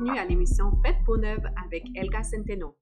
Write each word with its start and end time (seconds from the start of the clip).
Bienvenue 0.00 0.18
à 0.18 0.24
l'émission 0.24 0.72
Faites 0.82 1.04
Peau 1.04 1.18
Neuve 1.18 1.44
avec 1.62 1.84
Elga 1.94 2.22
Centeno. 2.22 2.74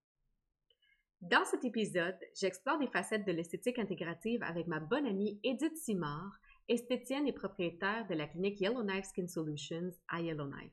Dans 1.20 1.44
cet 1.44 1.64
épisode, 1.64 2.16
j'explore 2.38 2.78
des 2.78 2.86
facettes 2.86 3.26
de 3.26 3.32
l'esthétique 3.32 3.80
intégrative 3.80 4.40
avec 4.44 4.68
ma 4.68 4.78
bonne 4.78 5.04
amie 5.04 5.40
Edith 5.42 5.76
Simard, 5.76 6.38
esthétienne 6.68 7.26
et 7.26 7.32
propriétaire 7.32 8.06
de 8.06 8.14
la 8.14 8.28
clinique 8.28 8.60
Yellowknife 8.60 9.06
Skin 9.06 9.26
Solutions 9.26 9.90
à 10.06 10.20
Yellowknife. 10.20 10.70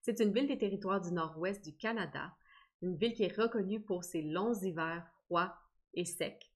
C'est 0.00 0.20
une 0.20 0.32
ville 0.32 0.46
des 0.46 0.58
territoires 0.58 1.00
du 1.00 1.10
nord-ouest 1.10 1.64
du 1.64 1.76
Canada, 1.76 2.36
une 2.82 2.94
ville 2.94 3.14
qui 3.14 3.24
est 3.24 3.36
reconnue 3.36 3.80
pour 3.80 4.04
ses 4.04 4.22
longs 4.22 4.54
hivers 4.54 5.04
froids 5.24 5.56
et 5.94 6.04
secs. 6.04 6.52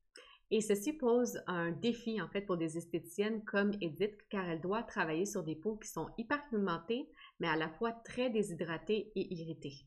Et 0.53 0.61
ceci 0.61 0.93
pose 0.93 1.43
un 1.49 1.73
défi 1.73 2.23
en 2.23 2.29
fait 2.29 2.43
pour 2.43 2.57
des 2.57 2.79
esthéticiennes 2.79 3.43
comme 3.45 3.73
Edith 3.81 4.17
car 4.29 4.49
elle 4.49 4.61
doit 4.61 4.85
travailler 4.85 5.27
sur 5.27 5.43
des 5.43 5.57
peaux 5.57 5.77
qui 5.77 5.89
sont 5.89 6.09
hyperpigmentées 6.19 7.09
mais 7.41 7.49
à 7.49 7.57
la 7.57 7.69
fois 7.69 7.93
très 7.93 8.31
déshydratées 8.31 9.13
et 9.15 9.35
irritées. 9.35 9.87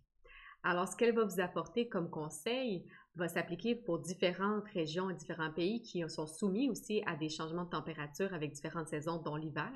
Alors 0.63 0.87
ce 0.87 0.95
qu'elle 0.95 1.15
va 1.15 1.23
vous 1.23 1.39
apporter 1.39 1.87
comme 1.87 2.09
conseil 2.09 2.85
va 3.15 3.27
s'appliquer 3.27 3.75
pour 3.75 3.99
différentes 3.99 4.67
régions 4.73 5.09
et 5.09 5.15
différents 5.15 5.51
pays 5.51 5.81
qui 5.81 6.07
sont 6.09 6.27
soumis 6.27 6.69
aussi 6.69 7.01
à 7.05 7.15
des 7.15 7.29
changements 7.29 7.65
de 7.65 7.69
température 7.69 8.33
avec 8.33 8.51
différentes 8.51 8.89
saisons, 8.89 9.21
dont 9.21 9.35
l'hiver. 9.35 9.71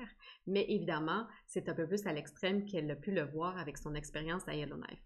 Mais 0.46 0.64
évidemment, 0.68 1.26
c'est 1.46 1.68
un 1.68 1.74
peu 1.74 1.86
plus 1.86 2.06
à 2.06 2.12
l'extrême 2.12 2.64
qu'elle 2.64 2.90
a 2.90 2.96
pu 2.96 3.10
le 3.10 3.24
voir 3.24 3.58
avec 3.58 3.78
son 3.78 3.94
expérience 3.94 4.46
à 4.46 4.54
Yellowknife. 4.54 5.02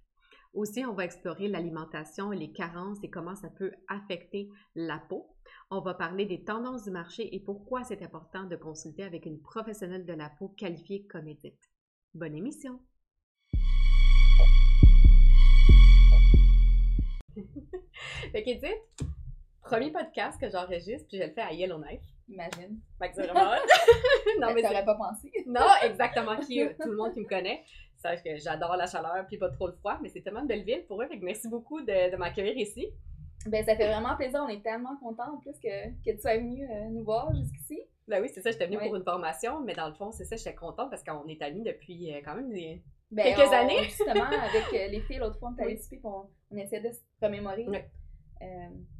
Aussi, 0.52 0.84
on 0.84 0.94
va 0.94 1.04
explorer 1.04 1.48
l'alimentation 1.48 2.32
et 2.32 2.36
les 2.36 2.52
carences 2.52 2.98
et 3.02 3.10
comment 3.10 3.36
ça 3.36 3.50
peut 3.50 3.72
affecter 3.88 4.48
la 4.74 4.98
peau. 4.98 5.28
On 5.70 5.80
va 5.80 5.94
parler 5.94 6.24
des 6.24 6.44
tendances 6.44 6.84
du 6.84 6.90
marché 6.90 7.34
et 7.34 7.40
pourquoi 7.40 7.84
c'est 7.84 8.02
important 8.02 8.44
de 8.44 8.56
consulter 8.56 9.04
avec 9.04 9.26
une 9.26 9.40
professionnelle 9.40 10.06
de 10.06 10.14
la 10.14 10.30
peau 10.30 10.48
qualifiée 10.48 11.06
comme 11.06 11.28
Edith. 11.28 11.60
Bonne 12.14 12.34
émission! 12.34 12.80
fait 18.32 18.42
qu'Edith, 18.42 18.64
premier 19.60 19.90
podcast 19.90 20.40
que 20.40 20.48
j'enregistre, 20.48 21.06
puis 21.08 21.18
je 21.18 21.24
le 21.24 21.30
fais 21.30 21.42
à 21.42 21.52
Yellowknife. 21.52 22.00
Imagine. 22.28 22.80
Fait 22.98 23.10
que 23.10 23.16
c'est 23.16 23.26
vraiment... 23.26 23.50
non, 24.40 24.54
mais 24.54 24.62
t'aurais 24.62 24.84
pas 24.84 24.94
pensé. 24.94 25.30
non, 25.46 25.66
exactement. 25.82 26.36
Qui, 26.38 26.66
tout 26.80 26.88
le 26.90 26.96
monde 26.96 27.12
qui 27.12 27.20
me 27.20 27.28
connaît 27.28 27.62
sache 27.96 28.22
que 28.22 28.36
j'adore 28.36 28.76
la 28.76 28.86
chaleur 28.86 29.26
puis 29.26 29.36
pas 29.36 29.50
trop 29.50 29.66
le 29.66 29.74
froid, 29.74 29.98
mais 30.02 30.08
c'est 30.08 30.22
tellement 30.22 30.40
une 30.40 30.46
belle 30.46 30.64
ville 30.64 30.84
pour 30.86 31.02
eux. 31.02 31.06
Fait 31.08 31.18
que 31.18 31.24
merci 31.24 31.48
beaucoup 31.48 31.80
de, 31.82 32.10
de 32.10 32.16
m'accueillir 32.16 32.56
ici. 32.56 32.86
Ben, 33.46 33.64
ça 33.64 33.76
fait 33.76 33.88
vraiment 33.88 34.16
plaisir. 34.16 34.42
On 34.44 34.48
est 34.48 34.62
tellement 34.62 34.96
contents 34.96 35.34
en 35.34 35.38
plus 35.38 35.58
que, 35.62 35.88
que 36.04 36.10
tu 36.10 36.20
sois 36.20 36.38
venu 36.38 36.64
euh, 36.64 36.88
nous 36.90 37.04
voir 37.04 37.34
jusqu'ici. 37.34 37.80
Ben 38.08 38.22
oui, 38.22 38.30
c'est 38.32 38.40
ça. 38.40 38.50
J'étais 38.50 38.66
venue 38.66 38.78
pour 38.78 38.94
une 38.94 39.04
formation, 39.04 39.60
mais 39.62 39.74
dans 39.74 39.88
le 39.88 39.94
fond, 39.94 40.12
c'est 40.12 40.24
ça. 40.24 40.36
J'étais 40.36 40.54
contente 40.54 40.90
parce 40.90 41.02
qu'on 41.02 41.26
est 41.26 41.42
amis 41.42 41.62
depuis 41.62 42.14
euh, 42.14 42.20
quand 42.24 42.36
même 42.36 42.50
des, 42.50 42.82
ben, 43.10 43.34
quelques 43.34 43.52
années. 43.52 43.82
Justement, 43.84 44.24
avec 44.24 44.72
euh, 44.72 44.88
les 44.88 45.00
filles, 45.00 45.18
l'autre 45.18 45.38
fois, 45.38 45.52
on 45.52 45.60
est 45.60 45.64
allé 45.64 45.80
on, 46.04 46.28
on 46.50 46.56
essayait 46.56 46.82
de 46.82 46.92
se 46.92 47.00
remémorer. 47.20 47.66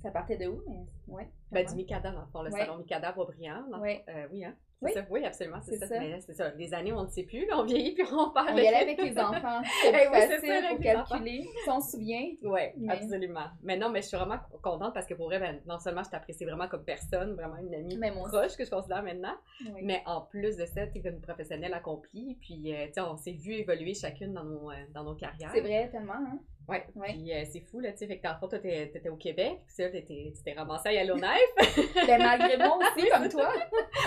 Ça 0.03 0.11
partait 0.11 0.37
de 0.37 0.47
où, 0.47 0.63
mais 0.67 0.87
ouais. 1.09 1.29
Ben, 1.51 1.67
du 1.67 1.75
Mikada, 1.75 2.11
dans 2.11 2.21
le 2.21 2.27
fond, 2.27 2.43
le 2.43 2.51
salon 2.51 2.79
Mikada 2.79 3.13
Boisbriand. 3.13 3.65
Oui. 3.81 4.01
oui, 4.33 4.45
hein? 4.45 4.55
Oui. 4.83 4.93
Ça, 4.93 5.01
oui, 5.09 5.25
absolument, 5.25 5.61
c'est 5.63 5.79
ça. 5.79 5.99
Mais 5.99 6.21
c'est 6.21 6.35
ça. 6.35 6.51
Les 6.51 6.75
années, 6.75 6.93
on 6.93 7.05
ne 7.05 7.09
sait 7.09 7.23
plus, 7.23 7.49
on 7.51 7.65
vieillit 7.65 7.95
puis 7.95 8.05
on 8.13 8.31
parle. 8.31 8.51
On 8.53 8.57
y 8.57 8.67
allait 8.67 8.83
avec 8.83 9.01
les 9.01 9.19
enfants. 9.19 9.63
C'est 9.83 9.89
hey, 9.89 10.09
oui, 10.13 10.19
facile 10.21 10.63
ça, 10.63 10.69
pour 10.69 10.81
calculer. 10.81 11.49
Si 11.65 11.71
on 11.71 11.81
se 11.81 11.93
souvient. 11.93 12.27
Oui, 12.43 12.61
absolument. 12.89 13.47
Mais 13.63 13.79
non, 13.79 13.89
mais 13.89 14.03
je 14.03 14.09
suis 14.09 14.17
vraiment 14.19 14.39
contente 14.63 14.93
parce 14.93 15.07
que 15.07 15.15
pour 15.15 15.27
vrai, 15.27 15.39
ben, 15.39 15.61
non 15.67 15.79
seulement 15.79 16.03
je 16.03 16.11
t'apprécie 16.11 16.45
vraiment 16.45 16.69
comme 16.69 16.85
personne, 16.85 17.35
vraiment 17.35 17.57
une 17.57 17.75
amie 17.75 17.99
proche 18.25 18.57
que 18.57 18.65
je 18.65 18.71
considère 18.71 19.03
maintenant, 19.03 19.35
mais 19.83 20.03
en 20.05 20.21
plus 20.21 20.57
de 20.57 20.67
ça, 20.67 20.87
tu 20.87 20.99
es 20.99 21.09
une 21.09 21.21
professionnelle 21.23 21.73
accomplie. 21.73 22.37
Puis, 22.43 22.75
euh, 22.75 22.87
tu 22.87 22.95
sais, 22.95 23.01
on 23.01 23.17
s'est 23.17 23.33
vu 23.33 23.53
évoluer 23.53 23.95
chacune 23.95 24.35
dans 24.35 24.45
nos, 24.45 24.71
euh, 24.71 24.75
dans 24.93 25.05
nos 25.05 25.15
carrières. 25.15 25.51
C'est 25.55 25.61
vrai, 25.63 25.89
tellement, 25.91 26.15
hein? 26.15 26.39
Ouais. 26.69 26.85
Puis 27.11 27.33
euh, 27.33 27.45
c'est 27.49 27.61
fou, 27.61 27.79
là, 27.79 27.93
tu 27.93 27.99
sais. 27.99 28.07
Fait 28.09 28.19
que 28.19 28.25
dans 28.25 28.35
le 28.43 28.49
toi, 28.49 28.59
t'étais 28.59 29.09
au 29.09 29.17
Québec, 29.17 29.61
puis 29.67 29.85
là, 29.85 29.91
tu 29.91 30.43
t'es 30.45 30.53
ramassé 30.53 30.89
à 30.89 30.93
Yellowknife. 30.95 31.55
ben, 32.07 32.19
malgré 32.19 32.57
moi 32.57 32.79
aussi, 32.79 33.09
comme 33.09 33.29
toi. 33.29 33.53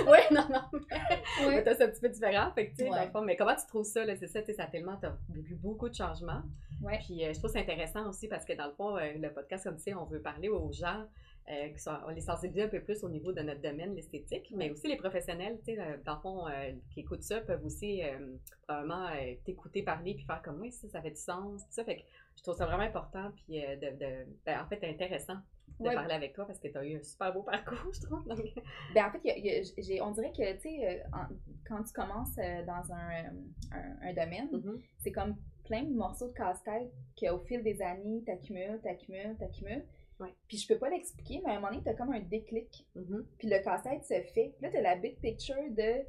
ouais, 0.12 0.28
non, 0.32 0.46
non. 0.50 0.80
Ouais. 1.48 1.64
c'est 1.66 1.84
un 1.84 1.88
petit 1.88 2.02
peu 2.02 2.10
différent. 2.10 2.52
Fait 2.54 2.70
que, 2.70 2.76
tu 2.76 2.84
sais, 2.84 2.90
dans 2.90 3.04
le 3.04 3.12
fond, 3.12 3.22
mais 3.22 3.38
comment 3.38 3.56
tu 3.56 3.66
trouves 3.68 3.86
ça, 3.86 4.04
là? 4.04 4.16
C'est 4.18 4.28
ça, 4.28 4.42
tu 4.42 4.48
sais, 4.48 4.54
ça 4.54 4.64
a 4.64 4.68
tellement, 4.68 4.98
t'as 4.98 5.14
vécu 5.30 5.56
beaucoup 5.56 5.88
de 5.88 5.96
changements. 5.96 6.42
Ouais. 6.82 7.00
Puis 7.06 7.24
euh, 7.24 7.34
je 7.34 7.40
trouve 7.40 7.52
ça 7.52 7.60
intéressant 7.60 8.10
aussi 8.10 8.28
parce 8.28 8.46
que 8.46 8.54
dans 8.54 8.68
le 8.68 8.74
fond, 8.74 8.98
euh, 8.98 9.14
le 9.16 9.32
podcast, 9.32 9.64
comme 9.64 9.78
tu 9.78 9.84
sais, 9.84 9.94
on 9.94 10.06
veut 10.06 10.22
parler 10.22 10.50
aux 10.50 10.72
gens. 10.72 11.06
qui 11.48 11.80
sont, 11.80 11.96
on 12.06 12.10
les 12.10 12.22
sensibilise 12.22 12.66
un 12.66 12.68
peu 12.68 12.82
plus 12.82 13.04
au 13.04 13.10
niveau 13.10 13.32
de 13.32 13.42
notre 13.42 13.62
domaine, 13.62 13.96
l'esthétique, 13.96 14.52
mais 14.56 14.70
aussi 14.70 14.88
les 14.88 14.98
professionnels, 14.98 15.58
tu 15.66 15.74
sais, 15.74 16.00
dans 16.06 16.16
le 16.16 16.22
fond, 16.22 16.46
qui 16.94 17.00
écoutent 17.00 17.24
ça, 17.24 17.42
peuvent 17.42 17.66
aussi 17.66 18.04
probablement 18.68 19.08
t'écouter 19.46 19.82
parler 19.82 20.14
puis 20.14 20.26
faire 20.26 20.44
comme 20.44 20.62
oui, 20.62 20.72
ça, 20.72 20.88
ça 20.90 21.02
fait 21.02 21.10
du 21.10 21.22
sens, 21.22 21.62
tout 21.64 21.72
ça. 21.72 21.84
Fait 21.84 21.98
que 21.98 22.02
je 22.40 22.44
trouve 22.44 22.56
ça 22.56 22.66
vraiment 22.66 22.84
important, 22.84 23.32
puis 23.36 23.66
euh, 23.66 23.76
de, 23.76 23.98
de 23.98 24.26
ben, 24.46 24.62
en 24.62 24.68
fait, 24.68 24.82
intéressant 24.90 25.36
de 25.78 25.90
parler 25.94 26.14
avec 26.14 26.34
toi 26.34 26.46
parce 26.46 26.60
que 26.60 26.70
tu 26.70 26.78
as 26.78 26.86
eu 26.86 26.98
un 26.98 27.04
super 27.04 27.34
beau 27.34 27.44
parcours, 27.44 27.78
je 27.94 28.02
trouve. 28.02 28.26
Ben, 28.94 29.06
en 29.06 29.12
fait, 29.12 30.02
on 30.02 30.12
dirait 30.12 30.32
que, 30.32 30.54
tu 30.54 30.62
sais, 30.62 30.88
euh, 30.88 31.36
quand 31.68 31.84
tu 31.84 31.92
commences 31.92 32.38
euh, 32.38 32.66
dans 32.66 32.94
un, 32.94 33.26
un, 34.02 34.14
domaine, 34.14 34.48
mm-hmm. 34.54 34.82
c'est 35.00 35.12
comme 35.12 35.36
plein 35.66 35.84
de 35.84 35.94
morceaux 35.94 36.30
de 36.30 36.34
casse-tête 36.34 36.92
qu'au 37.20 37.40
fil 37.40 37.62
des 37.62 37.82
années, 37.82 38.24
t'accumules, 38.26 38.80
t'accumules, 38.82 39.36
t'accumules. 39.38 39.86
Ouais. 40.22 40.34
Puis 40.48 40.58
je 40.58 40.68
peux 40.68 40.78
pas 40.78 40.90
l'expliquer, 40.90 41.42
mais 41.46 41.52
à 41.52 41.56
un 41.56 41.60
moment 41.60 41.72
donné, 41.72 41.84
t'as 41.84 41.94
comme 41.94 42.14
un 42.14 42.22
déclic. 42.22 42.88
Mm-hmm. 42.96 43.26
Puis 43.38 43.50
le 43.50 43.62
casse-tête 43.62 44.04
se 44.06 44.22
fait. 44.34 44.54
Puis 44.56 44.62
là, 44.62 44.70
t'as 44.72 44.82
la 44.82 44.96
big 44.96 45.20
picture 45.20 45.56
de 45.72 46.06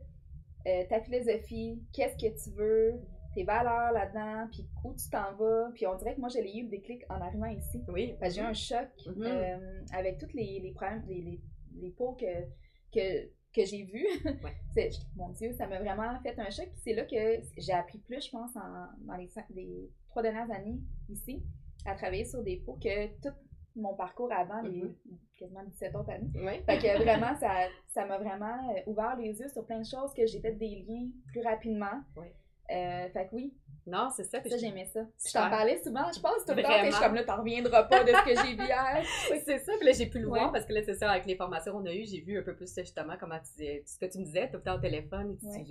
ta 0.88 1.00
philosophie, 1.00 1.82
qu'est-ce 1.92 2.16
que 2.16 2.32
tu 2.40 2.50
veux, 2.56 3.00
tes 3.34 3.44
valeurs 3.44 3.92
là-dedans, 3.92 4.48
puis 4.50 4.66
où 4.84 4.94
tu 4.94 5.08
t'en 5.08 5.34
vas. 5.34 5.70
Puis 5.74 5.86
on 5.86 5.96
dirait 5.96 6.14
que 6.14 6.20
moi, 6.20 6.28
j'ai 6.28 6.58
eu 6.58 6.64
des 6.64 6.80
clics 6.80 7.04
en 7.08 7.20
arrivant 7.20 7.46
ici. 7.46 7.82
Oui. 7.88 8.14
Parce 8.18 8.34
que 8.34 8.40
j'ai 8.40 8.46
eu 8.46 8.48
un 8.48 8.52
choc 8.52 8.88
mm-hmm. 9.06 9.22
euh, 9.22 9.84
avec 9.92 10.18
tous 10.18 10.32
les, 10.34 10.60
les 10.60 10.72
problèmes, 10.72 11.04
les, 11.06 11.22
les, 11.22 11.40
les 11.80 11.90
pots 11.90 12.12
que, 12.12 12.44
que, 12.92 13.28
que 13.54 13.64
j'ai 13.64 13.84
vus. 13.84 14.06
Ouais. 14.76 14.90
mon 15.16 15.30
Dieu, 15.30 15.52
ça 15.52 15.66
m'a 15.66 15.78
vraiment 15.80 16.18
fait 16.22 16.38
un 16.38 16.50
choc. 16.50 16.68
Puis 16.72 16.80
c'est 16.84 16.94
là 16.94 17.04
que 17.04 17.42
j'ai 17.56 17.72
appris 17.72 17.98
plus, 17.98 18.26
je 18.26 18.30
pense, 18.30 18.56
en, 18.56 18.86
dans 19.06 19.16
les, 19.16 19.28
les, 19.50 19.90
trois 20.08 20.22
dernières 20.22 20.50
années 20.50 20.80
ici, 21.08 21.42
à 21.86 21.94
travailler 21.94 22.24
sur 22.24 22.42
des 22.42 22.56
pots 22.56 22.78
que 22.82 23.06
tout 23.20 23.34
mon 23.76 23.94
parcours 23.94 24.32
avant, 24.32 24.60
les 24.62 24.82
mm-hmm. 24.82 25.38
quasiment 25.38 25.64
17 25.64 25.94
autres 25.94 26.10
années. 26.10 26.30
Oui. 26.34 26.62
Fait 26.66 26.78
que 26.78 27.02
vraiment, 27.04 27.34
ça, 27.36 27.68
ça 27.88 28.04
m'a 28.04 28.18
vraiment 28.18 28.74
euh, 28.74 28.80
ouvert 28.86 29.16
les 29.16 29.38
yeux 29.38 29.48
sur 29.48 29.64
plein 29.64 29.78
de 29.78 29.86
choses 29.86 30.12
que 30.12 30.26
j'ai 30.26 30.40
fait 30.40 30.52
des 30.52 30.84
liens 30.88 31.08
plus 31.28 31.42
rapidement. 31.42 32.02
Oui. 32.16 32.26
Euh, 32.70 33.08
fait 33.10 33.28
que 33.28 33.34
oui. 33.34 33.54
Non, 33.86 34.08
c'est 34.14 34.24
ça. 34.24 34.40
Ça, 34.42 34.56
j'aimais 34.56 34.84
ça. 34.84 35.00
Je 35.26 35.32
t'en 35.32 35.50
parlais 35.50 35.82
souvent, 35.82 36.12
je 36.14 36.20
pense, 36.20 36.44
tout 36.46 36.54
le 36.54 36.62
temps. 36.62 36.84
je 36.84 36.90
suis 36.90 37.02
comme 37.02 37.14
là, 37.14 37.24
t'en 37.24 37.38
reviendras 37.38 37.84
pas 37.84 38.04
de 38.04 38.10
ce 38.10 38.24
que 38.24 38.46
j'ai 38.46 38.54
vu 38.54 38.62
hier. 38.62 39.02
c'est 39.44 39.58
ça. 39.58 39.72
Puis 39.78 39.86
là, 39.86 39.92
j'ai 39.92 40.06
pu 40.06 40.20
le 40.20 40.28
voir 40.28 40.52
parce 40.52 40.64
que 40.66 40.72
là, 40.72 40.82
c'est 40.84 40.94
ça, 40.94 41.10
avec 41.10 41.26
les 41.26 41.34
formations 41.34 41.72
qu'on 41.72 41.86
a 41.86 41.92
eues, 41.92 42.04
j'ai 42.04 42.20
vu 42.20 42.38
un 42.38 42.42
peu 42.42 42.54
plus 42.54 42.72
justement 42.76 43.14
comment 43.18 43.38
tu 43.38 43.64
ce 43.84 43.98
que 43.98 44.06
tu 44.06 44.18
me 44.18 44.24
disais 44.24 44.48
tout 44.48 44.58
le 44.58 44.62
temps 44.62 44.76
au 44.76 44.80
téléphone. 44.80 45.36
Tu, 45.40 45.64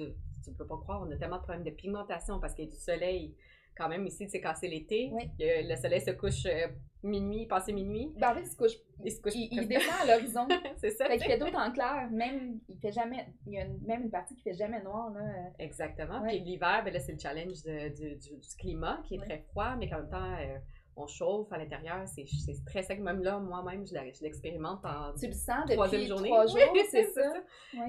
tu, 0.43 0.51
peux 0.53 0.65
pas 0.65 0.77
croire, 0.77 1.01
on 1.07 1.11
a 1.11 1.15
tellement 1.15 1.37
de 1.37 1.43
problèmes 1.43 1.63
de 1.63 1.71
pigmentation 1.71 2.39
parce 2.39 2.53
qu'il 2.53 2.65
y 2.65 2.67
a 2.67 2.71
du 2.71 2.77
soleil 2.77 3.35
quand 3.77 3.89
même 3.89 4.05
ici, 4.05 4.27
c'est 4.29 4.41
cassé 4.41 4.67
l'été. 4.67 5.11
Le, 5.39 5.75
soleil 5.75 6.01
se 6.01 6.11
couche 6.11 6.45
euh, 6.45 6.67
minuit, 7.03 7.45
passé 7.47 7.71
minuit. 7.71 8.11
Ben, 8.17 8.31
en 8.31 8.35
fait, 8.35 8.41
il 8.41 8.47
se 8.47 8.55
couche. 8.57 8.77
Il 9.03 9.11
se 9.11 9.21
couche. 9.21 9.33
Il, 9.35 9.67
descend 9.67 9.93
à 10.01 10.05
l'horizon. 10.05 10.47
c'est 10.77 10.91
ça. 10.91 11.05
Fait 11.05 11.17
qu'il 11.17 11.27
fait 11.27 11.37
d'autres 11.37 11.57
en 11.57 11.71
clair. 11.71 12.09
Même, 12.11 12.59
il 12.67 12.77
fait 12.79 12.91
jamais. 12.91 13.27
Il 13.47 13.53
y 13.53 13.59
a 13.59 13.65
même 13.85 14.03
une 14.03 14.11
partie 14.11 14.35
qui 14.35 14.43
fait 14.43 14.53
jamais 14.53 14.81
noir, 14.81 15.11
là. 15.11 15.21
Exactement. 15.59 16.21
Puis 16.27 16.39
l'hiver, 16.39 16.81
ben 16.83 16.93
là, 16.93 16.99
c'est 16.99 17.13
le 17.13 17.19
challenge 17.19 17.63
du, 17.63 18.15
du, 18.17 18.39
climat 18.57 19.01
qui 19.05 19.15
est 19.15 19.19
très 19.19 19.39
froid, 19.49 19.75
mais 19.77 19.91
en 19.93 19.99
même 19.99 20.09
temps, 20.09 20.35
euh, 20.39 20.57
on 20.99 21.07
chauffe 21.07 21.51
à 21.51 21.57
l'intérieur, 21.57 22.07
c'est 22.07 22.25
très 22.65 22.83
sec. 22.83 22.99
Même 22.99 23.23
là, 23.23 23.39
moi-même, 23.39 23.85
je 23.85 23.93
l'expérimente 24.23 24.85
en 24.85 25.13
tu 25.13 25.27
le 25.27 25.33
sens 25.33 25.69
troisième 25.69 26.07
journée. 26.07 26.29
trois 26.29 26.45
jours, 26.47 26.59
c'est 26.89 27.11
ça. 27.11 27.33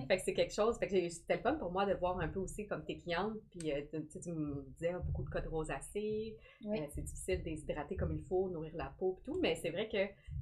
Fait 0.09 0.17
que 0.17 0.23
c'est 0.23 0.35
quelque 0.35 0.53
chose. 0.53 0.79
Fait 0.79 0.87
que 0.87 1.09
c'était 1.09 1.37
le 1.37 1.43
fun 1.43 1.55
pour 1.55 1.71
moi 1.71 1.87
de 1.87 1.95
voir 1.95 2.19
un 2.21 2.29
peu 2.29 2.41
aussi 2.41 2.67
comme 2.67 2.85
tes 2.85 2.97
clientes. 2.97 3.35
Puis 3.51 3.73
euh, 3.73 3.83
tu, 3.91 4.21
tu 4.21 4.33
me 4.33 4.65
disais 4.79 4.93
beaucoup 5.05 5.25
de 5.25 5.31
cas 5.31 5.41
de 5.41 5.49
rosacée. 5.49 6.37
Euh, 6.67 6.77
c'est 6.95 7.03
difficile 7.03 7.43
d'hydrater 7.43 7.97
comme 7.97 8.13
il 8.13 8.23
faut, 8.23 8.49
nourrir 8.49 8.73
la 8.77 8.93
peau 8.99 9.19
et 9.21 9.25
tout. 9.25 9.39
Mais 9.41 9.55
c'est 9.57 9.71
vrai 9.71 9.89
que 9.89 9.99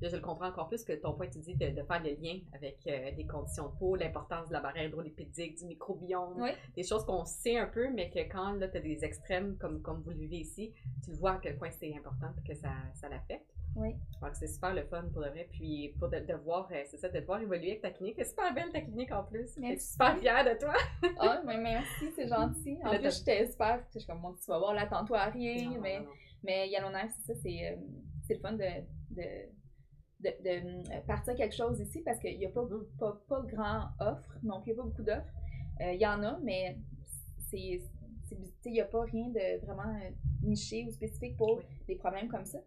je 0.07 0.15
le 0.15 0.23
comprends 0.23 0.49
encore 0.49 0.69
plus 0.69 0.85
que 0.85 0.93
ton 0.93 1.15
point, 1.15 1.29
tu 1.29 1.39
dis 1.39 1.55
de, 1.55 1.71
de 1.71 1.83
faire 1.83 2.03
le 2.03 2.11
lien 2.21 2.39
avec 2.55 2.79
euh, 2.87 3.13
des 3.15 3.27
conditions 3.27 3.69
de 3.69 3.79
peau, 3.79 3.97
l'importance 3.97 4.49
de 4.49 4.53
la 4.53 4.61
barrière 4.61 4.85
hydrolipidique, 4.85 5.59
du 5.59 5.67
microbiome, 5.67 6.45
des 6.75 6.83
choses 6.83 7.05
qu'on 7.05 7.25
sait 7.25 7.57
un 7.57 7.67
peu, 7.67 7.89
mais 7.91 8.11
que 8.11 8.21
quand 8.31 8.59
tu 8.59 8.65
as 8.65 8.81
des 8.81 9.05
extrêmes 9.05 9.57
comme, 9.59 9.81
comme 9.83 10.03
vous 10.03 10.11
le 10.11 10.17
vivez 10.17 10.39
ici, 10.39 10.73
tu 11.05 11.13
vois 11.13 11.33
à 11.33 11.39
quel 11.39 11.57
point 11.57 11.71
c'est 11.71 11.95
important 11.97 12.29
que 12.47 12.55
ça, 12.59 12.71
ça 12.95 13.09
l'affecte. 13.09 13.51
Oui. 13.77 13.95
Donc, 14.21 14.35
c'est 14.35 14.49
super 14.49 14.75
le 14.75 14.83
fun 14.85 15.05
pour 15.13 15.23
de 15.23 15.29
vrai. 15.29 15.49
Puis, 15.51 15.95
pour 15.99 16.09
de, 16.09 16.19
de 16.19 16.35
voir, 16.35 16.69
euh, 16.73 16.83
c'est 16.87 16.97
ça, 16.97 17.09
de 17.09 17.21
voir 17.21 17.41
évoluer 17.41 17.71
avec 17.71 17.83
ta 17.83 17.91
clinique. 17.91 18.17
C'est 18.19 18.25
super 18.29 18.53
belle 18.55 18.71
ta 18.73 18.81
clinique 18.81 19.13
en 19.13 19.25
plus. 19.25 19.55
Je 19.57 19.67
suis 19.67 19.81
super 19.81 20.19
fière 20.19 20.45
de 20.45 20.59
toi. 20.59 20.75
oh, 21.03 21.47
mais 21.47 21.59
merci, 21.59 22.11
c'est 22.17 22.29
gentil. 22.29 22.79
En 22.85 22.99
plus, 22.99 23.19
j'étais 23.19 23.47
super. 23.51 23.83
Je 23.95 24.01
suis 24.01 24.09
comme, 24.09 24.21
bon, 24.21 24.35
tu 24.35 24.47
vas 24.51 24.59
voir, 24.59 24.75
là, 24.75 24.83
attends-toi 24.83 25.19
à 25.19 25.31
rien. 25.31 25.79
mais, 25.81 26.01
mais 26.43 26.69
Yellowknife, 26.69 27.13
c'est 27.19 27.35
ça, 27.35 27.41
c'est, 27.43 27.73
euh, 27.73 27.77
c'est 28.27 28.35
le 28.35 28.41
fun 28.41 28.53
de, 28.53 28.65
de 29.11 29.23
de, 30.21 30.31
de, 30.43 30.51
euh, 30.51 31.01
partir 31.07 31.37
quelque 31.37 31.55
chose 31.55 31.79
ici 31.79 32.03
parce 32.05 32.19
qu'il 32.19 32.37
n'y 32.37 32.47
a 32.47 32.49
pas, 32.49 32.63
mm-hmm. 32.63 32.99
pas, 32.99 33.23
pas 33.29 33.41
grand 33.43 33.83
offre, 34.01 34.37
donc 34.43 34.65
il 34.67 34.73
n'y 34.73 34.73
a 34.73 34.83
pas 34.83 34.89
beaucoup 34.89 35.05
d'offres. 35.05 35.33
Il 35.81 36.01
y 36.01 36.07
en 36.09 36.25
a, 36.25 36.37
mais 36.43 36.77
c'est 37.49 37.81
il 38.65 38.73
n'y 38.73 38.81
a 38.81 38.85
pas 38.85 39.03
rien 39.03 39.29
de 39.29 39.65
vraiment 39.65 39.95
niché 40.43 40.85
ou 40.87 40.91
spécifique 40.93 41.37
pour 41.37 41.61
des 41.87 41.97
problèmes 41.97 42.29
comme 42.29 42.45
ça. 42.45 42.59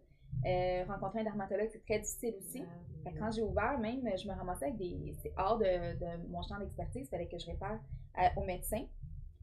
Euh, 0.46 0.84
rencontrer 0.88 1.20
un 1.20 1.24
dermatologue, 1.24 1.68
c'est 1.70 1.84
très 1.84 2.00
difficile 2.00 2.34
aussi. 2.38 2.64
quand 3.18 3.30
j'ai 3.30 3.42
ouvert, 3.42 3.78
même, 3.78 4.02
je 4.16 4.26
me 4.26 4.34
ramassais 4.34 4.66
avec 4.66 4.78
des. 4.78 5.14
C'est 5.22 5.32
hors 5.36 5.58
de, 5.58 5.64
de, 5.64 6.28
mon 6.28 6.42
champ 6.42 6.58
d'expertise, 6.58 7.02
il 7.06 7.08
fallait 7.08 7.28
que 7.28 7.38
je 7.38 7.46
réfère 7.46 7.78
aux 8.36 8.44
médecins. 8.44 8.84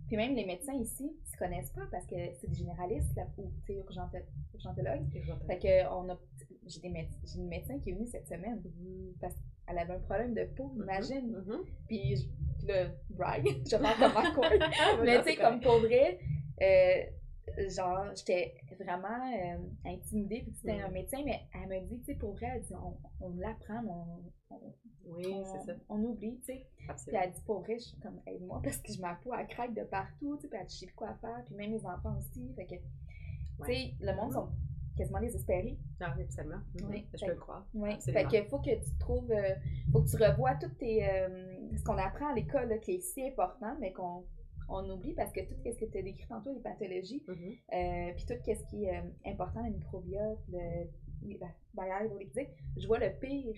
Puis 0.09 0.17
même 0.17 0.33
les 0.33 0.45
médecins 0.45 0.73
ici 0.73 1.03
ne 1.03 1.31
se 1.31 1.37
connaissent 1.37 1.69
pas 1.69 1.85
parce 1.91 2.05
que 2.07 2.15
c'est 2.41 2.47
des 2.47 2.55
généralistes 2.55 3.15
là, 3.15 3.27
ou 3.37 3.51
urgentologues. 3.67 5.05
Fait 5.45 5.59
que 5.59 5.87
on 5.93 6.09
a, 6.09 6.17
j'ai, 6.65 6.79
des 6.81 7.07
j'ai 7.23 7.39
une 7.39 7.47
médecin 7.47 7.77
qui 7.79 7.91
est 7.91 7.93
venue 7.93 8.07
cette 8.07 8.27
semaine 8.27 8.59
mm-hmm. 8.59 9.19
parce 9.21 9.35
qu'elle 9.35 9.77
avait 9.77 9.93
un 9.93 9.99
problème 9.99 10.33
de 10.33 10.45
peau, 10.45 10.73
mm-hmm. 10.75 10.83
imagine. 10.83 11.31
Mm-hmm. 11.31 11.59
Puis 11.87 12.27
le 12.67 12.87
brag, 13.11 13.45
je 13.69 13.77
parle 13.77 13.99
comme 13.99 14.23
McCoy. 14.23 14.59
Mais 15.05 15.19
tu 15.19 15.29
sais, 15.29 15.35
comme 15.35 15.61
pour 15.61 15.77
vrai, 15.77 16.19
euh, 16.59 17.03
genre, 17.69 18.05
j'étais 18.15 18.55
vraiment 18.79 19.33
euh, 19.33 19.57
intimidée 19.85 20.41
puis 20.41 20.53
c'était 20.53 20.81
un 20.81 20.89
médecin, 20.89 21.19
mais 21.25 21.41
elle 21.53 21.69
me 21.69 21.87
dit, 21.87 21.99
tu 21.99 22.05
sais, 22.05 22.15
pour 22.15 22.33
vrai, 22.33 22.51
elle 22.55 22.61
dit, 22.61 22.73
on, 22.75 22.97
on 23.21 23.35
l'apprend, 23.37 23.81
mais 23.81 23.91
on, 23.91 24.55
on, 24.55 24.75
oui, 25.05 25.35
c'est 25.45 25.65
ça. 25.65 25.77
On 25.89 26.01
oublie, 26.03 26.39
tu 26.39 26.53
sais. 26.53 26.65
Puis 27.07 27.15
elle 27.15 27.31
dit, 27.31 27.41
pour 27.45 27.61
vrai, 27.61 27.77
je 27.79 27.85
suis 27.85 27.97
comme, 27.99 28.19
aide-moi, 28.27 28.61
parce 28.63 28.77
que 28.77 28.93
je 28.93 29.01
ma 29.01 29.15
peau, 29.15 29.31
elle 29.37 29.47
craque 29.47 29.73
de 29.73 29.83
partout, 29.83 30.35
tu 30.37 30.43
sais, 30.43 30.47
puis 30.47 30.59
elle 30.59 30.67
dit, 30.67 30.87
quoi 30.95 31.13
faire, 31.21 31.43
puis 31.45 31.55
même 31.55 31.71
mes 31.71 31.85
enfants 31.85 32.17
aussi, 32.17 32.53
fait 32.55 32.65
que, 32.65 32.75
tu 32.75 33.73
sais, 33.73 33.93
le 33.99 34.15
monde 34.15 34.33
sont 34.33 34.49
quasiment 34.97 35.19
désespérés. 35.21 35.77
Ah, 36.01 36.13
absolument. 36.19 36.61
Oui, 36.89 37.07
je 37.13 37.25
peux 37.25 37.31
le 37.31 37.37
croire. 37.37 37.65
Oui, 37.73 37.91
fait 38.01 38.25
que 38.25 38.43
faut 38.49 38.59
que 38.59 38.75
tu 38.83 38.97
trouves, 38.99 39.31
euh, 39.31 39.55
faut 39.91 40.01
que 40.01 40.09
tu 40.09 40.17
revoies 40.17 40.55
toutes 40.55 40.77
tes, 40.77 41.07
ce 41.75 41.83
qu'on 41.83 41.97
apprend 41.97 42.31
à 42.31 42.33
l'école, 42.33 42.79
qui 42.81 42.95
est 42.95 42.99
si 42.99 43.25
important, 43.25 43.75
mais 43.79 43.93
qu'on 43.93 44.25
on 44.69 44.89
oublie 44.89 45.13
parce 45.13 45.31
que 45.31 45.41
tout 45.41 45.55
ce 45.63 45.77
que 45.77 45.85
tu 45.85 45.97
as 45.97 46.01
décrit 46.01 46.27
tantôt, 46.27 46.53
les 46.53 46.59
pathologies, 46.59 47.23
mm-hmm. 47.27 47.57
euh, 47.73 48.13
puis 48.15 48.25
tout 48.25 48.33
ce 48.45 48.69
qui 48.69 48.85
est 48.85 48.97
euh, 48.97 49.01
important, 49.25 49.63
le 49.63 49.71
microbiote, 49.71 50.39
le, 50.51 51.37
la 51.39 51.47
barrière 51.73 52.05
hydrolytique, 52.05 52.49
je 52.77 52.87
vois 52.87 52.99
le 52.99 53.11
pire 53.19 53.55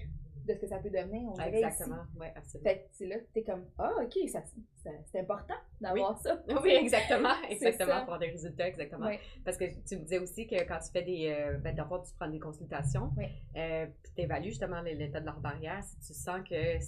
de 0.48 0.54
ce 0.54 0.60
que 0.60 0.68
ça 0.68 0.80
peut 0.80 0.90
devenir. 0.90 1.32
On 1.34 1.40
exactement, 1.40 2.04
oui, 2.20 2.28
absolument. 2.36 2.70
Fait 2.70 2.90
que 2.98 3.04
là 3.06 3.18
que 3.20 3.40
es 3.40 3.44
comme, 3.44 3.66
ah, 3.78 3.94
ok, 4.04 4.30
ça, 4.30 4.44
c'est 5.12 5.20
important 5.20 5.56
d'avoir 5.80 6.18
ça. 6.20 6.42
Oui, 6.64 6.72
exactement, 6.72 7.34
exactement, 7.50 7.92
pour 7.92 8.02
avoir 8.02 8.20
des 8.20 8.30
résultats, 8.30 8.68
exactement. 8.68 9.10
Parce 9.44 9.58
que 9.58 9.66
tu 9.88 9.98
me 9.98 10.02
disais 10.02 10.20
aussi 10.20 10.48
que 10.48 10.56
quand 10.64 10.80
tu 10.80 10.92
fais 10.92 11.04
des, 11.04 11.30
euh, 11.30 11.58
ben, 11.58 11.76
d'abord, 11.76 12.04
tu 12.04 12.14
prends 12.16 12.30
des 12.30 12.40
consultations, 12.40 13.12
euh, 13.56 13.86
puis 14.04 14.12
tu 14.16 14.22
évalues 14.22 14.50
justement 14.50 14.82
l'état 14.82 15.20
de 15.20 15.26
leur 15.26 15.40
barrière. 15.40 15.84
Si 15.84 16.00
tu 16.00 16.14
sens 16.14 16.42
que 16.48 16.80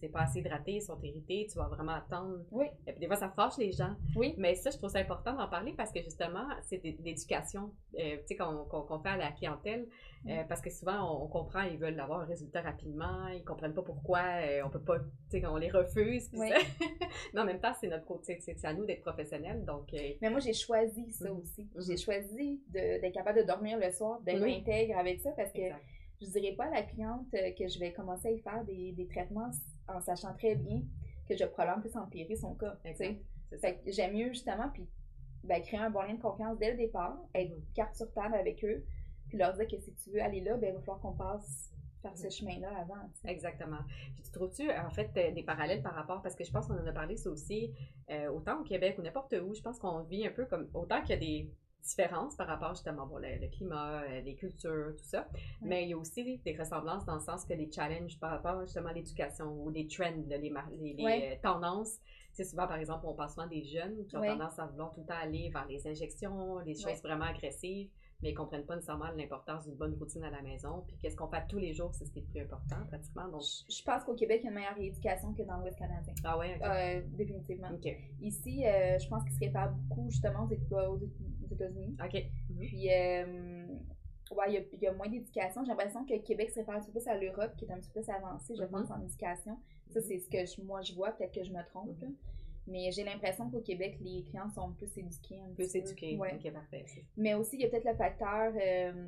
c'est 0.00 0.08
pas 0.08 0.22
assez 0.22 0.40
hydraté, 0.40 0.72
ils 0.72 0.82
sont 0.82 1.00
irrités, 1.02 1.46
tu 1.50 1.58
vas 1.58 1.68
vraiment 1.68 1.94
attendre. 1.94 2.38
Oui. 2.50 2.66
Et 2.86 2.92
puis 2.92 3.00
des 3.00 3.06
fois, 3.06 3.16
ça 3.16 3.30
fâche 3.30 3.56
les 3.58 3.72
gens. 3.72 3.94
Oui. 4.14 4.34
Mais 4.38 4.54
ça, 4.54 4.70
je 4.70 4.76
trouve 4.78 4.90
ça 4.90 4.98
important 4.98 5.34
d'en 5.34 5.48
parler 5.48 5.74
parce 5.76 5.92
que 5.92 6.02
justement, 6.02 6.46
c'est 6.62 6.82
l'éducation, 6.82 7.72
euh, 7.98 8.16
qu'on 8.68 8.98
fait 9.00 9.08
à 9.08 9.16
la 9.16 9.32
clientèle. 9.32 9.86
Euh, 10.28 10.42
parce 10.48 10.60
que 10.60 10.70
souvent, 10.70 11.22
on, 11.22 11.28
comprend, 11.28 11.62
ils 11.62 11.78
veulent 11.78 11.98
avoir 12.00 12.20
un 12.20 12.24
résultat 12.24 12.60
rapidement, 12.60 13.28
ils 13.28 13.44
comprennent 13.44 13.74
pas 13.74 13.82
pourquoi 13.82 14.22
euh, 14.40 14.62
on 14.64 14.70
peut 14.70 14.80
pas, 14.80 14.98
tu 14.98 15.40
sais, 15.40 15.46
on 15.46 15.56
les 15.56 15.70
refuse. 15.70 16.30
Mais 17.36 17.42
en 17.42 17.44
même 17.44 17.60
temps, 17.60 17.74
c'est 17.78 17.88
notre 17.88 18.06
côté, 18.06 18.38
c'est 18.40 18.64
à 18.64 18.72
nous 18.72 18.86
d'être 18.86 19.02
professionnels. 19.02 19.62
Donc, 19.66 19.92
euh, 19.92 20.14
Mais 20.22 20.30
moi, 20.30 20.40
j'ai 20.40 20.54
choisi 20.54 21.12
ça 21.12 21.30
mhm. 21.30 21.38
aussi. 21.38 21.68
J'ai 21.86 21.92
mhm. 21.92 21.98
choisi 21.98 22.62
d'être 22.68 23.12
capable 23.12 23.40
de 23.40 23.44
dormir 23.44 23.78
le 23.78 23.90
soir, 23.90 24.20
d'être 24.22 24.42
intègre 24.42 24.96
avec 24.96 25.20
ça 25.20 25.32
parce 25.32 25.52
que 25.52 25.60
je 26.22 26.26
dirais 26.28 26.54
pas 26.56 26.64
à 26.64 26.70
la 26.70 26.82
cliente 26.82 27.30
que 27.30 27.68
je 27.68 27.78
vais 27.78 27.92
commencer 27.92 28.28
à 28.28 28.30
y 28.30 28.38
faire 28.38 28.64
des, 28.64 28.92
des 28.92 29.06
traitements 29.06 29.50
en 29.86 30.00
sachant 30.00 30.32
très 30.32 30.54
bien 30.54 30.80
que 31.28 31.36
je 31.36 31.44
vais 31.44 31.50
probablement 31.50 31.82
plus 31.82 31.94
empirer 31.96 32.36
son 32.36 32.54
cas. 32.54 32.78
j'aime 33.86 34.14
mieux 34.14 34.28
justement, 34.28 34.70
puis 34.72 34.88
ben, 35.44 35.60
créer 35.60 35.78
un 35.78 35.90
bon 35.90 36.00
lien 36.02 36.14
de 36.14 36.22
confiance 36.22 36.58
dès 36.58 36.70
le 36.70 36.78
départ, 36.78 37.18
être 37.34 37.50
mhm. 37.50 37.62
carte 37.74 37.94
sur 37.96 38.10
table 38.14 38.34
avec 38.34 38.64
eux 38.64 38.82
puis 39.28 39.38
leur 39.38 39.54
dire 39.54 39.66
que 39.66 39.78
si 39.78 39.92
tu 39.94 40.10
veux 40.10 40.22
aller 40.22 40.40
là, 40.40 40.56
ben, 40.56 40.68
il 40.70 40.74
va 40.74 40.80
falloir 40.80 41.00
qu'on 41.00 41.12
passe 41.12 41.70
par 42.06 42.16
ce 42.16 42.28
chemin-là 42.28 42.68
avant. 42.80 43.10
Exactement. 43.24 43.80
Puis 44.14 44.24
tu 44.24 44.30
trouves-tu, 44.30 44.70
en 44.70 44.90
fait, 44.90 45.10
euh, 45.16 45.32
des 45.32 45.42
parallèles 45.42 45.82
par 45.82 45.94
rapport, 45.94 46.22
parce 46.22 46.34
que 46.34 46.44
je 46.44 46.52
pense 46.52 46.66
qu'on 46.66 46.78
en 46.78 46.86
a 46.86 46.92
parlé 46.92 47.16
ça 47.16 47.30
aussi, 47.30 47.72
euh, 48.10 48.28
autant 48.30 48.60
au 48.60 48.64
Québec 48.64 48.96
ou 48.98 49.02
n'importe 49.02 49.34
où, 49.42 49.54
je 49.54 49.62
pense 49.62 49.78
qu'on 49.78 50.02
vit 50.02 50.26
un 50.26 50.30
peu 50.30 50.46
comme, 50.46 50.68
autant 50.74 51.00
qu'il 51.00 51.10
y 51.10 51.14
a 51.14 51.16
des 51.16 51.50
différences 51.82 52.34
par 52.36 52.48
rapport 52.48 52.74
justement 52.74 53.06
bon, 53.06 53.18
le, 53.18 53.48
climat, 53.48 54.02
euh, 54.02 54.20
les 54.20 54.34
cultures, 54.34 54.94
tout 54.96 55.04
ça. 55.04 55.28
Mais 55.62 55.84
il 55.84 55.90
y 55.90 55.92
a 55.94 55.98
aussi 55.98 56.38
des 56.44 56.56
ressemblances 56.56 57.04
dans 57.04 57.14
le 57.14 57.20
sens 57.20 57.44
que 57.44 57.54
les 57.54 57.70
challenges 57.70 58.18
par 58.18 58.30
rapport 58.30 58.60
justement 58.62 58.88
à 58.88 58.92
l'éducation 58.92 59.46
ou 59.46 59.70
les 59.70 59.86
trends, 59.86 60.10
les, 60.28 60.38
les, 60.38 60.94
les 60.94 61.38
tendances. 61.42 61.98
Tu 62.34 62.42
sais, 62.42 62.44
souvent, 62.44 62.66
par 62.66 62.78
exemple, 62.78 63.06
on 63.06 63.14
parle 63.14 63.30
souvent 63.30 63.46
des 63.46 63.62
jeunes 63.62 64.04
qui 64.06 64.16
ont 64.16 64.22
tendance 64.22 64.58
à 64.58 64.66
vouloir 64.66 64.92
tout 64.92 65.00
le 65.00 65.06
temps 65.06 65.14
aller 65.22 65.48
vers 65.48 65.66
les 65.66 65.86
injections, 65.86 66.58
les 66.58 66.74
choses 66.74 67.00
vraiment 67.02 67.24
agressives 67.24 67.88
mais 68.22 68.30
ils 68.30 68.32
ne 68.32 68.38
comprennent 68.38 68.64
pas 68.64 68.74
nécessairement 68.74 69.10
l'importance 69.16 69.64
d'une 69.64 69.74
bonne 69.74 69.94
routine 69.94 70.24
à 70.24 70.30
la 70.30 70.42
maison. 70.42 70.82
Puis 70.86 70.96
qu'est-ce 70.96 71.16
qu'on 71.16 71.28
fait 71.28 71.44
tous 71.48 71.58
les 71.58 71.74
jours, 71.74 71.94
c'est 71.94 72.06
ce 72.06 72.10
qui 72.10 72.20
est 72.20 72.22
le 72.22 72.28
plus 72.28 72.40
important, 72.40 72.76
pratiquement. 72.88 73.28
Donc... 73.28 73.42
Je, 73.42 73.82
pense 73.82 74.04
qu'au 74.04 74.14
Québec, 74.14 74.40
il 74.42 74.44
y 74.44 74.48
a 74.48 74.50
une 74.50 74.56
meilleure 74.56 74.78
éducation 74.78 75.32
que 75.34 75.42
dans 75.42 75.58
l'Ouest 75.58 75.78
canadien. 75.78 76.14
Ah 76.24 76.38
oui? 76.38 76.46
Euh, 76.62 77.02
définitivement. 77.12 77.68
Ici, 78.20 78.66
euh, 78.66 78.98
je 78.98 79.08
pense 79.08 79.22
qu'il 79.24 79.32
se 79.32 79.40
répare 79.40 79.70
beaucoup, 79.70 80.10
justement, 80.10 80.48
aux, 80.48 80.98
États-Unis. 81.52 81.96
OK. 82.02 82.24
Mhm. 82.50 82.58
Puis, 82.58 82.92
euh, 82.92 83.66
ouais, 84.32 84.64
il 84.72 84.80
y, 84.80 84.86
a, 84.86 84.92
moins 84.92 85.08
d'éducation. 85.08 85.62
J'ai 85.64 85.70
l'impression 85.70 86.04
que 86.04 86.14
le 86.14 86.20
Québec 86.20 86.50
se 86.50 86.60
réfère 86.60 86.74
un 86.74 86.80
petit 86.80 86.90
peu 86.90 87.00
plus 87.00 87.08
à 87.08 87.18
l'Europe, 87.18 87.52
qui 87.56 87.66
est 87.66 87.70
un 87.70 87.78
petit 87.78 87.90
peu 87.90 88.00
plus 88.00 88.10
avancée, 88.10 88.54
je 88.56 88.62
mhm. 88.62 88.70
pense, 88.70 88.90
en 88.90 89.00
éducation. 89.02 89.58
Ça, 89.90 90.00
c'est 90.00 90.18
ce 90.18 90.28
que 90.28 90.62
moi, 90.62 90.80
je 90.82 90.94
vois. 90.94 91.12
Peut-être 91.12 91.34
que 91.34 91.44
je 91.44 91.52
me 91.52 91.62
trompe. 91.64 92.00
Mhm. 92.00 92.14
Mais 92.66 92.90
j'ai 92.90 93.04
l'impression 93.04 93.48
qu'au 93.50 93.60
Québec, 93.60 93.96
les 94.00 94.22
clients 94.24 94.50
sont 94.50 94.72
plus 94.72 94.96
éduqués. 94.98 95.40
plus 95.54 95.74
éduqués, 95.74 96.18
ok, 96.18 96.52
parfait. 96.52 96.84
Mais 97.16 97.34
aussi, 97.34 97.56
il 97.56 97.62
y 97.62 97.64
a 97.64 97.68
peut-être 97.68 97.84
le 97.84 97.94
facteur 97.94 98.52
euh, 98.54 99.06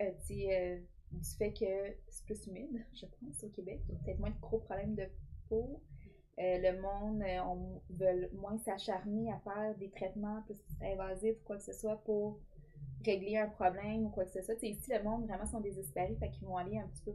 euh, 0.00 0.10
euh, 0.30 0.78
du 1.10 1.30
fait 1.38 1.52
que 1.52 1.96
c'est 2.08 2.24
plus 2.26 2.46
humide, 2.46 2.84
je 2.94 3.06
pense, 3.06 3.44
au 3.44 3.48
Québec. 3.48 3.80
Il 3.88 3.94
y 3.94 3.96
a 3.96 4.00
peut-être 4.00 4.18
moins 4.18 4.30
de 4.30 4.40
gros 4.40 4.58
problèmes 4.58 4.94
de 4.94 5.04
peau. 5.48 5.80
le 6.36 6.80
monde 6.80 7.22
on 7.46 7.80
veut 7.90 8.30
moins 8.34 8.58
s'acharner 8.58 9.32
à 9.32 9.38
faire 9.40 9.74
des 9.78 9.90
traitements 9.90 10.42
plus 10.42 10.62
invasifs 10.82 11.36
ou 11.40 11.44
quoi 11.44 11.56
que 11.56 11.62
ce 11.62 11.72
soit 11.72 12.02
pour 12.04 12.38
régler 13.04 13.36
un 13.38 13.48
problème 13.48 14.06
ou 14.06 14.10
quoi 14.10 14.24
que 14.24 14.32
ce 14.32 14.42
soit. 14.42 14.62
ici, 14.62 14.90
le 14.90 15.02
monde 15.02 15.26
vraiment 15.26 15.46
sont 15.46 15.60
désespérés, 15.60 16.16
fait 16.16 16.30
qu'ils 16.30 16.46
vont 16.46 16.58
aller 16.58 16.78
un 16.78 16.86
petit 16.88 17.02
peu 17.04 17.14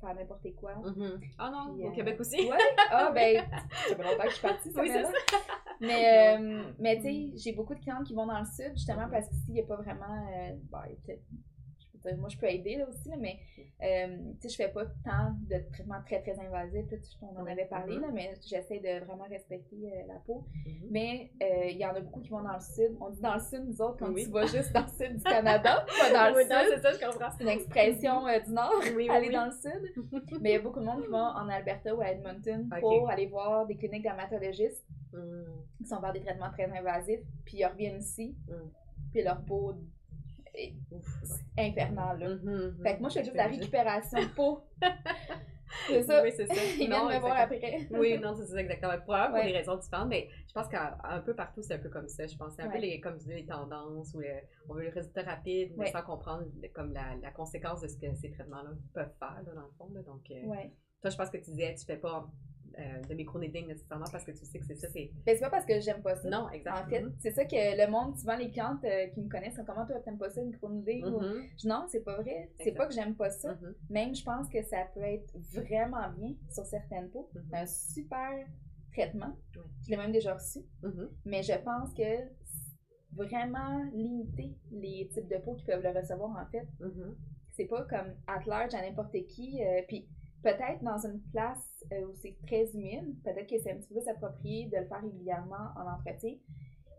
faire 0.00 0.14
n'importe 0.14 0.54
quoi. 0.56 0.74
Mm-hmm. 0.74 1.20
Ah 1.38 1.50
non, 1.50 1.74
au 1.74 1.86
euh, 1.86 1.90
Québec 1.90 2.20
aussi. 2.20 2.48
Ouais, 2.48 2.56
ah 2.90 3.10
ben, 3.14 3.44
ça 3.88 3.96
fait 3.96 4.02
longtemps 4.02 4.22
que 4.22 4.28
je 4.28 4.34
suis 4.34 4.46
partie, 4.46 4.70
ça, 4.70 4.80
oui, 4.80 4.88
ça. 4.88 5.10
Mais, 5.80 6.36
euh, 6.38 6.64
mais 6.78 6.96
tu 6.96 7.02
sais, 7.02 7.12
mm. 7.12 7.32
j'ai 7.36 7.52
beaucoup 7.52 7.74
de 7.74 7.80
clientes 7.80 8.04
qui 8.04 8.14
vont 8.14 8.26
dans 8.26 8.38
le 8.38 8.44
sud, 8.44 8.72
justement, 8.74 9.02
mm-hmm. 9.02 9.10
parce 9.10 9.28
qu'ici, 9.28 9.44
il 9.48 9.54
n'y 9.54 9.60
a 9.60 9.64
pas 9.64 9.76
vraiment. 9.76 10.26
Euh, 10.32 10.54
ben, 12.08 12.18
moi, 12.18 12.28
je 12.28 12.38
peux 12.38 12.46
aider 12.46 12.76
là 12.76 12.86
aussi, 12.88 13.10
mais 13.18 13.38
euh, 13.82 14.16
tu 14.40 14.48
sais, 14.48 14.48
je 14.48 14.56
fais 14.56 14.72
pas 14.72 14.86
tant 15.04 15.34
de 15.48 15.58
traitements 15.72 16.00
très, 16.04 16.20
très 16.22 16.38
invasifs. 16.38 16.86
on 17.22 17.38
en 17.38 17.46
avait 17.46 17.66
parlé, 17.66 17.96
mm-hmm. 17.96 18.00
là, 18.00 18.08
mais 18.12 18.34
j'essaie 18.46 18.80
de 18.80 19.04
vraiment 19.04 19.26
respecter 19.28 19.76
euh, 19.76 20.06
la 20.08 20.14
peau. 20.14 20.46
Mm-hmm. 20.66 20.86
Mais 20.90 21.30
euh, 21.42 21.66
il 21.70 21.76
y 21.76 21.84
en 21.84 21.94
a 21.94 22.00
beaucoup 22.00 22.20
qui 22.20 22.30
vont 22.30 22.42
dans 22.42 22.54
le 22.54 22.60
sud. 22.60 22.96
On 23.00 23.10
dit 23.10 23.20
dans 23.20 23.34
le 23.34 23.40
sud, 23.40 23.64
nous 23.66 23.82
autres, 23.82 23.98
quand 23.98 24.14
tu 24.14 24.30
vas 24.30 24.46
juste 24.46 24.72
dans 24.72 24.82
le 24.82 24.88
sud 24.88 25.16
du 25.18 25.22
Canada, 25.22 25.84
pas 25.86 26.12
dans 26.12 26.34
le 26.34 26.42
sud. 26.42 26.50
c'est 26.50 26.80
ça, 26.80 26.92
je 26.92 27.06
comprends. 27.06 27.30
C'est 27.36 27.44
une 27.44 27.50
expression 27.50 28.22
du 28.22 28.52
Nord, 28.52 28.72
aller 29.10 29.30
dans 29.30 29.46
le 29.46 29.52
sud. 29.52 30.40
mais 30.40 30.50
il 30.50 30.52
y 30.54 30.56
a 30.56 30.60
beaucoup 30.60 30.80
de 30.80 30.84
monde 30.84 31.02
qui 31.02 31.10
vont 31.10 31.18
en 31.18 31.48
Alberta 31.48 31.94
ou 31.94 32.00
à 32.00 32.10
Edmonton 32.10 32.68
pour 32.80 33.10
aller 33.10 33.26
voir 33.26 33.66
des 33.66 33.76
cliniques 33.76 34.02
dermatologistes 34.02 34.84
mm. 35.12 35.18
qui 35.78 35.84
sont 35.84 36.00
vers 36.00 36.12
des 36.12 36.20
traitements 36.20 36.50
très 36.50 36.64
invasifs, 36.64 37.20
puis 37.44 37.58
ils 37.58 37.66
reviennent 37.66 38.00
ici, 38.00 38.34
mm. 38.48 38.52
puis 39.12 39.22
leur 39.22 39.40
peau 39.44 39.74
infernal. 41.56 42.18
Là. 42.18 42.28
Mm-hmm, 42.28 42.82
fait 42.82 42.96
que 42.96 43.00
moi, 43.00 43.08
je 43.08 43.14
fais 43.14 43.24
juste 43.24 43.36
la 43.36 43.46
récupération 43.46 44.18
peau. 44.34 44.62
c'est 45.86 46.02
ça. 46.02 46.22
Oui, 46.22 46.30
c'est 46.34 46.46
ça. 46.46 46.54
Ils 46.78 46.88
viennent 46.88 47.06
me 47.06 47.18
voir 47.18 47.36
après. 47.36 47.88
oui, 47.90 48.18
non, 48.18 48.34
c'est 48.34 48.46
ça, 48.46 48.60
exactement. 48.60 48.94
Pour, 49.04 49.16
pour 49.30 49.42
des 49.42 49.52
raisons 49.52 49.76
différentes, 49.76 50.08
mais 50.08 50.28
je 50.46 50.52
pense 50.52 50.68
qu'un 50.68 51.20
peu 51.24 51.34
partout, 51.34 51.62
c'est 51.62 51.74
un 51.74 51.78
peu 51.78 51.90
comme 51.90 52.08
ça. 52.08 52.26
Je 52.26 52.36
pense 52.36 52.54
c'est 52.54 52.62
un 52.62 52.70
peu 52.70 52.78
les, 52.78 53.00
comme 53.00 53.18
les 53.26 53.46
tendances 53.46 54.14
où 54.14 54.22
on 54.68 54.74
veut 54.74 54.82
le 54.84 54.90
résultat 54.90 55.22
rapide, 55.22 55.72
mais 55.76 55.90
sans 55.90 56.02
comprendre 56.02 56.44
comme 56.74 56.92
la, 56.92 57.16
la, 57.22 57.30
conséquence 57.30 57.80
de 57.80 57.88
ce 57.88 57.96
que 57.96 58.14
ces 58.14 58.30
traitements-là 58.30 58.70
peuvent 58.94 59.14
faire, 59.18 59.42
là, 59.44 59.52
dans 59.54 59.62
le 59.62 59.72
fond. 59.76 59.88
Là. 59.94 60.02
Donc, 60.02 60.30
euh, 60.30 60.54
toi, 61.00 61.10
je 61.10 61.16
pense 61.16 61.30
que 61.30 61.38
tu 61.38 61.50
disais, 61.50 61.74
tu 61.74 61.84
fais 61.84 61.96
pas 61.96 62.28
euh, 62.78 63.02
de 63.02 63.14
micro-needling 63.14 63.66
nécessairement 63.66 64.06
parce 64.10 64.24
que 64.24 64.32
tu 64.32 64.44
sais 64.44 64.58
que 64.58 64.64
c'est 64.64 64.74
ça. 64.74 64.88
C'est 64.92 65.10
ben, 65.26 65.34
c'est 65.34 65.40
pas 65.40 65.50
parce 65.50 65.64
que 65.64 65.80
j'aime 65.80 66.02
pas 66.02 66.16
ça. 66.16 66.28
Non, 66.28 66.48
exactement. 66.50 66.86
En 66.86 66.88
fait, 66.88 67.04
c'est 67.18 67.32
ça 67.32 67.44
que 67.44 67.54
le 67.54 67.90
monde, 67.90 68.16
souvent 68.16 68.36
les 68.36 68.50
clientes 68.50 68.84
euh, 68.84 69.06
qui 69.08 69.20
me 69.20 69.28
connaissent, 69.28 69.60
comment 69.66 69.86
toi 69.86 69.98
t'aimes 70.00 70.18
pas 70.18 70.30
ça, 70.30 70.40
le 70.40 70.48
micro-needling 70.48 71.04
mm-hmm. 71.04 71.66
Non, 71.68 71.86
c'est 71.88 72.04
pas 72.04 72.20
vrai. 72.20 72.50
C'est 72.62 72.72
pas 72.72 72.86
que 72.86 72.94
j'aime 72.94 73.14
pas 73.14 73.30
ça. 73.30 73.54
Mm-hmm. 73.54 73.74
Même, 73.90 74.14
je 74.14 74.24
pense 74.24 74.48
que 74.48 74.62
ça 74.62 74.84
peut 74.94 75.02
être 75.02 75.32
vraiment 75.52 76.10
bien 76.16 76.34
sur 76.50 76.64
certaines 76.64 77.10
peaux. 77.10 77.28
C'est 77.32 77.40
mm-hmm. 77.40 77.62
un 77.62 77.66
super 77.66 78.46
traitement. 78.92 79.36
Je 79.82 79.90
l'ai 79.90 79.96
même 79.96 80.12
déjà 80.12 80.34
reçu. 80.34 80.60
Mais 81.24 81.42
je 81.42 81.54
pense 81.54 81.92
que 81.94 82.28
vraiment 83.12 83.84
limiter 83.92 84.54
les 84.70 85.08
types 85.12 85.28
de 85.28 85.38
peau 85.38 85.54
qui 85.54 85.64
peuvent 85.64 85.82
le 85.82 85.98
recevoir, 85.98 86.30
en 86.30 86.46
fait. 86.50 86.66
C'est 87.52 87.64
pas 87.64 87.82
comme 87.84 88.14
at 88.28 88.44
large 88.46 88.74
à 88.74 88.82
n'importe 88.82 89.16
qui. 89.26 89.60
Euh, 89.64 89.82
puis 89.88 90.06
peut-être 90.42 90.82
dans 90.82 90.98
une 90.98 91.20
place 91.32 91.84
euh, 91.92 92.06
où 92.06 92.14
c'est 92.14 92.36
très 92.46 92.70
humide, 92.74 93.16
peut-être 93.24 93.48
que 93.48 93.58
c'est 93.58 93.72
un 93.72 93.76
petit 93.76 93.92
peu 93.92 94.00
s'approprier 94.00 94.66
de 94.66 94.76
le 94.76 94.86
faire 94.86 95.02
régulièrement 95.02 95.72
en 95.76 95.92
entretien. 95.92 96.36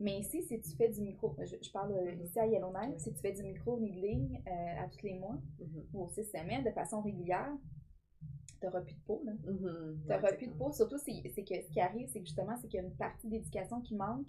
Mais 0.01 0.19
ici, 0.19 0.43
si 0.43 0.59
tu 0.61 0.69
fais 0.77 0.89
du 0.89 1.01
micro, 1.01 1.35
je, 1.39 1.71
parle 1.71 1.91
mm-hmm. 1.91 2.23
ici 2.23 2.39
à 2.39 2.45
Yellowknife, 2.45 2.97
si 2.99 3.11
tu 3.13 3.19
fais 3.19 3.33
du 3.33 3.43
micro-needling 3.43 4.41
à 4.45 4.87
tous 4.87 5.05
les 5.05 5.15
mois 5.15 5.35
mm-hmm. 5.59 5.83
ou 5.93 6.07
six 6.09 6.23
semaines 6.23 6.63
de 6.63 6.71
façon 6.71 7.01
régulière, 7.01 7.51
t'auras 8.61 8.81
plus 8.81 8.95
de 8.95 9.01
peau, 9.01 9.21
là. 9.25 9.33
Mm-hmm. 9.33 10.07
T'auras 10.07 10.33
plus 10.33 10.47
de 10.47 10.53
peau. 10.53 10.71
Surtout, 10.71 10.97
c'est 10.97 11.21
que 11.21 11.61
ce 11.61 11.71
qui 11.71 11.81
arrive, 11.81 12.07
c'est 12.07 12.19
que 12.19 12.25
justement, 12.25 12.55
c'est 12.57 12.67
qu'il 12.67 12.79
y 12.79 12.83
a 12.83 12.85
une 12.85 12.95
partie 12.95 13.27
d'éducation 13.27 13.81
qui 13.81 13.95
manque. 13.95 14.27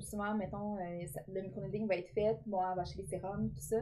Souvent, 0.00 0.34
mettons, 0.34 0.76
euh, 0.76 1.06
le 1.28 1.42
micro-needling 1.42 1.86
va 1.86 1.96
être 1.96 2.10
fait, 2.10 2.38
bon, 2.46 2.58
on 2.58 2.74
va 2.74 2.82
acheter 2.82 3.02
les 3.02 3.08
sérums, 3.08 3.50
tout 3.50 3.62
ça. 3.62 3.78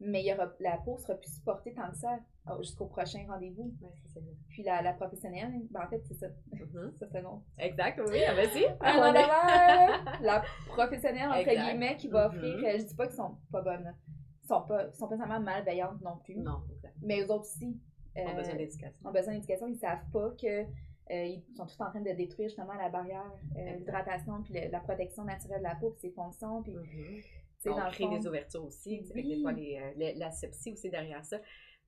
Mais 0.00 0.22
il 0.22 0.26
y 0.26 0.32
aura, 0.32 0.52
la 0.60 0.76
peau 0.78 0.96
sera 0.98 1.14
plus 1.14 1.32
supportée 1.34 1.74
tant 1.74 1.90
que 1.90 1.96
ça 1.96 2.18
jusqu'au 2.60 2.86
prochain 2.86 3.24
rendez-vous. 3.28 3.74
Puis 4.48 4.62
la, 4.62 4.82
la 4.82 4.92
professionnelle, 4.92 5.52
ben 5.70 5.82
en 5.84 5.88
fait, 5.88 6.02
c'est 6.06 6.14
ça. 6.14 6.26
Mm-hmm. 6.52 6.96
Ça, 6.98 7.06
c'est 7.12 7.22
non. 7.22 7.42
Exact, 7.58 8.00
oui, 8.08 8.20
ah, 8.26 8.34
vas-y. 8.34 8.66
Ah, 8.80 10.18
la 10.20 10.42
professionnelle, 10.68 11.28
entre 11.28 11.48
guillemets, 11.48 11.96
qui 11.96 12.08
va 12.08 12.26
offrir, 12.26 12.56
mm-hmm. 12.56 12.80
je 12.80 12.84
dis 12.84 12.94
pas 12.94 13.06
qu'elles 13.06 13.16
sont 13.16 13.36
pas 13.52 13.62
bonnes. 13.62 13.94
Sont 14.46 14.62
pas, 14.62 14.90
sont 14.92 15.06
pas 15.08 15.16
nécessairement 15.16 15.44
malveillantes 15.44 16.00
non 16.00 16.16
plus. 16.24 16.36
Non, 16.36 16.62
exact. 16.72 16.94
Mais 17.02 17.20
eux 17.20 17.30
autres 17.30 17.42
aussi, 17.42 17.78
ont 18.16 18.34
besoin 18.34 18.54
euh, 18.54 18.56
d'éducation. 18.56 19.08
Ont 19.08 19.12
besoin 19.12 19.34
d'éducation. 19.34 19.66
Ils 19.68 19.78
savent 19.78 20.10
pas 20.12 20.30
que 20.40 20.62
euh, 21.10 21.24
ils 21.24 21.42
sont 21.56 21.66
tous 21.66 21.80
en 21.80 21.90
train 21.90 22.00
de 22.00 22.10
détruire 22.12 22.48
justement 22.48 22.74
la 22.74 22.88
barrière, 22.88 23.30
euh, 23.56 23.76
l'hydratation, 23.76 24.42
puis 24.42 24.54
la 24.70 24.80
protection 24.80 25.24
naturelle 25.24 25.58
de 25.58 25.64
la 25.64 25.74
peau, 25.74 25.90
puis 25.90 26.00
ses 26.00 26.10
fonctions. 26.10 26.62
Puis, 26.62 26.72
mm-hmm. 26.72 27.24
On 27.66 27.90
crée 27.90 28.08
des 28.08 28.26
ouvertures 28.26 28.64
aussi. 28.64 29.02
Oui. 29.14 29.24
Des 29.24 29.40
fois, 29.40 29.52
les, 29.52 30.14
la 30.16 30.30
sepsie 30.30 30.72
aussi 30.72 30.90
derrière 30.90 31.24
ça. 31.24 31.40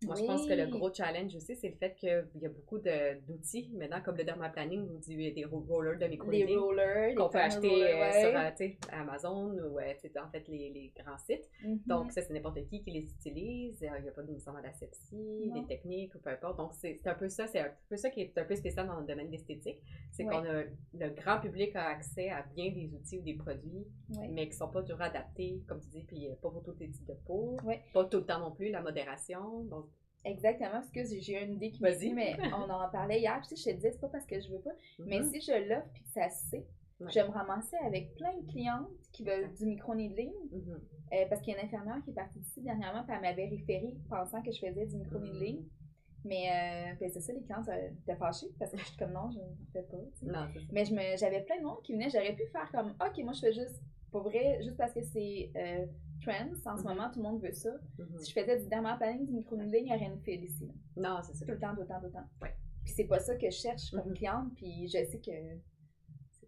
Moi, 0.07 0.14
je 0.14 0.25
pense 0.25 0.47
que 0.47 0.54
le 0.54 0.66
gros 0.66 0.92
challenge 0.92 1.37
aussi, 1.37 1.54
c'est 1.57 1.69
le 1.69 1.76
fait 1.76 1.95
qu'il 1.95 2.25
y 2.40 2.47
a 2.47 2.49
beaucoup 2.49 2.78
d'outils 2.78 3.71
maintenant, 3.75 4.00
comme 4.02 4.16
le 4.16 4.25
dermaplanning 4.25 4.88
ou 4.88 4.99
des 4.99 5.45
rollers 5.45 5.99
de 5.99 6.07
micro 6.07 6.30
Des 6.30 6.57
rollers. 6.57 7.14
Qu'on 7.14 7.28
peut 7.28 7.38
acheter 7.38 7.85
euh, 7.85 8.12
sur 8.12 8.66
euh, 8.66 8.99
Amazon 8.99 9.52
ou 9.52 9.78
euh, 9.78 10.23
en 10.25 10.30
fait 10.30 10.49
les, 10.49 10.71
les 10.71 10.92
grands 10.97 11.19
sites. 11.19 11.50
Mm-hmm. 11.62 11.87
Donc, 11.87 12.12
ça, 12.12 12.23
c'est 12.23 12.33
n'importe 12.33 12.64
qui 12.64 12.83
qui 12.83 12.90
les 12.90 13.11
utilise. 13.11 13.78
Il 13.83 14.02
n'y 14.02 14.09
a 14.09 14.12
pas 14.12 14.23
de 14.23 14.33
mission 14.33 14.57
à 14.57 14.62
l'asepsie, 14.62 15.50
des 15.52 15.66
techniques 15.66 16.14
ou 16.14 16.19
peu 16.19 16.30
importe. 16.30 16.57
Donc, 16.57 16.73
c'est 16.73 17.07
un 17.07 17.14
peu 17.14 17.28
ça. 17.28 17.47
C'est 17.47 17.61
un 17.61 17.73
peu 17.90 17.97
ça 17.97 18.09
qui 18.09 18.23
est 18.23 18.38
un 18.38 18.45
peu 18.45 18.57
spécial 18.57 18.87
dans 18.87 19.00
le 19.00 19.07
domaine 19.07 19.30
d'esthétique. 19.30 19.80
C'est 20.12 20.25
qu'on 20.25 20.45
a 20.45 20.62
le 20.95 21.11
grand 21.11 21.40
public 21.40 21.76
a 21.76 21.88
accès 21.88 22.30
à 22.30 22.42
bien 22.54 22.71
des 22.73 22.90
outils 22.95 23.19
ou 23.19 23.23
des 23.23 23.35
produits, 23.35 23.87
mais 24.30 24.47
qui 24.47 24.54
ne 24.54 24.59
sont 24.59 24.69
pas 24.69 24.83
toujours 24.83 25.02
adaptés, 25.02 25.62
comme 25.69 25.80
tu 25.80 25.88
dis, 25.88 26.04
puis 26.04 26.28
pas 26.40 26.50
pour 26.50 26.62
tous 26.62 26.78
les 26.80 26.90
types 26.90 27.07
de 27.07 27.14
peau. 27.26 27.59
Pas 27.92 28.04
tout 28.07 28.19
le 28.19 28.25
temps 28.25 28.40
non 28.40 28.50
plus, 28.50 28.71
la 28.71 28.80
modération. 28.80 29.64
Donc, 29.64 29.89
Exactement, 30.24 30.70
parce 30.72 30.90
que 30.90 31.04
j'ai 31.04 31.42
une 31.42 31.54
idée 31.54 31.70
qui 31.70 31.82
me 31.82 31.98
dit, 31.98 32.12
mais 32.12 32.36
on 32.54 32.68
en 32.68 32.88
parlait 32.90 33.20
hier, 33.20 33.40
puis 33.40 33.56
je 33.56 33.64
te 33.64 33.74
disais, 33.74 33.92
c'est 33.92 34.00
pas 34.00 34.08
parce 34.08 34.26
que 34.26 34.40
je 34.40 34.50
veux 34.50 34.60
pas, 34.60 34.72
mais 34.98 35.20
mm-hmm. 35.20 35.32
si 35.32 35.40
je 35.40 35.68
l'offre 35.68 35.88
puis 35.94 36.02
que 36.02 36.10
ça 36.10 36.28
se 36.28 36.50
sait, 36.50 36.66
je 37.00 37.14
vais 37.14 37.26
me 37.26 37.32
ramasser 37.32 37.76
avec 37.86 38.14
plein 38.14 38.36
de 38.36 38.50
clientes 38.50 38.88
qui 39.12 39.24
veulent 39.24 39.52
du 39.54 39.64
micro-needling, 39.64 40.32
mm-hmm. 40.52 41.14
euh, 41.14 41.24
parce 41.28 41.40
qu'il 41.40 41.54
y 41.54 41.56
a 41.56 41.60
une 41.60 41.66
infirmière 41.66 42.02
qui 42.04 42.10
est 42.10 42.14
partie 42.14 42.38
d'ici 42.38 42.60
dernièrement, 42.60 43.02
puis 43.04 43.14
elle 43.14 43.22
m'avait 43.22 43.48
référé 43.48 43.96
pensant 44.08 44.42
que 44.42 44.52
je 44.52 44.58
faisais 44.58 44.86
du 44.86 44.96
micro-needling. 44.96 45.60
Mm-hmm. 45.60 45.80
Mais 46.24 46.50
euh, 46.50 46.94
ben, 47.00 47.10
c'est 47.10 47.20
ça, 47.20 47.32
les 47.32 47.40
clientes 47.40 47.66
étaient 48.02 48.16
fâchées 48.16 48.48
parce 48.58 48.70
que 48.70 48.76
je 48.76 48.84
suis 48.84 48.96
comme 48.98 49.12
non, 49.12 49.30
je 49.30 49.38
ne 49.38 49.72
fais 49.72 49.82
pas. 49.88 49.96
Non, 50.22 50.48
mais 50.70 50.84
j'avais 51.16 51.40
plein 51.40 51.58
de 51.58 51.64
monde 51.64 51.80
qui 51.82 51.94
venait, 51.94 52.10
j'aurais 52.10 52.34
pu 52.34 52.44
faire 52.52 52.70
comme 52.72 52.90
ok, 52.90 53.24
moi 53.24 53.32
je 53.32 53.40
fais 53.40 53.52
juste, 53.54 53.80
pour 54.10 54.24
vrai, 54.24 54.60
juste 54.62 54.76
parce 54.76 54.92
que 54.92 55.02
c'est 55.02 55.50
euh, 55.56 55.86
trends. 56.20 56.50
En 56.66 56.76
ce 56.76 56.82
mhm. 56.82 56.88
moment, 56.88 57.10
tout 57.10 57.22
le 57.22 57.28
monde 57.28 57.42
veut 57.42 57.52
ça. 57.52 57.70
Mhm. 57.98 58.18
Si 58.18 58.30
je 58.30 58.40
faisais 58.40 58.58
du 58.58 58.68
dermaplaning, 58.68 59.26
du 59.26 59.32
micro-needling, 59.32 59.82
il 59.82 59.84
n'y 59.84 59.90
aurait 59.90 60.06
rien 60.06 60.14
de 60.14 60.20
fait 60.20 60.36
ici. 60.36 60.70
Non, 60.96 61.20
c'est 61.22 61.34
ça. 61.34 61.44
Tout 61.44 61.52
le 61.52 61.58
temps, 61.58 61.74
tout 61.74 61.80
le 61.80 61.86
temps, 61.86 62.00
tout 62.00 62.06
le 62.06 62.12
temps. 62.12 62.28
Ouais. 62.42 62.54
Puis 62.84 62.94
c'est 62.94 63.04
pas 63.04 63.18
ça 63.18 63.36
que 63.36 63.50
je 63.50 63.56
cherche 63.56 63.90
comme 63.90 64.08
mhm. 64.08 64.14
cliente, 64.14 64.54
puis 64.56 64.88
je 64.88 65.04
sais 65.04 65.20
que 65.20 65.30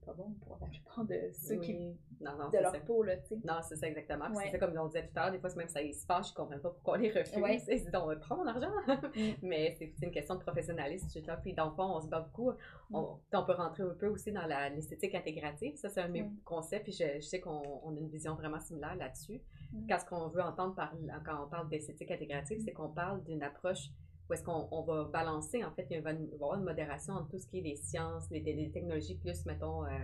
c'est 0.03 0.05
pas 0.05 0.15
bon 0.15 0.35
pour 0.41 0.59
la 0.61 0.67
plupart 0.67 1.05
de 1.05 1.31
ceux 1.33 1.61
qui. 1.61 1.97
Non, 2.21 2.37
non, 2.39 2.51
de 2.51 2.59
leur 2.59 2.85
peau, 2.85 3.03
là, 3.03 3.17
tu 3.17 3.29
sais. 3.29 3.41
Non, 3.45 3.55
c'est 3.69 3.77
ça 3.77 3.89
exactement. 3.89 4.27
C'est 4.35 4.51
ça, 4.53 4.59
comme 4.59 4.77
on 4.79 4.87
disait 4.87 5.09
tout 5.09 5.19
à 5.19 5.25
l'heure, 5.25 5.33
des 5.33 5.41
fois, 5.41 5.51
même 5.57 5.69
ça 5.69 5.81
se 5.81 6.07
fâche, 6.07 6.29
je 6.29 6.35
comprends 6.35 6.59
pas 6.59 6.71
pourquoi 6.71 6.95
on 6.95 7.01
les 7.01 7.11
refuse. 7.11 7.37
Ouais. 7.37 7.61
Ils 7.69 7.79
disent, 7.79 7.91
on 7.95 8.17
prend 8.21 8.37
mon 8.37 8.47
argent. 8.47 8.71
Mm. 8.87 9.33
Mais 9.43 9.75
c'est 9.77 9.93
une 10.03 10.13
question 10.13 10.37
de 10.37 10.41
professionnalisme, 10.41 11.09
je 11.13 11.27
là. 11.27 11.37
Puis 11.37 11.53
dans 11.53 11.71
le 11.71 11.75
fond, 11.75 11.97
on 11.97 12.01
se 12.01 12.07
bat 12.07 12.21
beaucoup. 12.21 12.53
On, 12.93 13.03
mm. 13.03 13.19
on 13.33 13.45
peut 13.45 13.53
rentrer 13.53 13.83
un 13.83 13.95
peu 13.95 14.07
aussi 14.07 14.31
dans 14.31 14.47
l'esthétique 14.47 15.15
intégrative. 15.15 15.75
Ça, 15.77 15.89
c'est 15.89 16.01
un 16.01 16.09
de 16.09 16.13
mes 16.13 16.31
concepts, 16.45 16.85
puis 16.85 16.93
je, 16.93 17.17
je 17.17 17.27
sais 17.27 17.41
qu'on 17.41 17.97
a 17.97 17.99
une 17.99 18.09
vision 18.09 18.35
vraiment 18.35 18.61
similaire 18.61 18.95
là-dessus. 18.95 19.43
Mm. 19.73 19.87
Qu'est-ce 19.87 20.05
qu'on 20.07 20.29
veut 20.29 20.43
entendre 20.43 20.75
par, 20.75 20.93
quand 21.25 21.45
on 21.45 21.49
parle 21.49 21.69
d'esthétique 21.69 22.11
intégrative, 22.11 22.61
c'est 22.65 22.73
qu'on 22.73 22.89
parle 22.89 23.23
d'une 23.25 23.43
approche 23.43 23.89
où 24.29 24.35
est-ce 24.35 24.45
qu'on 24.45 24.83
va 24.83 25.05
balancer, 25.05 25.65
en 25.65 25.73
fait, 25.73 25.87
il 25.91 26.01
va 26.01 26.13
y 26.13 26.35
avoir 26.35 26.57
une 26.57 26.65
modération 26.65 27.15
entre 27.15 27.31
tout 27.31 27.39
ce 27.39 27.47
qui 27.47 27.59
est 27.59 27.63
des 27.63 27.77
sciences, 27.77 28.31
les, 28.31 28.71
technologies 28.71 29.17
plus, 29.17 29.45
mettons, 29.47 29.85
euh, 29.85 29.99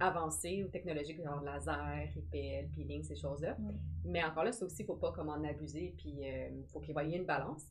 avancées 0.00 0.62
ou 0.64 0.68
technologiques, 0.68 1.22
genre 1.22 1.42
laser, 1.42 2.08
IPL, 2.14 2.68
peeling, 2.74 3.02
ces 3.02 3.16
choses-là. 3.16 3.56
Mais 4.04 4.22
encore 4.22 4.44
là, 4.44 4.52
ça 4.52 4.64
aussi, 4.64 4.82
il 4.82 4.82
ne 4.82 4.86
faut 4.88 4.96
pas 4.96 5.12
comme 5.12 5.28
en 5.28 5.42
abuser, 5.44 5.94
puis 5.96 6.14
il 6.18 6.24
euh, 6.24 6.62
faut 6.72 6.80
qu'il 6.80 6.94
y 6.94 7.14
ait 7.14 7.16
une 7.16 7.24
balance. 7.24 7.64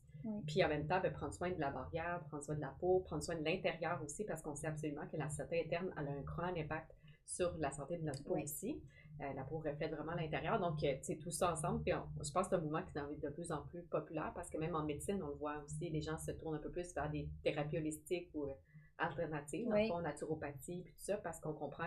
Puis 0.46 0.62
en 0.64 0.68
même 0.68 0.86
temps, 0.86 1.00
ben, 1.00 1.12
prendre 1.12 1.32
soin 1.32 1.50
de 1.50 1.60
la 1.60 1.70
barrière, 1.70 2.20
prendre 2.28 2.42
soin 2.42 2.56
de 2.56 2.60
la 2.60 2.74
peau, 2.80 3.00
prendre 3.00 3.22
soin 3.22 3.36
de 3.36 3.44
l'intérieur 3.44 4.00
aussi, 4.04 4.24
parce 4.24 4.42
qu'on 4.42 4.54
sait 4.54 4.66
absolument 4.66 5.06
que 5.06 5.16
la 5.16 5.30
santé 5.30 5.64
interne 5.64 5.90
a 5.96 6.00
un 6.00 6.20
grand 6.22 6.54
impact 6.56 6.94
sur 7.24 7.56
la 7.58 7.70
santé 7.70 7.98
de 7.98 8.04
notre 8.04 8.24
peau 8.24 8.36
aussi. 8.36 8.80
Euh, 9.20 9.32
la 9.34 9.42
peau 9.42 9.58
reflète 9.58 9.92
vraiment 9.92 10.14
l'intérieur. 10.14 10.60
Donc, 10.60 10.78
c'est 10.80 11.10
euh, 11.10 11.20
tout 11.20 11.30
ça 11.30 11.52
ensemble. 11.52 11.82
Puis 11.82 11.92
je 11.92 12.30
pense 12.30 12.44
que 12.44 12.50
c'est 12.50 12.54
un 12.54 12.60
mouvement 12.60 12.82
qui 12.82 12.96
est 12.96 13.26
de 13.26 13.30
plus 13.30 13.50
en 13.50 13.62
plus 13.62 13.82
populaire 13.82 14.32
parce 14.34 14.48
que 14.48 14.58
même 14.58 14.76
en 14.76 14.84
médecine, 14.84 15.20
on 15.22 15.28
le 15.28 15.34
voit 15.34 15.56
aussi, 15.64 15.90
les 15.90 16.00
gens 16.00 16.18
se 16.18 16.30
tournent 16.32 16.54
un 16.54 16.60
peu 16.60 16.70
plus 16.70 16.94
vers 16.94 17.10
des 17.10 17.28
thérapies 17.42 17.78
holistiques 17.78 18.30
ou 18.34 18.44
euh, 18.44 18.52
alternatives, 18.98 19.68
en 19.92 20.00
naturopathie, 20.00 20.82
puis 20.82 20.92
tout 20.92 21.02
ça, 21.04 21.16
parce 21.18 21.40
qu'on 21.40 21.52
comprend 21.52 21.86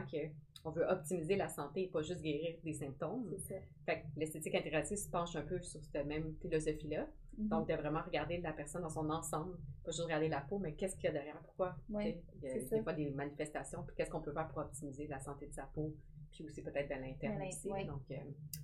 qu'on 0.64 0.72
veut 0.72 0.86
optimiser 0.88 1.36
la 1.36 1.50
santé 1.50 1.84
et 1.84 1.88
pas 1.88 2.02
juste 2.02 2.22
guérir 2.22 2.58
des 2.64 2.74
symptômes. 2.74 3.34
Ça. 3.40 3.56
Fait 3.86 4.02
que 4.02 4.06
l'esthétique 4.18 4.56
intégrative 4.56 4.98
se 4.98 5.10
penche 5.10 5.36
un 5.36 5.42
peu 5.42 5.62
sur 5.62 5.82
cette 5.84 6.06
même 6.06 6.36
philosophie-là. 6.42 7.08
Donc, 7.38 7.68
de 7.68 7.74
vraiment 7.74 8.02
regarder 8.02 8.38
la 8.40 8.52
personne 8.52 8.82
dans 8.82 8.90
son 8.90 9.10
ensemble, 9.10 9.58
pas 9.84 9.92
juste 9.92 10.04
regarder 10.04 10.28
la 10.28 10.42
peau, 10.42 10.60
mais 10.60 10.74
qu'est-ce 10.74 10.96
qu'il 10.96 11.06
y 11.06 11.08
a 11.08 11.12
derrière, 11.12 11.38
pourquoi. 11.40 11.76
il 11.90 12.18
y 12.44 12.50
a 12.50 12.60
des 12.60 12.82
fois 12.82 12.94
des 12.94 13.10
manifestations, 13.10 13.84
puis 13.84 13.96
qu'est-ce 13.96 14.12
qu'on 14.12 14.22
peut 14.22 14.34
faire 14.34 14.48
pour 14.50 14.60
optimiser 14.60 15.08
la 15.08 15.20
santé 15.20 15.48
de 15.48 15.54
sa 15.54 15.64
peau, 15.64 15.94
puis 16.32 16.46
aussi 16.46 16.62
peut-être 16.62 16.90
de 16.90 17.02
l'interne 17.02 17.42
aussi. 17.48 17.70
Donc, 17.86 18.04
euh, 18.12 18.16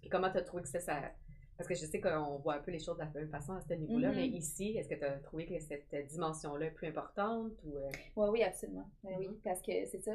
puis 0.01 0.09
comment 0.09 0.29
tu 0.29 0.37
as 0.37 0.41
trouvé 0.41 0.63
que 0.63 0.69
ça, 0.69 0.79
ça, 0.79 1.01
Parce 1.57 1.67
que 1.67 1.75
je 1.75 1.85
sais 1.85 1.99
qu'on 1.99 2.37
voit 2.37 2.55
un 2.55 2.59
peu 2.59 2.71
les 2.71 2.79
choses 2.79 2.97
de 2.97 3.03
la 3.03 3.09
même 3.09 3.29
façon 3.29 3.53
à 3.53 3.61
ce 3.61 3.73
niveau-là, 3.73 4.11
mais 4.11 4.27
mm-hmm. 4.27 4.37
ici, 4.37 4.77
est-ce 4.77 4.89
que 4.89 4.95
tu 4.95 5.05
as 5.05 5.19
trouvé 5.19 5.45
que 5.45 5.59
cette 5.59 5.93
dimension-là 6.09 6.67
est 6.67 6.71
plus 6.71 6.87
importante? 6.87 7.53
Ou, 7.63 7.77
euh? 7.77 7.89
Oui, 8.15 8.27
oui, 8.31 8.43
absolument. 8.43 8.89
Oui, 9.03 9.27
mm-hmm. 9.27 9.41
parce 9.43 9.61
que 9.61 9.85
c'est 9.85 10.01
ça. 10.01 10.11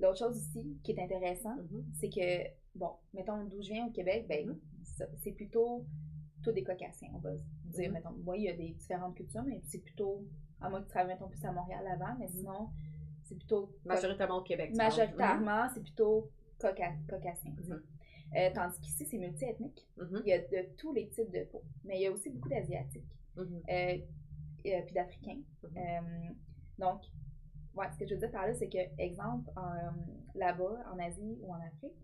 L'autre 0.00 0.18
chose 0.18 0.36
aussi 0.36 0.76
qui 0.82 0.92
est 0.92 1.02
intéressant, 1.02 1.56
c'est 1.94 2.08
que, 2.08 2.48
bon, 2.74 2.90
mettons 3.12 3.44
d'où 3.44 3.62
je 3.62 3.68
viens 3.68 3.86
au 3.86 3.90
Québec, 3.90 4.26
ben, 4.28 4.56
c'est 5.22 5.32
plutôt 5.32 5.84
des 6.52 6.62
cocassiens, 6.62 7.10
on 7.14 7.18
va 7.18 7.32
dire. 7.34 7.92
Mettons, 7.92 8.14
oui, 8.26 8.38
il 8.38 8.44
y 8.44 8.48
a 8.48 8.54
des 8.54 8.70
différentes 8.70 9.16
cultures, 9.16 9.42
mais 9.44 9.60
c'est 9.66 9.78
plutôt, 9.78 10.24
à 10.60 10.68
moi 10.68 10.80
qui 10.80 10.88
travaille, 10.88 11.14
mettons, 11.14 11.28
plus 11.28 11.44
à 11.44 11.52
Montréal 11.52 11.86
avant, 11.86 12.16
mais 12.18 12.28
sinon, 12.28 12.70
c'est 13.24 13.36
plutôt. 13.36 13.70
Majoritairement 13.84 14.38
au 14.38 14.42
Québec. 14.42 14.74
Majoritairement, 14.74 15.68
c'est 15.74 15.82
plutôt 15.82 16.30
caucasien. 16.58 17.52
Mhm. 17.52 17.82
Euh, 18.36 18.50
tandis 18.54 18.80
qu'ici, 18.80 19.06
c'est 19.06 19.18
multiethnique. 19.18 19.86
Mhm. 19.96 20.22
Il 20.24 20.28
y 20.28 20.32
a 20.32 20.38
de 20.38 20.68
tous 20.76 20.92
les 20.92 21.08
types 21.08 21.30
de 21.30 21.44
peau. 21.44 21.62
Mais 21.84 21.98
il 21.98 22.02
y 22.02 22.06
a 22.06 22.12
aussi 22.12 22.30
beaucoup 22.30 22.48
d'Asiatiques. 22.48 23.04
Euh, 23.38 23.44
euh, 23.68 24.82
puis 24.82 24.94
d'Africains. 24.94 25.40
donc, 26.78 27.02
ouais, 27.74 27.86
ce 27.92 27.98
que 27.98 28.06
je 28.06 28.14
veux 28.14 28.20
dire 28.20 28.30
par 28.30 28.46
là, 28.46 28.54
c'est 28.54 28.68
que, 28.68 28.78
exemple, 28.98 29.50
là-bas, 30.34 30.84
en 30.92 30.98
Asie 30.98 31.38
ou 31.40 31.52
en 31.52 31.60
Afrique, 31.60 31.96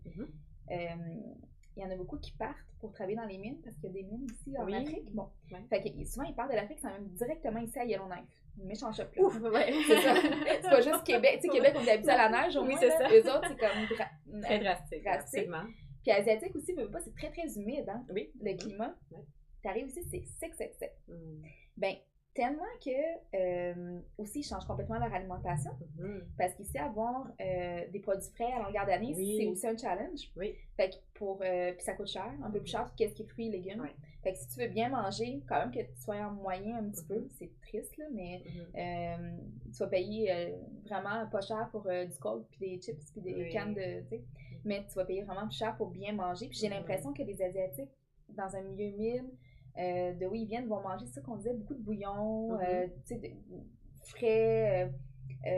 il 1.81 1.85
y 1.85 1.87
en 1.87 1.91
a 1.91 1.95
beaucoup 1.95 2.17
qui 2.17 2.31
partent 2.33 2.55
pour 2.79 2.91
travailler 2.91 3.15
dans 3.15 3.25
les 3.25 3.37
mines 3.37 3.59
parce 3.63 3.75
qu'il 3.77 3.85
y 3.85 3.89
a 3.89 3.93
des 3.93 4.03
mines 4.03 4.25
ici 4.25 4.55
en 4.57 4.71
Afrique. 4.71 5.11
Bon. 5.11 5.29
Fait 5.69 5.81
que 5.81 6.05
souvent, 6.05 6.25
ils 6.25 6.35
partent 6.35 6.51
de 6.51 6.55
l'Afrique, 6.55 6.79
ça 6.79 6.89
même 6.89 7.07
directement 7.09 7.59
ici 7.59 7.79
à 7.79 7.85
Yellowknife. 7.85 8.25
Méchant 8.57 8.91
shop 8.91 9.03
là. 9.15 9.23
ouais. 9.49 9.73
c'est 9.87 10.01
ça. 10.01 10.13
c'est 10.15 10.69
pas 10.69 10.81
juste 10.81 11.03
Québec. 11.03 11.39
Tu 11.41 11.47
sais, 11.47 11.53
Québec, 11.53 11.73
on 11.75 11.83
est 11.83 11.91
habitué 11.91 12.11
à 12.11 12.29
la 12.29 12.43
neige 12.43 12.57
au 12.57 12.65
oui, 12.65 12.75
c'est 12.79 12.91
ça. 12.91 13.07
Les 13.07 13.21
autres, 13.21 13.47
c'est 13.47 13.57
comme 13.57 14.41
très 14.41 14.59
drastique. 14.59 15.03
drastique. 15.03 15.49
Puis 16.03 16.11
asiatique 16.11 16.55
aussi, 16.55 16.73
mais 16.73 16.85
pas, 16.85 16.99
c'est 16.99 17.15
très 17.15 17.31
très 17.31 17.47
humide, 17.57 17.87
hein. 17.87 18.03
Oui. 18.09 18.31
Le 18.41 18.55
climat. 18.57 18.93
Ouais. 19.11 19.23
T'arrives 19.63 19.87
ici, 19.87 20.01
c'est 20.11 20.23
sec, 20.39 20.53
sec, 20.55 20.73
sec. 20.77 20.91
Mm. 21.07 21.43
Ben, 21.77 21.95
tellement 22.33 22.63
que 22.83 22.89
euh, 23.35 23.99
aussi 24.17 24.39
ils 24.39 24.43
changent 24.43 24.65
complètement 24.65 24.97
leur 24.99 25.13
alimentation. 25.13 25.71
Mm-hmm. 25.97 26.21
parce 26.37 26.53
qu'ici 26.55 26.77
avoir 26.77 27.27
euh, 27.41 27.81
des 27.91 27.99
produits 27.99 28.29
frais 28.33 28.51
à 28.53 28.63
longueur 28.63 28.85
d'année 28.85 29.13
c'est 29.13 29.47
aussi 29.47 29.67
un 29.67 29.77
challenge. 29.77 30.31
Oui. 30.35 30.55
fait 30.77 30.91
que 30.91 30.95
pour 31.15 31.41
euh, 31.43 31.73
puis 31.73 31.83
ça 31.83 31.93
coûte 31.93 32.07
cher 32.07 32.31
un 32.43 32.49
peu 32.49 32.59
plus 32.59 32.71
cher 32.71 32.91
qu'est-ce 32.95 33.13
qui 33.13 33.23
est 33.23 33.27
fruits 33.27 33.47
et 33.47 33.51
légumes. 33.51 33.85
Fait 34.23 34.33
que 34.33 34.37
si 34.37 34.47
tu 34.49 34.59
veux 34.59 34.67
bien 34.67 34.89
manger 34.89 35.41
quand 35.47 35.57
même 35.59 35.71
que 35.71 35.79
tu 35.79 35.99
sois 35.99 36.17
en 36.17 36.31
moyen 36.31 36.77
un 36.77 36.89
petit 36.89 37.05
peu 37.05 37.15
mm-hmm. 37.15 37.31
c'est 37.37 37.51
triste 37.61 37.97
là 37.97 38.05
mais 38.13 38.43
tu 39.71 39.77
vas 39.79 39.87
payer 39.87 40.55
vraiment 40.85 41.27
pas 41.27 41.41
cher 41.41 41.69
pour 41.71 41.83
du 41.83 42.17
cold 42.19 42.45
puis 42.51 42.59
des 42.59 42.81
chips 42.81 43.11
puis 43.11 43.21
des 43.21 43.49
cannes 43.49 43.73
de 43.73 44.01
tu 44.01 44.09
sais. 44.09 44.23
Mais 44.63 44.85
tu 44.87 44.93
vas 44.93 45.05
payer 45.05 45.23
vraiment 45.23 45.47
plus 45.47 45.57
cher 45.57 45.75
pour 45.75 45.89
bien 45.89 46.13
manger 46.13 46.47
puis 46.47 46.57
j'ai 46.57 46.69
l'impression 46.69 47.13
que 47.13 47.23
les 47.23 47.41
asiatiques 47.41 47.89
dans 48.29 48.55
un 48.55 48.61
milieu 48.61 48.85
humide 48.85 49.29
de 49.77 50.25
où 50.25 50.35
ils 50.35 50.45
viennent 50.45 50.67
vont 50.67 50.81
manger 50.81 51.05
ça 51.07 51.21
qu'on 51.21 51.35
disait 51.35 51.53
beaucoup 51.53 51.75
de 51.75 51.81
bouillon, 51.81 52.57
tu 53.05 53.15
sais, 53.15 53.35
frais, 54.03 54.91
tu 55.43 55.49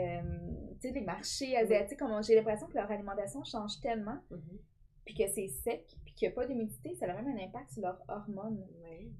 sais, 0.80 0.90
les 0.92 1.00
marchés 1.00 1.56
asiatiques, 1.56 2.00
j'ai 2.26 2.34
l'impression 2.34 2.66
que 2.66 2.74
leur 2.74 2.90
alimentation 2.90 3.42
change 3.44 3.80
tellement, 3.80 4.18
mm-hmm. 4.30 4.58
puis 5.04 5.14
que 5.14 5.26
c'est 5.28 5.48
sec, 5.48 5.96
puis 6.04 6.14
qu'il 6.14 6.28
n'y 6.28 6.32
a 6.32 6.34
pas 6.34 6.46
d'humidité, 6.46 6.94
ça 6.94 7.06
a 7.06 7.20
même 7.20 7.36
un 7.36 7.44
impact 7.44 7.72
sur 7.72 7.82
leurs 7.82 8.02
hormones. 8.08 8.64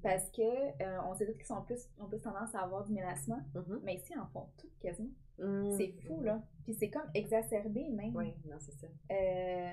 Parce 0.01 0.29
que 0.31 0.41
euh, 0.41 0.99
on 1.07 1.13
sait 1.13 1.25
tous 1.25 1.33
qu'ils 1.33 1.45
sont 1.45 1.61
plus, 1.61 1.87
ont 1.99 2.07
plus 2.07 2.21
tendance 2.21 2.53
à 2.55 2.61
avoir 2.61 2.85
du 2.85 2.93
mélassement, 2.93 3.41
mm-hmm. 3.53 3.79
mais 3.83 3.95
ici, 3.95 4.13
ils 4.15 4.19
en 4.19 4.27
font 4.27 4.47
toutes 4.57 4.77
quasiment. 4.79 5.09
Mm. 5.39 5.71
C'est 5.77 5.91
fou, 6.05 6.21
là. 6.21 6.41
Puis 6.63 6.73
c'est 6.73 6.89
comme 6.89 7.09
exacerbé, 7.13 7.89
même. 7.89 8.15
Oui, 8.15 8.33
non, 8.49 8.57
c'est 8.59 8.73
ça. 8.73 8.87
Euh, 9.11 9.71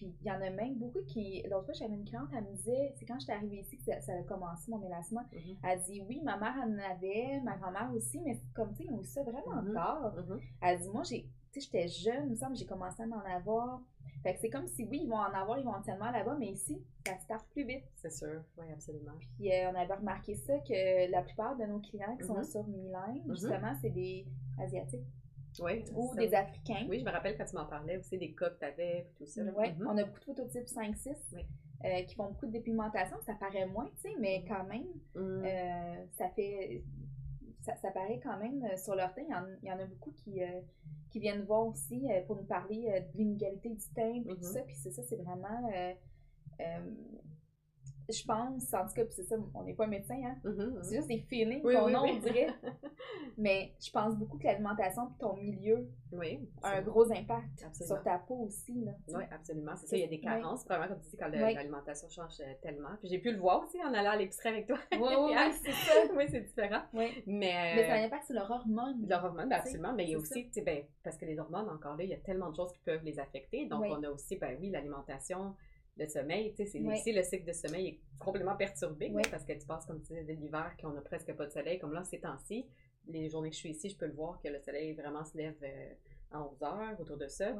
puis 0.00 0.14
il 0.22 0.26
y 0.26 0.30
en 0.30 0.40
a 0.40 0.48
même 0.48 0.76
beaucoup 0.76 1.02
qui. 1.06 1.42
L'autre 1.50 1.66
fois, 1.66 1.74
j'avais 1.74 1.92
une 1.92 2.06
cliente, 2.06 2.28
elle 2.34 2.44
me 2.44 2.56
disait, 2.56 2.94
c'est 2.96 3.04
quand 3.04 3.18
j'étais 3.20 3.32
arrivée 3.32 3.58
ici 3.58 3.76
que 3.76 3.84
ça, 3.84 4.12
a 4.12 4.22
commencé 4.22 4.70
mon 4.70 4.78
mélassement. 4.78 5.20
Mm-hmm. 5.32 5.56
Elle 5.62 5.82
dit 5.82 6.02
oui, 6.08 6.22
ma 6.24 6.38
mère 6.38 6.54
en 6.56 6.78
avait, 6.78 7.40
ma 7.42 7.56
grand-mère 7.58 7.90
aussi, 7.94 8.18
mais 8.20 8.40
comme 8.54 8.70
tu 8.72 8.78
sais, 8.78 8.84
ils 8.88 8.94
ont 8.94 9.00
eu 9.02 9.04
ça 9.04 9.22
vraiment 9.22 9.62
mm-hmm. 9.62 9.74
tard. 9.74 10.14
Mm-hmm. 10.16 10.40
Elle 10.62 10.80
dit 10.80 10.88
moi, 10.88 11.02
j'ai, 11.02 11.28
tu 11.52 11.60
sais, 11.60 11.66
j'étais 11.66 11.88
jeune, 11.88 12.28
il 12.28 12.30
me 12.30 12.36
semble, 12.36 12.56
j'ai 12.56 12.64
commencé 12.64 13.02
à 13.02 13.06
en 13.06 13.36
avoir. 13.36 13.82
Fait 14.22 14.34
que 14.34 14.40
c'est 14.40 14.50
comme 14.50 14.66
si 14.66 14.84
oui, 14.84 15.00
ils 15.02 15.08
vont 15.08 15.16
en 15.16 15.34
avoir 15.34 15.58
éventuellement 15.58 16.10
là-bas, 16.10 16.36
mais 16.38 16.48
ici, 16.48 16.82
ça 17.06 17.18
start 17.18 17.46
plus 17.52 17.64
vite. 17.64 17.84
C'est 17.96 18.12
sûr, 18.12 18.42
oui, 18.56 18.66
absolument. 18.72 19.12
Puis 19.36 19.52
euh, 19.52 19.70
on 19.70 19.74
avait 19.74 19.94
remarqué 19.94 20.34
ça 20.34 20.58
que 20.60 21.10
la 21.10 21.22
plupart 21.22 21.56
de 21.56 21.64
nos 21.64 21.78
clients 21.80 22.16
qui 22.16 22.26
sont 22.26 22.42
sur 22.42 22.66
Milan, 22.66 23.16
justement, 23.28 23.74
c'est 23.82 23.90
des 23.90 24.26
Asiatiques. 24.58 25.06
Oui, 25.60 25.84
ou 25.94 26.14
des 26.14 26.34
Africains. 26.34 26.86
Oui, 26.88 27.00
je 27.00 27.04
me 27.04 27.10
rappelle 27.10 27.36
quand 27.36 27.44
tu 27.44 27.54
m'en 27.54 27.66
parlais 27.66 27.98
aussi 27.98 28.16
des 28.18 28.32
cas 28.32 28.50
que 28.50 28.58
tu 28.58 28.64
avais 28.64 28.98
et 28.98 29.06
tout 29.18 29.26
ça. 29.26 29.42
Oui, 29.42 29.72
mhm. 29.72 29.86
on 29.86 29.96
a 29.98 30.04
beaucoup 30.04 30.18
de 30.18 30.24
prototypes 30.24 30.66
5-6 30.66 31.14
euh, 31.84 32.02
qui 32.02 32.14
font 32.14 32.28
beaucoup 32.28 32.46
de 32.46 32.52
dépigmentation. 32.52 33.16
Ça 33.20 33.34
paraît 33.34 33.66
moins, 33.66 33.86
tu 33.96 34.10
sais, 34.10 34.14
mais 34.18 34.44
quand 34.48 34.64
même, 34.64 34.86
mhm. 35.14 35.44
euh, 35.44 36.06
ça 36.12 36.28
fait. 36.30 36.82
Ça, 37.62 37.90
paraît 37.92 38.18
quand 38.22 38.38
même 38.38 38.64
euh, 38.64 38.76
sur 38.78 38.94
leur 38.94 39.12
teint. 39.14 39.22
Il 39.62 39.68
y 39.68 39.70
en, 39.70 39.78
a 39.78 39.84
beaucoup 39.84 40.12
qui, 40.12 40.40
qui 41.10 41.20
viennent 41.20 41.42
voir 41.42 41.66
aussi 41.66 42.02
pour 42.26 42.36
nous 42.36 42.44
parler 42.44 43.04
de 43.12 43.18
l'inégalité 43.18 43.68
du 43.68 43.84
teint 43.94 44.22
et 44.26 44.34
tout 44.34 44.46
mhm. 44.46 44.52
ça. 44.52 44.60
Puis 44.62 44.76
c'est 44.76 44.90
ça, 44.90 45.02
c'est 45.02 45.16
vraiment 45.16 45.70
je 48.12 48.24
pense, 48.24 48.74
en 48.74 48.86
tout 48.86 48.94
cas, 48.94 49.02
c'est 49.10 49.24
ça, 49.24 49.36
on 49.54 49.62
n'est 49.64 49.74
pas 49.74 49.86
médecin, 49.86 50.20
hein? 50.24 50.36
Mm-hmm, 50.44 50.56
mm-hmm. 50.56 50.82
C'est 50.82 50.96
juste 50.96 51.08
des 51.08 51.20
feelings 51.20 51.62
qu'on 51.62 51.94
a, 51.94 52.00
on 52.00 52.18
dirait. 52.18 52.48
Mais 53.38 53.72
je 53.80 53.90
pense 53.90 54.16
beaucoup 54.16 54.38
que 54.38 54.44
l'alimentation 54.44 55.06
et 55.06 55.20
ton 55.20 55.36
milieu 55.36 55.88
a 56.62 56.70
un 56.76 56.82
gros 56.82 57.10
impact 57.12 57.66
sur 57.72 58.02
ta 58.02 58.18
peau 58.18 58.46
aussi. 58.46 58.74
Là, 58.84 58.92
oui, 59.08 59.24
absolument. 59.30 59.72
C'est 59.76 59.86
ça, 59.86 59.96
il 59.96 60.00
y 60.00 60.04
a 60.04 60.08
des 60.08 60.20
carences, 60.20 60.64
probablement, 60.64 60.94
comme 60.94 61.02
tu 61.02 61.10
dis, 61.10 61.16
quand 61.16 61.28
l'alimentation 61.28 62.08
change 62.08 62.40
euh, 62.40 62.52
tellement. 62.62 62.96
Puis 63.00 63.08
j'ai 63.08 63.18
pu 63.18 63.32
le 63.32 63.38
voir 63.38 63.62
aussi 63.62 63.82
en 63.82 63.94
allant 63.94 64.10
à 64.10 64.16
l'épicerie 64.16 64.48
avec 64.48 64.66
toi. 64.66 64.78
Oui, 64.92 65.14
oui, 65.18 65.34
c'est 65.62 65.72
ça. 65.72 65.92
oui, 66.16 66.24
c'est 66.28 66.40
différent. 66.40 66.82
Mais, 66.92 67.08
euh, 67.08 67.22
Mais 67.26 67.86
ça 67.86 67.94
a 67.94 67.96
un 67.96 68.04
impact 68.04 68.24
sur 68.26 68.34
leur 68.34 68.50
hormone. 68.50 69.06
Leur 69.08 69.24
hormone, 69.24 69.48
ben, 69.48 69.56
absolument. 69.56 69.92
Mais 69.92 70.04
il 70.04 70.10
y 70.10 70.14
a 70.14 70.18
aussi, 70.18 70.46
tu 70.46 70.52
sais, 70.52 70.62
ben, 70.62 70.84
parce 71.02 71.16
que 71.16 71.24
les 71.24 71.38
hormones, 71.38 71.68
encore 71.68 71.96
là, 71.96 72.04
il 72.04 72.10
y 72.10 72.14
a 72.14 72.18
tellement 72.18 72.50
de 72.50 72.56
choses 72.56 72.72
qui 72.72 72.80
peuvent 72.80 73.04
les 73.04 73.18
affecter. 73.18 73.66
Donc, 73.66 73.84
on 73.84 74.02
a 74.02 74.10
aussi, 74.10 74.36
ben 74.36 74.56
oui, 74.60 74.70
l'alimentation 74.70 75.54
le 76.04 76.08
sommeil, 76.08 76.52
tu 76.54 76.66
sais, 76.66 76.78
ici 76.78 77.12
le 77.12 77.22
cycle 77.22 77.46
de 77.46 77.52
sommeil 77.52 77.88
est 77.88 78.00
complètement 78.18 78.56
perturbé 78.56 79.12
parce 79.30 79.44
que 79.44 79.52
tu 79.52 79.66
passes 79.66 79.86
comme 79.86 80.00
tu 80.02 80.14
disais 80.14 80.34
l'hiver 80.34 80.74
qu'on 80.80 80.96
a 80.96 81.00
presque 81.00 81.32
pas 81.34 81.46
de 81.46 81.50
soleil, 81.50 81.78
comme 81.78 81.92
là 81.92 82.04
ces 82.04 82.20
temps-ci, 82.20 82.66
les 83.06 83.28
journées 83.28 83.50
que 83.50 83.56
je 83.56 83.60
suis 83.60 83.70
ici, 83.70 83.90
je 83.90 83.96
peux 83.96 84.06
le 84.06 84.14
voir 84.14 84.40
que 84.42 84.48
le 84.48 84.60
soleil 84.60 84.94
vraiment 84.94 85.24
se 85.24 85.36
lève 85.36 85.56
euh, 85.62 85.92
à 86.32 86.42
11 86.42 86.62
heures 86.62 87.00
autour 87.00 87.16
de 87.16 87.28
ça. 87.28 87.52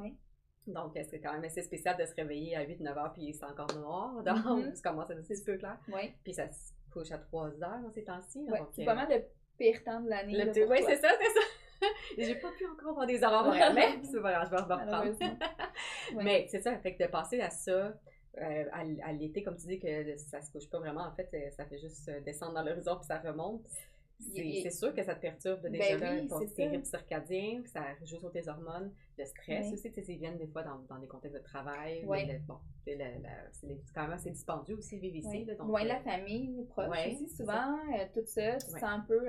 Donc, 0.67 0.91
c'est 0.93 1.19
quand 1.19 1.33
même 1.33 1.43
assez 1.43 1.63
spécial 1.63 1.97
de 1.97 2.05
se 2.05 2.13
réveiller 2.13 2.55
à 2.55 2.63
8-9 2.63 2.97
heures 2.97 3.13
puis 3.13 3.33
c'est 3.33 3.45
encore 3.45 3.73
noir. 3.75 4.23
Donc, 4.23 4.37
mm-hmm. 4.37 4.75
ça 4.75 4.89
commence 4.89 5.09
à 5.09 5.13
être 5.13 5.19
un 5.19 5.23
petit 5.23 5.43
peu 5.43 5.57
clair. 5.57 5.77
Puis 6.23 6.33
ça 6.33 6.49
se 6.51 6.71
couche 6.91 7.11
à 7.11 7.17
3 7.17 7.63
heures 7.63 7.81
dans 7.81 7.91
ces 7.91 8.03
temps-ci. 8.03 8.47
c'est 8.73 8.85
pas 8.85 8.95
mal 8.95 9.07
le 9.09 9.23
pire 9.57 9.83
temps 9.83 10.01
de 10.01 10.09
l'année. 10.09 10.43
Oui, 10.45 10.77
c'est 10.85 10.97
ça, 10.97 11.09
c'est 11.19 11.39
ça. 11.39 11.45
J'ai 12.17 12.35
pas 12.35 12.51
pu 12.51 12.65
encore 12.67 12.93
voir 12.93 13.07
des 13.07 13.23
aurores 13.23 13.55
mais 13.73 13.99
c'est 14.03 14.11
je 14.11 14.19
vais 14.19 14.35
reprendre. 14.35 15.15
Mais 16.21 16.47
c'est 16.49 16.61
ça, 16.61 16.77
fait 16.77 16.95
que 16.95 17.03
de 17.03 17.09
passer 17.09 17.41
à 17.41 17.49
ça, 17.49 17.93
euh, 18.37 18.63
à, 18.71 19.11
l'été, 19.13 19.43
comme 19.43 19.57
tu 19.57 19.67
dis, 19.67 19.79
que 19.79 20.17
ça 20.17 20.41
se 20.41 20.51
couche 20.51 20.69
pas 20.69 20.79
vraiment, 20.79 21.05
en 21.05 21.11
fait, 21.11 21.29
euh, 21.33 21.49
ça 21.51 21.65
fait 21.65 21.79
juste 21.79 22.07
euh, 22.07 22.21
descendre 22.21 22.53
dans 22.53 22.63
l'horizon 22.63 22.95
puis 22.95 23.05
ça 23.05 23.19
remonte. 23.19 23.61
C'est 24.35 24.69
sûr 24.69 24.93
que 24.93 25.03
ça 25.03 25.15
te 25.15 25.21
perturbe 25.21 25.63
de 25.63 25.69
déjà 25.69 25.97
ben 25.97 26.27
ton 26.27 26.37
rythme 26.37 26.83
circadien, 26.83 27.63
ça 27.65 27.81
joue 28.03 28.19
sur 28.19 28.31
tes 28.31 28.47
hormones, 28.47 28.93
le 29.17 29.25
stress 29.25 29.73
aussi, 29.73 29.91
tu 29.91 30.03
sais, 30.03 30.13
ils 30.13 30.19
viennent 30.19 30.37
des 30.37 30.45
fois 30.45 30.61
dans, 30.61 30.77
dans 30.87 30.99
des 30.99 31.07
contextes 31.07 31.39
de 31.39 31.43
travail. 31.43 32.05
bon, 32.05 32.59
c'est 32.85 32.97
quand 33.95 34.03
même 34.03 34.11
assez 34.11 34.29
dispendieux 34.29 34.77
aussi 34.77 34.99
vivre 34.99 35.15
ici. 35.15 35.45
Là, 35.45 35.55
Loin 35.55 35.81
de 35.81 35.87
la 35.87 36.01
famille, 36.01 36.63
proche 36.69 36.87
aussi, 36.87 37.29
souvent, 37.29 37.79
tout 38.13 38.21
ça, 38.25 38.57
tu 38.57 38.69
sens 38.69 38.83
un 38.83 38.99
peu. 39.07 39.25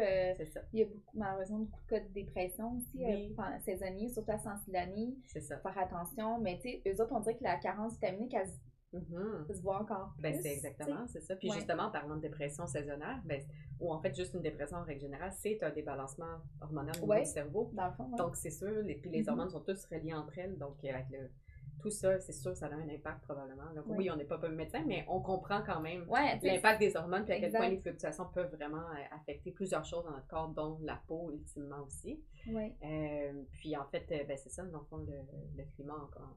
Il 0.75 0.81
y 0.81 0.83
a 0.83 0.85
beaucoup, 0.85 1.15
malheureusement 1.15 1.61
beaucoup 1.61 1.81
de 1.85 1.89
cas 1.89 2.01
de 2.01 2.13
dépression 2.13 2.77
aussi 2.77 3.35
ces 3.65 3.83
années, 3.83 4.11
surtout 4.11 4.33
à 4.33 4.39
Sensilanie. 4.39 5.17
C'est 5.27 5.41
ça. 5.41 5.57
Faire 5.57 5.79
attention, 5.79 6.39
mais 6.39 6.59
tu 6.59 6.69
sais, 6.69 6.83
eux 6.87 7.01
autres, 7.01 7.15
on 7.15 7.21
dirait 7.21 7.37
que 7.37 7.45
la 7.45 7.57
carence 7.57 7.95
vitaminique, 7.95 8.35
elle 8.35 8.47
Mm-hmm. 8.93 9.55
Se 9.55 9.63
voit 9.63 9.81
encore 9.81 10.15
ben, 10.19 10.35
c'est 10.41 10.53
exactement, 10.53 11.07
c'est 11.09 11.23
ça. 11.23 11.37
Puis 11.37 11.51
justement, 11.51 11.85
en 11.85 11.91
parlant 11.91 12.17
de 12.17 12.21
dépression 12.21 12.67
saisonnière, 12.67 13.21
ben, 13.25 13.43
ou 13.81 13.93
en 13.93 14.01
fait 14.01 14.15
juste 14.15 14.35
une 14.35 14.43
dépression 14.43 14.77
en 14.79 14.85
règle 14.85 15.01
générale, 15.01 15.33
c'est 15.33 15.63
un 15.63 15.71
débalancement 15.71 16.39
hormonal 16.61 16.95
au 16.99 17.07
niveau 17.07 17.19
du 17.19 17.25
cerveau. 17.25 17.71
Dans 17.73 17.87
le 17.87 17.93
fond, 17.93 18.17
Donc 18.17 18.37
c'est 18.37 18.51
sûr, 18.51 18.87
et 18.87 18.95
puis 18.97 19.11
les 19.11 19.23
mm-hmm. 19.23 19.31
hormones 19.31 19.51
sont 19.51 19.61
toutes 19.61 19.83
reliées 19.91 20.15
entre 20.15 20.39
elles. 20.39 20.59
Donc 20.59 20.85
avec 20.85 21.07
le, 21.11 21.31
tout 21.83 21.91
ça, 21.91 22.19
c'est 22.21 22.33
sûr, 22.33 22.57
ça 22.57 22.67
a 22.67 22.75
un 22.75 22.89
impact 22.89 23.23
probablement. 23.23 23.73
Donc, 23.75 23.85
oui. 23.89 24.09
on 24.11 24.17
n'est 24.17 24.25
pas, 24.25 24.39
médecin, 24.49 24.83
mais 24.87 25.05
on 25.09 25.21
comprend 25.21 25.63
quand 25.67 25.81
même 25.81 26.07
l'impact 26.43 26.81
des 26.81 26.97
hormones 26.97 27.25
et 27.29 27.33
à 27.33 27.41
quel 27.41 27.51
point 27.51 27.69
les 27.69 27.79
fluctuations 27.79 28.27
peuvent 28.33 28.55
vraiment 28.55 28.79
euh, 28.79 29.17
affecter 29.17 29.51
plusieurs 29.51 29.85
choses 29.85 30.05
dans 30.05 30.13
notre 30.13 30.29
corps, 30.29 30.49
dont 30.49 30.79
la 30.83 31.01
peau 31.07 31.33
ultimement 31.33 31.83
aussi. 31.85 32.21
Euh, 32.49 33.33
puis 33.53 33.77
en 33.77 33.85
fait, 33.87 34.07
euh, 34.13 34.25
ben, 34.27 34.37
c'est 34.37 34.51
ça, 34.51 34.63
dans 34.65 34.79
le 34.79 34.85
fond, 34.85 34.99
le, 34.99 35.13
le 35.57 35.65
climat 35.75 35.95
encore 35.95 36.37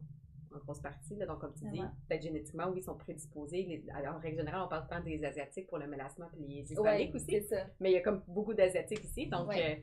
en 0.55 0.59
grosse 0.59 0.79
partie. 0.79 1.15
Donc, 1.15 1.39
comme 1.39 1.53
tu 1.53 1.65
dis, 1.69 1.81
peut-être 2.07 2.23
génétiquement, 2.23 2.65
oui, 2.69 2.79
ils 2.79 2.83
sont 2.83 2.95
prédisposés. 2.95 3.83
en 3.93 4.19
règle 4.19 4.37
générale, 4.37 4.63
on 4.65 4.69
parle 4.69 4.87
tant 4.87 5.01
des 5.01 5.23
Asiatiques 5.23 5.67
pour 5.67 5.77
le 5.77 5.87
mélassement, 5.87 6.27
puis 6.31 6.41
les 6.47 6.71
Hispaniques 6.71 7.15
aussi. 7.15 7.41
Mais 7.79 7.91
il 7.91 7.93
y 7.93 7.97
a 7.97 8.01
comme 8.01 8.21
beaucoup 8.27 8.53
d'Asiatiques 8.53 9.03
ici. 9.03 9.27
Donc, 9.27 9.53
euh, 9.55 9.75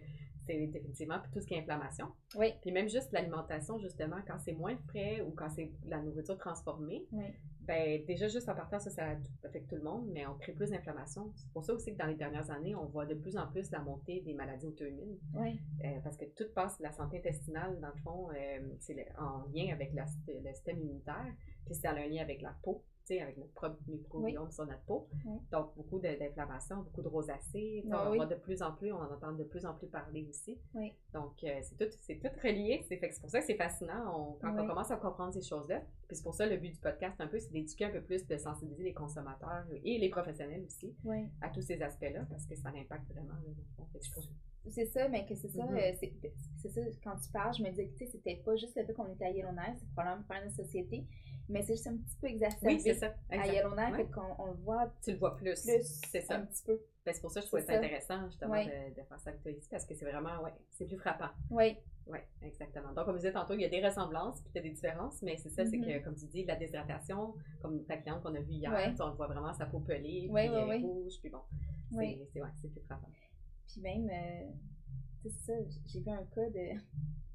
c'est 0.47 0.67
définitivement 0.67 1.19
tout 1.33 1.41
ce 1.41 1.47
qui 1.47 1.55
est 1.55 1.61
inflammation. 1.61 2.09
Oui. 2.37 2.53
Puis 2.61 2.73
même 2.73 2.89
juste 2.89 3.13
l'alimentation, 3.13 3.79
justement, 3.79 4.17
quand 4.27 4.39
c'est 4.39 4.53
moins 4.53 4.77
frais 4.89 5.21
ou 5.21 5.31
quand 5.31 5.49
c'est 5.51 5.71
la 5.87 6.01
nourriture 6.01 6.37
transformée, 6.39 7.07
oui. 7.13 7.25
ben 7.61 8.05
déjà 8.07 8.29
juste 8.29 8.49
en 8.49 8.55
partant, 8.55 8.79
ça, 8.79 8.91
ça 8.91 9.17
affecte 9.45 9.69
tout 9.69 9.77
le 9.77 9.83
monde, 9.83 10.09
mais 10.13 10.27
on 10.27 10.35
crée 10.35 10.53
plus 10.53 10.71
d'inflammation. 10.71 11.31
C'est 11.35 11.51
pour 11.53 11.65
ça 11.65 11.75
aussi 11.75 11.93
que 11.93 11.99
dans 11.99 12.07
les 12.07 12.15
dernières 12.15 12.51
années, 12.51 12.75
on 12.75 12.87
voit 12.87 13.07
de 13.07 13.15
plus 13.15 13.37
en 13.37 13.47
plus 13.47 13.71
la 13.71 13.81
montée 13.81 14.21
des 14.21 14.35
maladies 14.35 14.67
auto-immunes. 14.67 15.19
Oui. 15.35 15.61
Euh, 15.85 16.01
parce 16.03 16.17
que 16.17 16.25
tout 16.25 16.53
passe, 16.55 16.79
la 16.81 16.93
santé 16.93 17.19
intestinale, 17.19 17.79
dans 17.81 17.91
le 17.95 18.01
fond, 18.03 18.29
euh, 18.31 18.61
c'est 18.81 19.07
en 19.19 19.45
lien 19.55 19.73
avec 19.73 19.93
la, 19.95 20.05
le 20.29 20.53
système 20.53 20.81
immunitaire, 20.81 21.33
puis 21.65 21.75
c'est 21.75 21.89
en 21.89 21.93
lien 21.93 22.23
avec 22.23 22.43
la 22.43 22.55
peau 22.63 22.83
avec 23.11 23.37
notre 23.37 23.53
propre 23.53 23.77
microbiome 23.87 24.51
sur 24.51 24.67
notre 24.67 24.83
peau. 24.83 25.09
Donc, 25.51 25.75
beaucoup 25.77 25.99
d'inflammation, 25.99 26.83
beaucoup 26.83 27.03
de 27.03 27.09
rosacée. 27.09 27.85
on 27.91 28.15
voit 28.15 28.27
de 28.27 28.35
plus 28.35 28.63
en 28.63 28.73
plus, 28.73 28.93
on 28.93 28.99
en 28.99 29.13
entend 29.13 29.33
de 29.33 29.45
plus 29.45 29.65
en 29.67 29.75
plus 29.75 29.89
parler 29.89 30.27
aussi. 30.29 30.59
Donc, 31.13 31.43
euh, 31.45 31.61
c'est 31.63 31.77
tout, 31.77 31.85
tout 31.85 32.35
relié. 32.43 32.85
C'est 32.89 32.99
pour 33.21 33.31
ça 33.31 33.41
que 33.41 33.47
c'est 33.47 33.57
fascinant 33.57 34.39
quand 34.41 34.55
on 34.59 34.67
commence 34.67 34.91
à 34.91 34.97
comprendre 34.97 35.33
ces 35.35 35.43
choses-là. 35.43 35.83
Puis 36.07 36.17
c'est 36.17 36.23
pour 36.23 36.35
ça 36.35 36.47
le 36.47 36.57
but 36.57 36.73
du 36.73 36.79
podcast, 36.79 37.21
un 37.21 37.27
peu, 37.27 37.39
c'est 37.39 37.53
d'éduquer 37.53 37.87
un 37.87 37.91
peu 37.91 38.03
plus, 38.03 38.27
de 38.27 38.37
sensibiliser 38.37 38.85
les 38.85 38.95
consommateurs 38.95 39.65
et 39.85 39.99
les 39.99 40.09
professionnels 40.09 40.65
aussi 40.65 40.95
à 41.41 41.49
tous 41.49 41.63
ces 41.63 41.81
aspects-là 41.83 42.25
parce 42.29 42.47
que 42.47 42.57
ça 42.57 42.69
a 42.69 42.73
un 42.73 42.81
impact 42.81 43.11
vraiment. 43.13 43.35
c'est 44.71 44.87
ça, 44.87 45.09
mais 45.09 45.27
que 45.27 45.35
c'est 45.35 45.49
ça, 45.49 45.65
mm-hmm. 45.65 45.95
euh, 45.95 46.09
c'est 46.59 46.69
ça, 46.69 46.81
quand 47.03 47.17
tu 47.17 47.31
parles, 47.33 47.55
je 47.57 47.63
me 47.63 47.71
dis 47.71 47.85
que, 47.89 47.93
tu 47.93 47.99
sais, 47.99 48.07
c'était 48.07 48.37
pas 48.37 48.55
juste 48.57 48.77
le 48.77 48.85
fait 48.85 48.93
qu'on 48.93 49.13
était 49.13 49.25
à 49.25 49.31
Yellowknife, 49.31 49.77
c'est 49.79 49.93
probablement 49.93 50.27
faire 50.27 50.45
une 50.45 50.51
société, 50.51 51.05
mais 51.53 51.63
c'est 51.63 51.75
juste 51.75 51.87
un 51.87 51.97
petit 51.97 52.17
peu 52.21 52.27
exacerbé. 52.27 52.75
Oui, 52.75 52.81
c'est 52.81 52.95
ça. 52.95 53.15
À 53.31 53.47
Yellowknife, 53.47 53.97
ouais. 53.97 54.07
qu'on 54.07 54.35
on 54.39 54.47
le 54.47 54.57
voit. 54.59 54.93
Tu 55.03 55.13
le 55.13 55.19
vois 55.19 55.37
plus. 55.37 55.63
Plus. 55.63 56.01
C'est 56.11 56.23
ça. 56.23 56.37
Un 56.37 56.47
petit 56.47 56.63
peu. 56.65 56.81
Ben, 57.05 57.13
c'est 57.13 57.21
pour 57.21 57.31
ça 57.31 57.41
que 57.41 57.47
je 57.47 57.49
trouvais 57.49 57.63
ça 57.63 57.75
intéressant, 57.75 58.27
justement, 58.27 58.55
de, 58.55 58.91
de, 58.91 59.03
faire 59.03 59.21
ça 59.21 59.31
avec 59.31 59.43
toi 59.43 59.51
ici, 59.51 59.69
parce 59.69 59.85
que 59.85 59.95
c'est 59.95 60.05
vraiment, 60.05 60.41
ouais, 60.43 60.53
c'est 60.71 60.87
plus 60.87 60.99
frappant. 60.99 61.31
Oui. 61.51 61.77
Oui, 62.07 62.19
exactement. 62.43 62.93
Donc, 62.93 63.05
comme 63.05 63.15
je 63.15 63.21
disais 63.21 63.33
tantôt, 63.33 63.55
il 63.55 63.61
y 63.61 63.65
a 63.65 63.69
des 63.69 63.85
ressemblances, 63.85 64.41
puis 64.41 64.51
il 64.55 64.57
y 64.57 64.61
a 64.61 64.63
des 64.63 64.75
différences, 64.75 65.23
mais 65.23 65.37
c'est 65.37 65.51
ça, 65.51 65.65
c'est 65.65 65.79
que, 65.79 65.85
mm-hmm. 65.85 66.03
comme 66.03 66.15
tu 66.15 66.27
dis, 66.27 66.45
la 66.45 66.57
déshydratation, 66.57 67.35
comme 67.61 67.85
ta 67.85 67.97
cliente 67.97 68.23
qu'on 68.23 68.35
a 68.35 68.41
vue 68.41 68.53
hier, 68.53 68.73
on 69.01 69.09
le 69.09 69.15
voit 69.15 69.29
vraiment 69.29 69.53
sa 69.53 69.67
peau 69.67 69.81
pelée, 69.81 70.29
puis 70.33 70.45
elle 70.45 70.85
rouge, 70.85 71.15
puis 71.21 71.31
bon, 71.31 71.43
c'est 71.91 71.97
ouais, 71.97 72.29
plus 72.61 72.83
frappant. 72.87 73.09
Puis 73.69 73.81
même, 73.81 74.09
euh, 74.11 74.51
c'est 75.23 75.31
ça, 75.31 75.53
j'ai 75.87 76.01
vu 76.01 76.11
un 76.11 76.25
cas 76.25 76.49
de, 76.51 76.75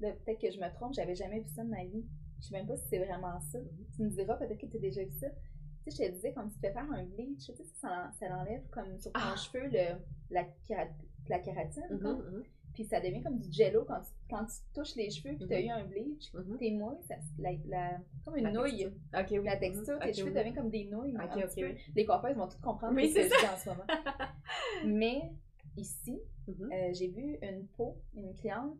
de 0.06 0.12
peut-être 0.12 0.40
que 0.40 0.50
je 0.50 0.60
me 0.60 0.72
trompe, 0.74 0.94
j'avais 0.94 1.14
jamais 1.14 1.40
vu 1.40 1.48
ça 1.48 1.64
de 1.64 1.70
ma 1.70 1.84
vie. 1.84 2.04
Je 2.40 2.46
sais 2.46 2.54
même 2.54 2.66
pas 2.66 2.76
si 2.76 2.88
c'est 2.88 2.98
vraiment 2.98 3.40
ça. 3.40 3.58
Mhm. 3.58 3.86
Tu 3.94 4.02
me 4.02 4.10
diras 4.10 4.34
peut-être 4.36 4.60
que 4.60 4.66
tu 4.66 4.76
as 4.76 4.80
déjà 4.80 5.04
vu 5.04 5.12
ça. 5.12 5.28
Tu 5.84 5.90
sais, 5.90 6.04
je 6.04 6.08
te 6.08 6.14
disais, 6.14 6.32
quand 6.32 6.46
tu 6.48 6.54
te 6.54 6.60
fais 6.60 6.72
faire 6.72 6.90
un 6.90 7.04
bleach, 7.04 7.46
tu 7.46 7.54
sais, 7.54 7.64
ça, 7.74 8.10
ça 8.18 8.26
enlève 8.36 8.66
comme 8.70 8.98
sur 8.98 9.12
ton 9.12 9.20
ah! 9.22 9.36
cheveu 9.36 9.68
le, 9.68 9.98
la, 10.30 10.44
la 11.28 11.38
kératine. 11.38 11.86
Mhm, 11.90 11.98
mhm. 11.98 12.44
Puis 12.74 12.84
ça 12.84 13.00
devient 13.00 13.22
comme 13.22 13.38
du 13.40 13.50
jello 13.50 13.84
quand 13.84 14.00
tu, 14.00 14.10
quand 14.30 14.44
tu 14.44 14.54
touches 14.72 14.94
les 14.94 15.10
cheveux 15.10 15.34
puis 15.36 15.48
tu 15.48 15.52
as 15.52 15.60
eu 15.60 15.68
un 15.68 15.84
bleach. 15.84 16.30
T'es 16.60 16.70
mouillé, 16.70 17.02
ça, 17.08 17.16
la, 17.38 17.50
la, 17.66 17.98
comme 18.24 18.36
une 18.36 18.52
nouille. 18.52 18.92
La 19.12 19.56
texture, 19.56 19.98
tes 19.98 20.12
cheveux 20.12 20.30
deviennent 20.30 20.54
comme 20.54 20.70
des 20.70 20.84
nouilles. 20.84 21.16
Les 21.96 22.04
coiffeurs 22.04 22.34
vont 22.34 22.46
tout 22.46 22.60
comprendre 22.62 22.94
oui, 22.94 23.10
ce 23.10 23.16
que 23.16 23.22
je 23.22 23.28
dis 23.28 23.52
en 23.52 23.56
ce 23.56 23.68
moment. 23.70 23.84
Mais 24.86 25.22
ici, 25.76 26.20
mm-hmm. 26.52 26.94
j'ai 26.94 27.08
vu 27.08 27.38
une 27.42 27.66
peau, 27.76 27.96
une 28.14 28.34
cliente, 28.34 28.78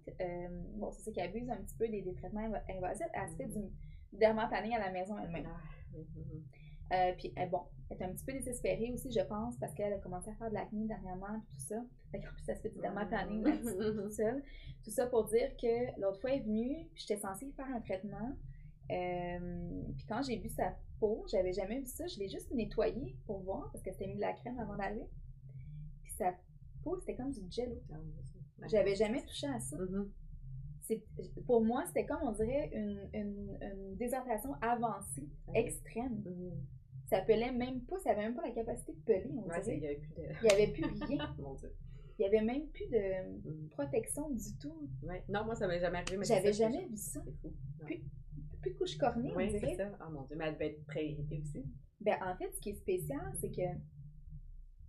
bon, 0.74 0.90
c'est 0.92 1.02
ça 1.02 1.12
qui 1.12 1.20
abuse 1.20 1.48
un 1.50 1.56
petit 1.56 1.76
peu 1.76 1.88
des, 1.88 2.04
traitements 2.14 2.50
invasifs, 2.68 3.06
elle 3.12 3.28
se 3.28 3.36
fait 3.36 3.46
mm-hmm. 3.46 3.70
du 4.12 4.18
dermaplaning 4.18 4.74
à 4.74 4.78
la 4.78 4.90
maison 4.90 5.16
elle-même. 5.18 5.48
Ah, 6.90 7.12
puis 7.16 7.32
bon, 7.50 7.62
elle 7.90 8.00
est 8.00 8.04
un 8.04 8.12
petit 8.12 8.24
peu 8.24 8.32
désespérée 8.32 8.92
aussi, 8.92 9.10
je 9.10 9.20
pense, 9.20 9.56
parce 9.58 9.74
qu'elle 9.74 9.92
a 9.92 9.98
commencé 9.98 10.30
à 10.30 10.34
faire 10.34 10.50
de 10.50 10.54
l'acné 10.54 10.86
dernièrement, 10.86 11.34
et 11.34 11.52
tout 11.52 11.58
ça. 11.58 11.82
Fait 12.10 12.20
qu'en 12.20 12.32
plus, 12.32 12.44
elle 12.48 12.56
se 12.56 12.62
fait 12.62 12.68
du 12.70 12.80
dermaplaning 12.80 13.44
toute 13.44 14.12
seule. 14.12 14.42
Tout 14.84 14.90
ça 14.90 15.06
pour 15.06 15.24
dire 15.24 15.50
que 15.56 16.00
l'autre 16.00 16.20
fois, 16.20 16.30
elle 16.30 16.40
est 16.40 16.44
venue, 16.44 16.88
puis 16.94 17.04
j'étais 17.06 17.20
censée 17.20 17.50
faire 17.52 17.68
un 17.74 17.80
traitement. 17.80 18.36
Euh, 18.90 19.82
puis 19.96 20.06
quand 20.06 20.22
j'ai 20.22 20.38
vu 20.38 20.48
sa 20.48 20.74
peau, 20.98 21.24
j'avais 21.30 21.52
jamais 21.52 21.80
vu 21.80 21.86
ça. 21.86 22.06
Je 22.06 22.18
l'ai 22.18 22.28
juste 22.28 22.50
nettoyée 22.52 23.16
pour 23.26 23.40
voir, 23.40 23.70
parce 23.72 23.82
qu'elle 23.82 23.94
s'était 23.94 24.06
mis 24.06 24.16
de 24.16 24.20
la 24.20 24.32
crème 24.34 24.58
avant 24.58 24.76
d'aller. 24.76 25.06
Puis 26.02 26.12
sa 26.12 26.32
c'était 27.00 27.14
comme 27.14 27.30
du 27.30 27.40
jello. 27.50 27.80
Ah, 27.92 28.66
j'avais 28.70 28.94
jamais 28.94 29.24
touché 29.24 29.46
à 29.46 29.60
ça. 29.60 29.76
Mm-hmm. 29.76 30.08
Pour 31.46 31.64
moi, 31.64 31.84
c'était 31.86 32.06
comme, 32.06 32.20
on 32.22 32.32
dirait, 32.32 32.70
une, 32.72 33.08
une, 33.12 33.58
une 33.60 33.96
désertation 33.96 34.54
avancée, 34.62 35.28
extrême. 35.54 36.22
Mm-hmm. 36.26 36.52
Ça 37.08 37.20
pelait 37.22 37.52
même 37.52 37.80
pas, 37.82 37.98
ça 38.00 38.10
avait 38.10 38.22
même 38.22 38.34
pas 38.34 38.42
la 38.42 38.52
capacité 38.52 38.92
de 38.92 39.00
peler, 39.00 39.30
on 39.34 39.48
dirait. 39.48 39.76
Il 39.76 39.80
n'y 39.80 39.86
avait 39.86 39.96
plus 39.96 40.14
de... 40.14 40.22
Il 40.42 40.48
y 40.48 40.52
avait 40.52 40.72
plus 40.72 41.04
rien. 41.06 41.34
Mon 41.38 41.54
Dieu. 41.54 41.72
Il 42.18 42.22
n'y 42.22 42.26
avait 42.26 42.44
même 42.44 42.66
plus 42.68 42.86
de 42.88 43.48
mm. 43.48 43.68
protection 43.70 44.28
du 44.30 44.58
tout. 44.58 44.88
Ouais. 45.02 45.22
Non, 45.28 45.44
moi, 45.44 45.54
ça 45.54 45.68
m'est 45.68 45.78
jamais 45.78 45.98
arrivé. 45.98 46.24
J'avais 46.24 46.52
jamais 46.52 46.86
vu 46.86 46.96
ça. 46.96 47.22
C'est 47.24 47.36
fou. 47.40 47.54
Plus, 47.86 48.02
plus, 48.60 48.72
de 48.72 48.76
couche 48.76 48.96
cornée, 48.98 49.32
on 49.34 49.46
dirait. 49.46 49.76
ça. 49.76 49.90
Oh 50.04 50.10
mon 50.10 50.22
Dieu, 50.22 50.36
mais 50.36 50.46
elle 50.46 50.54
devait 50.54 50.66
être 50.66 50.84
pré-irritée 50.86 51.40
aussi. 51.40 51.64
Ben, 52.00 52.18
en 52.22 52.36
fait, 52.36 52.52
ce 52.54 52.60
qui 52.60 52.70
est 52.70 52.74
spécial, 52.74 53.32
c'est 53.40 53.50
que 53.50 53.62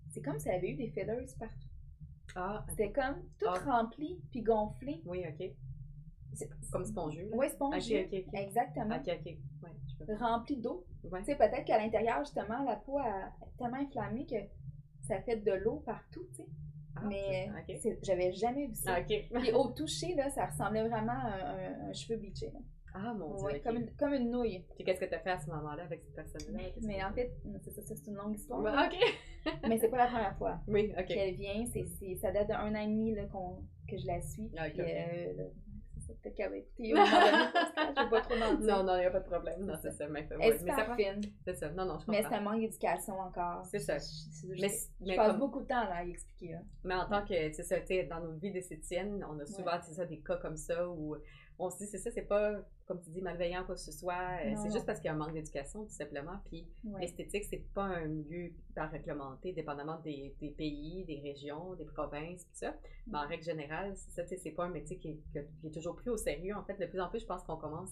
c'est 0.10 0.22
comme 0.22 0.40
si 0.40 0.50
elle 0.50 0.56
avait 0.56 0.72
eu 0.72 0.76
des 0.76 0.90
feathers 0.90 1.38
partout. 1.38 1.69
Ah. 2.36 2.66
C'était 2.70 2.92
comme 2.92 3.16
tout 3.40 3.48
ah. 3.48 3.60
rempli 3.66 4.20
puis 4.32 4.42
gonflé. 4.42 5.02
Oui, 5.06 5.24
OK. 5.28 5.52
Comme 6.72 6.86
spongieux. 6.86 7.30
Oui, 7.34 7.50
spongieux. 7.50 8.08
Exactement. 8.34 8.96
OK, 8.96 9.08
OK. 9.08 9.38
Ouais, 9.64 10.16
Rempli 10.16 10.58
d'eau. 10.58 10.86
Tu 11.02 11.10
sais, 11.26 11.36
peut-être 11.36 11.66
qu'à 11.66 11.78
l'intérieur, 11.78 12.20
justement, 12.20 12.64
la 12.64 12.78
peau 12.78 13.00
est 13.00 13.58
tellement 13.58 13.78
inflammée 13.78 14.26
que 14.26 14.38
ça 15.02 15.22
fait 15.22 15.38
de 15.38 15.52
l'eau 15.52 15.82
partout, 15.86 16.26
tu 16.32 16.44
sais. 16.44 16.48
Ah, 16.96 17.02
mais 17.08 17.50
j'avais 18.02 18.32
jamais 18.34 18.68
vu 18.68 18.76
ça. 18.76 18.98
Puis 19.02 19.52
au 19.54 19.70
toucher, 19.70 20.16
là, 20.16 20.30
ça 20.30 20.48
ressemblait 20.48 20.88
vraiment 20.88 21.14
à 21.14 21.88
un, 21.88 21.94
cheveu 21.94 22.18
bleaché. 22.18 22.52
Ah 22.94 23.14
mon 23.14 23.36
dieu. 23.36 23.60
comme, 23.64 23.78
une, 23.78 23.96
comme 23.96 24.14
une 24.14 24.32
nouille. 24.32 24.66
Puis 24.76 24.84
qu'est-ce 24.84 25.00
que 25.00 25.06
tu 25.06 25.14
as 25.14 25.20
fait 25.20 25.32
à 25.32 25.40
ce 25.40 25.50
moment-là 25.50 25.84
avec 25.84 26.02
cette 26.02 26.16
personne-là? 26.16 26.60
Mais, 26.82 27.04
en 27.04 27.14
fait, 27.14 27.32
c'est 27.86 28.08
une 28.08 28.16
longue 28.16 28.36
histoire. 28.36 28.62
OK. 28.62 28.98
mais 29.68 29.78
c'est 29.80 29.90
pas 29.90 29.98
la 29.98 30.08
première 30.08 30.38
fois 30.38 30.60
oui, 30.68 30.94
ok 30.98 31.06
qu'elle 31.06 31.36
vient. 31.36 31.66
C'est, 31.66 32.16
ça 32.16 32.32
date 32.32 32.48
d'un 32.48 32.76
an 32.76 32.82
et 32.82 32.88
demi 32.88 33.16
là, 33.16 33.24
que 33.88 33.98
je 33.98 34.06
la 34.06 34.22
suis. 34.22 34.52
Ah, 34.58 34.70
puis, 34.70 34.82
euh, 34.82 35.48
peut-être 36.22 36.36
qu'elle 36.36 36.50
va 36.50 36.58
écouter 36.58 36.90
je 36.90 38.04
vais 38.04 38.10
pas 38.10 38.22
trop 38.22 38.36
mentir. 38.36 38.60
Non, 38.60 38.84
non, 38.84 38.96
il 38.96 39.00
n'y 39.00 39.06
a 39.06 39.12
pas 39.12 39.20
de 39.20 39.30
problème. 39.30 39.66
Non, 39.66 39.76
c'est 39.82 39.92
ça. 39.92 40.08
Mais, 40.08 40.28
ouais, 40.32 40.58
mais 40.64 40.74
ça 40.74 40.96
fine. 40.96 41.22
C'est 41.46 41.56
ça. 41.56 41.70
Non, 41.72 41.86
non, 41.86 42.00
je 42.00 42.06
comprends. 42.06 42.12
Mais 42.12 42.24
c'est 42.24 42.36
un 42.36 42.42
manque 42.42 42.62
d'éducation 42.62 43.20
encore. 43.20 43.66
C'est 43.66 43.80
ça. 43.80 43.98
Je, 43.98 44.62
mais, 44.62 44.70
je 45.02 45.16
passe 45.16 45.38
beaucoup 45.38 45.62
de 45.62 45.68
temps 45.68 45.88
à 45.90 46.04
y 46.04 46.12
expliquer. 46.12 46.58
Mais 46.84 46.96
en 46.96 47.08
tant 47.08 47.24
que, 47.26 47.50
tu 47.50 47.64
sais, 47.64 48.04
dans 48.10 48.20
nos 48.20 48.34
vies 48.34 48.52
d'esthéticienne, 48.52 49.26
on 49.30 49.40
a 49.40 49.46
souvent, 49.46 49.80
ça, 49.82 50.06
des 50.06 50.20
cas 50.20 50.38
comme 50.38 50.58
ça 50.58 50.88
où 50.90 51.16
on 51.60 51.70
se 51.70 51.78
dit, 51.78 51.88
c'est 51.88 51.98
ça, 51.98 52.10
c'est 52.10 52.22
pas, 52.22 52.56
comme 52.86 53.02
tu 53.02 53.10
dis, 53.10 53.22
malveillant 53.22 53.66
quoi 53.66 53.76
que 53.76 53.82
ce 53.82 53.92
soit. 53.92 54.40
Euh, 54.46 54.56
c'est 54.64 54.72
juste 54.72 54.86
parce 54.86 55.00
qu'il 55.00 55.08
y 55.08 55.10
a 55.10 55.14
un 55.14 55.18
manque 55.18 55.34
d'éducation, 55.34 55.84
tout 55.84 55.92
simplement. 55.92 56.40
Puis 56.46 56.66
l'esthétique, 57.00 57.44
c'est 57.44 57.66
pas 57.74 57.84
un 57.84 58.06
lieu 58.06 58.54
hyper 58.70 58.90
réglementé, 58.90 59.52
dépendamment 59.52 60.00
des, 60.00 60.34
des, 60.40 60.52
pays, 60.52 61.04
des 61.04 61.20
régions, 61.20 61.76
des 61.76 61.86
provinces, 61.86 62.46
tout 62.46 62.56
ça. 62.56 62.74
Mais 63.08 63.18
en 63.18 63.28
règle 63.28 63.44
générale, 63.44 63.94
c'est 63.96 64.26
ça, 64.26 64.38
c'est 64.38 64.52
pas 64.52 64.66
un 64.66 64.70
métier 64.70 64.98
qui 64.98 65.10
est, 65.10 65.20
qui 65.60 65.68
est, 65.68 65.72
toujours 65.72 65.98
pris 65.98 66.10
au 66.10 66.18
sérieux. 66.18 66.56
En 66.56 66.64
fait, 66.64 66.80
de 66.80 66.86
plus 66.86 67.02
en 67.02 67.10
plus, 67.10 67.20
je 67.20 67.26
pense 67.26 67.44
qu'on 67.44 67.58
commence. 67.58 67.92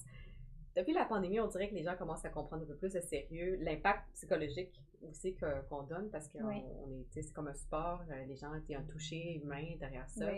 Depuis 0.75 0.93
la 0.93 1.06
pandémie, 1.06 1.39
on 1.39 1.47
dirait 1.47 1.69
que 1.69 1.75
les 1.75 1.84
gens 1.84 1.95
commencent 1.97 2.23
à 2.23 2.30
comprendre 2.30 2.63
un 2.63 2.67
peu 2.67 2.75
plus 2.75 2.93
de 2.93 3.01
sérieux 3.01 3.58
l'impact 3.62 4.12
psychologique 4.13 4.80
aussi 5.10 5.36
qu'on 5.36 5.84
donne 5.84 6.10
parce 6.10 6.27
qu'on 6.30 6.49
est, 6.51 6.63
c'est 7.12 7.34
comme 7.34 7.47
un 7.47 7.53
sport, 7.53 8.03
euh, 8.10 8.25
les 8.25 8.36
gens 8.36 8.51
ont 8.51 8.75
un 8.75 8.84
toucher 8.84 9.41
humain 9.43 9.75
derrière 9.80 10.08
ça. 10.10 10.32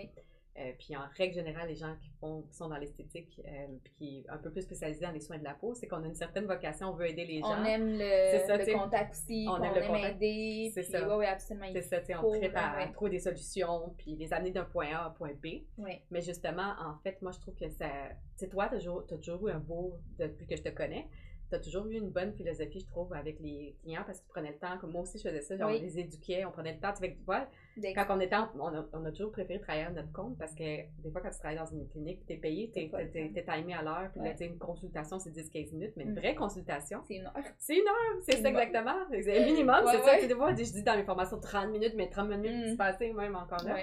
Euh, 0.58 0.72
puis 0.78 0.96
en 0.96 1.04
règle 1.16 1.36
générale, 1.36 1.70
les 1.70 1.76
gens 1.76 1.96
qui, 2.02 2.10
font, 2.20 2.44
sont 2.52 2.68
dans 2.68 2.78
l'esthétique, 2.78 3.40
euh, 3.46 3.68
puis 3.84 3.94
qui 3.94 4.24
sont 4.24 4.34
un 4.34 4.38
peu 4.38 4.52
plus 4.52 4.64
spécialisés 4.64 5.06
dans 5.06 5.12
les 5.12 5.22
soins 5.22 5.38
de 5.38 5.44
la 5.44 5.54
peau, 5.54 5.74
c'est 5.74 5.88
qu'on 5.88 6.04
a 6.04 6.08
une 6.08 6.16
certaine 6.16 6.46
vocation, 6.46 6.90
on 6.90 6.94
veut 6.94 7.08
aider 7.08 7.24
les 7.24 7.40
gens. 7.40 7.62
On 7.62 7.64
aime 7.64 7.98
le, 7.98 8.74
contact 8.74 9.12
aussi, 9.12 9.46
on, 9.50 9.62
aime, 9.64 9.74
le 9.74 10.10
aider. 10.10 10.72
C'est 10.74 10.84
ça. 10.84 11.18
Oui, 11.18 11.26
absolument. 11.26 11.68
C'est 11.72 11.82
ça, 11.84 11.98
on 12.22 12.32
traite 12.32 12.56
à, 12.56 12.88
trouver 12.88 13.12
des 13.12 13.20
solutions, 13.20 13.94
puis 13.98 14.16
les 14.16 14.34
amener 14.34 14.52
d'un 14.52 14.66
point 14.66 14.88
A 14.88 15.04
à 15.04 15.08
un 15.08 15.12
point 15.12 15.32
B. 15.34 15.64
Mais 15.78 16.22
justement, 16.22 16.74
en 16.80 16.98
fait, 17.04 17.22
moi, 17.22 17.32
je 17.32 17.40
trouve 17.40 17.56
que 17.56 17.70
ça. 17.70 17.88
Tu 18.38 18.46
sais, 18.46 18.50
toi, 18.50 18.70
tu 18.70 18.76
as 18.76 19.18
toujours 19.18 19.48
eu 19.48 19.52
un 19.52 19.60
beau, 19.60 19.98
depuis 20.18 20.46
que 20.46 20.58
je 20.58 20.64
te 20.64 20.70
connais, 20.70 21.08
tu 21.50 21.56
as 21.56 21.60
toujours 21.60 21.88
eu 21.88 21.96
une 21.96 22.10
bonne 22.10 22.34
philosophie, 22.34 22.80
je 22.80 22.86
trouve, 22.86 23.14
avec 23.14 23.40
les 23.40 23.76
clients 23.82 24.04
parce 24.06 24.20
que 24.20 24.26
tu 24.26 24.30
prenais 24.30 24.52
le 24.52 24.58
temps, 24.58 24.78
comme 24.80 24.92
moi 24.92 25.02
aussi 25.02 25.18
je 25.18 25.28
faisais 25.28 25.42
ça, 25.42 25.58
genre 25.58 25.70
on 25.70 25.74
les 25.74 26.00
éduquait, 26.00 26.46
on 26.46 26.52
prenait 26.52 26.74
le 26.74 26.80
temps. 26.80 26.94
Tu 26.94 27.10
vois, 27.26 27.48
quand 27.96 28.06
on 28.10 28.20
était, 28.20 28.36
on, 28.36 28.68
a, 28.68 28.86
on, 28.94 29.06
a, 29.06 29.12
toujours 29.12 29.32
préféré 29.32 29.60
travailler 29.60 29.86
à 29.86 29.90
notre 29.90 30.12
compte 30.12 30.38
parce 30.38 30.54
que 30.54 30.64
des 31.02 31.12
fois, 31.12 31.22
quand 31.22 31.32
tu 31.32 31.40
travailles 31.40 31.58
dans 31.58 31.66
une 31.66 31.88
clinique, 31.88 32.26
tu 32.28 32.34
es 32.34 32.38
payé, 32.38 32.72
tu 32.72 32.80
es, 32.80 33.44
timé 33.44 33.74
à 33.74 33.82
l'heure, 33.82 34.10
puis 34.12 34.22
là, 34.22 34.34
tu 34.36 34.44
une 34.44 34.60
consultation, 34.60 35.20
c'est 35.20 35.32
10-15 35.32 35.74
minutes, 35.74 35.94
mais 35.96 36.04
une 36.04 36.12
mm. 36.12 36.20
vraie 36.20 36.36
consultation. 36.36 37.02
C'est 37.08 37.16
une 37.16 37.26
heure. 37.26 37.34
C'est 37.58 37.76
une 37.76 37.88
heure, 37.88 38.22
c'est 38.24 38.42
ça 38.42 38.50
exactement. 38.50 38.98
C'est 39.10 39.46
minimum, 39.46 39.82
c'est 39.88 40.04
ça. 40.04 40.28
Tu 40.28 40.34
vois, 40.34 40.54
je 40.54 40.64
dis 40.64 40.84
dans 40.84 40.96
mes 40.96 41.04
formations 41.04 41.40
30 41.40 41.72
minutes, 41.72 41.94
mais 41.96 42.10
30 42.10 42.30
minutes, 42.30 42.66
c'est 42.66 42.74
mm. 42.74 42.78
passé 42.78 43.14
même 43.14 43.36
encore 43.36 43.64
là. 43.64 43.78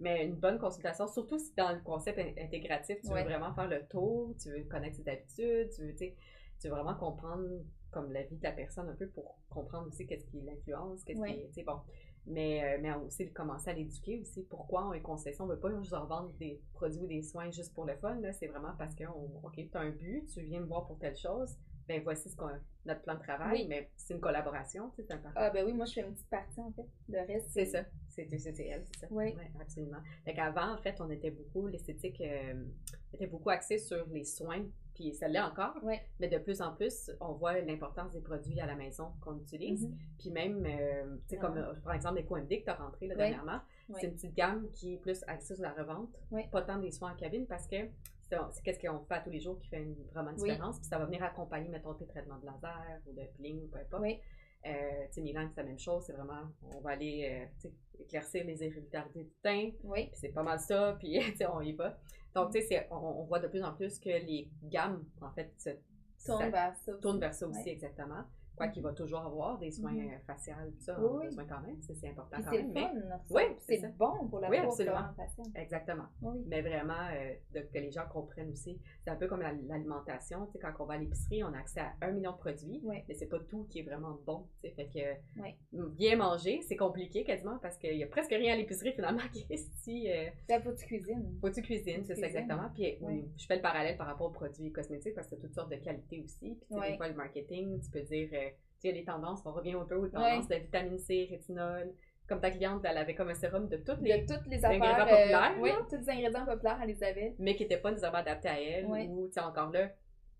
Mais 0.00 0.24
une 0.24 0.34
bonne 0.34 0.58
consultation, 0.58 1.06
surtout 1.06 1.38
si 1.38 1.54
dans 1.54 1.70
le 1.70 1.78
concept 1.78 2.18
intégratif, 2.18 2.96
tu 3.02 3.08
veux 3.08 3.22
vraiment 3.22 3.54
faire 3.54 3.68
le 3.68 3.86
tour, 3.88 4.34
tu 4.42 4.50
veux 4.50 4.64
connaître 4.64 4.96
ses 4.96 5.08
habitudes, 5.08 5.70
tu 5.70 5.82
veux, 5.82 5.92
tu 5.92 5.98
sais 5.98 6.16
tu 6.62 6.68
veux 6.68 6.74
vraiment 6.74 6.94
comprendre 6.94 7.44
comme 7.90 8.12
la 8.12 8.22
vie 8.22 8.36
de 8.36 8.42
la 8.42 8.52
personne 8.52 8.88
un 8.88 8.94
peu 8.94 9.08
pour 9.08 9.36
comprendre 9.50 9.88
aussi 9.88 10.06
qu'est-ce 10.06 10.24
qui 10.26 10.40
l'influence, 10.40 11.04
qu'est-ce 11.04 11.20
qui 11.20 11.60
est, 11.60 11.64
bon. 11.64 11.80
Mais, 12.24 12.62
euh, 12.62 12.78
mais 12.80 12.94
aussi 12.94 13.30
commencer 13.32 13.70
à 13.70 13.72
l'éduquer 13.72 14.20
aussi. 14.20 14.44
Pourquoi 14.44 14.86
on 14.86 14.92
est 14.92 15.00
concession? 15.00 15.44
On 15.44 15.48
ne 15.48 15.54
veut 15.54 15.60
pas 15.60 15.76
juste 15.76 15.90
vendre 15.90 16.32
des 16.38 16.60
produits 16.72 17.00
ou 17.00 17.06
des 17.08 17.22
soins 17.22 17.50
juste 17.50 17.74
pour 17.74 17.84
le 17.84 17.96
fun. 17.96 18.16
C'est 18.32 18.46
vraiment 18.46 18.74
parce 18.78 18.94
que, 18.94 19.04
OK, 19.04 19.54
tu 19.56 19.68
as 19.74 19.80
un 19.80 19.90
but, 19.90 20.24
tu 20.32 20.42
viens 20.42 20.60
me 20.60 20.66
voir 20.66 20.86
pour 20.86 20.98
telle 20.98 21.16
chose. 21.16 21.58
Ben 21.88 22.00
voici 22.04 22.30
ce 22.30 22.36
qu'on, 22.36 22.48
notre 22.86 23.02
plan 23.02 23.14
de 23.16 23.20
travail, 23.20 23.66
mais 23.66 23.90
c'est 23.96 24.14
une 24.14 24.20
collaboration, 24.20 24.92
c'est 24.94 25.10
un 25.10 25.20
Ah 25.34 25.50
ben 25.50 25.66
oui, 25.66 25.72
moi 25.72 25.84
je 25.84 25.94
fais 25.94 26.02
une 26.02 26.12
petite 26.12 26.30
partie 26.30 26.60
en 26.60 26.70
fait. 26.70 26.86
Le 27.08 27.26
reste, 27.26 27.50
c'est 27.50 27.66
ça. 27.66 27.84
C'est, 28.08 28.28
elle, 28.30 28.38
c'est 28.38 28.98
ça. 29.00 29.06
Oui. 29.10 29.34
absolument. 29.60 29.98
Fait 30.24 30.32
qu'avant, 30.32 30.74
en 30.74 30.78
fait, 30.78 31.00
on 31.00 31.10
était 31.10 31.32
beaucoup, 31.32 31.66
l'esthétique 31.66 32.20
euh, 32.20 32.64
était 33.12 33.26
beaucoup 33.26 33.50
axée 33.50 33.78
sur 33.78 34.06
les 34.10 34.24
soins 34.24 34.64
puis 34.94 35.12
ça 35.14 35.28
l'est 35.28 35.40
encore. 35.40 35.78
Mais 35.82 36.28
de 36.28 36.38
plus 36.38 36.60
en 36.62 36.72
plus, 36.74 37.10
on 37.20 37.32
voit 37.32 37.60
l'importance 37.60 38.12
des 38.12 38.20
produits 38.20 38.60
à 38.60 38.66
la 38.66 38.74
maison 38.74 39.12
qu'on 39.20 39.36
utilise. 39.38 39.86
Mm-hmm. 39.86 40.18
Puis 40.18 40.30
même, 40.30 40.64
euh, 40.66 41.16
tu 41.28 41.34
sais, 41.34 41.36
comme 41.36 41.62
par 41.84 41.94
exemple 41.94 42.16
les 42.16 42.24
QMD 42.24 42.48
que 42.48 42.64
tu 42.64 42.70
as 42.70 42.74
rentré 42.74 43.06
là, 43.06 43.14
dernièrement, 43.14 43.60
c'est 43.94 44.06
une 44.06 44.14
petite 44.14 44.34
gamme 44.34 44.70
qui 44.70 44.94
est 44.94 44.98
plus 44.98 45.22
axée 45.26 45.54
sur 45.54 45.62
la 45.62 45.72
revente, 45.72 46.10
pas 46.50 46.62
tant 46.62 46.78
des 46.78 46.90
soins 46.90 47.12
en 47.12 47.16
cabine 47.16 47.46
parce 47.46 47.66
que 47.66 47.88
c'est 48.50 48.62
qu'est-ce 48.62 48.80
qu'on 48.80 49.00
fait 49.00 49.14
à 49.14 49.20
tous 49.20 49.30
les 49.30 49.40
jours 49.40 49.58
qui 49.58 49.68
fait 49.68 49.82
une, 49.82 49.94
vraiment 50.12 50.30
une 50.30 50.36
différence. 50.36 50.78
Puis 50.78 50.88
ça 50.88 50.98
va 50.98 51.04
venir 51.04 51.22
accompagner, 51.22 51.68
mettons, 51.68 51.94
tes 51.94 52.06
traitements 52.06 52.38
de 52.38 52.46
laser 52.46 53.00
ou 53.06 53.12
de 53.12 53.22
peeling, 53.36 53.68
peu 53.68 53.78
importe. 53.78 54.04
Euh, 54.64 55.06
tu 55.08 55.14
sais, 55.14 55.20
Milan, 55.22 55.48
c'est 55.50 55.60
la 55.60 55.68
même 55.68 55.78
chose. 55.78 56.04
C'est 56.06 56.12
vraiment, 56.12 56.42
on 56.74 56.80
va 56.80 56.90
aller 56.90 57.48
euh, 57.64 57.68
éclaircir 57.98 58.44
les 58.44 58.62
irrégularités 58.64 59.24
du 59.24 59.32
teint. 59.42 59.70
Oui. 59.82 60.06
Puis 60.06 60.16
c'est 60.20 60.28
pas 60.28 60.42
mal 60.42 60.60
ça, 60.60 60.96
puis 61.00 61.18
on 61.52 61.60
y 61.60 61.72
va. 61.72 61.98
Donc, 62.34 62.52
tu 62.52 62.62
sais, 62.62 62.86
on, 62.90 62.96
on, 62.96 63.24
voit 63.24 63.40
de 63.40 63.48
plus 63.48 63.62
en 63.62 63.74
plus 63.74 63.98
que 63.98 64.08
les 64.08 64.48
gammes, 64.62 65.04
en 65.20 65.30
fait, 65.32 65.52
se, 65.58 65.70
tournent 66.24 66.50
vers 66.50 66.76
ça. 66.76 66.92
Tournent 66.94 67.20
vers 67.20 67.34
ça 67.34 67.46
aussi, 67.46 67.68
exactement. 67.68 68.24
Quoi 68.56 68.68
qu'il 68.68 68.82
va 68.82 68.92
toujours 68.92 69.20
avoir 69.20 69.58
des 69.58 69.70
soins 69.70 69.92
mm 69.92 70.10
-hmm. 70.10 70.20
faciales, 70.26 70.70
tout 70.72 70.80
ça, 70.80 71.00
oui. 71.00 71.26
besoin 71.26 71.44
quand 71.46 71.60
même, 71.66 71.78
c'est 71.80 72.08
important 72.08 72.36
quand 72.44 72.52
même. 72.52 72.72
C'est 72.74 72.80
mais... 72.80 72.90
oui, 73.30 73.42
c'est 73.58 73.96
bon 73.96 74.28
pour 74.28 74.40
la 74.40 74.50
oui, 74.50 74.58
absolument. 74.58 75.08
Exactement. 75.54 76.08
Mais 76.50 76.60
vraiment, 76.60 77.04
euh, 77.12 77.34
de, 77.54 77.60
que 77.72 77.78
les 77.78 77.90
gens 77.90 78.06
comprennent 78.12 78.50
aussi. 78.50 78.78
C'est 79.02 79.10
un 79.10 79.16
peu 79.16 79.26
comme 79.26 79.42
l'alimentation, 79.42 80.46
tu 80.46 80.52
sais, 80.52 80.58
quand 80.58 80.72
on 80.80 80.84
va 80.84 80.94
à 80.94 80.98
l'épicerie, 80.98 81.42
on 81.44 81.52
a 81.54 81.58
accès 81.58 81.80
à 81.80 81.92
un 82.02 82.12
million 82.12 82.32
de 82.32 82.36
produits, 82.36 82.80
mais 82.84 83.14
c'est 83.14 83.30
pas 83.34 83.40
tout 83.50 83.64
qui 83.70 83.80
est 83.80 83.82
vraiment 83.90 84.18
bon, 84.26 84.46
tu 84.54 84.68
sais. 84.68 84.70
Fait 84.76 84.88
que 84.94 85.04
bien 86.02 86.16
manger, 86.16 86.60
c'est 86.62 86.76
compliqué 86.76 87.24
quasiment 87.24 87.58
parce 87.58 87.76
qu'il 87.78 87.96
y 87.96 88.02
a 88.02 88.06
presque 88.06 88.30
rien 88.30 88.54
à 88.54 88.56
l'épicerie 88.56 88.92
finalement 88.92 89.26
qui 89.32 89.46
est 89.50 89.64
si. 89.82 90.10
Euh... 90.10 90.60
faut 90.64 90.72
tu 90.72 90.86
cuisines. 90.86 91.26
Faut 91.40 91.50
tu 91.50 91.62
cuisines, 91.62 92.04
c'est 92.04 92.16
ça 92.16 92.26
exactement. 92.26 92.68
Puis 92.74 92.98
je 93.40 93.46
fais 93.46 93.56
le 93.56 93.62
parallèle 93.62 93.96
par 93.96 94.06
rapport 94.06 94.28
aux 94.28 94.36
produits 94.42 94.70
cosmétiques 94.72 95.14
parce 95.14 95.26
que 95.28 95.36
c'est 95.36 95.42
toutes 95.42 95.54
sortes 95.54 95.70
de 95.70 95.76
qualités 95.76 96.20
aussi. 96.24 96.58
Puis 96.68 96.90
des 96.90 96.96
fois, 96.96 97.08
le 97.08 97.14
marketing, 97.14 97.80
tu 97.80 97.90
peux 97.90 98.02
dire. 98.02 98.28
Euh, 98.32 98.50
il 98.84 98.88
y 98.88 98.90
a 98.90 98.92
des 98.92 99.04
tendances, 99.04 99.44
on 99.44 99.52
revient 99.52 99.74
un 99.74 99.84
peu 99.84 99.96
aux 99.96 100.08
tendances 100.08 100.48
de 100.48 100.56
vitamine 100.56 100.98
C, 100.98 101.28
rétinol. 101.30 101.92
Comme 102.28 102.40
ta 102.40 102.50
cliente, 102.50 102.82
elle 102.84 102.96
avait 102.96 103.14
comme 103.14 103.28
un 103.28 103.34
sérum 103.34 103.68
de 103.68 103.76
toutes 103.76 104.00
les, 104.00 104.22
de 104.22 104.34
toutes 104.34 104.46
les 104.46 104.64
affaires, 104.64 104.82
ingrédients 104.82 105.06
euh, 105.06 105.18
populaires. 105.18 105.56
oui, 105.60 105.70
tous 105.90 105.96
les 105.96 106.10
ingrédients 106.10 106.46
populaires, 106.46 106.78
elle 106.80 106.88
les 106.88 107.02
avait. 107.02 107.34
Mais 107.38 107.54
qui 107.56 107.64
n'étaient 107.64 107.78
pas 107.78 107.90
nécessairement 107.90 108.18
adaptés 108.18 108.48
à 108.48 108.60
elle. 108.60 108.86
Ou, 108.86 109.26
tu 109.26 109.32
sais, 109.32 109.40
encore 109.40 109.70
là, 109.70 109.90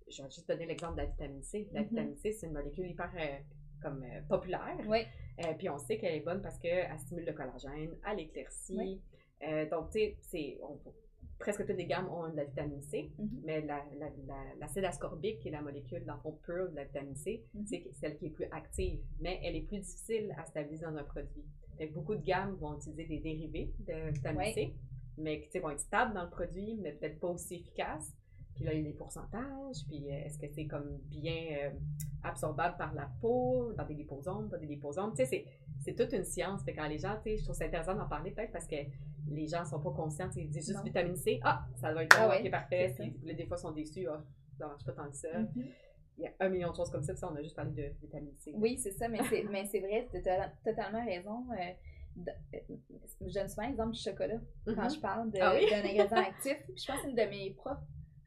je 0.09 0.22
vais 0.22 0.31
juste 0.31 0.48
donner 0.48 0.66
l'exemple 0.66 0.94
de 0.94 1.00
la 1.00 1.07
vitamine 1.07 1.42
C. 1.42 1.68
La 1.72 1.81
mm-hmm. 1.81 1.88
vitamine 1.88 2.16
C, 2.16 2.33
c'est 2.33 2.46
une 2.46 2.52
molécule 2.52 2.87
hyper 2.87 3.11
euh, 3.18 3.38
comme 3.83 4.05
populaire. 4.28 4.78
Oui. 4.87 5.00
puis 5.59 5.68
on 5.68 5.78
sait 5.78 5.98
qu'elle 5.98 6.14
est 6.14 6.20
bonne 6.20 6.40
parce 6.40 6.59
qu'elle 6.59 6.88
stimule 6.98 7.24
le 7.24 7.33
collagène, 7.33 7.96
elle 8.09 8.20
éclaircit. 8.20 9.00
donc, 9.70 9.90
tu 9.90 9.98
sais, 9.98 10.16
c'est 10.20 10.61
presque 11.38 11.66
toutes 11.66 11.77
les 11.77 11.87
gammes 11.87 12.09
ont 12.09 12.29
de 12.29 12.37
la 12.37 12.45
vitamine 12.45 12.83
C, 12.83 13.11
mm-hmm. 13.18 13.29
mais 13.45 13.66
l'acide 14.61 14.85
ascorbique, 14.85 15.40
qui 15.40 15.49
est 15.49 15.53
la 15.53 15.62
molécule 15.62 16.05
dans 16.05 16.14
le 16.14 16.21
fond 16.21 16.38
pure 16.45 16.71
de 16.71 16.77
la 16.77 16.85
vitamine 16.85 17.16
C, 17.16 17.45
mm-hmm. 17.57 17.66
c'est 17.66 17.88
celle 17.92 18.16
qui 18.16 18.27
est 18.27 18.31
plus 18.31 18.47
active, 18.53 19.01
mais 19.21 19.40
elle 19.42 19.57
est 19.57 19.62
plus 19.62 19.79
difficile 19.79 20.35
à 20.38 20.45
stabiliser 20.45 20.85
dans 20.85 20.97
un 20.97 21.05
produit. 21.05 21.45
beaucoup 21.92 22.14
de 22.14 22.25
gammes 22.25 22.55
vont 22.57 22.77
utiliser 22.77 23.07
des 23.07 23.18
dérivés 23.18 23.73
de 23.81 24.12
vitamine 24.12 24.53
C, 24.55 24.75
mais 25.18 25.40
qui 25.40 25.59
vont 25.59 25.71
être 25.71 25.81
stables 25.81 26.14
dans 26.14 26.25
le 26.25 26.31
produit, 26.31 26.79
mais 26.81 26.92
peut-être 26.92 27.21
pas 27.21 27.29
aussi 27.29 27.57
efficaces. 27.57 28.16
Puis 28.55 28.64
là, 28.64 28.75
il 28.75 28.83
y 28.83 28.87
a 28.87 28.90
des 28.90 28.97
pourcentages, 28.97 29.77
puis 29.88 30.11
euh, 30.11 30.25
est-ce 30.27 30.38
que 30.38 30.47
c'est 30.47 30.66
comme 30.66 30.99
bien 31.07 31.47
euh, 31.53 31.71
absorbable 32.23 32.77
par 32.77 32.92
la 32.92 33.11
peau, 33.21 33.73
dans 33.77 33.87
des 33.87 33.95
liposomes, 33.95 34.51
pas 34.51 34.59
des 34.59 34.66
liposomes? 34.66 35.14
Tu 35.16 35.25
sais, 35.25 35.47
c'est 35.81 35.95
toute 35.95 36.12
une 36.12 36.25
science. 36.25 36.62
Fait 36.62 36.75
quand 36.75 36.87
les 36.87 36.99
gens, 36.99 37.16
tu 37.16 37.31
sais, 37.31 37.37
je 37.38 37.45
trouve 37.45 37.57
ça 37.57 37.64
intéressant 37.64 37.95
d'en 37.95 38.09
parler 38.09 38.31
peut-être 38.31 38.53
parce 38.53 38.66
que 38.66 38.77
les 39.31 39.47
gens 39.47 39.65
sont 39.65 39.81
pas 39.81 39.91
conscients. 39.91 40.29
Ils 40.37 40.51
disent 40.51 40.67
juste 40.69 40.85
vitamine 40.85 41.17
C. 41.17 41.41
Ah, 41.43 41.65
ça 41.77 41.93
va 41.93 42.05
être 42.05 42.17
ah 42.19 42.29
ok, 42.29 42.51
parfait. 42.51 42.95
Puis, 42.97 43.35
des 43.35 43.47
fois, 43.47 43.57
ils 43.59 43.61
sont 43.61 43.73
déçus. 43.73 44.07
Ah, 44.09 44.23
ça 44.59 44.67
marche 44.67 44.85
pas 44.85 44.93
tant 44.93 45.11
que 45.11 45.17
ça. 45.17 45.29
Mm-hmm. 45.29 45.73
Il 46.19 46.25
y 46.25 46.27
a 46.27 46.33
un 46.41 46.49
million 46.49 46.71
de 46.71 46.77
choses 46.77 46.91
comme 46.91 47.03
ça, 47.03 47.13
puis 47.13 47.21
ça, 47.21 47.31
on 47.33 47.37
a 47.37 47.43
juste 47.43 47.57
parlé 47.57 47.73
de 47.73 47.93
vitamine 48.01 48.35
C. 48.39 48.53
Oui, 48.55 48.79
c'est 48.79 48.93
ça, 48.93 49.09
mais 49.09 49.19
c'est, 49.29 49.81
vrai, 49.81 50.09
tu 50.11 50.29
as 50.29 50.49
totalement 50.65 51.05
raison. 51.05 51.47
Euh, 51.53 52.29
euh, 52.55 52.59
je 53.27 53.33
donne 53.33 53.49
souvent 53.49 53.67
l'exemple 53.67 53.93
du 53.93 54.01
chocolat 54.01 54.41
quand 54.67 54.73
mm-hmm. 54.73 54.95
je 54.95 55.01
parle 55.01 55.31
ah 55.41 55.59
d'un 55.59 55.79
ingrédient 55.79 56.17
actif. 56.19 56.59
je 56.69 56.87
pense 56.87 56.97
que 56.97 57.03
c'est 57.03 57.09
une 57.09 57.17
de 57.17 57.23
mes 57.23 57.51
profs 57.53 57.79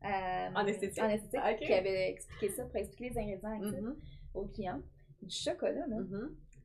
euh, 0.04 0.48
en 0.56 0.66
esthétique, 0.66 1.04
en 1.04 1.10
esthétique 1.10 1.40
ah, 1.44 1.54
qui 1.54 1.72
avait 1.72 2.10
expliqué 2.10 2.50
ça 2.50 2.66
pour 2.66 2.76
expliquer 2.78 3.10
les 3.10 3.18
ingrédients 3.20 3.52
actifs 3.52 3.84
mm-hmm. 3.84 3.96
aux 4.34 4.46
clients. 4.48 4.82
Du 5.22 5.36
chocolat, 5.36 5.86
là, 5.88 5.98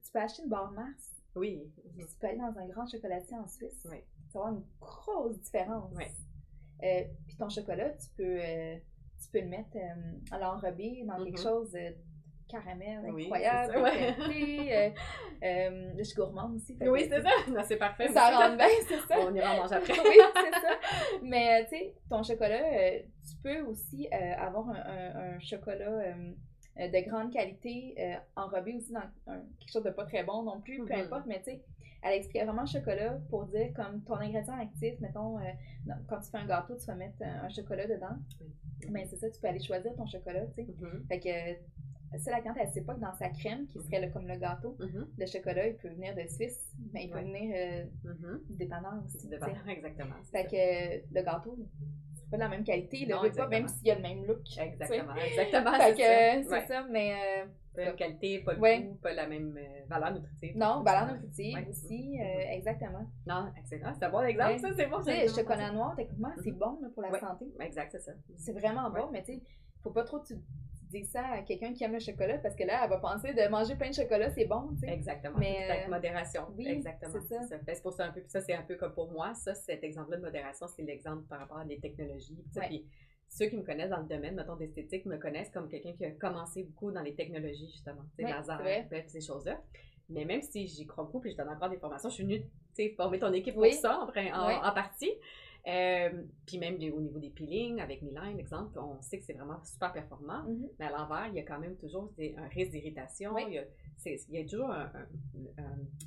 tu 0.03 0.13
peux 0.13 0.19
acheter 0.19 0.43
une 0.43 0.49
barre 0.49 0.73
Mars. 0.73 1.23
Oui. 1.37 1.71
Puis 1.97 2.07
tu 2.07 2.17
peux 2.19 2.27
aller 2.27 2.39
dans 2.39 2.59
un 2.59 2.67
grand 2.67 2.87
chocolatier 2.87 3.37
en 3.37 3.47
Suisse. 3.47 3.87
Oui 3.91 3.99
tu 4.31 4.39
vas 4.39 4.47
avoir 4.47 4.55
une 4.55 4.65
grosse 4.81 5.41
différence. 5.41 5.93
Euh, 6.83 7.05
puis 7.27 7.37
ton 7.37 7.49
chocolat, 7.49 7.91
tu 7.91 8.09
peux, 8.17 8.39
euh, 8.41 8.77
tu 9.21 9.29
peux 9.33 9.41
le 9.41 9.49
mettre 9.49 9.77
euh, 9.77 10.19
à 10.31 10.39
l'enrobé 10.39 11.05
dans 11.07 11.23
quelque 11.23 11.39
mm-hmm. 11.39 11.43
chose 11.43 11.73
de 11.73 11.95
caramel 12.49 13.05
incroyable. 13.07 13.77
Oui, 14.29 14.71
euh, 14.73 15.93
je 15.99 16.03
suis 16.03 16.15
gourmande 16.15 16.57
aussi. 16.57 16.77
Oui, 16.81 17.07
c'est 17.09 17.23
ça. 17.23 17.63
c'est 17.65 17.77
parfait. 17.77 18.09
Ça 18.09 18.31
rentre 18.31 18.57
bien, 18.57 18.67
c'est 18.89 19.01
ça. 19.01 19.21
On 19.21 19.35
ira 19.35 19.57
manger 19.57 19.75
après. 19.75 19.93
oui, 19.93 20.17
c'est 20.35 20.61
ça. 20.61 20.79
Mais 21.23 21.65
tu 21.65 21.77
sais, 21.77 21.95
ton 22.09 22.23
chocolat, 22.23 22.99
tu 23.29 23.37
peux 23.43 23.61
aussi 23.63 24.09
avoir 24.11 24.69
un, 24.71 25.35
un 25.35 25.39
chocolat 25.39 26.15
de 26.77 27.09
grande 27.09 27.33
qualité 27.33 28.19
enrobé 28.37 28.75
aussi 28.75 28.93
dans 28.93 29.03
quelque 29.61 29.71
chose 29.71 29.85
de 29.85 29.91
pas 29.91 30.07
très 30.07 30.25
bon 30.25 30.43
non 30.43 30.61
plus, 30.61 30.79
peu 30.79 30.95
mm-hmm. 30.95 31.05
importe, 31.05 31.27
mais 31.27 31.43
tu 31.43 31.53
sais, 31.53 31.63
elle 32.03 32.15
expliquait 32.15 32.45
vraiment 32.45 32.67
chocolat 32.67 33.19
pour 33.29 33.47
dire 33.47 33.73
comme 33.75 34.03
ton 34.05 34.15
ingrédient 34.15 34.59
actif, 34.59 34.99
mettons, 35.01 35.39
euh, 35.39 35.43
quand 36.09 36.21
tu 36.21 36.31
fais 36.31 36.39
un 36.39 36.47
gâteau, 36.47 36.77
tu 36.77 36.87
vas 36.87 36.95
mettre 36.95 37.17
un, 37.23 37.49
chocolat 37.49 37.87
dedans. 37.87 38.17
Mais 38.89 39.05
c'est 39.05 39.17
ça, 39.17 39.31
tu 39.31 39.41
peux 39.41 39.49
aller 39.49 39.63
choisir 39.63 39.95
ton 39.95 40.07
chocolat, 40.07 40.47
tu 40.47 40.55
sais. 40.55 40.63
Mm-hmm. 40.63 41.07
Fait 41.09 41.21
que 41.21 42.19
c'est 42.19 42.31
la 42.31 42.41
cliente, 42.41 42.57
elle 42.59 42.73
sait 42.73 42.83
pas 42.83 42.95
que 42.95 43.01
dans 43.01 43.15
sa 43.15 43.29
crème, 43.29 43.67
qui 43.67 43.79
serait 43.81 44.11
comme 44.11 44.27
le 44.27 44.37
gâteau, 44.37 44.77
mm-hmm. 44.81 45.07
le 45.19 45.27
chocolat, 45.27 45.69
il 45.69 45.77
peut 45.77 45.89
venir 45.89 46.15
de 46.15 46.27
Suisse, 46.27 46.73
mais 46.93 47.05
il 47.05 47.11
peut 47.11 47.21
venir 47.21 47.55
euh, 47.55 47.85
mm-hmm. 48.05 48.47
du 48.49 48.57
dépanneur 48.57 48.95
aussi. 49.05 49.29
Dépanneur, 49.29 49.69
exactement. 49.69 50.15
Fait 50.33 50.45
que 50.45 51.15
le 51.15 51.23
gâteau, 51.23 51.59
c'est 52.15 52.31
pas 52.31 52.37
de 52.39 52.43
la 52.43 52.49
même 52.49 52.65
qualité, 52.65 53.05
le 53.07 53.37
pas, 53.37 53.49
même 53.49 53.69
s'il 53.69 53.87
y 53.87 53.91
a 53.91 53.97
le 53.97 54.03
même 54.03 54.25
look. 54.25 54.41
Exactement, 54.59 55.15
exactement. 55.17 55.73
Fait 55.75 55.93
que 55.93 56.49
c'est 56.49 56.67
ça, 56.67 56.87
mais. 56.91 57.13
Euh, 57.13 57.47
pas 57.75 57.85
la 57.85 57.93
qualité, 57.93 58.41
pas 58.41 58.55
le 58.55 58.59
goût, 58.59 58.95
pas 58.97 59.13
la 59.13 59.27
même 59.27 59.57
euh, 59.57 59.87
valeur 59.89 60.13
nutritive. 60.13 60.57
Non, 60.57 60.83
valeur 60.83 61.13
nutritive 61.13 61.69
aussi, 61.69 62.19
euh, 62.21 62.53
exactement. 62.53 63.07
Non, 63.27 63.53
excellent. 63.59 63.93
C'est 63.95 64.05
un 64.05 64.11
bon 64.11 64.23
exemple, 64.23 64.59
ça, 64.59 64.69
c'est 64.77 64.87
bon. 64.87 64.99
Tu 64.99 65.05
sais, 65.05 65.29
chocolat 65.29 65.73
noir, 65.73 65.95
techniquement, 65.97 66.33
c'est 66.43 66.51
mm-hmm. 66.51 66.59
bon 66.59 66.79
pour 66.95 67.03
la 67.03 67.19
santé. 67.19 67.47
Exact, 67.61 67.91
c'est 67.93 68.01
ça. 68.01 68.13
C'est 68.37 68.53
vraiment 68.53 68.91
bon, 68.91 69.11
mais 69.13 69.23
tu 69.23 69.35
sais, 69.35 69.43
faut 69.83 69.91
pas 69.91 70.05
trop 70.05 70.21
tu 70.21 70.35
dis 70.91 71.05
ça 71.05 71.25
à 71.25 71.43
quelqu'un 71.43 71.73
qui 71.73 71.85
aime 71.85 71.93
le 71.93 72.01
chocolat 72.01 72.39
parce 72.39 72.57
que 72.57 72.65
là, 72.65 72.81
elle 72.83 72.91
va 72.91 72.99
penser 72.99 73.33
de 73.33 73.49
manger 73.49 73.77
plein 73.77 73.91
de 73.91 73.95
chocolat, 73.95 74.31
c'est 74.31 74.45
bon, 74.45 74.69
tu 74.73 74.81
sais. 74.81 74.93
Exactement. 74.93 75.39
Mais 75.39 75.71
avec 75.71 75.87
euh, 75.87 75.91
modération. 75.91 76.43
Oui, 76.57 76.67
exactement. 76.67 77.13
C'est 77.13 77.29
ça. 77.29 77.59
Ben, 77.65 77.75
c'est 77.75 77.83
pour 77.83 77.93
ça 77.93 78.07
un 78.07 78.11
peu, 78.11 78.21
puis 78.21 78.31
ça, 78.31 78.41
c'est 78.41 78.55
un 78.55 78.63
peu 78.63 78.77
comme 78.77 78.93
pour 78.93 79.11
moi, 79.11 79.33
ça, 79.35 79.55
cet 79.55 79.85
exemple-là 79.85 80.17
de 80.17 80.23
modération, 80.23 80.67
c'est 80.67 80.83
l'exemple 80.83 81.23
par 81.29 81.39
rapport 81.39 81.59
à 81.59 81.65
des 81.65 81.79
technologies. 81.79 82.45
Puis, 82.55 82.87
ceux 83.31 83.47
qui 83.47 83.57
me 83.57 83.63
connaissent 83.63 83.91
dans 83.91 84.01
le 84.01 84.09
domaine, 84.09 84.35
mettons, 84.35 84.57
d'esthétique, 84.57 85.07
me 85.07 85.17
connaissent 85.17 85.51
comme 85.51 85.69
quelqu'un 85.69 85.93
qui 85.93 86.05
a 86.05 86.11
commencé 86.11 86.65
beaucoup 86.65 86.91
dans 86.91 87.01
les 87.01 87.15
technologies, 87.15 87.71
justement, 87.71 88.03
tu 88.19 88.25
sais, 88.25 88.31
laser, 88.31 88.61
ces 89.07 89.21
choses-là. 89.21 89.61
Mais 90.09 90.25
même 90.25 90.43
si 90.43 90.67
j'y 90.67 90.85
crois 90.85 91.05
beaucoup 91.05 91.25
et 91.25 91.31
je 91.31 91.37
donne 91.37 91.49
encore 91.49 91.71
des 91.71 91.79
formations, 91.79 92.09
je 92.09 92.15
suis 92.15 92.25
venue, 92.25 92.43
former 92.97 93.21
ton 93.21 93.33
équipe 93.33 93.55
pour 93.55 93.65
ça, 93.67 94.01
en, 94.01 94.73
partie. 94.73 95.13
Euh, 95.67 96.23
puis 96.47 96.59
même 96.59 96.77
au 96.77 97.01
niveau 97.01 97.19
des 97.19 97.29
peelings, 97.29 97.81
avec 97.81 98.03
Milan, 98.03 98.25
exemple, 98.39 98.79
on 98.79 99.01
sait 99.03 99.19
que 99.19 99.25
c'est 99.25 99.35
vraiment 99.35 99.63
super 99.63 99.93
performant, 99.93 100.43
mm-hmm. 100.45 100.71
mais 100.79 100.87
à 100.87 100.91
l'envers, 100.91 101.27
il 101.29 101.35
y 101.35 101.39
a 101.39 101.43
quand 101.43 101.59
même 101.59 101.77
toujours 101.77 102.11
un 102.19 102.49
risque 102.49 102.73
d'irritation. 102.73 103.37
Il, 103.39 103.63
y 104.31 104.39
a 104.39 104.45
toujours 104.45 104.71
un, 104.71 104.91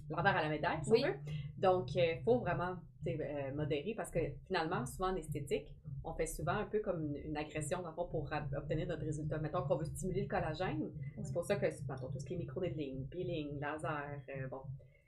l'envers 0.10 0.38
à 0.38 0.42
la 0.42 0.50
médaille, 0.50 0.80
si 0.84 0.92
on 0.92 1.08
veut. 1.08 1.16
Donc, 1.58 1.94
il 1.96 2.02
euh, 2.02 2.16
faut 2.26 2.40
vraiment 2.40 2.76
euh, 3.08 3.54
modérer 3.54 3.94
parce 3.96 4.10
que 4.10 4.20
finalement, 4.48 4.86
souvent 4.86 5.10
en 5.10 5.16
esthétique, 5.16 5.74
on 6.04 6.14
fait 6.14 6.26
souvent 6.26 6.54
un 6.54 6.66
peu 6.66 6.80
comme 6.80 7.16
une, 7.16 7.38
agression 7.38 7.82
pour 7.96 8.30
obtenir 8.58 8.88
notre 8.88 9.06
résultat. 9.06 9.38
Mettons 9.38 9.62
qu'on 9.62 9.78
veut 9.78 9.86
stimuler 9.86 10.24
le 10.24 10.28
collagène. 10.28 10.90
C'est 11.22 11.32
pour 11.32 11.46
ça 11.46 11.56
que 11.56 11.66
mettons, 11.66 12.08
tout 12.08 12.20
ce 12.20 12.26
qui 12.26 12.34
est 12.34 12.38
micro-needling, 12.38 13.08
peeling, 13.08 13.60
laser, 13.60 14.20
bon. 14.50 14.62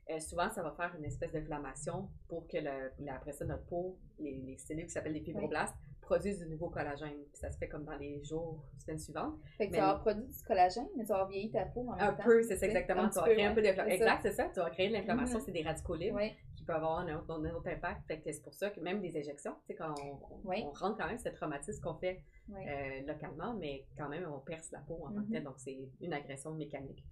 Euh, 0.10 0.20
souvent, 0.20 0.50
ça 0.50 0.62
va 0.62 0.72
faire 0.72 0.94
une 0.98 1.06
espèce 1.06 1.32
d'inflammation 1.32 2.10
pour 2.28 2.48
que, 2.48 2.58
le, 2.58 3.10
après 3.10 3.32
ça, 3.32 3.46
notre 3.46 3.66
peau, 3.66 3.98
les, 4.20 4.56
cellules 4.58 4.86
qui 4.86 4.92
s'appellent 4.92 5.14
les 5.14 5.22
fibroblastes, 5.22 5.76
produisent 6.02 6.40
du 6.40 6.48
nouveau 6.48 6.70
collagène. 6.70 7.18
Puis 7.32 7.40
ça 7.40 7.52
se 7.52 7.58
fait 7.58 7.68
comme 7.68 7.84
dans 7.84 7.98
les 7.98 8.24
jours, 8.24 8.64
semaines 8.78 9.00
suivantes. 9.00 9.34
Fait 9.58 9.68
que 9.68 9.74
tu 9.74 9.80
vas 9.80 9.96
produire 9.96 10.28
du 10.28 10.44
collagène, 10.44 10.88
mais 10.96 11.04
tu 11.04 11.10
vas 11.10 11.26
vieillir 11.26 11.52
ta 11.52 11.66
peau 11.66 11.82
en 11.90 11.96
même 11.96 12.02
un 12.02 12.14
temps. 12.14 12.22
Un 12.22 12.26
peu, 12.26 12.44
c'est 12.44 12.58
ça, 12.58 12.68
exactement. 12.68 13.10
tu 13.10 13.16
vas 13.16 13.24
créer 13.24 13.46
un 13.46 13.56
peu 13.56 13.62
d'inflammation. 13.64 14.06
Exact, 14.06 14.20
c'est 14.22 14.34
ça. 14.34 14.50
Tu 14.54 14.60
vas 14.60 14.70
créer 14.70 14.90
de 14.90 14.94
l'inflammation, 14.94 15.40
mm-hmm. 15.40 15.46
c'est 15.46 15.52
des 15.52 15.64
radicaux 15.64 15.96
libres 15.96 16.20
peut 16.66 16.74
avoir 16.74 17.00
un 17.00 17.16
autre, 17.16 17.32
un 17.32 17.56
autre 17.56 17.70
impact. 17.70 18.02
c'est 18.08 18.44
pour 18.44 18.54
ça 18.54 18.70
que 18.70 18.80
même 18.80 19.02
des 19.02 19.18
injections, 19.18 19.56
tu 19.62 19.68
sais, 19.68 19.76
quand 19.76 19.94
on, 20.04 20.50
on, 20.50 20.72
rentre 20.72 20.98
quand 20.98 21.08
même 21.08 21.18
ce 21.18 21.30
traumatisme 21.30 21.82
qu'on 21.82 21.96
fait 21.96 22.22
euh, 22.52 23.02
localement, 23.08 23.54
mais 23.56 23.86
quand 23.98 24.10
même, 24.10 24.28
on 24.32 24.40
perce 24.40 24.72
la 24.72 24.80
peau 24.80 25.00
en 25.04 25.12
tant 25.12 25.24
que 25.24 25.32
tel, 25.32 25.42
mm-hmm. 25.42 25.46
donc 25.46 25.56
c'est 25.58 25.78
une 26.02 26.14
agression 26.14 26.54
mécanique. 26.54 27.04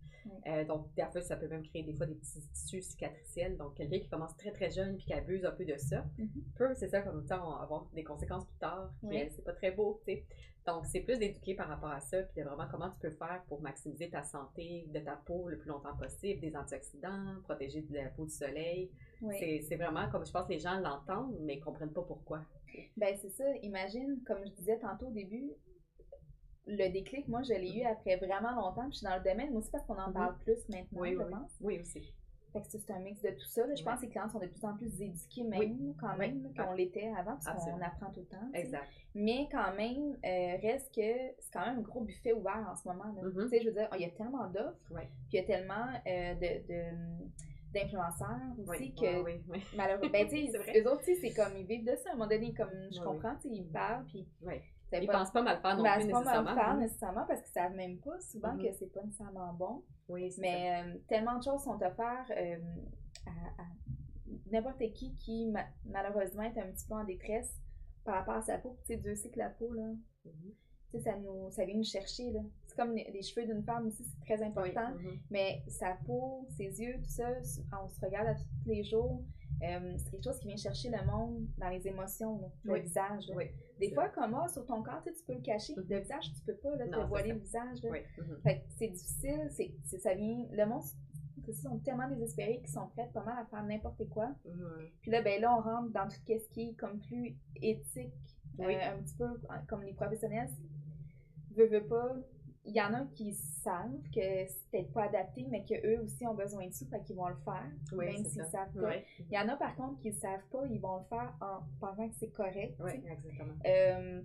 Euh, 0.48 0.64
donc, 0.64 0.88
fois, 1.12 1.22
ça 1.22 1.36
peut 1.36 1.48
même 1.48 1.64
créer 1.64 1.84
des 1.84 1.94
fois 1.94 2.06
des 2.06 2.16
petits 2.16 2.48
tissus 2.54 2.82
cicatriciels. 2.82 3.58
Donc, 3.58 3.76
quelqu'un 3.76 4.00
qui 4.00 4.10
commence 4.10 4.36
très 4.38 4.52
très 4.52 4.72
jeune 4.72 4.96
puis 4.96 5.06
qui 5.06 5.14
abuse 5.14 5.44
un 5.46 5.52
peu 5.52 5.66
de 5.66 5.78
ça, 5.78 6.06
mm-hmm. 6.18 6.28
peut, 6.56 6.74
c'est 6.76 6.88
ça, 6.88 7.02
comme 7.02 7.26
ça, 7.26 7.36
avoir 7.36 7.90
des 7.94 8.04
conséquences 8.04 8.46
plus 8.46 8.60
tard, 8.60 8.92
qui 9.02 9.18
c'est 9.32 9.44
pas 9.44 9.54
très 9.54 9.72
beau, 9.72 10.02
tu 10.06 10.14
sais. 10.14 10.26
Donc, 10.66 10.86
c'est 10.86 11.02
plus 11.02 11.18
d'éduquer 11.20 11.56
par 11.56 11.68
rapport 11.68 11.92
à 11.92 12.00
ça, 12.00 12.24
puis 12.24 12.42
de 12.42 12.48
vraiment 12.48 12.68
comment 12.72 12.90
tu 12.90 12.98
peux 13.00 13.12
faire 13.12 13.44
pour 13.50 13.62
maximiser 13.62 14.10
ta 14.10 14.24
santé 14.24 14.88
de 14.94 15.00
ta 15.00 15.18
peau 15.18 15.50
le 15.50 15.58
plus 15.58 15.68
longtemps 15.68 15.96
possible, 15.98 16.40
des 16.40 16.56
antioxydants, 16.56 17.42
protéger 17.44 17.82
de 17.82 17.94
la 17.94 18.10
peau 18.10 18.24
du 18.26 18.32
soleil. 18.32 18.90
C'est 19.40 19.76
vraiment 19.76 20.10
comme 20.10 20.26
je 20.26 20.32
pense 20.32 20.48
que 20.48 20.54
les 20.54 20.60
gens 20.60 20.80
l'entendent, 20.80 21.36
mais 21.42 21.58
ne 21.58 21.62
comprennent 21.62 21.92
pas 21.92 22.04
pourquoi. 22.04 22.40
Ben, 22.98 23.16
c'est 23.22 23.30
ça. 23.30 23.44
Imagine, 23.62 24.22
comme 24.26 24.46
je 24.46 24.52
disais 24.52 24.78
tantôt 24.80 25.08
au 25.08 25.12
début, 25.12 25.52
le 26.68 26.90
déclic, 26.90 27.28
moi, 27.28 27.42
je 27.44 27.54
l'ai 27.54 27.80
eu 27.80 27.84
après 27.84 28.16
vraiment 28.18 28.52
longtemps. 28.52 28.84
Puis 28.84 28.94
je 28.94 28.98
suis 29.00 29.08
dans 29.08 29.18
le 29.18 29.24
domaine, 29.24 29.52
moi 29.52 29.60
aussi, 29.60 29.72
parce 29.72 29.86
qu'on 29.86 29.98
en 29.98 30.10
mm-hmm. 30.10 30.14
parle 30.14 30.38
plus 30.40 30.70
maintenant, 30.70 31.02
oui, 31.02 31.14
je 31.14 31.18
oui. 31.18 31.32
pense. 31.32 31.52
Oui, 31.62 31.80
aussi. 31.80 32.14
Fait 32.54 32.62
que 32.62 32.68
c'est 32.70 32.92
un 32.92 33.00
mix 33.00 33.20
de 33.24 33.30
tout 33.32 33.48
ça. 33.48 33.64
Je 33.74 33.84
pense 33.84 34.00
que 34.00 34.06
les 34.06 34.10
clients 34.10 34.30
sont 34.30 34.40
de 34.40 34.46
plus 34.46 34.64
en 34.64 34.76
plus 34.76 35.02
éduqués, 35.02 35.44
même, 35.44 35.96
quand 36.00 36.16
même, 36.18 36.54
qu'on 36.56 36.74
l'était 36.74 37.12
avant, 37.18 37.38
parce 37.44 37.66
qu'on 37.66 37.82
apprend 37.82 38.12
tout 38.12 38.20
le 38.20 38.28
temps. 38.28 38.50
Exact. 38.54 38.88
Mais 39.16 39.48
quand 39.52 39.76
même, 39.76 40.18
euh, 40.24 40.58
reste 40.62 40.94
que 40.94 41.02
c'est 41.40 41.52
quand 41.52 41.66
même 41.66 41.80
un 41.80 41.82
gros 41.82 42.02
buffet 42.02 42.34
ouvert 42.34 42.68
en 42.72 42.76
ce 42.76 42.88
moment. 42.88 43.06
Mm-hmm. 43.06 43.44
Tu 43.44 43.50
sais, 43.50 43.62
je 43.62 43.70
veux 43.70 43.74
dire, 43.74 43.90
il 43.96 44.02
y 44.02 44.06
a 44.06 44.10
tellement 44.12 44.48
d'offres, 44.48 44.78
puis 44.88 45.08
il 45.34 45.36
y 45.38 45.40
a 45.40 45.44
tellement 45.44 45.88
euh, 46.08 46.36
de 46.36 46.74
d'influenceurs 47.74 48.54
aussi 48.68 48.94
que 48.94 49.24
malheureusement 49.76 50.12
ben 50.12 50.28
eux 50.78 50.92
autres 50.92 51.04
c'est 51.04 51.34
comme 51.34 51.58
ils 51.58 51.66
vivent 51.66 51.86
de 51.86 51.96
ça. 51.96 52.10
À 52.10 52.14
un 52.14 52.16
moment 52.16 52.30
donné 52.30 52.54
comme 52.54 52.70
je 52.92 53.02
comprends 53.02 53.36
ils 53.46 53.68
parlent 53.72 54.06
puis 54.06 54.28
ils 55.02 55.08
pas, 55.08 55.20
pensent 55.20 55.32
pas 55.32 55.42
mal 55.42 55.60
faire 55.60 55.78
non 55.78 55.84
ben, 55.84 55.96
plus 55.96 56.06
nécessairement 56.06 56.44
pas 56.44 56.56
mal 56.56 56.66
faire 56.66 56.78
nécessairement 56.78 57.26
parce 57.28 57.42
qu'ils 57.42 57.52
savent 57.52 57.76
même 57.76 57.98
pas 57.98 58.20
souvent 58.20 58.56
que 58.58 58.64
mm-hmm. 58.64 58.76
c'est 58.78 58.94
pas 58.94 59.04
nécessairement 59.04 59.54
bon. 59.54 59.84
Mais 60.38 60.84
euh, 60.84 60.98
tellement 61.08 61.38
de 61.38 61.44
choses 61.44 61.64
sont 61.64 61.82
offertes 61.82 62.32
euh, 62.32 62.58
à, 63.26 63.64
n'importe 64.52 64.80
qui 64.94 65.16
qui 65.16 65.52
malheureusement 65.86 66.44
est 66.44 66.58
un 66.60 66.68
petit 66.68 66.86
peu 66.88 66.94
en 66.94 67.04
détresse 67.04 67.60
par 68.04 68.16
rapport 68.16 68.36
à 68.36 68.42
sa 68.42 68.58
peau 68.58 68.78
tu 68.82 68.94
sais 68.94 68.98
Dieu 68.98 69.16
sait 69.16 69.30
que 69.30 69.40
la 69.40 69.50
peau 69.50 69.74
là 69.74 69.90
mm-hmm. 70.26 70.52
tu 70.92 70.98
sais 70.98 71.00
ça 71.00 71.18
nous 71.18 71.50
ça 71.50 71.66
vient 71.66 71.78
nous 71.78 71.84
chercher 71.84 72.32
là 72.32 72.42
c'est 72.74 72.82
comme 72.82 72.96
les, 72.96 73.22
cheveux 73.22 73.46
d'une 73.46 73.64
femme 73.64 73.88
aussi, 73.88 74.04
c'est 74.04 74.26
très 74.26 74.44
important. 74.44 74.92
Mm-hmm. 74.92 75.20
Mais 75.30 75.64
sa 75.68 75.98
peau, 76.06 76.48
ses 76.50 76.82
yeux, 76.82 76.96
tout 76.96 77.10
ça, 77.10 77.30
on 77.82 77.88
se 77.88 78.00
regarde 78.02 78.28
à 78.28 78.36
tous 78.36 78.46
les 78.66 78.84
jours. 78.84 79.24
Euh, 79.62 79.94
c'est 79.98 80.12
quelque 80.12 80.24
chose 80.24 80.40
qui 80.40 80.48
vient 80.48 80.58
chercher 80.58 80.90
le 80.90 81.06
monde 81.06 81.48
dans 81.58 81.70
les 81.70 81.88
émotions, 81.88 82.52
le 82.64 82.80
visage. 82.80 83.32
Des 83.80 83.94
fois, 83.94 84.10
comme 84.10 84.36
ah, 84.36 84.48
sur 84.48 84.66
ton 84.66 84.82
corps, 84.82 85.02
tu 85.04 85.12
peux 85.26 85.34
le 85.34 85.42
cacher. 85.42 85.74
Le 85.76 86.00
visage, 86.00 86.34
tu 86.34 86.42
peux 86.46 86.56
pas 86.56 86.76
là, 86.76 86.88
te 86.88 87.08
voiler 87.08 87.34
le 87.34 87.40
visage. 87.40 87.80
Mm-hmm. 87.80 88.62
c'est 88.78 88.88
difficile. 88.88 89.50
C'est, 89.52 90.00
ça 90.00 90.14
vient, 90.14 90.46
le 90.52 90.66
monde 90.66 90.84
ils 91.48 91.56
sont 91.56 91.78
tellement 91.80 92.08
désespérés 92.08 92.60
qu'ils 92.60 92.70
sont 92.70 92.88
prêts 92.88 93.10
pas 93.14 93.24
mal 93.24 93.38
à 93.38 93.46
faire 93.46 93.64
n'importe 93.64 94.08
quoi. 94.10 94.34
Puis 95.02 95.12
là, 95.12 95.22
ben 95.22 95.42
là, 95.42 95.56
on 95.58 95.62
rentre 95.62 95.92
dans 95.92 96.08
tout 96.08 96.16
ce 96.26 96.54
qui 96.54 96.70
est 96.70 96.74
comme 96.74 97.00
plus 97.02 97.36
éthique, 97.62 98.14
euh, 98.60 98.64
un 98.66 99.02
petit 99.02 99.16
peu 99.16 99.28
comme 99.68 99.84
les 99.84 99.94
professionnels. 99.94 100.50
Veut, 101.56 101.68
veut 101.68 101.86
pas, 101.86 102.16
il 102.66 102.74
y 102.76 102.82
en 102.82 102.94
a 102.94 103.06
qui 103.14 103.34
savent 103.34 104.02
que 104.14 104.46
c'est 104.48 104.70
peut-être 104.72 104.94
pas 104.94 105.04
adapté, 105.04 105.46
mais 105.50 105.64
qu'eux 105.64 106.02
aussi 106.04 106.26
ont 106.26 106.34
besoin 106.34 106.68
de 106.68 106.72
ça, 106.74 106.86
fait 106.86 107.04
qu'ils 107.04 107.16
vont 107.16 107.28
le 107.28 107.36
faire, 107.44 107.70
même 107.94 108.26
s'ils 108.26 108.46
savent 108.46 108.72
pas. 108.74 108.96
Il 109.20 109.32
y 109.32 109.38
en 109.38 109.50
a 109.50 109.56
par 109.56 109.76
contre 109.76 110.00
qui 110.00 110.10
ne 110.10 110.16
savent 110.16 110.46
pas, 110.52 110.66
ils 110.70 110.80
vont 110.80 110.98
le 110.98 111.04
faire 111.04 111.34
en 111.42 111.60
pensant 111.80 112.08
que 112.08 112.16
c'est 112.16 112.32
correct. 112.32 112.76
Oui, 112.80 112.92
exactement. 112.92 113.54
Euh, 113.66 114.22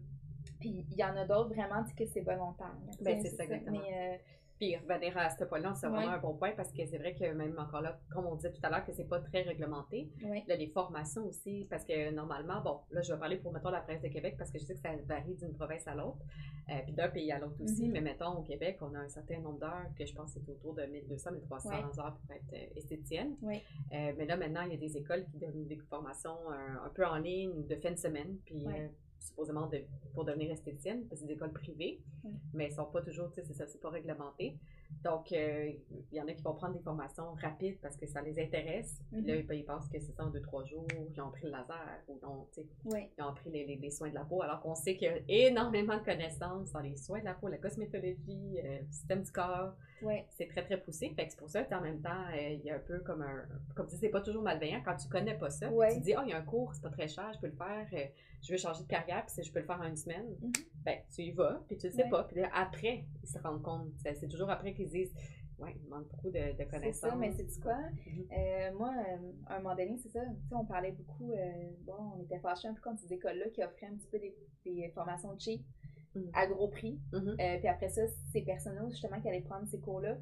puis 0.60 0.86
il 0.90 0.96
y 0.96 1.04
en 1.04 1.16
a 1.16 1.24
d'autres 1.24 1.54
vraiment 1.54 1.84
que 1.96 2.06
c'est 2.06 2.20
volontaire. 2.20 2.76
Ben, 3.00 3.20
c'est 3.22 3.30
ça, 3.30 3.44
exactement. 3.44 3.78
Mais, 3.78 4.14
euh, 4.14 4.18
puis 4.58 4.76
revenir 4.76 5.16
à 5.16 5.30
ce 5.30 5.44
point-là, 5.44 5.72
c'est 5.74 5.86
vraiment 5.86 6.12
un 6.12 6.18
bon 6.18 6.34
point 6.34 6.52
parce 6.56 6.72
que 6.72 6.84
c'est 6.84 6.98
vrai 6.98 7.14
que 7.14 7.32
même 7.32 7.56
encore 7.58 7.80
là, 7.80 7.98
comme 8.10 8.26
on 8.26 8.34
disait 8.34 8.52
tout 8.52 8.60
à 8.62 8.70
l'heure, 8.70 8.84
que 8.84 8.92
c'est 8.92 9.08
pas 9.08 9.20
très 9.20 9.42
réglementé. 9.42 10.10
Là, 10.20 10.56
les 10.56 10.66
formations 10.66 11.26
aussi, 11.26 11.66
parce 11.70 11.84
que 11.84 12.10
normalement, 12.10 12.60
bon, 12.60 12.80
là, 12.90 13.00
je 13.02 13.12
vais 13.12 13.18
parler 13.18 13.36
pour, 13.36 13.52
mettons, 13.52 13.70
la 13.70 13.80
presse 13.80 14.02
de 14.02 14.08
Québec 14.08 14.34
parce 14.36 14.50
que 14.50 14.58
je 14.58 14.64
sais 14.64 14.74
que 14.74 14.80
ça 14.80 14.90
varie 15.06 15.34
d'une 15.34 15.54
province 15.54 15.86
à 15.86 15.94
l'autre, 15.94 16.18
euh, 16.70 16.74
puis 16.84 16.92
d'un 16.92 17.08
pays 17.08 17.30
à 17.30 17.38
l'autre 17.38 17.62
aussi. 17.62 17.88
Mm-hmm. 17.88 17.92
Mais 17.92 18.00
mettons, 18.00 18.32
au 18.36 18.42
Québec, 18.42 18.78
on 18.80 18.94
a 18.94 18.98
un 18.98 19.08
certain 19.08 19.38
nombre 19.38 19.60
d'heures 19.60 19.86
que 19.96 20.04
je 20.04 20.14
pense 20.14 20.34
que 20.34 20.40
c'est 20.40 20.50
autour 20.50 20.74
de 20.74 20.82
1200, 20.82 21.32
1300 21.32 21.70
heures 22.00 22.16
pour 22.16 22.34
être 22.34 22.52
euh, 22.52 22.76
esthéticienne. 22.76 23.36
Euh, 23.42 24.12
mais 24.16 24.26
là, 24.26 24.36
maintenant, 24.36 24.62
il 24.62 24.72
y 24.72 24.74
a 24.74 24.78
des 24.78 24.96
écoles 24.96 25.24
qui 25.26 25.38
donnent 25.38 25.66
des 25.66 25.78
formations 25.88 26.36
un 26.50 26.88
peu 26.90 27.06
en 27.06 27.16
ligne 27.16 27.66
de 27.66 27.76
fin 27.76 27.90
de 27.90 27.98
semaine. 27.98 28.36
Puis 28.44 28.66
supposément 29.20 29.66
de, 29.66 29.82
pour 30.14 30.24
devenir 30.24 30.50
esthéticienne, 30.50 31.06
parce 31.08 31.20
que 31.20 31.26
c'est 31.26 31.26
des 31.26 31.34
écoles 31.34 31.52
privées, 31.52 32.02
mais 32.52 32.64
elles 32.64 32.72
sont 32.72 32.86
pas 32.86 33.02
toujours, 33.02 33.30
tu 33.30 33.36
sais, 33.36 33.46
c'est 33.46 33.54
ça, 33.54 33.66
c'est 33.66 33.80
pas 33.80 33.90
réglementé. 33.90 34.58
Donc, 35.04 35.32
euh, 35.32 35.70
il 36.10 36.16
y 36.16 36.20
en 36.20 36.26
a 36.26 36.32
qui 36.32 36.42
vont 36.42 36.54
prendre 36.54 36.74
des 36.74 36.82
formations 36.82 37.32
rapides 37.40 37.78
parce 37.80 37.96
que 37.96 38.06
ça 38.06 38.20
les 38.20 38.40
intéresse. 38.40 39.00
Puis 39.12 39.22
là, 39.22 39.36
mhm. 39.36 39.44
ils 39.52 39.64
pensent 39.64 39.88
que 39.88 40.00
c'est 40.00 40.12
ça 40.12 40.24
en 40.24 40.30
deux, 40.30 40.40
trois 40.40 40.64
jours, 40.64 40.86
ils 41.14 41.20
ont 41.20 41.30
pris 41.30 41.44
le 41.44 41.50
laser 41.50 42.00
ou 42.08 42.18
ils 43.16 43.22
ont 43.22 43.34
pris 43.34 43.50
les, 43.50 43.76
les, 43.76 43.90
soins 43.90 44.08
de 44.08 44.14
la 44.14 44.24
peau, 44.24 44.42
alors 44.42 44.60
qu'on 44.60 44.74
sait 44.74 44.96
qu'il 44.96 45.08
y 45.08 45.10
a 45.10 45.48
énormément 45.48 45.96
de 45.96 46.04
connaissances 46.04 46.72
dans 46.72 46.80
les 46.80 46.96
soins 46.96 47.20
de 47.20 47.24
la 47.24 47.34
peau, 47.34 47.48
la 47.48 47.58
cosmétologie, 47.58 48.58
euh, 48.64 48.78
le 48.80 48.92
système 48.92 49.22
du 49.22 49.30
corps. 49.30 49.74
C'est 50.30 50.48
très, 50.48 50.64
très 50.64 50.80
poussé. 50.80 51.12
Fait 51.16 51.26
que 51.26 51.32
c'est 51.32 51.38
pour 51.38 51.50
ça 51.50 51.64
qu'en 51.64 51.80
même 51.80 52.00
temps, 52.00 52.24
euh, 52.32 52.50
il 52.50 52.64
y 52.64 52.70
a 52.70 52.76
un 52.76 52.80
peu 52.80 53.00
comme 53.00 53.22
un. 53.22 53.42
Comme 53.74 53.88
si 53.88 53.96
c'est 53.96 54.08
pas 54.08 54.20
toujours 54.20 54.42
malveillant. 54.42 54.80
Quand 54.84 54.96
tu 54.96 55.08
connais 55.08 55.34
pas 55.34 55.50
ça, 55.50 55.68
tu 55.92 56.00
dis, 56.00 56.14
ah, 56.14 56.22
il 56.24 56.30
y 56.30 56.32
a 56.32 56.38
un 56.38 56.42
cours, 56.42 56.72
c'est 56.74 56.82
pas 56.82 56.90
très 56.90 57.08
cher, 57.08 57.32
je 57.34 57.40
peux 57.40 57.48
le 57.48 57.52
faire, 57.52 57.86
je 58.42 58.52
veux 58.52 58.58
changer 58.58 58.84
de 58.84 58.88
carrière, 58.88 59.26
puis 59.26 59.44
je 59.44 59.52
peux 59.52 59.58
le 59.58 59.66
faire 59.66 59.80
en 59.80 59.88
une 59.88 59.96
semaine. 59.96 60.26
Mhm. 60.40 60.52
Ben, 60.84 60.98
tu 61.14 61.22
y 61.22 61.32
vas, 61.32 61.62
puis 61.66 61.76
tu 61.76 61.88
le 61.88 61.92
sais 61.92 62.08
pas. 62.08 62.24
Puis 62.24 62.42
après, 62.52 63.04
ils 63.22 63.28
se 63.28 63.38
rendent 63.38 63.62
compte. 63.62 63.92
C'est 63.98 64.28
toujours 64.28 64.50
après 64.50 64.72
qu'ils 64.74 64.88
disent, 64.88 65.12
ouais, 65.58 65.74
il 65.82 65.88
manque 65.88 66.08
beaucoup 66.08 66.30
de, 66.30 66.56
de 66.56 66.64
connaissances. 66.70 67.00
C'est 67.00 67.08
ça, 67.10 67.16
mais 67.16 67.32
c'est 67.32 67.60
quoi? 67.60 67.76
Mhm. 67.76 68.26
Euh, 68.32 68.72
moi, 68.76 68.94
euh, 68.96 69.32
à 69.46 69.56
un 69.56 69.60
moment 69.60 69.74
donné, 69.74 69.96
c'est 69.98 70.10
ça. 70.10 70.20
Tu 70.24 70.48
sais, 70.48 70.54
on 70.54 70.64
parlait 70.64 70.92
beaucoup, 70.92 71.32
euh, 71.32 71.70
bon, 71.82 72.12
on 72.16 72.22
était 72.22 72.38
fâchés 72.38 72.68
un 72.68 72.74
peu 72.74 72.80
contre 72.80 73.00
ces 73.00 73.12
écoles-là 73.12 73.48
qui 73.50 73.62
offraient 73.62 73.86
un 73.86 73.96
petit 73.96 74.08
peu 74.08 74.18
des, 74.18 74.34
des 74.64 74.90
formations 74.94 75.36
cheap 75.38 75.62
mhm. 76.14 76.30
à 76.32 76.46
gros 76.46 76.68
prix. 76.68 76.98
puis 77.12 77.68
après 77.68 77.88
ça, 77.88 78.02
ces 78.32 78.42
personnes-là, 78.42 78.88
justement, 78.90 79.20
qui 79.20 79.28
allaient 79.28 79.40
prendre 79.40 79.66
ces 79.68 79.80
cours-là, 79.80 80.16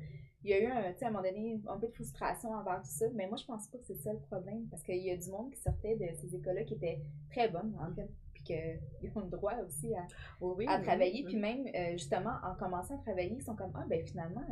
il 0.47 0.51
y 0.51 0.55
a 0.55 0.61
eu 0.61 0.67
un, 0.67 0.77
à 0.77 1.07
un 1.07 1.11
moment 1.11 1.23
donné 1.23 1.61
un 1.67 1.77
peu 1.77 1.89
de 1.89 1.93
frustration 1.93 2.53
envers 2.53 2.81
tout 2.81 2.89
ça, 2.89 3.07
mais 3.15 3.27
moi 3.27 3.37
je 3.37 3.45
pense 3.45 3.67
pas 3.67 3.79
que 3.79 3.85
c'est 3.85 3.97
ça 3.97 4.13
le 4.13 4.21
problème 4.21 4.67
parce 4.71 4.85
qu'il 4.85 5.03
y 5.03 5.11
a 5.11 5.17
du 5.17 5.29
monde 5.29 5.51
qui 5.51 5.61
sortait 5.61 5.97
de 5.97 6.07
ces 6.21 6.37
écoles-là 6.37 6.63
qui 6.63 6.75
étaient 6.75 7.01
très 7.31 7.49
bonnes 7.49 7.77
en 7.81 7.93
fait, 7.95 8.07
puis 8.07 8.26
qu'ils 8.47 9.13
ont 9.17 9.21
le 9.21 9.31
droit 9.31 9.55
aussi 9.67 9.93
à, 9.95 10.07
à 10.73 10.81
travailler, 10.81 11.25
puis 11.25 11.37
même 11.37 11.67
justement 11.93 12.35
en 12.45 12.55
commençant 12.55 12.95
à 12.95 12.99
travailler, 12.99 13.35
ils 13.37 13.43
sont 13.43 13.57
comme 13.57 13.73
ah 13.75 13.85
ben 13.89 14.05
finalement 14.05 14.45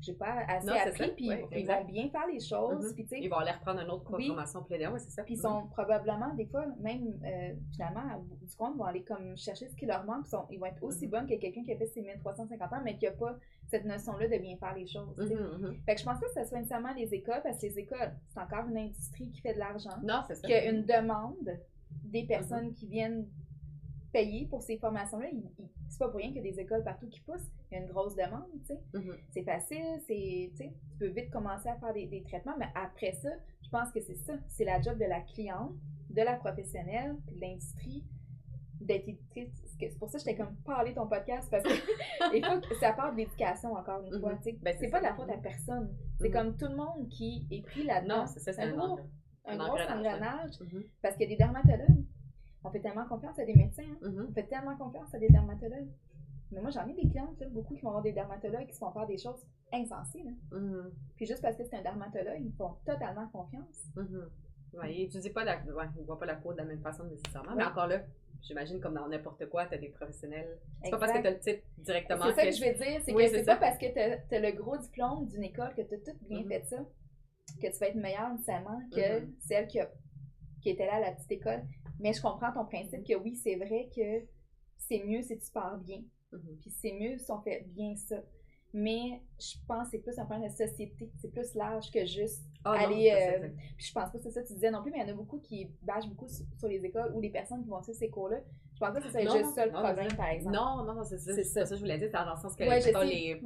j'ai 0.00 0.12
pas 0.12 0.44
assez 0.46 0.68
appris, 0.68 1.10
puis 1.16 1.30
ils 1.52 1.66
vont 1.66 1.84
bien 1.84 2.08
faire 2.08 2.26
les 2.26 2.40
choses. 2.40 2.94
Mm 2.94 3.14
Ils 3.16 3.28
vont 3.28 3.38
aller 3.38 3.50
reprendre 3.50 3.80
une 3.80 3.90
autre 3.90 4.04
formation 4.04 4.64
oui. 4.70 4.86
ouais, 4.86 4.98
c'est 4.98 5.10
ça. 5.10 5.22
Puis 5.24 5.34
ils 5.34 5.40
sont 5.40 5.66
probablement, 5.68 6.34
des 6.34 6.46
fois, 6.46 6.66
même 6.80 7.18
euh, 7.24 7.54
finalement, 7.72 8.24
du 8.40 8.56
compte, 8.56 8.76
vont 8.76 8.84
aller 8.84 9.02
comme 9.02 9.36
chercher 9.36 9.68
ce 9.68 9.74
qui 9.74 9.86
leur 9.86 10.04
manque, 10.04 10.26
puis 10.28 10.56
ils 10.56 10.58
vont 10.58 10.66
être 10.66 10.82
aussi 10.82 11.06
bonnes 11.06 11.26
que 11.26 11.34
quelqu'un 11.34 11.64
qui 11.64 11.72
a 11.72 11.76
fait 11.76 11.86
ses 11.86 12.02
1350 12.02 12.72
ans, 12.72 12.80
mais 12.84 12.96
qui 12.96 13.06
n'a 13.06 13.12
pas 13.12 13.36
cette 13.66 13.84
notion-là 13.84 14.28
de 14.28 14.38
bien 14.38 14.56
faire 14.56 14.74
les 14.74 14.86
choses. 14.86 15.16
Fait 15.86 15.94
que 15.94 16.00
je 16.00 16.04
pense 16.04 16.20
pas 16.20 16.26
que 16.26 16.34
ce 16.34 16.44
soit 16.44 16.58
nécessairement 16.58 16.94
les 16.94 17.12
écoles, 17.14 17.40
parce 17.42 17.60
que 17.60 17.66
les 17.66 17.78
écoles, 17.78 18.12
c'est 18.28 18.40
encore 18.40 18.68
une 18.68 18.78
industrie 18.78 19.30
qui 19.30 19.40
fait 19.40 19.54
de 19.54 19.58
l'argent. 19.58 19.98
Non, 20.02 20.22
c'est 20.26 20.36
ça. 20.36 20.46
Qui 20.46 20.54
a 20.54 20.70
une 20.70 20.84
demande 20.84 21.58
des 22.04 22.24
personnes 22.24 22.72
qui 22.72 22.86
viennent 22.86 23.26
payer 24.12 24.46
pour 24.46 24.62
ces 24.62 24.78
formations-là. 24.78 25.28
C'est 25.88 25.98
pas 25.98 26.08
pour 26.08 26.18
rien 26.18 26.28
qu'il 26.28 26.44
y 26.44 26.48
a 26.48 26.50
des 26.50 26.60
écoles 26.60 26.82
partout 26.84 27.08
qui 27.08 27.20
poussent. 27.20 27.50
Il 27.70 27.74
y 27.74 27.80
a 27.80 27.82
une 27.82 27.88
grosse 27.88 28.14
demande, 28.14 28.48
tu 28.60 28.66
sais. 28.66 28.80
Mm-hmm. 28.94 29.14
C'est 29.30 29.42
facile, 29.42 30.00
c'est, 30.06 30.50
tu 30.56 30.70
peux 30.98 31.08
vite 31.08 31.30
commencer 31.30 31.68
à 31.68 31.76
faire 31.76 31.92
des, 31.92 32.22
traitements, 32.22 32.56
mais 32.58 32.68
après 32.74 33.12
ça, 33.12 33.30
je 33.62 33.68
pense 33.70 33.90
que 33.92 34.00
c'est 34.00 34.16
ça. 34.16 34.34
C'est 34.48 34.64
la 34.64 34.80
job 34.80 34.98
de 34.98 35.04
la 35.04 35.20
cliente, 35.20 35.72
de 36.10 36.22
la 36.22 36.34
professionnelle, 36.34 37.16
puis 37.26 37.36
de 37.36 37.40
l'industrie. 37.40 38.04
C'est 39.80 39.98
pour 39.98 40.08
ça 40.08 40.18
que 40.18 40.24
j'étais 40.24 40.36
comme 40.36 40.54
parler 40.64 40.94
ton 40.94 41.06
podcast 41.06 41.48
parce 41.50 41.64
que 41.64 42.36
il 42.36 42.44
faut 42.44 42.60
que 42.60 42.74
ça 42.76 42.92
part 42.92 43.12
de 43.12 43.18
l'éducation 43.18 43.74
encore 43.74 44.02
une 44.02 44.20
fois. 44.20 44.34
Mm-hmm. 44.34 44.58
Ben, 44.62 44.76
c'est 44.78 44.88
pas 44.88 45.00
de 45.00 45.04
la 45.04 45.14
faute 45.14 45.30
à 45.30 45.36
personne. 45.36 45.94
C'est 46.20 46.30
comme 46.30 46.56
tout 46.56 46.68
le 46.68 46.76
monde 46.76 47.08
qui 47.08 47.46
est 47.50 47.62
pris 47.62 47.84
là-dedans. 47.84 48.20
Non, 48.20 48.26
c'est 48.26 48.40
ça, 48.40 48.52
c'est 48.52 48.72
un, 49.48 49.56
gros, 49.56 49.76
un, 49.76 49.84
gros 49.84 49.92
engrenage. 49.98 50.50
Parce 51.02 51.16
qu'il 51.16 51.28
y 51.28 51.32
a 51.32 51.36
des 51.36 51.36
dermatologues 51.36 52.04
on 52.64 52.70
fait 52.70 52.80
tellement 52.80 53.06
confiance 53.06 53.38
à 53.38 53.44
des 53.44 53.54
médecins, 53.54 53.82
hein. 53.82 54.08
mm-hmm. 54.08 54.26
on 54.28 54.32
fait 54.32 54.42
tellement 54.44 54.76
confiance 54.76 55.14
à 55.14 55.18
des 55.18 55.28
dermatologues. 55.28 55.88
Mais 56.50 56.60
moi, 56.60 56.70
j'en 56.70 56.86
ai 56.86 56.94
des 56.94 57.08
clientes, 57.08 57.42
beaucoup 57.50 57.74
qui 57.74 57.82
vont 57.82 57.90
avoir 57.90 58.02
des 58.02 58.12
dermatologues 58.12 58.66
qui 58.66 58.72
se 58.72 58.78
font 58.78 58.90
faire 58.90 59.06
des 59.06 59.18
choses 59.18 59.46
insensées. 59.72 60.24
Mm-hmm. 60.50 60.90
Puis 61.16 61.26
juste 61.26 61.42
parce 61.42 61.56
que 61.56 61.64
c'est 61.64 61.76
un 61.76 61.82
dermatologue, 61.82 62.40
ils 62.40 62.52
font 62.54 62.74
totalement 62.84 63.28
confiance. 63.28 63.84
Mm 63.94 64.18
ouais, 64.74 65.06
dis 65.06 65.30
pas 65.30 65.44
la, 65.44 65.56
ouais, 65.56 65.84
ils 65.98 66.04
voient 66.04 66.18
pas 66.18 66.26
la 66.26 66.36
peau 66.36 66.52
de 66.52 66.58
la 66.58 66.64
même 66.64 66.80
façon 66.80 67.04
nécessairement, 67.04 67.54
mais 67.56 67.64
encore 67.64 67.86
là, 67.86 68.00
j'imagine 68.42 68.80
comme 68.80 68.94
dans 68.94 69.08
n'importe 69.08 69.48
quoi, 69.48 69.66
tu 69.66 69.74
as 69.74 69.78
des 69.78 69.88
professionnels. 69.88 70.58
C'est 70.82 70.90
pas 70.90 70.98
parce 70.98 71.12
que 71.12 71.22
tu 71.22 71.26
as 71.26 71.30
le 71.30 71.38
titre 71.38 71.62
directement. 71.78 72.24
C'est 72.26 72.34
ça 72.34 72.44
que 72.44 72.52
je 72.52 72.64
veux 72.64 72.74
dire, 72.74 73.00
c'est 73.02 73.12
que 73.14 73.28
c'est 73.28 73.44
pas 73.44 73.56
parce 73.56 73.78
que 73.78 73.86
tu 73.86 74.34
as, 74.34 74.40
le 74.40 74.52
gros 74.52 74.76
diplôme 74.76 75.26
d'une 75.26 75.44
école 75.44 75.74
que 75.74 75.82
tu 75.82 75.94
as 75.94 75.98
tout 75.98 76.18
bien 76.28 76.44
fait 76.44 76.64
ça, 76.66 76.84
que 77.56 77.72
tu 77.72 77.78
vas 77.78 77.88
être 77.88 77.96
meilleure 77.96 78.30
nécessairement 78.30 78.80
que 78.90 79.28
celle 79.40 79.66
qui, 79.66 79.78
qui 80.62 80.70
était 80.70 80.86
là 80.86 80.96
à 80.96 81.00
la 81.00 81.12
petite 81.12 81.32
école. 81.32 81.64
Mais 82.00 82.12
je 82.12 82.22
comprends 82.22 82.52
ton 82.52 82.64
principe 82.64 83.04
que 83.06 83.14
oui, 83.14 83.34
c'est 83.34 83.56
vrai 83.56 83.88
que 83.94 84.26
c'est 84.76 85.02
mieux 85.04 85.22
si 85.22 85.38
tu 85.38 85.50
pars 85.50 85.78
bien. 85.78 86.02
Mm-hmm. 86.32 86.56
Puis 86.60 86.70
c'est 86.70 86.92
mieux 86.92 87.18
si 87.18 87.30
on 87.30 87.40
fait 87.40 87.64
bien 87.68 87.96
ça. 87.96 88.22
Mais 88.74 89.22
je 89.40 89.56
pense 89.66 89.84
que 89.84 89.90
c'est 89.92 89.98
plus 89.98 90.18
un 90.18 90.26
problème 90.26 90.48
de 90.50 90.54
société. 90.54 91.10
C'est 91.16 91.30
plus 91.30 91.54
large 91.54 91.90
que 91.90 92.04
juste 92.04 92.42
ah 92.64 92.72
aller. 92.72 93.10
Euh, 93.10 93.48
puis 93.76 93.86
je 93.86 93.92
pense 93.92 94.10
pas 94.10 94.18
que 94.18 94.24
c'est 94.24 94.30
ça 94.30 94.42
que 94.42 94.48
tu 94.48 94.54
disais 94.54 94.70
non 94.70 94.82
plus, 94.82 94.90
mais 94.90 94.98
il 94.98 95.06
y 95.06 95.10
en 95.10 95.14
a 95.14 95.16
beaucoup 95.16 95.38
qui 95.38 95.70
bâchent 95.82 96.08
beaucoup 96.08 96.28
sur, 96.28 96.68
les 96.68 96.84
écoles 96.84 97.12
ou 97.14 97.20
les 97.20 97.30
personnes 97.30 97.62
qui 97.62 97.70
vont 97.70 97.82
suivre 97.82 97.98
ces 97.98 98.10
cours-là. 98.10 98.38
Je 98.74 98.80
pense 98.80 98.94
pas 98.94 99.00
que 99.00 99.10
c'est 99.10 99.22
juste 99.22 99.54
ça 99.54 99.66
le 99.66 99.72
problème, 99.72 100.14
par 100.16 100.28
exemple. 100.28 100.54
Non, 100.54 100.84
non, 100.84 100.94
non, 100.94 101.04
c'est 101.04 101.18
ça. 101.18 101.34
C'est 101.34 101.44
ça. 101.44 101.66
ça. 101.66 101.74
je 101.74 101.80
voulais 101.80 101.98
dire, 101.98 102.08
c'est 102.12 102.24
dans 102.24 102.34
le 102.34 102.40
sens 102.40 102.54
que 102.54 102.62
les, 102.62 103.40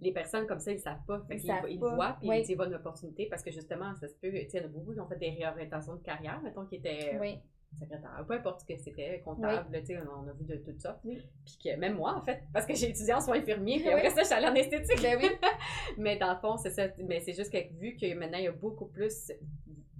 les 0.00 0.12
personnes 0.12 0.46
comme 0.46 0.60
ça, 0.60 0.72
ils 0.72 0.78
savent 0.78 1.04
pas. 1.06 1.20
Fait 1.28 1.36
ils, 1.36 1.72
ils, 1.72 1.78
voient, 1.78 2.16
puis 2.20 2.30
ils 2.48 2.54
voient 2.54 2.66
une 2.66 2.74
opportunité 2.74 3.26
parce 3.26 3.42
que 3.42 3.50
justement, 3.50 3.94
ça 3.96 4.08
se 4.08 4.14
peut. 4.14 4.30
Tu 4.30 4.48
sais, 4.48 4.58
il 4.58 4.60
y 4.60 4.62
en 4.62 4.64
a 4.64 4.68
beaucoup 4.68 4.94
qui 4.94 5.00
ont 5.00 5.08
fait 5.08 5.18
des 5.18 5.30
réorientations 5.30 5.96
de 5.96 6.02
carrière, 6.02 6.40
mettons, 6.40 6.64
qui 6.64 6.76
étaient 6.76 7.18
secrétaire, 7.76 8.24
peu 8.26 8.34
importe 8.34 8.60
ce 8.60 8.66
que 8.66 8.78
c'était, 8.78 9.20
comptable, 9.24 9.66
oui. 9.72 9.96
on 10.10 10.28
a 10.28 10.32
vu 10.32 10.44
de 10.44 10.56
tout 10.56 10.78
ça. 10.78 11.00
Puis 11.02 11.58
que 11.62 11.76
même 11.76 11.96
moi, 11.96 12.14
en 12.16 12.22
fait, 12.22 12.42
parce 12.52 12.66
que 12.66 12.74
j'ai 12.74 12.90
étudié 12.90 13.14
en 13.14 13.20
soins 13.20 13.38
infirmiers, 13.38 13.80
puis 13.80 13.88
après 13.88 14.10
ça, 14.10 14.22
je 14.22 14.26
suis 14.26 14.34
allée 14.34 14.48
en 14.48 14.54
esthétique. 14.54 15.02
Ben 15.02 15.18
oui. 15.20 15.28
mais 15.98 16.16
dans 16.16 16.32
le 16.32 16.38
fond, 16.38 16.56
c'est 16.56 16.70
ça. 16.70 16.88
Mais 16.98 17.20
c'est 17.20 17.34
juste 17.34 17.52
que 17.52 17.58
vu 17.78 17.96
que 17.96 18.12
maintenant, 18.14 18.38
il 18.38 18.44
y 18.44 18.48
a 18.48 18.52
beaucoup 18.52 18.86
plus, 18.86 19.32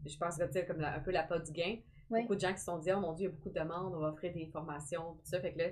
je 0.06 0.16
pense 0.16 0.38
que 0.38 0.66
comme 0.66 0.82
un 0.82 1.00
peu 1.00 1.10
la 1.10 1.22
pas 1.22 1.38
du 1.38 1.52
gain, 1.52 1.76
beaucoup 2.10 2.34
de 2.34 2.40
gens 2.40 2.52
qui 2.52 2.58
se 2.58 2.64
sont 2.64 2.78
dit, 2.78 2.90
oh 2.92 3.00
mon 3.00 3.12
Dieu, 3.12 3.26
il 3.26 3.30
y 3.30 3.32
a 3.32 3.36
beaucoup 3.36 3.50
de 3.50 3.58
demandes, 3.58 3.94
on 3.94 4.00
va 4.00 4.08
offrir 4.08 4.32
des 4.32 4.46
formations, 4.46 5.14
tout 5.14 5.24
ça. 5.24 5.40
Fait 5.40 5.52
que 5.52 5.58
là, 5.58 5.64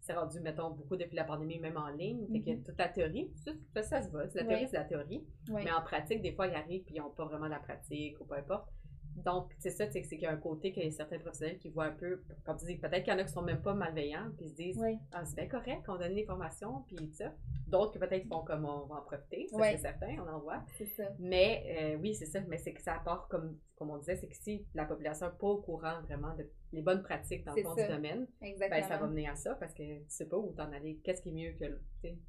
c'est 0.00 0.14
rendu, 0.14 0.40
mettons, 0.40 0.70
beaucoup 0.70 0.96
depuis 0.96 1.16
la 1.16 1.24
pandémie, 1.24 1.58
même 1.58 1.76
en 1.76 1.88
ligne. 1.88 2.26
Fait 2.32 2.40
que 2.40 2.50
mm-hmm. 2.50 2.62
toute 2.64 2.78
la 2.78 2.88
théorie, 2.88 3.30
ça, 3.74 3.82
ça, 3.82 4.02
se 4.02 4.10
va. 4.10 4.24
La 4.34 4.44
théorie, 4.44 4.66
c'est 4.68 4.76
la 4.76 4.84
théorie. 4.84 5.24
Mais 5.48 5.70
en 5.70 5.82
pratique, 5.82 6.22
des 6.22 6.32
fois, 6.32 6.46
ils 6.46 6.54
arrivent 6.54 6.84
puis 6.84 6.94
ils 6.96 7.00
n'ont 7.00 7.10
pas 7.10 7.26
vraiment 7.26 7.48
la 7.48 7.58
pratique 7.58 8.18
ou 8.20 8.24
peu 8.24 8.36
importe. 8.36 8.68
Donc, 9.16 9.50
c'est 9.58 9.70
ça, 9.70 9.90
c'est 9.90 10.02
qu'il 10.02 10.20
y 10.20 10.26
a 10.26 10.30
un 10.30 10.36
côté 10.36 10.72
qu'il 10.72 10.84
y 10.84 10.86
a 10.86 10.90
certains 10.90 11.18
professionnels 11.18 11.58
qui 11.58 11.68
voient 11.68 11.86
un 11.86 11.92
peu, 11.92 12.22
comme 12.44 12.56
tu 12.56 12.66
dis, 12.66 12.76
peut-être 12.76 13.02
qu'il 13.04 13.12
y 13.12 13.16
en 13.16 13.18
a 13.18 13.24
qui 13.24 13.32
sont 13.32 13.42
même 13.42 13.60
pas 13.60 13.74
malveillants, 13.74 14.30
puis 14.36 14.46
ils 14.46 14.50
se 14.50 14.54
disent, 14.54 14.84
ah, 15.12 15.24
c'est 15.24 15.36
bien 15.36 15.48
correct, 15.48 15.82
on 15.88 15.96
donne 15.96 16.12
l'information, 16.12 16.84
puis 16.86 16.96
ça. 17.12 17.32
D'autres 17.66 17.92
qui 17.92 17.98
peut-être 17.98 18.26
font 18.26 18.42
comme 18.42 18.64
on 18.64 18.86
va 18.86 18.96
en 18.96 19.02
profiter, 19.02 19.46
ça 19.48 19.58
c'est 19.62 19.78
certain, 19.78 20.16
on 20.18 20.28
en 20.28 20.40
voit. 20.40 20.62
Ça. 20.96 21.04
Mais 21.18 21.64
euh, 21.78 21.96
oui, 22.00 22.14
c'est 22.14 22.26
ça, 22.26 22.40
mais 22.48 22.58
c'est 22.58 22.72
que 22.72 22.82
ça 22.82 22.94
apporte, 22.94 23.30
comme, 23.30 23.58
comme 23.76 23.90
on 23.90 23.98
disait, 23.98 24.16
c'est 24.16 24.28
que 24.28 24.36
si 24.36 24.66
la 24.74 24.84
population 24.84 25.26
n'est 25.26 25.38
pas 25.38 25.46
au 25.46 25.58
courant 25.58 26.00
vraiment 26.02 26.34
de 26.34 26.48
les 26.72 26.82
bonnes 26.82 27.02
pratiques 27.02 27.44
dans 27.44 27.54
le 27.54 27.62
fond 27.62 27.74
du 27.74 27.86
domaine, 27.86 28.26
ben, 28.40 28.82
ça 28.84 28.96
va 28.96 29.06
mener 29.06 29.28
à 29.28 29.34
ça 29.34 29.54
parce 29.56 29.74
que 29.74 29.82
tu 29.82 30.04
sais 30.08 30.26
pas 30.26 30.36
où 30.36 30.52
t'en 30.52 30.72
aller, 30.72 31.00
qu'est-ce 31.02 31.20
qui 31.22 31.30
est 31.30 31.32
mieux 31.32 31.52
que 31.52 31.64
l'autre. 31.64 31.82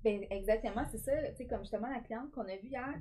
Ben, 0.03 0.25
exactement, 0.29 0.83
c'est 0.91 0.97
ça, 0.97 1.11
tu 1.29 1.35
sais, 1.37 1.45
comme 1.45 1.61
justement 1.61 1.89
la 1.89 1.99
cliente 1.99 2.31
qu'on 2.31 2.41
a 2.41 2.55
vue 2.55 2.69
hier, 2.69 2.93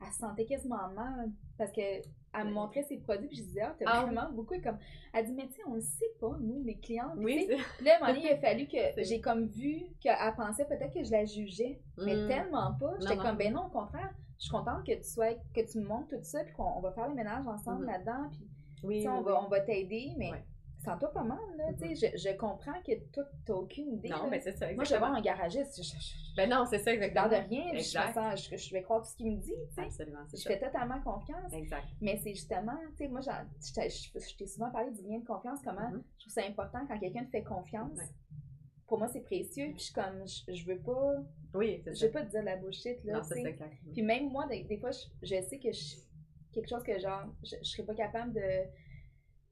elle 0.00 0.12
se 0.12 0.18
sentait 0.18 0.44
quasiment 0.44 0.88
mal 0.94 1.30
parce 1.58 1.70
qu'elle 1.72 2.02
me 2.34 2.50
montrait 2.50 2.82
ses 2.84 2.98
produits 2.98 3.28
puis 3.28 3.36
je 3.38 3.42
disais 3.42 3.62
ah 3.62 3.74
t'as 3.78 3.84
ah 3.86 4.04
vraiment 4.04 4.30
beaucoup 4.32 4.54
comme 4.60 4.78
elle 5.12 5.26
dit 5.26 5.32
mais 5.32 5.46
tu 5.48 5.54
sais 5.54 5.62
on 5.66 5.74
le 5.74 5.80
sait 5.80 6.12
pas 6.20 6.36
nous 6.40 6.62
les 6.62 6.76
clients 6.76 7.12
oui, 7.16 7.48
là 7.82 7.92
à 7.92 7.96
un 7.96 8.00
moment 8.00 8.14
donné 8.14 8.26
il 8.26 8.32
a 8.32 8.38
fallu 8.48 8.66
que 8.66 9.02
j'ai 9.02 9.20
comme 9.20 9.46
vu 9.46 9.82
qu'elle 10.00 10.16
pensait 10.36 10.64
peut-être 10.64 10.94
que 10.94 11.04
je 11.04 11.10
la 11.10 11.24
jugeais 11.24 11.80
mais 11.98 12.16
mm. 12.16 12.28
tellement 12.28 12.72
pas. 12.74 12.94
J'étais 13.00 13.16
comme 13.16 13.36
ben 13.36 13.52
non 13.52 13.66
au 13.66 13.70
contraire 13.70 14.10
je 14.38 14.44
suis 14.44 14.50
contente 14.50 14.86
que 14.86 14.94
tu 14.94 15.04
sois 15.04 15.34
que 15.54 15.70
tu 15.70 15.78
me 15.78 15.86
montres 15.86 16.08
tout 16.08 16.22
ça 16.22 16.42
puis 16.44 16.54
qu'on 16.54 16.80
va 16.80 16.92
faire 16.92 17.08
le 17.08 17.14
ménage 17.14 17.46
ensemble 17.46 17.84
mm-hmm. 17.84 17.92
là-dedans 17.92 18.28
puis 18.30 18.46
oui, 18.82 19.06
on, 19.06 19.20
Va, 19.20 19.42
on 19.44 19.48
va 19.48 19.60
t'aider 19.60 20.14
mais 20.16 20.30
Sens-toi 20.84 21.12
pas 21.12 21.22
mal, 21.22 21.38
là. 21.58 21.64
Tu 21.74 21.94
sais, 21.94 22.12
je, 22.16 22.16
je, 22.16 22.36
comprends 22.36 22.80
que 22.86 22.92
toi, 23.12 23.24
t'as 23.44 23.52
aucune 23.52 23.92
idée. 23.92 24.08
Non, 24.08 24.28
mais 24.30 24.40
c'est 24.40 24.52
ça. 24.52 24.70
Exactement. 24.70 24.76
Moi, 24.76 24.84
je 24.84 24.92
vais 24.92 24.98
voir 24.98 25.14
un 25.14 25.20
garagiste. 25.20 25.80
ben 26.36 26.48
non, 26.48 26.64
c'est 26.64 26.78
ça, 26.78 26.94
exactement. 26.94 27.26
Je 27.26 27.30
garde 27.30 27.48
rien. 27.48 27.64
Je, 27.74 28.56
je, 28.56 28.72
vais 28.72 28.82
croire 28.82 29.02
tout 29.02 29.10
ce 29.10 29.16
qu'il 29.16 29.30
me 29.30 29.36
dit. 29.36 29.52
Absolument. 29.76 30.24
Je 30.32 30.42
fais 30.42 30.58
totalement 30.58 31.00
confiance. 31.02 31.52
Exact. 31.52 31.84
Mais 32.00 32.18
c'est 32.22 32.34
justement, 32.34 32.78
tu 32.96 33.04
sais, 33.04 33.08
moi, 33.08 33.20
je 33.20 34.36
t'ai 34.36 34.46
souvent 34.46 34.70
parlé 34.70 34.90
du 34.92 35.02
lien 35.02 35.18
de 35.18 35.26
confiance, 35.26 35.60
comment 35.62 35.80
mm-hmm. 35.80 36.02
je 36.16 36.20
trouve 36.20 36.32
ça 36.32 36.42
important 36.48 36.78
quand 36.88 36.98
quelqu'un 36.98 37.24
te 37.24 37.30
fait 37.30 37.42
confiance. 37.42 37.98
Pour 38.86 38.98
moi, 38.98 39.08
c'est 39.08 39.20
précieux. 39.20 39.66
Puis 39.72 39.78
je 39.78 39.84
suis 39.84 39.94
comme, 39.94 40.24
je, 40.26 40.66
veux 40.66 40.78
pas. 40.78 41.12
Oui, 41.52 41.82
Je 41.86 42.06
veux 42.06 42.12
pas 42.12 42.22
te 42.22 42.30
dire 42.30 42.42
la 42.42 42.56
bullshit, 42.56 43.04
là. 43.04 43.18
Non, 43.18 43.22
c'est 43.22 43.58
Puis 43.92 44.02
même 44.02 44.30
moi, 44.30 44.46
des, 44.46 44.78
fois, 44.78 44.90
je, 44.90 45.26
sais 45.42 45.58
que 45.58 45.72
je, 45.72 45.96
quelque 46.52 46.68
chose 46.68 46.82
que 46.82 46.98
genre, 46.98 47.26
je, 47.44 47.56
je 47.62 47.68
serais 47.68 47.84
pas 47.84 47.94
capable 47.94 48.32
de 48.32 48.64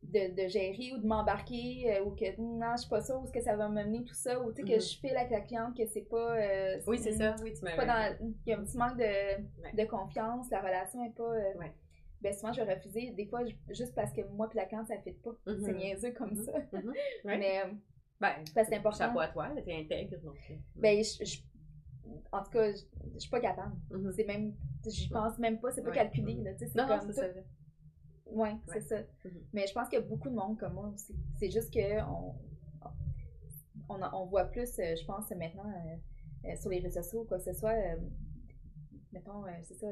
de, 0.02 0.42
de, 0.42 0.48
gérer 0.48 0.92
ou 0.94 0.98
de 0.98 1.06
m'embarquer 1.06 1.96
euh, 1.96 2.04
ou 2.04 2.10
que 2.10 2.40
non, 2.40 2.72
je 2.76 2.82
suis 2.82 2.88
pas 2.88 3.02
sûre 3.02 3.20
où 3.20 3.24
est-ce 3.24 3.32
que 3.32 3.42
ça 3.42 3.56
va 3.56 3.68
m'amener 3.68 4.04
tout 4.04 4.14
ça 4.14 4.40
ou 4.40 4.50
tu 4.52 4.56
sais 4.56 4.62
que 4.62 4.78
mm-hmm. 4.78 4.94
je 4.94 5.00
fais 5.00 5.16
avec 5.16 5.30
la 5.30 5.40
cliente 5.40 5.76
que 5.76 5.84
c'est 5.86 6.08
pas 6.08 6.36
euh, 6.36 6.80
Oui, 6.86 6.98
c'est 6.98 7.12
ça. 7.12 7.34
Oui, 7.42 7.52
tu 7.52 7.60
pas 7.60 7.84
dans 7.84 8.16
il 8.20 8.50
y 8.50 8.52
a 8.52 8.58
un 8.58 8.64
petit 8.64 8.76
manque 8.76 8.96
de, 8.96 9.76
de 9.76 9.84
confiance, 9.84 10.50
la 10.50 10.60
relation 10.60 11.04
est 11.04 11.14
pas 11.14 11.24
euh, 11.24 11.54
ouais. 11.58 11.74
ben 12.22 12.32
souvent 12.32 12.52
je 12.52 12.62
vais 12.62 12.74
refuser 12.74 13.10
des 13.10 13.26
fois 13.26 13.40
juste 13.70 13.94
parce 13.94 14.12
que 14.12 14.22
moi 14.28 14.48
puis 14.48 14.56
la 14.56 14.66
cliente 14.66 14.86
ça 14.86 14.98
fait 14.98 15.12
pas. 15.12 15.32
C'est 15.46 15.74
niaiseux 15.74 16.12
comme 16.12 16.30
mm-hmm. 16.30 16.44
ça. 16.44 16.52
Mais 17.24 17.62
ben, 18.20 18.32
c'est 18.54 18.76
important. 18.76 18.98
Chapeau 18.98 19.20
à 19.20 19.28
toi, 19.28 19.50
t'es 19.64 19.74
intègre 19.74 20.16
donc. 20.22 20.38
Ben 20.76 21.02
je, 21.04 21.40
en 22.32 22.42
tout 22.42 22.50
cas, 22.50 22.72
je, 22.72 23.18
suis 23.18 23.30
pas 23.30 23.40
capable. 23.40 23.76
C'est 24.14 24.24
même 24.24 24.54
j'y 24.86 25.08
pense 25.08 25.38
même 25.38 25.60
pas, 25.60 25.70
c'est 25.72 25.82
pas 25.82 25.90
calculé 25.90 26.34
là, 26.42 26.52
tu 26.52 26.60
sais, 26.60 26.66
c'est 26.68 26.86
comme 26.86 27.12
ça. 27.12 27.26
Oui, 28.30 28.50
c'est 28.72 28.80
ça. 28.80 28.98
Mhm. 29.24 29.42
Mais 29.52 29.66
je 29.66 29.72
pense 29.72 29.88
qu'il 29.88 29.98
y 29.98 30.02
a 30.02 30.04
beaucoup 30.04 30.28
de 30.28 30.34
monde 30.34 30.58
comme 30.58 30.74
moi 30.74 30.90
aussi. 30.94 31.14
C'est 31.38 31.50
juste 31.50 31.72
que 31.72 32.02
on, 32.02 32.34
on, 33.88 34.00
on, 34.12 34.26
voit 34.26 34.44
plus, 34.44 34.78
euh, 34.78 34.94
je 34.96 35.04
pense, 35.04 35.30
maintenant, 35.30 35.70
euh, 35.70 36.48
euh, 36.48 36.56
sur 36.56 36.70
les 36.70 36.80
réseaux 36.80 37.02
sociaux, 37.02 37.24
quoi 37.24 37.38
que 37.38 37.44
ce 37.44 37.52
soit, 37.52 37.74
mettons, 39.12 39.44
c'est 39.62 39.74
ça, 39.74 39.86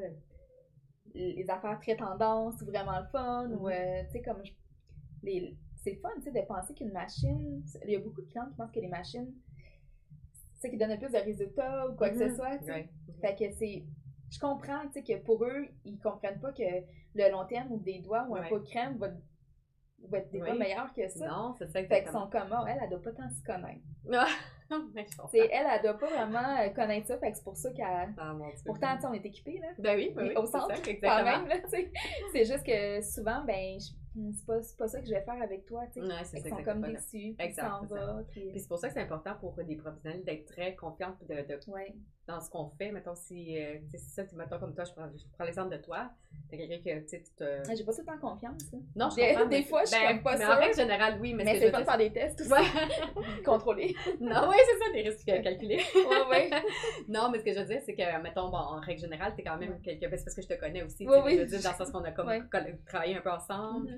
les 1.13 1.49
affaires 1.49 1.79
très 1.79 1.95
tendances, 1.95 2.61
vraiment 2.63 2.99
le 2.99 3.07
fun, 3.07 3.49
ou, 3.51 3.67
mhm. 3.67 4.05
tu 4.05 4.11
sais, 4.11 4.21
comme, 4.21 4.41
c'est 5.23 5.91
le 5.91 5.99
fun, 5.99 6.09
tu 6.17 6.23
sais, 6.23 6.31
de 6.31 6.45
penser 6.45 6.73
qu'une 6.73 6.91
machine, 6.91 7.63
il 7.85 7.91
y 7.91 7.95
a 7.95 7.99
beaucoup 7.99 8.21
de 8.21 8.27
clients 8.27 8.47
qui 8.49 8.55
pensent 8.55 8.71
que 8.71 8.79
les 8.79 8.87
machines, 8.87 9.33
c'est 10.59 10.69
qui 10.69 10.77
donnent 10.77 10.97
plus 10.97 11.11
de 11.11 11.17
résultats 11.17 11.89
ou 11.89 11.95
quoi 11.95 12.09
que 12.09 12.17
ce 12.17 12.25
mhm. 12.25 12.35
soit, 12.35 12.57
tu 12.59 12.65
sais. 12.65 12.89
Fait 13.21 13.35
que 13.35 13.51
c'est, 13.57 13.83
je 14.31 14.39
comprends, 14.39 14.81
tu 14.87 14.93
sais, 14.93 15.03
que 15.03 15.23
pour 15.23 15.43
eux, 15.43 15.67
ils 15.85 15.99
comprennent 15.99 16.39
pas 16.39 16.51
que 16.51 16.63
le 17.15 17.31
long 17.31 17.45
terme 17.45 17.71
ou 17.71 17.79
des 17.79 17.99
doigts 17.99 18.25
ou 18.29 18.35
un 18.35 18.43
pot 18.43 18.59
de 18.59 18.65
crème 18.65 18.97
va, 18.97 19.09
va 20.09 20.17
être 20.19 20.31
des 20.31 20.39
fois 20.39 20.53
meilleur 20.53 20.93
que 20.93 21.07
ça. 21.07 21.27
Non, 21.27 21.55
c'est 21.57 21.67
ça 21.67 21.83
Fait 21.83 22.03
que 22.03 22.11
son 22.11 22.27
commun, 22.27 22.65
elle, 22.67 22.79
elle 22.81 22.89
doit 22.89 23.01
pas 23.01 23.11
tant 23.11 23.29
s'y 23.29 23.43
connaître. 23.43 23.81
mais 24.93 25.05
je 25.09 25.37
elle, 25.37 25.65
elle 25.73 25.81
doit 25.81 25.97
pas 25.97 26.09
vraiment 26.09 26.57
euh, 26.59 26.69
connaître 26.69 27.07
ça, 27.07 27.17
fait 27.17 27.31
que 27.31 27.37
c'est 27.37 27.43
pour 27.43 27.55
ça 27.55 27.71
qu'elle. 27.71 28.13
Ah, 28.17 28.35
Pourtant, 28.65 28.97
on 29.05 29.13
est 29.13 29.25
équipés, 29.25 29.59
là. 29.59 29.69
Ben 29.79 29.97
oui, 29.97 30.11
ben 30.13 30.27
oui. 30.27 30.35
Au 30.35 30.45
centre, 30.45 30.75
ça, 30.75 30.81
quand 30.83 31.23
même, 31.23 31.47
là, 31.47 31.59
tu 31.59 31.69
sais. 31.69 31.91
C'est 32.33 32.45
juste 32.45 32.65
que 32.65 33.01
souvent, 33.01 33.43
ben, 33.45 33.79
Hmm, 33.79 34.06
c'est 34.33 34.45
pas, 34.45 34.59
pas 34.77 34.87
ça 34.87 34.99
que 34.99 35.07
je 35.07 35.13
vais 35.13 35.21
faire 35.21 35.41
avec 35.41 35.65
toi, 35.65 35.83
tu 35.93 36.01
sais. 36.01 36.23
c'est 36.23 36.39
Ils 36.39 36.49
sont 36.49 36.63
comme 36.63 36.81
déçus, 36.81 37.35
s'en 37.53 37.85
va. 37.85 38.23
Puis, 38.31 38.51
c'est 38.55 38.67
pour 38.67 38.79
ça 38.79 38.87
que 38.87 38.93
c'est 38.93 39.01
important 39.01 39.35
pour 39.39 39.53
des 39.63 39.75
professionnels 39.75 40.23
d'être 40.23 40.45
très 40.45 40.75
confiants 40.75 41.15
de, 41.27 41.35
de 41.35 41.59
dans 42.27 42.41
ce 42.41 42.49
qu'on 42.49 42.69
fait. 42.77 42.91
Mettons, 42.91 43.15
si, 43.15 43.57
euh, 43.57 43.77
c'est 43.89 43.97
ça, 43.97 44.23
mettons 44.35 44.59
comme 44.59 44.75
toi, 44.75 44.83
je 44.83 44.91
prends, 44.91 45.07
je 45.07 45.23
prends 45.33 45.45
l'exemple 45.45 45.75
de 45.75 45.81
toi, 45.81 46.09
t'es 46.49 46.57
quelqu'un 46.57 46.77
que, 46.77 46.99
tu 47.03 47.07
sais, 47.07 47.23
tu 47.23 47.31
te... 47.31 47.75
J'ai 47.75 47.85
pas 47.85 47.93
tout 47.93 48.01
le 48.01 48.05
temps 48.05 48.17
confiance, 48.19 48.63
Non, 48.95 49.09
je 49.09 49.15
comprends. 49.15 49.45
Des 49.47 49.63
fois, 49.63 49.83
je 49.85 49.91
suis 49.91 50.05
ben, 50.05 50.21
pas 50.21 50.37
mais 50.37 50.45
en 50.45 50.57
règle 50.57 50.75
générale, 50.75 51.17
oui. 51.21 51.33
Mais, 51.33 51.45
mais 51.45 51.59
c'est 51.59 51.71
pas 51.71 51.79
de 51.79 51.85
faire 51.85 51.97
des 51.97 52.11
tests, 52.11 52.37
tout 52.37 52.43
ça. 52.43 52.59
Contrôler. 53.45 53.95
non, 54.19 54.49
oui, 54.49 54.55
c'est 54.65 54.85
ça, 54.85 54.91
des 54.93 55.09
risques 55.09 55.43
calculés. 55.43 55.81
ouais, 55.95 56.29
ouais. 56.29 56.49
non, 57.07 57.29
mais 57.31 57.39
ce 57.39 57.45
que 57.45 57.53
je 57.53 57.59
veux 57.59 57.65
dire, 57.65 57.81
c'est 57.85 57.95
que, 57.95 58.21
mettons, 58.21 58.49
bon, 58.49 58.57
en 58.57 58.79
règle 58.81 58.99
générale, 58.99 59.33
t'es 59.35 59.43
quand 59.43 59.57
même 59.57 59.79
quelqu'un, 59.81 60.09
c'est 60.11 60.25
parce 60.25 60.35
que 60.35 60.41
je 60.41 60.47
te 60.47 60.59
connais 60.59 60.83
aussi, 60.83 61.07
oui, 61.07 61.17
oui. 61.23 61.35
je 61.35 61.41
veux 61.41 61.45
dire, 61.45 61.61
dans 61.61 61.71
le 61.71 61.75
sens 61.77 61.91
qu'on 61.91 62.03
a 62.03 62.11
comme 62.11 62.29
travaillé 62.85 63.15
un 63.15 63.21
peu 63.21 63.31
ensemble 63.31 63.89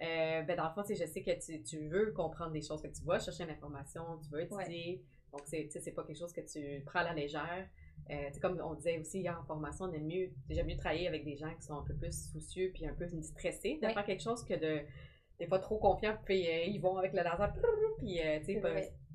Euh, 0.00 0.42
ben 0.42 0.56
dans 0.56 0.68
le 0.68 0.74
fond, 0.74 0.82
je 0.88 0.94
sais 0.94 1.22
que 1.22 1.44
tu, 1.44 1.62
tu, 1.62 1.88
veux 1.88 2.12
comprendre 2.12 2.52
des 2.52 2.62
choses, 2.62 2.80
que 2.80 2.88
tu 2.88 3.02
vas 3.04 3.18
chercher 3.18 3.46
l'information, 3.46 4.02
tu 4.22 4.30
veux 4.30 4.42
étudier. 4.42 5.02
Donc, 5.32 5.42
c'est, 5.44 5.94
pas 5.94 6.04
quelque 6.04 6.18
chose 6.18 6.32
que 6.32 6.40
tu 6.40 6.82
prends 6.84 7.00
à 7.00 7.04
la 7.04 7.14
légère. 7.14 7.68
Euh, 8.10 8.30
comme 8.40 8.58
on 8.64 8.74
disait 8.74 8.98
aussi 8.98 9.20
hier 9.20 9.38
en 9.38 9.44
formation, 9.44 9.86
on 9.86 9.92
aime 9.92 10.06
mieux, 10.06 10.30
j'aime 10.48 10.66
mieux 10.66 10.76
travailler 10.76 11.08
avec 11.08 11.24
des 11.24 11.36
gens 11.36 11.52
qui 11.54 11.62
sont 11.62 11.74
un 11.74 11.82
peu 11.82 11.94
plus 11.94 12.30
soucieux 12.32 12.70
puis 12.72 12.86
un 12.86 12.94
peu 12.94 13.06
stressés 13.22 13.78
de 13.82 13.88
faire 13.88 14.04
quelque 14.04 14.22
chose 14.22 14.44
que 14.44 14.54
de 14.54 14.80
des 15.38 15.46
fois 15.46 15.58
trop 15.58 15.78
confiants 15.78 16.16
puis 16.24 16.48
euh, 16.48 16.64
ils 16.64 16.80
vont 16.80 16.96
avec 16.96 17.12
le 17.12 17.22
laser 17.22 17.52
puis 17.98 18.20
euh, 18.20 18.38
tu 18.38 18.46
sais 18.46 18.60
pas, 18.60 18.70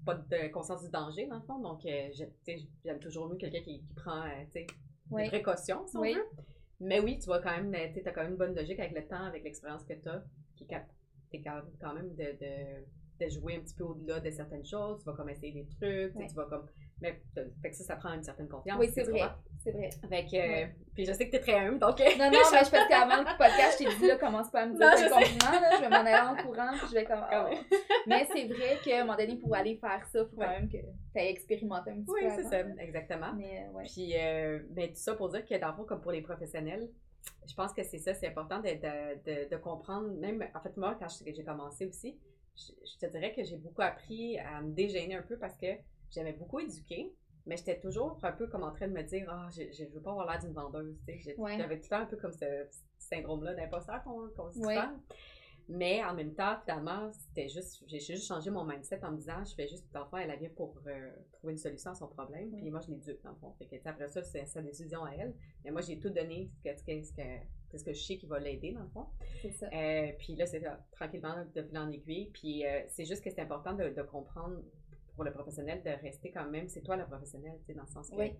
pas, 0.06 0.16
de 0.16 0.52
conscience 0.52 0.84
du 0.84 0.92
danger 0.92 1.26
dans 1.26 1.38
le 1.38 1.42
fond. 1.42 1.60
Donc 1.60 1.82
j'aime 1.84 3.00
toujours 3.00 3.30
mieux 3.30 3.38
quelqu'un 3.38 3.62
qui, 3.62 3.80
qui, 3.80 3.94
prend 3.96 4.26
des 4.52 5.28
précautions 5.28 5.88
si 5.88 5.98
on 5.98 6.02
veut 6.02 6.28
mais 6.84 7.00
oui 7.00 7.18
tu 7.20 7.28
vas 7.30 7.40
quand 7.40 7.56
même 7.56 7.72
tu 7.94 8.08
as 8.08 8.12
quand 8.12 8.22
même 8.22 8.32
une 8.32 8.38
bonne 8.38 8.56
logique 8.56 8.80
avec 8.80 8.94
le 8.94 9.08
temps 9.08 9.24
avec 9.24 9.44
l'expérience 9.44 9.84
que 9.84 9.94
tu 9.94 10.10
as 10.10 10.24
qui 11.34 11.38
est 11.38 11.44
quand 11.82 11.94
même 11.94 12.10
de, 12.16 12.24
de, 12.24 13.26
de, 13.26 13.30
jouer 13.30 13.56
un 13.56 13.62
petit 13.62 13.76
peu 13.76 13.84
au-delà 13.84 14.20
de 14.20 14.30
certaines 14.30 14.66
choses. 14.66 15.00
Tu 15.00 15.06
vas 15.06 15.14
comme 15.14 15.30
essayer 15.30 15.52
des 15.52 15.68
trucs, 15.68 16.14
tu 16.28 16.36
vas 16.36 16.46
comme. 16.46 16.68
Mais 17.02 17.22
fait 17.62 17.70
que 17.72 17.76
ça, 17.76 17.84
ça 17.84 17.96
prend 17.96 18.14
une 18.14 18.24
certaine 18.24 18.48
confiance. 18.48 18.80
Oui, 18.80 18.90
c'est 18.94 19.04
vrai. 19.04 19.30
C'est 19.64 19.72
vrai. 19.72 19.90
Fait 20.10 20.26
que, 20.26 20.94
Puis 20.94 21.06
je 21.06 21.14
sais 21.14 21.26
que 21.28 21.32
t'es 21.32 21.40
très 21.40 21.54
humble, 21.54 21.80
donc. 21.80 21.98
Non, 22.00 22.06
non, 22.06 22.30
mais 22.32 22.38
je 22.38 22.70
pense 22.70 22.88
qu'avant 22.90 23.20
le 23.20 23.38
podcast, 23.38 23.78
je 23.80 23.86
t'ai 23.86 23.96
dit, 23.96 24.08
là, 24.08 24.18
commence 24.18 24.52
pas 24.52 24.64
à 24.64 24.66
me 24.66 24.76
dire 24.76 24.90
des 24.92 25.10
compliments, 25.10 25.62
là, 25.62 25.70
je 25.78 25.82
vais 25.82 25.90
m'en 25.90 25.96
aller 25.96 26.16
en 26.16 26.44
courant, 26.44 26.72
puis 26.78 26.88
je 26.90 26.94
vais 26.94 27.06
comme. 27.06 27.26
Oh. 27.32 27.78
mais 28.08 28.28
c'est 28.34 28.46
vrai 28.46 28.78
qu'à 28.84 28.98
un 28.98 29.06
moment 29.06 29.18
donné, 29.18 29.38
pour 29.38 29.56
aller 29.56 29.78
faire 29.78 30.06
ça, 30.12 30.20
il 30.20 30.30
faut 30.30 30.36
quand 30.36 30.50
même 30.50 30.68
que 30.68 30.78
tu 30.78 31.20
aies 31.20 31.30
expérimenté 31.30 31.92
un 31.92 32.02
petit 32.02 32.12
oui, 32.12 32.22
peu. 32.22 32.28
Oui, 32.28 32.34
c'est 32.36 32.50
ça, 32.50 32.60
exactement. 32.80 33.34
Mais, 33.38 33.68
ouais. 33.74 33.84
Puis, 33.86 34.14
euh, 34.18 34.60
ben, 34.70 34.90
tout 34.90 34.96
ça 34.96 35.16
pour 35.16 35.30
dire 35.30 35.46
que 35.46 35.58
dans 35.58 35.70
le 35.70 35.74
fond, 35.76 35.86
comme 35.86 36.02
pour 36.02 36.12
les 36.12 36.22
professionnels, 36.22 36.90
je 37.48 37.54
pense 37.54 37.74
que 37.74 37.84
c'est 37.84 38.00
ça, 38.00 38.14
c'est 38.14 38.28
important 38.28 38.60
de, 38.60 38.70
de, 38.70 39.50
de, 39.50 39.56
comprendre. 39.58 40.10
Même, 40.20 40.46
en 40.54 40.60
fait, 40.60 40.76
moi, 40.78 40.96
quand 41.00 41.08
j'ai 41.26 41.44
commencé 41.44 41.86
aussi, 41.86 42.18
je, 42.56 42.98
te 43.00 43.12
dirais 43.12 43.34
que 43.34 43.44
j'ai 43.44 43.58
beaucoup 43.58 43.82
appris 43.82 44.38
à 44.40 44.62
me 44.62 44.74
dégêner 44.74 45.16
un 45.16 45.22
peu 45.22 45.38
parce 45.38 45.56
que 45.56 45.68
j'aimais 46.12 46.34
beaucoup 46.34 46.60
éduquer, 46.60 47.14
mais 47.46 47.58
j'étais 47.58 47.80
toujours 47.80 48.18
un 48.24 48.32
peu 48.32 48.48
comme 48.48 48.64
en 48.64 48.72
train 48.72 48.88
de 48.88 48.94
me 48.94 49.04
dire, 49.04 49.26
ah, 49.30 49.50
je, 49.52 49.64
je 49.72 49.86
veux 49.94 50.02
pas 50.02 50.12
avoir 50.12 50.30
l'air 50.30 50.40
d'une 50.40 50.54
vendeuse. 50.54 50.98
J'avais 51.08 51.78
tout 51.78 51.84
le 51.84 51.90
temps 51.90 52.02
un 52.02 52.06
peu 52.06 52.18
comme 52.18 52.34
ce, 52.34 52.46
syndrome-là 52.98 53.54
d'imposteur 53.54 54.04
qu'on 54.04 54.28
qu 54.30 54.60
se 54.60 54.64
mais 55.70 56.04
en 56.04 56.14
même 56.14 56.34
temps, 56.34 56.58
finalement, 56.62 57.10
c'était 57.14 57.48
juste, 57.48 57.84
j'ai 57.88 58.00
juste 58.00 58.28
changé 58.28 58.50
mon 58.50 58.66
mindset 58.66 59.04
en 59.04 59.12
me 59.12 59.18
disant, 59.18 59.44
je 59.46 59.56
fais 59.56 59.68
juste, 59.68 59.86
l'enfant, 59.94 60.18
elle 60.18 60.38
vient 60.38 60.50
pour 60.50 60.78
euh, 60.88 61.10
trouver 61.32 61.54
une 61.54 61.58
solution 61.60 61.92
à 61.92 61.96
son 61.96 62.08
problème, 62.08 62.52
puis 62.52 62.70
moi, 62.70 62.82
je 62.82 62.92
l'éduque, 62.92 63.22
dans 63.24 63.30
le 63.30 63.38
fond. 63.38 63.54
Fait 63.58 63.66
que, 63.66 63.88
après 63.88 64.10
ça, 64.10 64.22
c'est 64.24 64.46
sa 64.46 64.62
décision 64.62 65.06
à 65.06 65.12
elle. 65.12 65.34
Mais 65.64 65.72
moi, 65.72 65.82
j'ai 65.82 66.00
tout 66.00 66.10
donné, 66.10 66.52
ce 66.66 66.84
que, 66.84 67.02
ce 67.02 67.14
que, 67.14 67.78
ce 67.78 67.84
que 67.84 67.94
je 67.94 68.04
sais 68.04 68.18
qui 68.18 68.26
va 68.26 68.40
l'aider, 68.40 68.74
dans 68.74 68.84
le 68.84 68.90
fond. 68.90 69.06
C'est 69.42 69.52
ça. 69.52 69.70
Euh, 69.74 70.12
puis 70.20 70.36
là, 70.36 70.46
c'est 70.46 70.62
tranquillement 70.92 71.46
de 71.56 71.64
fil 71.64 71.78
en 71.78 71.90
aiguille. 71.90 72.30
Puis 72.34 72.66
euh, 72.66 72.82
c'est 72.90 73.06
juste 73.06 73.24
que 73.24 73.30
c'est 73.30 73.42
important 73.42 73.74
de, 73.74 73.90
de, 73.90 74.02
comprendre 74.02 74.58
pour 75.16 75.24
le 75.24 75.32
professionnel 75.32 75.82
de 75.84 75.92
rester 76.02 76.32
quand 76.32 76.50
même, 76.50 76.68
c'est 76.68 76.82
toi 76.82 76.96
le 76.96 77.06
professionnel, 77.06 77.54
tu 77.60 77.68
sais, 77.68 77.74
dans 77.74 77.84
le 77.84 77.90
sens 77.90 78.10
que. 78.10 78.16
Oui 78.16 78.36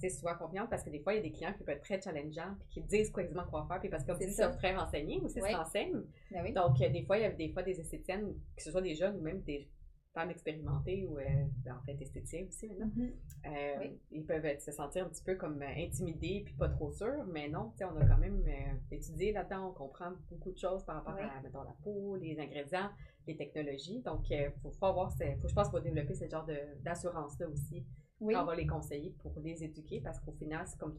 tu 0.00 0.10
sois 0.10 0.34
confiante 0.34 0.70
parce 0.70 0.82
que 0.82 0.90
des 0.90 1.00
fois, 1.00 1.14
il 1.14 1.16
y 1.16 1.18
a 1.20 1.22
des 1.22 1.32
clients 1.32 1.52
qui 1.52 1.64
peuvent 1.64 1.76
être 1.76 1.82
très 1.82 2.00
challengeants 2.00 2.54
puis 2.58 2.68
qui 2.70 2.82
disent 2.82 3.10
quoi 3.10 3.22
exactement 3.22 3.50
quoi 3.50 3.66
faire. 3.68 3.80
Puis 3.80 3.88
parce 3.88 4.04
que 4.04 4.12
comme 4.12 4.22
ils 4.22 4.32
sont 4.32 4.52
très 4.56 4.74
renseignés 4.74 5.20
aussi, 5.20 5.40
oui. 5.40 5.50
se 5.50 5.56
renseignent. 5.56 6.02
Ben 6.30 6.54
Donc, 6.54 6.80
euh, 6.80 6.88
des 6.88 7.04
fois, 7.04 7.18
il 7.18 7.22
y 7.22 7.26
a 7.26 7.30
des 7.30 7.48
fois 7.50 7.62
des 7.62 7.78
esthéticiennes, 7.80 8.34
que 8.56 8.62
ce 8.62 8.70
soit 8.70 8.82
des 8.82 8.94
jeunes 8.94 9.16
ou 9.16 9.22
même 9.22 9.40
des, 9.42 9.68
femmes 10.14 10.30
expérimentées 10.30 11.06
ou 11.06 11.18
en 11.18 11.82
fait 11.86 12.00
esthéticiens 12.00 12.44
aussi 12.46 12.68
maintenant, 12.68 12.90
mm-hmm. 12.96 13.92
ils 14.10 14.24
peuvent 14.24 14.58
se 14.58 14.70
sentir 14.70 15.06
un 15.06 15.08
petit 15.08 15.22
peu 15.24 15.36
comme 15.36 15.62
intimidés 15.62 16.42
puis 16.44 16.54
pas 16.54 16.68
trop 16.68 16.92
sûrs, 16.92 17.24
mais 17.32 17.48
non, 17.48 17.72
on 17.80 17.96
a 17.96 18.06
quand 18.06 18.18
même 18.18 18.44
étudié 18.90 19.32
là-dedans, 19.32 19.68
on 19.70 19.72
comprend 19.72 20.12
beaucoup 20.30 20.52
de 20.52 20.58
choses 20.58 20.84
par 20.84 20.96
rapport 20.96 21.14
à, 21.14 21.40
mettons, 21.40 21.62
la 21.62 21.74
peau, 21.82 22.16
les 22.16 22.38
ingrédients, 22.38 22.90
les 23.26 23.36
technologies. 23.36 24.00
Donc, 24.00 24.28
il 24.30 24.52
faut, 24.62 24.70
faut 24.70 24.86
avoir, 24.86 25.12
faut, 25.12 25.48
je 25.48 25.54
pense 25.54 25.68
qu'il 25.68 25.78
faut 25.78 25.80
développer 25.80 26.14
ce 26.14 26.28
genre 26.28 26.46
d'assurance-là 26.80 27.48
aussi. 27.48 27.84
Oui. 28.20 28.36
On 28.36 28.44
va 28.44 28.54
les 28.54 28.66
conseiller 28.66 29.10
pour 29.18 29.32
les 29.40 29.64
éduquer 29.64 30.00
parce 30.00 30.20
qu'au 30.20 30.32
final, 30.32 30.64
c'est 30.66 30.78
comme 30.78 30.94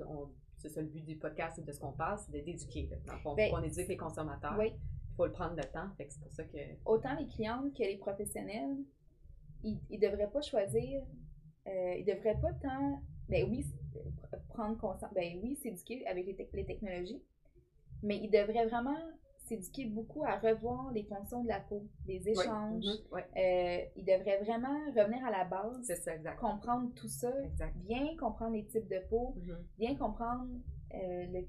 c'est 0.57 0.69
ça 0.69 0.81
le 0.81 0.87
but 0.87 1.05
du 1.05 1.15
podcast 1.17 1.57
ou 1.57 1.61
de 1.61 1.71
ce 1.71 1.79
qu'on 1.79 1.91
parle, 1.91 2.17
c'est 2.19 2.31
d'éduquer. 2.31 2.89
Dans 3.23 3.33
ben, 3.33 3.51
on 3.53 3.61
éduque 3.63 3.87
les 3.87 3.97
consommateurs. 3.97 4.55
Oui. 4.57 4.73
Il 4.73 5.15
faut 5.15 5.25
le 5.25 5.31
prendre 5.31 5.55
le 5.55 5.63
temps. 5.63 5.89
c'est 5.97 6.19
pour 6.19 6.31
ça 6.31 6.43
que. 6.43 6.57
Autant 6.85 7.15
les 7.17 7.27
clientes 7.27 7.73
que 7.73 7.83
les 7.83 7.97
professionnels, 7.97 8.77
ils 9.63 9.79
ne 9.89 9.97
devraient 9.97 10.29
pas 10.29 10.41
choisir. 10.41 11.03
Euh, 11.67 11.95
ils 11.97 12.05
devraient 12.05 12.39
pas 12.39 12.53
tant. 12.53 13.01
Ben 13.29 13.47
oui, 13.49 13.65
prendre 14.49 14.77
conscience. 14.77 15.11
Ben 15.13 15.39
oui, 15.41 15.55
s'éduquer 15.55 16.05
avec 16.07 16.25
les, 16.25 16.49
les 16.53 16.65
technologies. 16.65 17.21
Mais 18.01 18.17
ils 18.17 18.29
devraient 18.29 18.65
vraiment 18.65 18.97
s'éduquer 19.55 19.85
beaucoup 19.85 20.23
à 20.23 20.37
revoir 20.37 20.91
les 20.91 21.03
fonctions 21.03 21.43
de 21.43 21.47
la 21.47 21.59
peau, 21.59 21.83
les 22.07 22.27
échanges. 22.29 22.85
Mhm, 22.85 23.19
euh, 23.37 23.77
il 23.95 24.05
devrait 24.05 24.39
vraiment 24.43 24.79
revenir 24.95 25.25
à 25.25 25.31
la 25.31 25.45
base, 25.45 25.91
comprendre 26.39 26.91
tout 26.95 27.07
ça, 27.07 27.31
bien 27.75 28.15
comprendre 28.17 28.53
les 28.53 28.65
types 28.65 28.87
de 28.89 28.99
peau, 29.09 29.35
mhm. 29.37 29.57
bien 29.77 29.95
comprendre 29.95 30.47
euh, 30.93 31.25
le, 31.31 31.45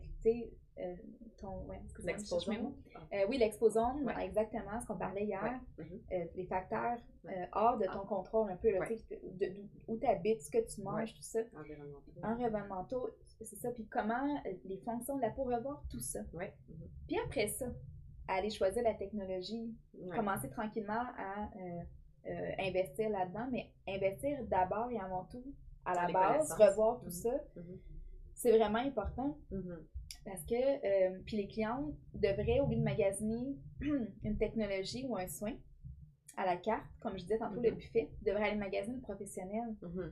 euh, 0.79 0.97
ton, 1.39 1.65
ouais, 1.67 1.81
l'exposome. 2.03 2.75
Euh, 3.13 3.27
oui, 3.29 3.39
l'exposome, 3.39 4.11
exactement, 4.21 4.81
ce 4.81 4.87
qu'on 4.87 4.97
parlait 4.97 5.25
hier. 5.25 5.61
Mhm. 5.79 5.85
Euh, 6.13 6.25
les 6.35 6.47
facteurs 6.47 6.99
hors 7.53 7.79
de 7.79 7.85
ton 7.85 8.03
ah. 8.03 8.07
contrôle, 8.09 8.51
un 8.51 8.57
peu, 8.57 8.71
là, 8.71 8.81
de, 9.11 9.53
où 9.87 9.97
tu 9.97 10.07
habites, 10.07 10.43
ce 10.43 10.51
que 10.51 10.59
tu 10.67 10.83
manges, 10.83 11.15
tout 11.15 11.23
ça. 11.23 11.41
Environnementaux. 12.23 13.11
c'est 13.41 13.57
ça. 13.57 13.71
Puis 13.71 13.87
comment 13.87 14.43
les 14.65 14.79
fonctions 14.79 15.17
de 15.17 15.23
la 15.23 15.31
peau, 15.31 15.45
revoir 15.45 15.83
tout 15.91 16.01
ça. 16.01 16.21
Puis 17.07 17.19
après 17.25 17.49
ça, 17.49 17.67
aller 18.29 18.51
choisir 18.51 18.83
la 18.83 18.95
technologie, 18.95 19.75
commencer 20.15 20.49
tranquillement 20.49 21.05
à 21.17 21.51
investir 22.59 23.11
là-dedans, 23.11 23.49
mais 23.51 23.71
investir 23.87 24.43
d'abord 24.45 24.91
et 24.91 24.99
avant 24.99 25.25
tout 25.25 25.45
à 25.85 25.95
la 25.95 26.13
base, 26.13 26.53
revoir 26.53 27.01
tout 27.01 27.07
mhm. 27.07 27.13
ça. 27.13 27.35
Mhm. 27.57 27.79
C'est 28.35 28.57
vraiment 28.57 28.79
important. 28.79 29.39
Parce 30.25 30.43
que, 30.45 30.55
euh, 30.55 31.19
puis 31.27 31.37
les 31.37 31.47
clientes 31.47 31.95
devraient, 32.15 32.61
au 32.61 32.67
lieu 32.67 32.77
de 32.77 32.83
magasiner 32.83 33.57
une 33.81 34.39
technologie 34.39 35.07
ou 35.07 35.17
un 35.17 35.29
soin 35.29 35.53
à 36.37 36.47
la 36.47 36.57
carte, 36.57 36.87
comme 37.01 37.17
je 37.17 37.23
disais 37.23 37.39
tantôt, 37.39 37.61
le 37.61 37.71
buffet, 37.71 38.11
devraient 38.23 38.49
aller 38.49 38.57
magasiner. 38.57 38.99
Mm-hmm. 38.99 40.11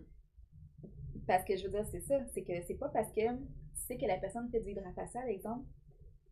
Parce 1.26 1.44
que 1.44 1.56
je 1.56 1.64
veux 1.64 1.70
dire, 1.70 1.86
c'est 1.86 2.00
ça, 2.00 2.24
c'est 2.26 2.42
que 2.42 2.52
c'est 2.62 2.74
pas 2.74 2.90
parce 2.90 3.10
que 3.12 3.20
tu 3.20 3.80
sais 3.86 3.96
que 3.96 4.06
la 4.06 4.18
personne 4.18 4.50
fait 4.50 4.60
du 4.60 4.70
hydrafacial, 4.70 5.28
exemple, 5.28 5.66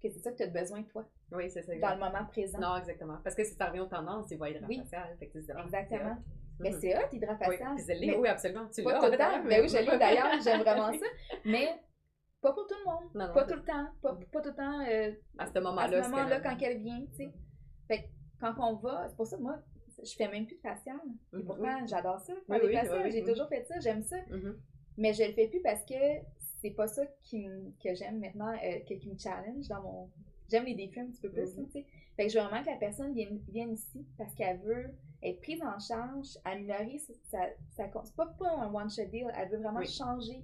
que 0.01 0.09
c'est 0.09 0.21
ça 0.21 0.33
que 0.33 0.37
tu 0.37 0.43
as 0.43 0.47
besoin, 0.49 0.83
toi. 0.85 1.07
Oui, 1.33 1.51
c'est 1.51 1.63
ça. 1.63 1.75
Dans 1.77 1.95
le 1.95 2.01
moment 2.01 2.25
présent. 2.27 2.59
Non, 2.59 2.77
exactement. 2.77 3.19
Parce 3.23 3.35
que 3.35 3.45
si 3.45 3.55
ça 3.55 3.67
revient 3.67 3.81
aux 3.81 3.87
tendances, 3.87 4.27
c'est 4.29 4.37
pas 4.37 4.49
hydrafacial. 4.49 5.17
Oui. 5.21 5.29
exactement. 5.65 6.17
Mais 6.59 6.73
c'est 6.73 6.97
hot, 6.97 7.09
hydrafacial. 7.13 7.77
Oui, 7.77 8.15
oui, 8.19 8.29
absolument. 8.29 8.69
Tu 8.69 8.83
pas 8.83 8.99
tout 9.01 9.11
le 9.11 9.17
temps. 9.17 9.43
Mais 9.45 9.61
oui, 9.61 9.69
je 9.69 9.79
l'ai 9.79 9.99
d'ailleurs, 9.99 10.41
j'aime 10.43 10.61
vraiment 10.61 10.93
ça. 10.93 11.07
Mais 11.45 11.81
pas 12.41 12.53
pour 12.53 12.67
tout 12.67 12.75
le 12.85 12.91
monde. 12.91 13.35
pas 13.35 13.45
tout 13.45 13.55
le 13.55 13.65
temps. 13.65 13.87
Pas, 14.03 14.19
pas 14.33 14.41
tout 14.41 14.49
le 14.49 14.55
temps. 14.55 14.81
Euh, 14.89 15.13
à 15.39 15.47
ce 15.47 15.59
moment-là. 15.59 15.99
À 15.99 16.03
ce 16.03 16.11
moment-là, 16.11 16.41
quand 16.41 16.57
elle 16.61 16.79
vient, 16.79 17.01
tu 17.13 17.17
sais. 17.17 17.33
Fait 17.89 18.03
que 18.03 18.09
quand 18.41 18.55
on 18.59 18.77
va, 18.77 19.07
c'est 19.09 19.17
pour 19.17 19.27
ça 19.27 19.37
que 19.37 19.43
moi, 19.43 19.59
je 20.03 20.15
fais 20.15 20.29
même 20.29 20.47
plus 20.47 20.57
de 20.57 20.61
facial. 20.61 20.97
Et 21.33 21.37
mm-hmm. 21.37 21.45
pourtant, 21.45 21.87
j'adore 21.87 22.21
ça. 22.21 22.33
Faire 22.47 22.61
des 22.61 22.73
faciales. 22.73 23.11
J'ai 23.11 23.25
toujours 23.25 23.49
fait 23.49 23.65
ça, 23.65 23.79
j'aime 23.81 24.03
ça. 24.03 24.17
Mm-hmm. 24.17 24.55
Mais 24.99 25.13
je 25.13 25.25
le 25.25 25.33
fais 25.33 25.49
plus 25.49 25.61
parce 25.61 25.85
que 25.85 25.95
c'est 26.61 26.71
pas 26.71 26.87
ça 26.87 27.03
qui 27.23 27.49
que 27.83 27.95
j'aime 27.95 28.21
maintenant, 28.21 28.53
euh, 28.53 28.81
qui 28.81 29.09
me 29.09 29.19
challenge 29.19 29.69
dans 29.69 29.83
mon. 29.83 30.11
J'aime 30.51 30.65
les 30.65 30.75
défis 30.75 31.01
un 31.01 31.07
petit 31.07 31.21
peu 31.21 31.31
plus, 31.31 31.57
mm-hmm. 31.57 31.67
tu 31.67 31.71
sais. 31.73 31.87
Fait 32.17 32.27
que 32.27 32.33
je 32.33 32.39
veux 32.39 32.45
vraiment 32.45 32.63
que 32.63 32.71
la 32.71 32.77
personne 32.77 33.15
vienne, 33.15 33.41
vienne 33.49 33.73
ici 33.73 34.05
parce 34.19 34.35
qu'elle 34.35 34.59
veut 34.59 34.93
être 35.23 35.41
prise 35.41 35.63
en 35.63 35.79
charge, 35.79 36.39
améliorer 36.45 36.99
sa, 36.99 37.39
sa, 37.77 37.91
c'est 38.05 38.17
pas, 38.17 38.27
pas 38.27 38.51
un 38.57 38.73
one-shot 38.73 39.07
deal, 39.07 39.27
elle 39.37 39.49
veut 39.51 39.59
vraiment 39.59 39.85
changer 39.85 40.43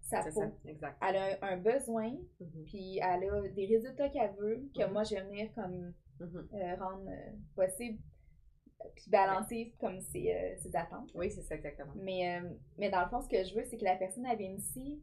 sa 0.00 0.22
peau. 0.22 0.52
exact. 0.66 0.96
Elle 1.06 1.16
a 1.16 1.38
un, 1.42 1.56
besoin, 1.56 2.10
mm-hmm. 2.10 2.64
puis 2.66 2.98
elle 2.98 3.30
a 3.30 3.48
des 3.48 3.66
résultats 3.66 4.08
qu'elle 4.10 4.34
veut, 4.38 4.68
que 4.74 4.82
mm-hmm. 4.82 4.92
moi 4.92 5.04
je 5.04 5.14
vais 5.14 5.22
venir 5.22 5.52
comme 5.54 5.92
euh, 6.20 6.76
rendre 6.76 7.08
euh, 7.08 7.30
possible, 7.54 7.98
puis 8.94 9.10
balancer 9.10 9.74
comme 9.80 10.00
ses, 10.00 10.32
euh, 10.32 10.56
ses, 10.58 10.76
attentes. 10.76 11.10
Oui, 11.14 11.30
c'est 11.30 11.42
ça, 11.42 11.54
exactement. 11.54 11.92
Mais, 11.96 12.40
mais 12.76 12.90
dans 12.90 13.02
le 13.02 13.08
fond, 13.08 13.20
ce 13.20 13.28
que 13.28 13.42
je 13.44 13.54
veux, 13.54 13.64
c'est 13.64 13.78
que 13.78 13.84
la 13.84 13.96
personne, 13.96 14.26
elle 14.26 14.38
vienne 14.38 14.56
ici, 14.56 15.02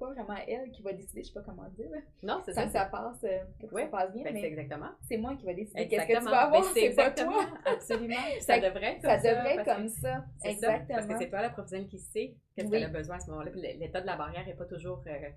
pas 0.00 0.12
vraiment 0.12 0.38
elle 0.48 0.70
qui 0.70 0.82
va 0.82 0.92
décider, 0.92 1.22
je 1.22 1.28
sais 1.28 1.34
pas 1.34 1.42
comment 1.42 1.68
dire. 1.68 1.90
Non, 2.22 2.40
c'est 2.44 2.54
ça. 2.54 2.64
Que 2.64 2.72
ça 2.72 2.86
passe, 2.86 3.22
euh, 3.24 3.38
que 3.60 3.68
ça 3.68 3.86
passe 3.86 4.12
bien. 4.12 4.24
Ben, 4.24 4.34
mais 4.34 4.44
exactement. 4.44 4.90
C'est 5.02 5.18
moi 5.18 5.36
qui 5.36 5.44
va 5.44 5.54
décider 5.54 5.86
qu'est-ce 5.86 6.06
que 6.06 6.18
tu 6.18 6.24
vas 6.24 6.44
avoir. 6.46 6.64
C'est 6.64 6.90
pas 6.90 7.10
toi. 7.10 7.46
Absolument. 7.66 8.16
ça, 8.40 8.58
devrait 8.58 8.94
être 8.94 9.02
comme 9.02 9.10
ça. 9.10 9.20
Ça 9.20 9.34
devrait 9.34 9.56
être 9.56 9.64
comme 9.76 9.88
ça. 9.88 10.24
Exactement. 10.44 10.96
parce 10.96 11.06
que 11.06 11.18
c'est 11.18 11.28
toi 11.28 11.42
la 11.42 11.50
professionnelle 11.50 11.88
qui 11.88 11.98
sait 11.98 12.34
qu'est-ce 12.56 12.70
qu'elle 12.70 12.84
a 12.84 12.88
besoin 12.88 13.16
à 13.16 13.20
ce 13.20 13.30
moment-là. 13.30 13.50
l'état 13.54 14.00
de 14.00 14.06
la 14.06 14.16
barrière 14.16 14.46
n'est 14.46 14.54
pas 14.54 14.64
toujours 14.64 15.02
euh, 15.06 15.28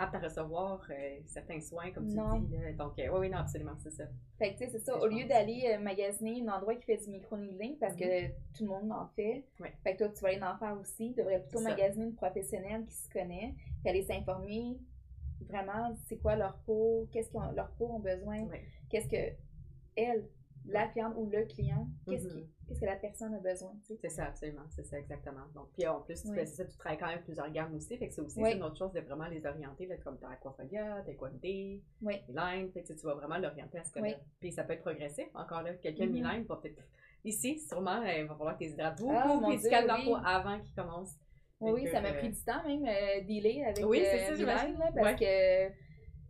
apte 0.00 0.14
à 0.14 0.18
recevoir 0.18 0.86
euh, 0.90 1.18
certains 1.26 1.60
soins, 1.60 1.90
comme 1.92 2.08
tu 2.08 2.14
dis. 2.14 2.76
Donc, 2.76 2.92
oui, 2.96 3.04
oui, 3.12 3.30
non, 3.30 3.38
absolument, 3.38 3.76
c'est 3.78 3.90
ça. 3.90 4.04
Fait 4.38 4.54
que, 4.54 4.58
tu 4.58 4.64
sais, 4.64 4.70
c'est 4.70 4.84
ça. 4.84 4.98
Au 4.98 5.06
lieu 5.06 5.26
d'aller 5.26 5.78
magasiner 5.78 6.42
un 6.42 6.54
endroit 6.54 6.74
qui 6.74 6.84
fait 6.84 6.96
du 6.96 7.10
micro-needling, 7.10 7.78
parce 7.78 7.94
que 7.94 8.04
mm-hmm. 8.04 8.32
tout 8.56 8.64
le 8.64 8.70
monde 8.70 8.92
en 8.92 9.08
fait, 9.14 9.44
fait 9.84 9.92
que 9.94 10.04
toi, 10.04 10.08
tu 10.08 10.22
vas 10.22 10.28
aller 10.28 10.42
en 10.42 10.56
faire 10.58 10.78
aussi. 10.80 11.12
Tu 11.12 11.20
devrais 11.20 11.40
plutôt 11.40 11.60
magasiner 11.60 12.06
une 12.06 12.14
professionnelle 12.14 12.84
qui 12.86 12.94
se 12.94 13.08
connaît, 13.10 13.54
puis 13.82 13.90
aller 13.90 14.02
s'informer 14.02 14.78
vraiment 15.48 15.94
c'est 16.06 16.16
quoi 16.16 16.36
leur 16.36 16.56
peau, 16.58 17.08
qu'est-ce 17.12 17.30
que 17.30 17.54
leur 17.54 17.70
peau 17.72 17.86
ont 17.86 17.98
besoin, 17.98 18.48
qu'est-ce 18.88 19.08
que 19.08 19.34
elle, 19.96 20.24
la 20.66 20.86
cliente 20.88 21.14
ou 21.16 21.28
le 21.30 21.44
client, 21.46 21.88
qu'est-ce 22.06 22.28
mm-hmm. 22.28 22.46
qu'est-ce 22.66 22.80
que 22.80 22.86
la 22.86 22.96
personne 22.96 23.34
a 23.34 23.38
besoin. 23.38 23.72
C'est 24.00 24.08
ça, 24.08 24.26
absolument, 24.26 24.64
c'est 24.70 24.84
ça 24.84 24.98
exactement. 24.98 25.46
Donc, 25.54 25.68
puis 25.72 25.86
en 25.86 26.00
plus, 26.00 26.22
tu, 26.22 26.46
ça, 26.46 26.64
tu 26.64 26.76
travailles 26.76 26.98
quand 26.98 27.08
même 27.08 27.22
plusieurs 27.22 27.50
gammes 27.50 27.74
aussi, 27.74 27.96
fait 27.96 28.08
que 28.08 28.14
c'est 28.14 28.20
aussi 28.20 28.40
une 28.40 28.62
autre 28.62 28.76
chose 28.76 28.92
de 28.92 29.00
vraiment 29.00 29.26
les 29.26 29.44
orienter, 29.44 29.86
là, 29.86 29.96
comme 29.98 30.18
ta 30.18 30.28
Aquafolia, 30.30 31.02
ta 31.02 31.12
Equanté, 31.12 31.82
Line, 32.02 32.70
fait 32.72 32.82
que 32.82 32.92
tu 32.92 33.06
vas 33.06 33.14
vraiment 33.14 33.38
l'orienter 33.38 33.78
à 33.78 33.84
ce 33.84 33.92
que 33.92 34.00
Puis 34.40 34.52
ça 34.52 34.64
peut 34.64 34.74
être 34.74 34.82
progressif, 34.82 35.28
encore 35.34 35.62
là, 35.62 35.74
quelqu'un 35.74 36.06
mm 36.06 36.14
-hmm. 36.14 36.46
va 36.46 36.56
peut-être... 36.56 36.82
Ici, 37.24 37.58
sûrement, 37.58 38.02
il 38.02 38.24
va 38.24 38.34
falloir 38.34 38.56
que 38.56 38.64
tu 38.64 38.70
hydrates 38.70 38.98
beaucoup, 38.98 39.12
ah, 39.14 39.40
puis 39.46 39.60
tu 39.60 39.68
calmes 39.68 39.88
la 39.88 39.98
peau 40.04 40.16
avant 40.24 40.58
qu'il 40.60 40.74
commence. 40.74 41.16
Oui, 41.60 41.86
ça 41.88 42.00
m'a 42.00 42.12
pris 42.14 42.30
du 42.30 42.42
temps 42.42 42.62
même, 42.66 42.86
euh, 42.86 43.20
dealer 43.26 43.64
avec 43.64 43.84
oui, 43.86 44.02
euh, 44.02 44.36
Milan, 44.36 44.78
là, 44.78 44.90
parce 44.94 45.20
que 45.20 45.68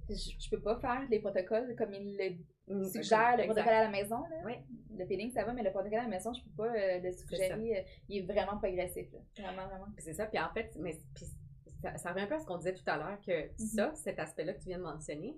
je, 0.08 0.30
je 0.42 0.50
peux 0.50 0.60
pas 0.60 0.76
faire 0.80 1.02
les 1.08 1.20
protocoles 1.20 1.76
comme 1.76 1.94
il 1.94 2.16
le 2.16 2.34
mm, 2.74 2.84
suggère, 2.84 3.36
le 3.36 3.44
protocole 3.44 3.72
à 3.72 3.84
la 3.84 3.90
maison. 3.90 4.20
Là. 4.30 4.36
Oui. 4.44 4.54
Le 4.96 5.06
peeling, 5.06 5.30
ça 5.30 5.44
va, 5.44 5.52
mais 5.52 5.62
le 5.62 5.70
protocole 5.70 5.98
à 5.98 6.02
la 6.02 6.08
maison, 6.08 6.32
je 6.32 6.42
peux 6.42 6.64
pas 6.64 6.74
euh, 6.74 7.00
le 7.00 7.12
suggérer. 7.12 7.78
Euh, 7.78 7.82
il 8.08 8.18
est 8.18 8.32
vraiment 8.32 8.58
progressif. 8.58 9.12
Là. 9.12 9.20
Vraiment, 9.38 9.68
vraiment. 9.68 9.86
C'est 9.98 10.14
ça. 10.14 10.26
Puis 10.26 10.38
en 10.38 10.50
fait, 10.52 10.76
mais, 10.78 10.98
puis 11.14 11.26
ça, 11.82 11.96
ça, 11.96 12.10
revient 12.10 12.22
un 12.22 12.26
peu 12.26 12.34
à 12.34 12.40
ce 12.40 12.46
qu'on 12.46 12.58
disait 12.58 12.74
tout 12.74 12.82
à 12.86 12.96
l'heure, 12.96 13.20
que 13.20 13.48
mm-hmm. 13.48 13.74
ça, 13.74 13.94
cet 13.94 14.18
aspect-là 14.18 14.54
que 14.54 14.60
tu 14.60 14.68
viens 14.68 14.78
de 14.78 14.84
mentionner, 14.84 15.36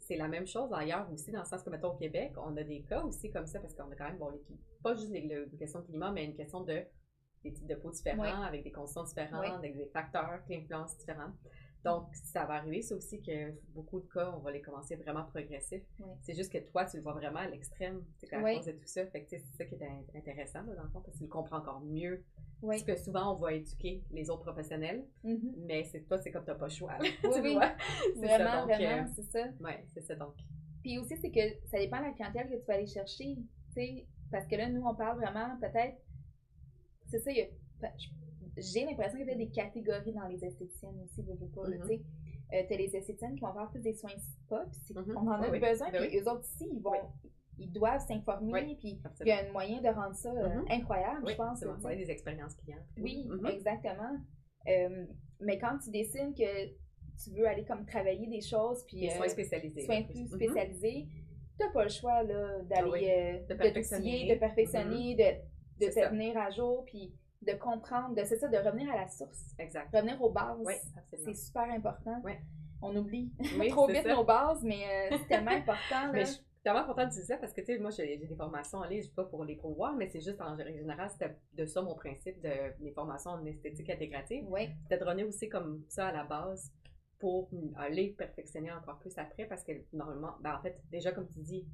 c'est 0.00 0.16
la 0.16 0.28
même 0.28 0.46
chose 0.46 0.72
ailleurs 0.72 1.10
aussi, 1.12 1.30
dans 1.30 1.40
le 1.40 1.44
sens 1.44 1.62
que, 1.62 1.70
mettons, 1.70 1.92
au 1.92 1.96
Québec, 1.96 2.32
on 2.36 2.56
a 2.56 2.62
des 2.62 2.82
cas 2.82 3.02
aussi 3.02 3.30
comme 3.30 3.46
ça, 3.46 3.60
parce 3.60 3.74
qu'on 3.74 3.90
a 3.90 3.94
quand 3.94 4.06
même, 4.06 4.18
bon, 4.18 4.30
les, 4.30 4.40
pas 4.82 4.94
juste 4.94 5.10
les, 5.10 5.20
les, 5.20 5.46
les 5.46 5.58
questions 5.58 5.80
de 5.80 5.86
climat, 5.86 6.10
mais 6.10 6.24
une 6.24 6.34
question 6.34 6.62
de 6.62 6.82
des 7.44 7.52
types 7.52 7.66
de 7.66 7.74
peau 7.74 7.90
différents, 7.90 8.42
avec 8.42 8.64
des 8.64 8.72
conditions 8.72 9.04
différentes, 9.04 9.58
avec 9.58 9.76
des 9.76 9.86
facteurs 9.86 10.42
qui 10.46 10.56
influencent 10.56 10.96
différents. 10.96 11.32
Donc, 11.84 12.08
ça 12.12 12.44
va 12.44 12.54
arriver, 12.54 12.82
c'est 12.82 12.94
aussi 12.94 13.22
que 13.22 13.52
beaucoup 13.72 14.00
de 14.00 14.06
cas, 14.06 14.32
on 14.36 14.40
va 14.40 14.50
les 14.50 14.60
commencer 14.60 14.96
vraiment 14.96 15.24
progressifs. 15.24 15.84
C'est 16.20 16.34
juste 16.34 16.52
que 16.52 16.58
toi, 16.58 16.84
tu 16.84 16.96
le 16.96 17.02
vois 17.02 17.12
vraiment 17.12 17.38
à 17.38 17.46
l'extrême, 17.46 18.04
c'est 18.16 18.32
à 18.32 18.42
cause 18.42 18.66
de 18.66 18.72
tout 18.72 18.86
ça. 18.86 19.06
Fait 19.06 19.22
que 19.22 19.30
c'est 19.30 19.38
ça 19.38 19.64
qui 19.64 19.74
est 19.74 20.16
intéressant, 20.16 20.64
dans 20.64 20.82
le 20.82 20.88
fond, 20.88 21.00
parce 21.00 21.14
que 21.14 21.18
tu 21.18 21.24
le 21.24 21.28
comprends 21.28 21.58
encore 21.58 21.80
mieux. 21.80 22.24
Parce 22.60 22.82
que 22.82 22.96
souvent, 22.96 23.34
on 23.34 23.36
va 23.36 23.52
éduquer 23.52 24.02
les 24.10 24.28
autres 24.30 24.42
professionnels, 24.42 25.06
mm-hmm. 25.24 25.54
mais 25.58 25.84
c'est 25.84 26.00
toi, 26.00 26.18
c'est 26.18 26.32
comme 26.32 26.44
tu 26.44 26.50
n'as 26.50 26.56
pas 26.56 26.66
le 26.66 26.72
choix. 26.72 26.92
oui, 27.00 27.10
oui. 27.24 27.54
Vraiment, 28.16 28.50
ça, 28.50 28.60
donc, 28.60 28.70
vraiment, 28.74 29.02
euh, 29.04 29.12
c'est 29.14 29.30
ça. 29.30 29.44
Oui, 29.60 29.72
c'est 29.94 30.00
ça, 30.00 30.16
donc. 30.16 30.34
Puis 30.82 30.98
aussi, 30.98 31.16
c'est 31.16 31.30
que 31.30 31.68
ça 31.68 31.78
dépend 31.78 31.98
de 31.98 32.06
la 32.06 32.12
clientèle 32.12 32.48
que 32.48 32.56
tu 32.56 32.66
vas 32.66 32.74
aller 32.74 32.86
chercher, 32.86 33.36
tu 33.36 33.74
sais, 33.74 34.06
parce 34.32 34.46
que 34.48 34.56
là, 34.56 34.68
nous, 34.68 34.82
on 34.82 34.94
parle 34.94 35.18
vraiment 35.18 35.56
peut-être 35.60 35.98
c'est 37.10 37.20
ça, 37.20 37.90
j'ai 38.60 38.84
l'impression 38.84 39.18
qu'il 39.18 39.28
y 39.28 39.32
a 39.32 39.34
des 39.34 39.48
catégories 39.48 40.12
dans 40.12 40.26
les 40.26 40.44
esthéticiennes 40.44 41.00
aussi, 41.04 41.22
veux, 41.22 41.34
veux 41.34 41.48
pas, 41.48 41.62
mm-hmm. 41.62 41.80
tu 41.82 41.86
sais. 41.88 42.02
Euh, 42.52 42.62
t'as 42.68 42.76
les 42.76 42.96
esthéticiennes 42.96 43.34
qui 43.34 43.42
vont 43.42 43.52
faire 43.52 43.68
plus 43.70 43.80
des 43.80 43.92
soins 43.92 44.10
spa, 44.16 44.64
puis 44.70 44.94
mm-hmm. 44.94 45.16
on 45.16 45.28
en 45.28 45.42
a 45.42 45.50
besoin, 45.50 45.90
ben 45.90 46.08
puis 46.08 46.18
eux 46.18 46.28
autres 46.28 46.40
aussi, 46.40 46.66
ils 46.72 46.80
vont, 46.80 46.92
ils 47.58 47.70
doivent 47.70 48.06
s'informer, 48.06 48.76
puis 48.78 48.98
il 49.20 49.26
y 49.26 49.32
a 49.32 49.46
un 49.46 49.52
moyen 49.52 49.80
de 49.80 49.88
rendre 49.88 50.14
ça 50.14 50.30
euh, 50.30 50.48
mm-hmm. 50.48 50.72
incroyable, 50.72 51.28
je 51.28 51.34
pense. 51.34 51.64
C'est 51.82 51.96
des 51.96 52.10
expériences 52.10 52.54
clients. 52.56 52.84
Oui, 52.96 53.28
exactement. 53.52 54.16
Euh, 54.66 55.04
mais 55.40 55.58
quand 55.58 55.78
tu 55.78 55.90
décides 55.90 56.34
que 56.34 56.66
tu 57.22 57.30
veux 57.36 57.46
aller 57.46 57.64
comme 57.64 57.84
travailler 57.84 58.26
des 58.28 58.40
choses, 58.40 58.84
puis... 58.86 59.00
Des 59.00 59.10
soins 59.10 59.28
spécialisés. 59.28 59.84
Soins 59.84 60.02
plus 60.02 60.28
spécialisés, 60.28 61.06
t'as 61.58 61.70
pas 61.70 61.84
le 61.84 61.90
choix, 61.90 62.22
là, 62.22 62.62
d'aller... 62.62 63.38
Ah 63.40 63.54
de, 63.54 63.54
de, 63.54 64.34
de 64.34 64.38
perfectionner, 64.38 65.14
de 65.16 65.48
de 65.80 65.86
te 65.86 66.08
tenir 66.08 66.36
à 66.36 66.50
jour, 66.50 66.84
puis 66.86 67.12
de 67.42 67.52
comprendre, 67.52 68.14
de 68.14 68.24
c'est 68.24 68.36
ça, 68.36 68.48
de 68.48 68.56
revenir 68.56 68.90
à 68.92 68.96
la 68.96 69.08
source. 69.08 69.54
Exact. 69.58 69.94
Revenir 69.94 70.20
aux 70.20 70.30
bases. 70.30 70.58
Oui, 70.64 70.74
C'est 71.12 71.34
super 71.34 71.70
important. 71.70 72.20
Oui. 72.24 72.32
On 72.82 72.94
oublie 72.96 73.32
trop 73.70 73.86
vite 73.86 74.06
nos 74.06 74.24
bases, 74.24 74.62
mais 74.62 75.10
euh, 75.12 75.16
c'est 75.18 75.28
tellement 75.28 75.50
important. 75.56 76.12
Mais 76.12 76.24
je 76.24 76.32
suis 76.32 76.42
tellement 76.62 76.84
contente 76.84 77.10
de 77.10 77.14
dire 77.14 77.24
ça 77.24 77.36
parce 77.36 77.52
que, 77.52 77.60
tu 77.60 77.66
sais, 77.66 77.78
moi, 77.78 77.90
j'ai 77.90 78.16
des 78.16 78.34
formations 78.34 78.78
en 78.78 78.84
ligne, 78.84 79.02
je 79.02 79.10
pas 79.10 79.24
pour 79.24 79.44
les 79.44 79.56
promouvoir, 79.56 79.94
mais 79.94 80.08
c'est 80.08 80.20
juste 80.20 80.40
en 80.40 80.56
général, 80.56 81.10
c'était 81.10 81.36
de 81.54 81.66
ça 81.66 81.82
mon 81.82 81.94
principe 81.94 82.40
de 82.40 82.82
mes 82.82 82.92
formations 82.92 83.30
en 83.30 83.44
esthétique 83.46 83.90
intégrative. 83.90 84.44
Oui. 84.48 84.68
C'était 84.82 84.98
de 84.98 85.04
donner 85.04 85.24
aussi 85.24 85.48
comme 85.48 85.84
ça 85.88 86.08
à 86.08 86.12
la 86.12 86.24
base 86.24 86.72
pour 87.18 87.50
aller 87.76 88.14
perfectionner 88.16 88.70
encore 88.72 88.98
plus 88.98 89.16
après 89.18 89.46
parce 89.46 89.64
que 89.64 89.72
normalement, 89.92 90.36
ben 90.40 90.54
en 90.56 90.62
fait, 90.62 90.80
déjà 90.90 91.10
comme 91.10 91.28
tu 91.28 91.40
dis, 91.40 91.66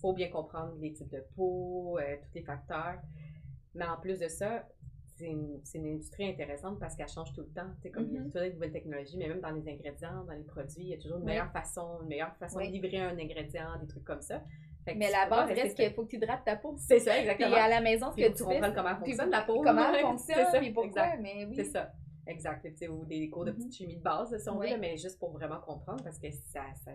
faut 0.00 0.12
bien 0.12 0.28
comprendre 0.28 0.74
les 0.80 0.92
types 0.92 1.10
de 1.10 1.24
peau, 1.36 1.98
euh, 1.98 2.16
tous 2.22 2.34
les 2.34 2.42
facteurs. 2.42 3.00
Mais 3.74 3.84
en 3.84 3.96
plus 3.96 4.18
de 4.18 4.28
ça, 4.28 4.66
c'est 5.18 5.26
une, 5.26 5.60
une, 5.74 5.94
industrie 5.94 6.28
intéressante 6.28 6.78
parce 6.78 6.94
qu'elle 6.94 7.08
change 7.08 7.32
tout 7.32 7.40
le 7.40 7.48
temps. 7.48 7.68
comme 7.92 8.06
il 8.08 8.14
y 8.14 8.18
a 8.18 8.20
mm-hmm. 8.20 8.24
toujours 8.26 8.42
des 8.42 8.52
nouvelles 8.52 8.72
technologies, 8.72 9.16
mais 9.16 9.28
même 9.28 9.40
dans 9.40 9.50
les 9.50 9.68
ingrédients, 9.68 10.24
dans 10.24 10.32
les 10.32 10.44
produits, 10.44 10.82
il 10.82 10.88
y 10.88 10.94
a 10.94 10.98
toujours 10.98 11.18
une 11.18 11.24
meilleure 11.24 11.50
façon, 11.50 12.00
une 12.02 12.08
meilleure 12.08 12.34
façon 12.36 12.60
de 12.60 12.64
livrer 12.66 13.00
un 13.00 13.18
ingrédient, 13.18 13.78
des 13.80 13.86
trucs 13.86 14.04
comme 14.04 14.22
ça. 14.22 14.42
mais 14.86 15.10
la 15.10 15.28
base 15.28 15.50
reste 15.50 15.76
qu'il 15.76 15.92
faut 15.92 16.04
que 16.04 16.10
tu 16.10 16.16
hydrates 16.16 16.44
ta 16.44 16.56
peau. 16.56 16.76
C'est 16.78 17.00
ça, 17.00 17.18
exactement. 17.18 17.56
Et 17.56 17.58
à 17.58 17.68
la 17.68 17.80
maison, 17.80 18.10
ce 18.12 18.16
que 18.16 18.36
tu 18.36 18.44
fais. 18.44 18.72
comment 18.74 18.96
fonctionne 18.96 19.30
la 19.30 19.42
peau. 19.42 19.62
Comment 19.62 19.92
elle 19.92 20.02
fonctionne, 20.02 20.46
puis 20.58 20.72
pourquoi, 20.72 21.16
mais 21.16 21.46
oui. 21.46 21.56
C'est 21.56 21.64
ça. 21.64 21.92
Exact. 22.26 22.66
Ou 22.90 23.04
des 23.06 23.28
cours 23.30 23.44
de 23.44 23.52
petite 23.52 23.70
mm-hmm. 23.70 23.76
chimie 23.76 23.96
de 23.96 24.02
base, 24.02 24.36
si 24.36 24.48
on 24.48 24.58
veut, 24.58 24.76
mais 24.78 24.96
juste 24.96 25.18
pour 25.18 25.32
vraiment 25.32 25.60
comprendre 25.60 26.04
parce 26.04 26.18
que 26.18 26.30
ça, 26.30 26.62
ça 26.84 26.92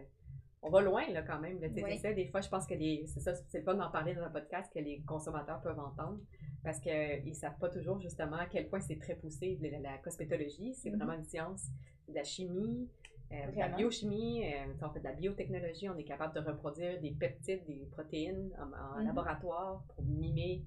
on 0.64 0.70
va 0.70 0.82
loin 0.82 1.06
là 1.10 1.22
quand 1.22 1.40
même. 1.40 1.60
Là, 1.60 1.68
Des 1.68 2.28
fois, 2.28 2.42
je 2.42 2.50
pense 2.50 2.66
que 2.66 2.74
c'est 3.06 3.20
ça, 3.20 3.34
c'est 3.36 3.60
le 3.60 3.64
fun 3.64 3.76
d'en 3.76 3.92
parler 3.92 4.16
dans 4.16 4.24
un 4.24 4.30
podcast 4.30 4.72
que 4.74 4.80
les 4.80 5.02
consommateurs 5.02 5.62
peuvent 5.62 5.80
entendre 5.80 6.20
parce 6.64 6.80
qu'ils 6.80 7.26
ne 7.26 7.34
savent 7.34 7.58
pas 7.60 7.70
toujours 7.70 8.00
justement 8.00 8.38
à 8.38 8.46
quel 8.46 8.68
point 8.68 8.80
c'est 8.80 9.00
très 9.00 9.16
poussé. 9.16 9.58
La, 9.62 9.80
la 9.80 9.98
cosmétologie, 9.98 10.74
c'est 10.74 10.90
mm-hmm. 10.90 10.98
vraiment 10.98 11.14
une 11.14 11.26
science 11.26 11.68
de 12.08 12.16
la 12.16 12.24
chimie, 12.24 12.88
euh, 13.32 13.52
de 13.52 13.58
la 13.58 13.70
biochimie, 13.70 14.44
euh, 14.46 14.74
on 14.82 14.90
fait 14.90 15.00
de 15.00 15.06
la 15.06 15.14
biotechnologie, 15.14 15.90
on 15.90 15.98
est 15.98 16.04
capable 16.04 16.36
de 16.36 16.40
reproduire 16.40 17.00
des 17.00 17.12
peptides, 17.12 17.66
des 17.66 17.88
protéines 17.92 18.52
en, 18.60 19.00
mm-hmm. 19.00 19.06
laboratoire 19.06 19.84
pour 19.88 20.04
mimer 20.04 20.64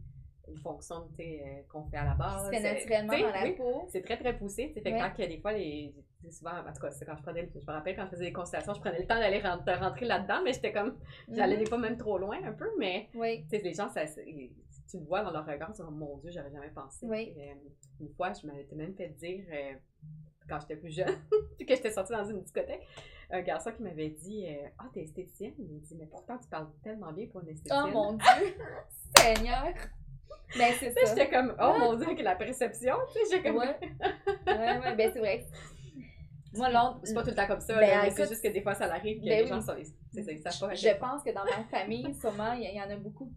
une 0.49 0.59
fonction 0.59 1.09
euh, 1.21 1.63
qu'on 1.69 1.85
fait 1.85 1.97
à 1.97 2.05
la 2.05 2.15
base. 2.15 2.49
C'est 2.51 2.63
naturellement 2.63 3.19
dans 3.19 3.31
la 3.31 3.53
peau. 3.53 3.87
C'est 3.89 4.03
très, 4.03 4.17
très 4.17 4.37
poussé. 4.37 4.73
Fait 4.75 4.83
quand 4.83 5.11
il 5.19 5.21
y 5.21 5.25
a 5.25 5.29
des 5.29 5.39
fois, 5.39 5.53
les, 5.53 5.95
souvent, 6.31 6.53
en 6.53 6.73
tout 6.73 6.81
cas, 6.81 6.91
c'est 6.91 7.05
quand 7.05 7.17
je 7.17 7.23
prenais, 7.23 7.49
je 7.55 7.67
me 7.67 7.73
rappelle 7.73 7.97
quand 7.97 8.07
je 8.07 8.11
faisais 8.11 8.27
des 8.27 8.33
consultations, 8.33 8.75
je 8.75 8.81
prenais 8.81 8.99
le 8.99 9.07
temps 9.07 9.19
d'aller 9.19 9.41
rentrer, 9.41 10.07
là-dedans, 10.07 10.43
mais 10.45 10.53
j'étais 10.53 10.73
comme, 10.73 10.97
j'allais 11.29 11.57
mhm. 11.57 11.65
des 11.65 11.69
fois 11.69 11.79
même 11.79 11.97
trop 11.97 12.19
loin 12.19 12.39
un 12.45 12.53
peu, 12.53 12.69
mais 12.79 13.09
les 13.15 13.75
gens, 13.75 13.89
ça, 13.89 14.03
tu 14.89 14.99
le 14.99 15.05
vois 15.05 15.23
dans 15.23 15.31
leur 15.31 15.47
regard, 15.47 15.73
tu 15.73 15.83
dis, 15.83 15.89
oh 15.89 15.91
mon 15.91 16.17
Dieu, 16.19 16.31
j'aurais 16.33 16.51
jamais 16.51 16.71
pensé. 16.71 17.07
Euh, 17.07 17.55
une 18.01 18.09
fois, 18.15 18.33
je 18.33 18.47
m'avais 18.47 18.67
même 18.73 18.95
fait 18.95 19.09
dire, 19.09 19.45
euh, 19.51 19.73
quand 20.49 20.61
j'étais 20.61 20.77
plus 20.77 20.91
jeune, 20.91 21.17
puis 21.57 21.67
que 21.67 21.75
j'étais 21.75 21.91
sortie 21.91 22.13
dans 22.13 22.25
une 22.25 22.43
discothèque, 22.43 22.87
un 23.31 23.43
garçon 23.43 23.73
qui 23.73 23.83
m'avait 23.83 24.11
dit 24.11 24.47
euh, 24.47 24.69
Ah, 24.79 24.89
t'es 24.93 25.03
esthéticienne 25.03 25.55
Il 25.59 25.67
me 25.67 25.81
dit 25.81 25.97
Mais 25.97 26.07
pourtant, 26.07 26.39
tu 26.39 26.49
parles 26.49 26.69
tellement 26.83 27.13
bien 27.13 27.27
pour 27.27 27.41
une 27.41 27.49
esthéticienne. 27.49 27.87
Oh 27.89 27.91
mon 27.91 28.13
Dieu 28.13 28.55
Seigneur 29.17 29.75
ben, 30.57 30.73
c'est 30.79 30.91
ça. 30.93 31.01
J'étais 31.07 31.29
comme, 31.29 31.55
oh 31.61 31.75
mon 31.79 31.95
dieu, 31.97 32.15
que 32.15 32.23
la 32.23 32.37
perception, 32.37 32.95
tu 33.13 33.19
sais, 33.27 33.37
j'ai 33.37 33.43
comme. 33.43 33.57
Ouais, 33.57 33.77
ouais, 34.47 34.79
ouais, 34.79 34.95
ben 34.95 35.11
c'est 35.13 35.19
vrai. 35.19 35.45
Moi, 36.55 36.71
l'autre. 36.71 37.01
C'est 37.05 37.15
pas 37.15 37.23
tout 37.23 37.31
le 37.31 37.35
temps 37.35 37.47
comme 37.47 37.61
ça, 37.61 37.75
ben, 37.75 38.03
mais 38.03 38.11
c'est 38.11 38.29
juste 38.29 38.43
que 38.43 38.49
des 38.49 38.63
fois, 38.63 38.75
ça 38.75 38.85
arrive 38.85 39.19
que 39.19 39.27
ben 39.27 39.43
les 39.43 39.47
gens 39.47 39.61
sont. 39.61 39.75
C'est 40.13 40.23
ça, 40.23 40.33
ils 40.33 40.41
savent 40.41 40.59
pas. 40.59 40.75
Je 40.75 40.97
pense 40.99 41.23
que 41.23 41.35
dans 41.35 41.45
ma 41.45 41.65
famille, 41.65 42.15
sûrement, 42.15 42.53
il 42.53 42.63
y, 42.63 42.81
en 42.81 42.89
a 42.89 42.97
beaucoup 42.97 43.31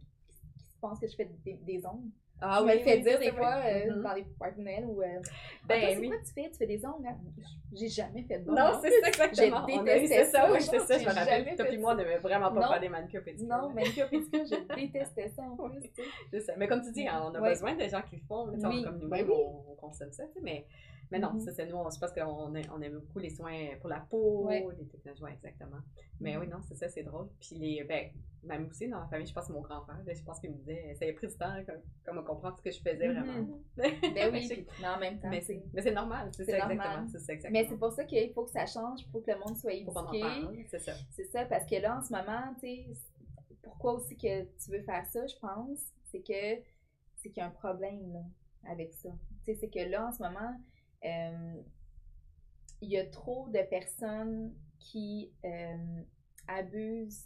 qui, 0.80 0.88
pensent 0.88 0.99
que 0.99 1.07
je 1.07 1.15
fais 1.15 1.30
des, 1.43 1.53
des 1.53 1.86
ongles. 1.86 2.11
Ah, 2.41 2.61
oui, 2.61 2.69
me 2.69 2.73
le 2.75 2.79
fais 2.79 2.99
dire 2.99 3.19
des 3.19 3.31
fois 3.31 3.55
euh, 3.57 3.89
mm-hmm. 3.89 4.01
dans 4.01 4.13
les 4.13 4.25
partenaires 4.39 4.89
ou. 4.89 5.01
Euh, 5.01 5.19
ben 5.65 5.81
ah, 5.83 5.99
oui. 5.99 6.07
quoi 6.07 6.17
tu 6.19 6.33
fais? 6.33 6.49
Tu 6.49 6.57
fais 6.57 6.67
des 6.67 6.85
ongles? 6.85 7.07
Hein? 7.07 7.17
J'ai 7.73 7.89
jamais 7.89 8.23
fait 8.23 8.39
d'ongles. 8.39 8.57
Non, 8.57 8.79
c'est 8.81 8.91
ça 8.91 9.07
exactement. 9.07 9.65
J'ai 9.67 9.79
détesté 9.83 10.25
ça. 10.25 10.51
Oui, 10.51 10.61
c'est 10.61 10.79
ça, 10.79 10.97
je 10.97 11.05
me 11.05 11.13
rappelle. 11.13 11.55
Toi 11.55 11.69
et 11.69 11.77
moi, 11.77 11.93
on 11.93 11.95
n'aimait 11.95 12.17
vraiment 12.17 12.51
pas 12.51 12.67
faire 12.67 12.79
des 12.79 12.89
manicures 12.89 13.23
pédicures. 13.23 13.47
Non, 13.47 13.69
manicures 13.69 14.09
pédicures, 14.09 14.45
je 14.45 14.75
détestais 14.75 15.29
ça 15.29 15.43
en 15.43 15.55
plus. 15.69 15.89
C'est 16.31 16.41
ça. 16.41 16.53
Mais 16.57 16.67
comme 16.67 16.81
tu 16.81 16.91
dis, 16.91 17.07
on 17.09 17.33
a 17.33 17.41
besoin 17.41 17.75
de 17.75 17.87
gens 17.87 18.01
qui 18.01 18.15
le 18.15 18.21
font. 18.27 18.45
Comme 18.45 18.99
nous-mêmes, 18.99 19.27
ben 19.27 19.29
on 19.29 19.75
consomme 19.75 20.11
ça, 20.11 20.23
mais. 20.41 20.65
Mais 21.11 21.17
non, 21.17 21.33
mm-hmm. 21.33 21.39
ça 21.39 21.51
c'est 21.53 21.65
nous, 21.65 21.77
c'est 21.89 21.99
parce 21.99 22.13
qu'on 22.13 22.53
on 22.53 22.81
aime 22.81 22.99
beaucoup 22.99 23.17
les 23.17 23.31
soins 23.31 23.69
pour 23.79 23.89
la 23.89 23.99
peau, 23.99 24.47
les 24.49 24.85
technologies, 24.85 25.23
exactement. 25.33 25.79
Mais 26.19 26.37
oui, 26.37 26.45
mm-hmm. 26.45 26.51
non, 26.51 26.57
c'est 26.61 26.75
ça, 26.75 26.87
c'est 26.87 27.01
drôle. 27.01 27.29
Puis 27.39 27.55
les, 27.55 27.83
ben, 27.83 28.11
même 28.43 28.67
aussi 28.69 28.87
dans 28.87 28.99
la 28.99 29.07
famille, 29.07 29.27
je 29.27 29.33
pense 29.33 29.47
que 29.47 29.53
mon 29.53 29.61
grand-père, 29.61 29.97
je 30.07 30.23
pense 30.23 30.39
qu'il 30.39 30.51
me 30.51 30.55
disait, 30.57 30.95
ça 30.97 31.05
a 31.05 31.13
pris 31.13 31.27
du 31.27 31.35
temps 31.35 31.53
comme, 31.65 31.81
comme 32.05 32.23
comprendre 32.30 32.57
ce 32.57 32.61
que 32.61 32.71
je 32.71 32.80
faisais 32.80 33.07
vraiment. 33.07 33.49
Mm-hmm. 33.77 34.13
ben 34.13 34.34
oui, 34.34 34.65
mais 34.82 34.88
en 34.88 34.99
même 34.99 35.19
temps. 35.19 35.30
Mais 35.30 35.41
c'est 35.41 35.91
normal, 35.91 36.30
c'est 36.32 36.45
ça, 36.45 36.57
exactement, 36.57 37.07
ça 37.07 37.34
exactement. 37.34 37.51
Mais 37.51 37.67
c'est 37.67 37.77
pour 37.77 37.91
ça 37.91 38.03
qu'il 38.05 38.34
faut 38.34 38.45
que 38.45 38.51
ça 38.51 38.65
change, 38.65 39.05
pour 39.11 39.23
que 39.23 39.32
le 39.32 39.39
monde 39.39 39.57
soit 39.57 39.73
éduqué. 39.73 40.67
c'est 40.69 40.80
ça. 40.80 40.93
C'est 41.11 41.25
ça, 41.25 41.45
parce 41.45 41.65
que 41.65 41.75
là, 41.75 41.97
en 41.97 42.01
ce 42.01 42.11
moment, 42.11 42.53
tu 42.55 42.67
sais, 42.67 42.86
pourquoi 43.61 43.93
aussi 43.93 44.15
que 44.15 44.43
tu 44.43 44.71
veux 44.71 44.82
faire 44.84 45.05
ça, 45.07 45.25
je 45.25 45.36
pense, 45.39 45.80
c'est 46.11 46.21
que 46.21 46.63
c'est 47.15 47.30
qu'il 47.30 47.38
y 47.38 47.41
a 47.41 47.47
un 47.47 47.51
problème 47.51 48.13
là, 48.13 48.23
avec 48.69 48.93
ça. 48.93 49.09
Tu 49.43 49.53
sais, 49.53 49.55
c'est 49.59 49.69
que 49.69 49.89
là, 49.89 50.07
en 50.07 50.11
ce 50.11 50.21
moment, 50.23 50.55
euh, 51.05 51.61
il 52.82 52.89
y 52.89 52.97
a 52.97 53.05
trop 53.05 53.47
de 53.49 53.61
personnes 53.69 54.53
qui 54.80 55.32
euh, 55.45 56.01
abusent 56.47 57.25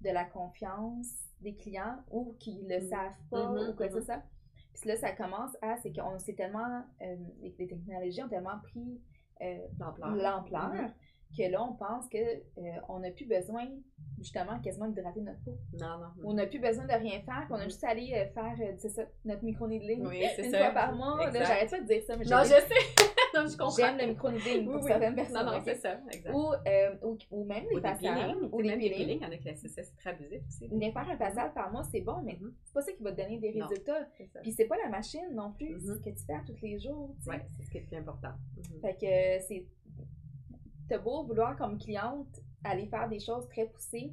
de 0.00 0.10
la 0.10 0.24
confiance 0.24 1.08
des 1.40 1.54
clients 1.54 1.98
ou 2.10 2.34
qui 2.38 2.62
le 2.68 2.80
mm. 2.80 2.88
savent 2.88 3.12
pas 3.30 3.46
mm-hmm, 3.46 3.70
ou 3.70 3.74
quoi 3.74 3.88
que 3.88 4.00
ce 4.00 4.04
soit. 4.04 4.22
Puis 4.80 4.88
là, 4.88 4.96
ça 4.96 5.12
commence 5.12 5.56
à, 5.62 5.76
c'est 5.82 5.92
qu'on 5.92 6.18
s'est 6.18 6.34
tellement, 6.34 6.82
euh, 7.02 7.16
les, 7.40 7.52
technologies 7.54 8.22
ont 8.22 8.28
tellement 8.28 8.58
pris 8.62 9.00
l'ampleur 9.78 10.72
mm-hmm. 10.72 11.36
que 11.36 11.50
là, 11.50 11.62
on 11.62 11.74
pense 11.74 12.06
qu'on 12.08 12.98
n'a 13.00 13.10
plus 13.10 13.26
besoin 13.26 13.66
justement 14.18 14.60
quasiment 14.60 14.88
d'hydrater 14.88 15.20
notre 15.20 15.42
peau. 15.44 15.58
Non, 15.74 15.98
non. 15.98 16.08
On 16.24 16.34
n'a 16.34 16.46
plus 16.46 16.60
besoin 16.60 16.84
de 16.84 16.92
rien 16.92 17.20
faire, 17.22 17.46
qu'on 17.48 17.54
a 17.54 17.60
mm-hmm. 17.60 17.64
juste 17.64 17.84
à 17.84 17.90
aller 17.90 18.30
faire, 18.34 18.54
c'est 18.78 18.88
ça, 18.90 19.02
notre 19.24 19.44
micro-needling 19.44 20.06
oui, 20.06 20.24
une 20.38 20.50
ça. 20.50 20.58
fois 20.58 20.70
par 20.70 20.94
mois. 20.94 21.30
J'arrête 21.32 21.70
pas 21.70 21.80
de 21.80 21.86
dire 21.86 22.02
ça, 22.06 22.16
mais 22.16 22.24
Non, 22.24 22.42
je 22.42 22.48
sais. 22.48 23.04
J'aime 23.76 23.98
le 23.98 24.06
micro-needling 24.06 24.70
pour 24.70 24.82
certaines 24.82 25.14
personnes. 25.14 25.46
Non, 25.46 25.52
non, 25.52 25.60
c'est 25.64 25.76
ça, 25.76 26.00
exact. 26.10 26.34
Ou, 26.34 26.52
euh, 26.66 26.94
ou, 27.02 27.18
ou, 27.30 27.44
même 27.44 27.64
les 27.72 27.80
faciales. 27.80 28.36
Ou 28.50 28.60
les 28.60 28.76
peelings. 28.76 29.18
Il 29.20 29.22
y 29.22 29.26
en 29.26 29.30
a 29.30 29.36
qui 29.36 29.68
c'est 29.68 29.96
très 29.96 30.10
abusif 30.10 30.42
aussi. 30.48 30.68
Les 30.68 30.92
faire 30.92 31.08
un 31.08 31.16
facial 31.16 31.52
par 31.52 31.70
mois, 31.72 31.84
c'est 31.84 32.00
bon, 32.00 32.20
mais 32.22 32.34
mm-hmm. 32.34 32.52
c'est 32.64 32.74
pas 32.74 32.82
ça 32.82 32.92
qui 32.92 33.02
va 33.02 33.12
te 33.12 33.20
donner 33.20 33.38
des 33.38 33.50
résultats. 33.50 34.06
Puis 34.42 34.52
c'est 34.52 34.66
pas 34.66 34.76
la 34.82 34.88
machine 34.88 35.28
non 35.32 35.52
plus 35.52 35.76
mm-hmm. 35.76 36.00
que 36.02 36.10
tu 36.10 36.24
fais 36.24 36.34
tous 36.46 36.62
les 36.62 36.78
jours. 36.78 37.14
Oui, 37.26 37.36
c'est 37.56 37.64
ce 37.64 37.70
qui 37.70 37.78
est 37.78 37.80
le 37.80 37.86
plus 37.86 37.96
important. 37.96 38.32
Mm-hmm. 38.56 38.80
Fait 38.80 38.94
que 38.94 39.46
c'est. 39.46 39.66
T'as 40.88 40.98
beau 40.98 41.24
vouloir 41.24 41.56
comme 41.56 41.78
cliente 41.78 42.40
aller 42.62 42.86
faire 42.86 43.08
des 43.08 43.20
choses 43.20 43.48
très 43.48 43.66
poussées. 43.66 44.12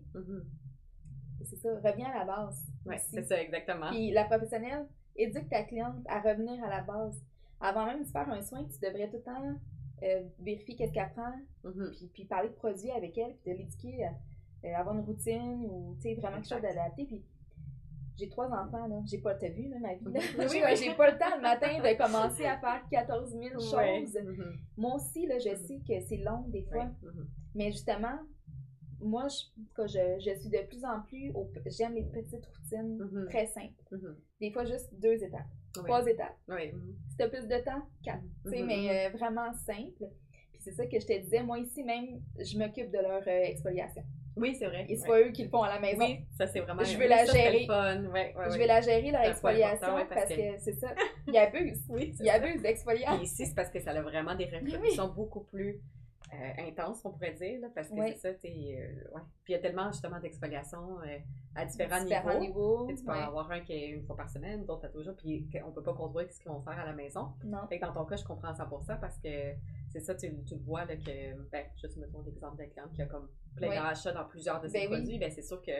C'est 1.44 1.58
ça, 1.58 1.70
reviens 1.84 2.10
à 2.10 2.20
la 2.20 2.26
base. 2.26 2.66
Oui, 2.86 2.96
c'est 3.00 3.24
ça, 3.24 3.42
exactement. 3.42 3.90
Puis 3.90 4.12
la 4.12 4.26
professionnelle 4.26 4.86
éduque 5.16 5.50
ta 5.50 5.64
cliente 5.64 6.06
à 6.08 6.20
revenir 6.20 6.64
à 6.64 6.70
la 6.70 6.82
base 6.82 7.22
avant 7.62 7.86
même 7.86 8.04
de 8.04 8.08
faire 8.08 8.30
un 8.30 8.42
soin, 8.42 8.64
tu 8.64 8.80
devrais 8.80 9.08
tout 9.08 9.18
le 9.18 9.24
temps 9.24 9.56
euh, 10.04 10.24
vérifier 10.40 10.76
qu'est-ce 10.76 10.92
qu'elle 10.92 11.12
prend, 11.12 11.32
mm-hmm. 11.64 11.98
puis, 11.98 12.10
puis, 12.14 12.26
parler 12.26 12.50
de 12.50 12.56
produits 12.56 12.92
avec 12.92 13.18
elle, 13.18 13.36
puis 13.36 13.52
de 13.52 13.58
l'éduquer, 13.58 14.06
euh, 14.06 14.68
euh, 14.68 14.76
avoir 14.76 14.96
une 14.96 15.06
routine 15.06 15.66
ou 15.70 15.96
vraiment 16.18 16.38
quelque 16.38 16.50
chose 16.50 16.62
d'adapté. 16.62 17.06
Puis 17.06 17.24
j'ai 18.18 18.28
trois 18.30 18.48
enfants, 18.48 18.88
là. 18.88 19.00
J'ai 19.06 19.20
pas, 19.20 19.36
t'as 19.36 19.50
vu, 19.50 19.68
là, 19.70 19.78
ma 19.80 19.94
vie, 19.94 20.06
là? 20.12 20.20
Oui, 20.50 20.62
oui, 20.66 20.76
j'ai 20.76 20.94
pas 20.96 21.12
le 21.12 21.18
temps 21.18 21.36
le 21.36 21.42
matin 21.42 21.68
de 21.68 21.98
commencer 21.98 22.46
à 22.46 22.58
faire 22.58 22.82
14 22.90 23.32
000 23.32 23.54
choses. 23.54 23.72
Mm-hmm. 23.74 24.58
Moi 24.78 24.96
aussi, 24.96 25.28
là, 25.28 25.38
je 25.38 25.50
mm-hmm. 25.50 25.68
sais 25.68 25.80
que 25.88 26.00
c'est 26.02 26.18
long 26.18 26.46
des 26.48 26.64
fois. 26.64 26.90
Mais 27.54 27.72
justement, 27.72 28.18
moi, 29.02 29.28
je, 29.28 29.88
je, 29.88 30.20
je, 30.20 30.40
suis 30.40 30.50
de 30.50 30.66
plus 30.68 30.84
en 30.86 31.02
plus, 31.02 31.32
j'aime 31.66 31.96
les 31.96 32.04
petites 32.04 32.46
routines 32.46 33.28
très 33.30 33.48
simples. 33.48 33.74
Des 34.40 34.52
fois, 34.52 34.66
juste 34.66 34.90
deux 34.94 35.24
étapes. 35.24 35.48
Trois 35.74 36.06
étapes. 36.06 36.38
Oui. 36.48 36.72
Si 37.10 37.18
tu 37.18 37.24
as 37.24 37.30
plus 37.30 37.48
de 37.48 37.58
temps, 37.64 37.82
quatre. 38.04 38.22
Mm-hmm. 38.46 38.66
Mais 38.66 39.08
euh, 39.08 39.10
vraiment 39.18 39.54
simple. 39.54 40.10
Puis 40.52 40.62
c'est 40.62 40.72
ça 40.72 40.86
que 40.86 41.00
je 41.00 41.06
te 41.06 41.18
disais. 41.20 41.44
Moi, 41.44 41.60
ici 41.60 41.84
même, 41.84 42.22
je 42.38 42.58
m'occupe 42.58 42.92
de 42.92 42.98
leur 42.98 43.22
euh, 43.26 43.44
exfoliation. 43.44 44.04
Oui, 44.36 44.56
c'est 44.58 44.66
vrai. 44.66 44.86
Et 44.88 44.96
c'est 44.96 45.08
pas 45.08 45.20
eux 45.20 45.32
qui 45.32 45.44
le 45.44 45.50
font 45.50 45.62
à 45.62 45.70
la 45.70 45.80
maison. 45.80 46.06
Oui, 46.06 46.26
ça 46.38 46.48
c'est 46.48 46.62
vraiment. 46.62 46.84
Je 46.84 46.98
veux 46.98 47.08
la 47.08 47.26
gérer. 47.26 47.68
Ouais, 47.70 48.34
je 48.50 48.58
vais 48.58 48.68
la 48.68 48.82
gérer 48.82 49.12
leur 49.12 49.24
exfoliation 49.24 49.88
parce, 50.10 50.30
que, 50.30 50.58
c'est 50.58 50.74
ça. 50.74 50.94
Il 51.28 51.38
abuse. 51.38 51.80
oui, 51.90 52.16
il 52.20 52.30
abuse 52.30 52.62
d'exfoliation. 52.62 53.22
Ici, 53.22 53.46
c'est 53.46 53.56
parce 53.56 53.70
que 53.70 53.80
ça 53.80 53.92
a 53.92 54.02
vraiment 54.02 54.36
des 54.36 54.46
répercussions 54.46 55.10
beaucoup 55.10 55.44
plus 55.44 55.82
euh, 56.34 56.68
intenses, 56.68 57.04
on 57.06 57.12
pourrait 57.12 57.34
dire, 57.34 57.60
là, 57.62 57.68
parce 57.74 57.90
que 57.90 57.96
c'est 57.96 58.18
ça, 58.18 58.34
tu 58.34 58.48
ouais. 58.48 59.22
Puis 59.44 59.50
il 59.50 59.52
y 59.54 59.56
a 59.56 59.60
tellement 59.60 59.92
justement 59.92 60.20
d'exfoliation 60.20 61.00
à 61.56 61.66
différents, 61.66 62.40
niveaux. 62.40 62.88
tu 62.88 63.04
peux 63.04 63.12
en 63.12 63.28
avoir 63.28 63.52
un 63.52 63.60
qui 63.60 63.74
est 63.74 63.90
une 63.90 64.04
fois 64.04 64.16
par 64.16 64.30
semaine, 64.30 64.66
d'autres 64.66 64.86
à 64.86 64.90
toujours, 64.90 65.16
puis 65.16 65.48
on 65.66 65.72
peut 65.72 65.84
pas 65.84 65.94
contrôler 65.94 66.30
ce 66.30 66.40
qu'ils 66.40 66.52
vont 66.52 66.62
faire 66.62 66.80
à 66.80 66.86
la 66.86 66.94
maison. 66.94 67.34
Non. 67.44 67.68
Fait 67.68 67.80
que 67.80 67.86
dans 67.86 67.94
ton 67.94 68.06
cas, 68.06 68.16
je 68.16 68.24
comprends 68.24 68.54
ça 68.54 68.66
pour 68.66 68.82
ça 68.84 68.96
parce 68.96 69.18
que 69.18 69.54
c'est 69.92 70.00
ça, 70.00 70.16
tu, 70.16 70.32
tu 70.46 70.56
le 70.56 70.62
vois, 70.62 70.86
là, 70.86 70.96
que, 70.96 71.50
ben, 71.52 71.66
juste 71.82 71.98
mettons 71.98 72.22
l'exemple 72.22 72.58
d'un 72.58 72.68
client 72.68 72.88
qui 72.94 73.02
a 73.02 73.06
comme 73.06 73.28
plein 73.56 73.70
d'achats 73.70 74.14
dans 74.14 74.26
plusieurs 74.26 74.62
de 74.62 74.68
ses 74.68 74.88
ben 74.88 74.96
produits, 74.96 75.20
ben, 75.20 75.30
c'est 75.32 75.42
sûr 75.42 75.62
que 75.62 75.72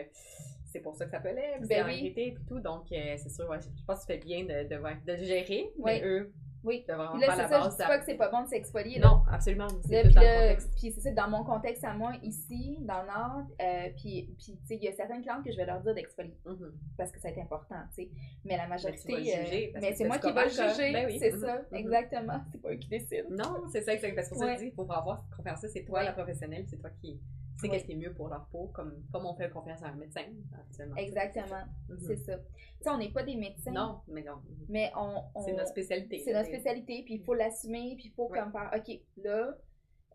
c'est 0.66 0.80
pour 0.80 0.94
ça 0.94 1.06
que 1.06 1.10
ça 1.10 1.20
peut 1.20 1.32
l'être, 1.32 1.66
ben 1.66 1.68
c'est 1.68 1.84
oui. 1.84 2.12
et 2.14 2.34
tout, 2.46 2.60
donc 2.60 2.92
euh, 2.92 3.14
c'est 3.16 3.30
sûr, 3.30 3.50
je 3.60 3.84
pense 3.86 4.04
que 4.04 4.12
tu 4.12 4.18
fais 4.18 4.24
bien 4.24 4.44
de, 4.44 4.68
de, 4.68 5.12
de, 5.12 5.24
gérer, 5.24 5.70
mais 5.82 6.02
eux, 6.04 6.32
oui. 6.64 6.84
Là, 6.86 7.12
c'est 7.18 7.48
ça, 7.48 7.60
je 7.62 7.70
dis 7.70 7.76
pas 7.76 7.98
que 7.98 8.04
c'est 8.04 8.14
pas 8.14 8.28
bon 8.28 8.42
de 8.42 8.48
s'exfolier. 8.48 9.00
Non, 9.00 9.22
absolument. 9.30 9.68
C'est 9.84 10.02
tout 10.04 10.68
Puis 10.76 10.92
c'est 10.92 11.00
ça, 11.00 11.10
dans 11.12 11.28
mon 11.28 11.44
contexte 11.44 11.84
à 11.84 11.94
moi, 11.94 12.12
ici, 12.22 12.78
dans 12.80 13.02
le 13.02 13.08
Nord, 13.08 13.46
euh, 13.60 13.88
puis, 13.96 14.34
puis 14.38 14.58
tu 14.60 14.66
sais, 14.66 14.76
il 14.76 14.84
y 14.84 14.88
a 14.88 14.92
certaines 14.92 15.22
clientes 15.22 15.44
que 15.44 15.50
je 15.50 15.56
vais 15.56 15.66
leur 15.66 15.80
dire 15.80 15.94
d'exfolier. 15.94 16.36
Mm-hmm. 16.46 16.70
Parce 16.96 17.10
que 17.10 17.20
ça 17.20 17.30
être 17.30 17.38
important, 17.38 17.76
tu 17.94 18.04
sais. 18.04 18.10
Mais 18.44 18.56
la 18.56 18.66
majorité... 18.66 19.12
Mais, 19.12 19.72
euh, 19.74 19.92
c'est 19.94 20.04
moi 20.04 20.18
qui 20.18 20.32
vais 20.32 20.48
juger, 20.48 20.92
ben 20.92 21.18
c'est 21.18 21.32
ça, 21.32 21.56
mm-hmm. 21.56 21.76
exactement. 21.76 22.40
C'est 22.52 22.60
pas 22.60 22.72
eux 22.72 22.76
qui 22.76 22.88
décident. 22.88 23.28
Non, 23.30 23.64
c'est 23.70 23.82
ça, 23.82 23.94
exactement. 23.94 24.14
Parce 24.14 24.28
que 24.28 24.34
pour 24.34 24.44
ça, 24.44 24.64
il 24.64 24.72
faut 24.72 24.92
avoir 24.92 25.18
cette 25.20 25.36
confiance 25.36 25.66
c'est 25.72 25.84
toi 25.84 26.02
la 26.02 26.12
professionnelle, 26.12 26.64
c'est 26.68 26.76
toi 26.76 26.90
qui 27.00 27.20
sais 27.62 27.68
qu'est-ce 27.68 27.84
qui 27.84 27.92
est 27.92 27.96
mieux 27.96 28.12
pour 28.12 28.28
leur 28.28 28.46
peau, 28.46 28.70
comme, 28.74 29.04
comme 29.12 29.26
on 29.26 29.34
fait 29.34 29.50
confiance 29.50 29.82
à 29.82 29.88
un 29.88 29.94
médecin, 29.94 30.24
actuellement. 30.58 30.96
Exactement, 30.96 31.64
c'est 32.06 32.16
ça. 32.16 32.36
Mhm. 32.36 32.42
Tu 32.54 32.84
sais, 32.84 32.90
on 32.90 32.98
n'est 32.98 33.12
pas 33.12 33.22
des 33.22 33.36
médecins. 33.36 33.72
Non, 33.72 34.00
mais 34.08 34.22
non. 34.22 34.40
Mais 34.68 34.92
on... 34.96 35.22
c'est 35.40 35.52
notre 35.52 35.68
spécialité. 35.68 36.18
C'est 36.18 36.32
notre 36.32 36.48
spécialité, 36.48 37.02
puis 37.04 37.14
il 37.14 37.24
faut 37.24 37.34
l'assumer, 37.34 37.94
puis 37.96 38.08
il 38.08 38.12
faut 38.12 38.28
comme 38.28 38.52
faire, 38.52 38.70
OK, 38.74 39.00
là, 39.22 39.56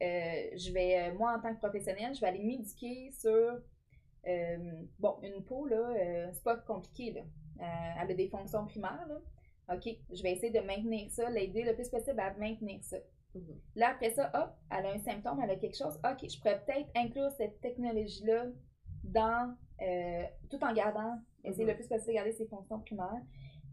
euh, 0.02 0.50
je 0.56 0.72
vais, 0.72 1.10
euh, 1.10 1.14
moi, 1.16 1.36
en 1.38 1.42
tant 1.42 1.54
que 1.54 1.60
professionnelle, 1.60 2.14
je 2.14 2.22
vais 2.22 2.28
aller 2.28 2.44
m'éduquer 2.44 3.12
sur, 3.12 3.60
euh, 4.28 4.84
bon, 5.00 5.18
une 5.24 5.44
peau, 5.44 5.66
là, 5.68 6.30
c'est 6.34 6.44
pas 6.44 6.58
compliqué, 6.58 7.14
là. 7.14 7.22
elle 8.02 8.12
a 8.12 8.14
des 8.14 8.28
fonctions 8.28 8.66
primaires, 8.66 9.06
là. 9.08 9.20
OK, 9.76 9.90
je 10.14 10.24
vais 10.24 10.32
essayer 10.32 10.52
de 10.52 10.66
maintenir 10.66 11.10
ça, 11.12 11.30
l'aider 11.30 11.64
le 11.64 11.76
plus 11.76 11.90
possible 11.90 12.20
à 12.20 12.34
maintenir 12.36 12.82
ça. 12.84 12.98
Mhm. 13.36 13.60
Là, 13.76 13.90
après 13.90 14.12
ça, 14.12 14.32
hop, 14.34 14.54
elle 14.72 14.86
a 14.86 14.92
un 14.92 15.00
symptôme, 15.00 15.40
elle 15.44 15.52
a 15.52 15.56
quelque 15.56 15.78
chose. 15.78 16.00
OK, 16.04 16.30
je 16.30 16.38
pourrais 16.38 16.64
peut-être 16.64 16.90
inclure 16.96 17.32
cette 17.32 17.60
technologie-là 17.62 18.48
dans, 19.04 19.56
euh, 19.82 20.24
tout 20.50 20.64
en 20.64 20.74
gardant, 20.74 21.20
essayer 21.44 21.66
mhm. 21.66 21.72
le 21.72 21.76
plus 21.76 21.88
possible 21.88 22.10
de 22.10 22.14
garder 22.14 22.32
ses 22.32 22.48
fonctions 22.48 22.80
primaires. 22.80 23.22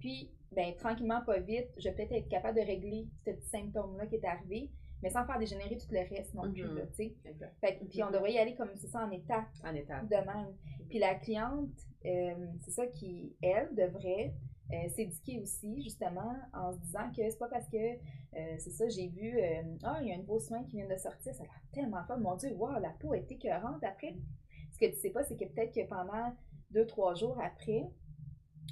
Puis, 0.00 0.30
ben, 0.52 0.74
tranquillement, 0.76 1.22
pas 1.22 1.40
vite, 1.40 1.68
je 1.78 1.88
vais 1.88 1.94
peut-être 1.94 2.12
être 2.12 2.28
capable 2.28 2.60
de 2.60 2.64
régler 2.64 3.08
ce 3.24 3.30
petit 3.30 3.48
symptôme-là 3.48 4.06
qui 4.06 4.16
est 4.16 4.24
arrivé, 4.24 4.70
mais 5.02 5.10
sans 5.10 5.26
faire 5.26 5.38
dégénérer 5.38 5.76
tout 5.76 5.88
le 5.90 6.00
reste 6.00 6.34
non 6.34 6.50
plus, 6.52 6.64
mhm. 6.64 6.88
tu 6.96 7.14
sais. 7.60 7.78
Puis, 7.90 8.02
on 8.02 8.10
devrait 8.10 8.32
y 8.32 8.38
aller 8.38 8.54
comme 8.54 8.70
c'est 8.76 8.88
ça, 8.88 9.04
en 9.04 9.10
état 9.10 9.46
En 9.64 9.74
état 9.74 10.02
De 10.02 10.16
même. 10.16 10.54
Puis 10.88 10.98
la 10.98 11.14
cliente, 11.14 11.70
euh, 12.04 12.46
c'est 12.60 12.70
ça 12.70 12.86
qui, 12.86 13.34
elle, 13.42 13.74
devrait 13.74 14.34
euh, 14.72 14.88
s'éduquer 14.90 15.40
aussi, 15.40 15.82
justement, 15.82 16.36
en 16.52 16.72
se 16.72 16.78
disant 16.78 17.10
que 17.10 17.28
c'est 17.28 17.38
pas 17.38 17.48
parce 17.48 17.68
que, 17.68 17.96
euh, 18.36 18.54
c'est 18.58 18.70
ça, 18.70 18.88
j'ai 18.88 19.08
vu, 19.08 19.38
euh, 19.38 19.62
ah, 19.82 19.98
il 20.02 20.08
y 20.08 20.12
a 20.12 20.14
un 20.14 20.18
nouveau 20.18 20.40
soin 20.40 20.64
qui 20.64 20.76
vient 20.76 20.88
de 20.88 20.96
sortir, 20.96 21.34
ça 21.34 21.42
a 21.42 21.46
l'air 21.46 21.62
tellement 21.72 22.04
fun, 22.04 22.16
mon 22.18 22.36
Dieu, 22.36 22.52
wow, 22.54 22.80
la 22.80 22.90
peau 23.00 23.14
est 23.14 23.30
écœurante 23.30 23.82
après. 23.82 24.16
Ce 24.72 24.78
que 24.78 24.86
tu 24.86 24.96
sais 24.96 25.10
pas, 25.10 25.22
c'est 25.24 25.36
que 25.36 25.44
peut-être 25.44 25.72
que 25.72 25.86
pendant 25.88 26.34
deux, 26.70 26.86
trois 26.86 27.14
jours 27.14 27.38
après, 27.40 27.84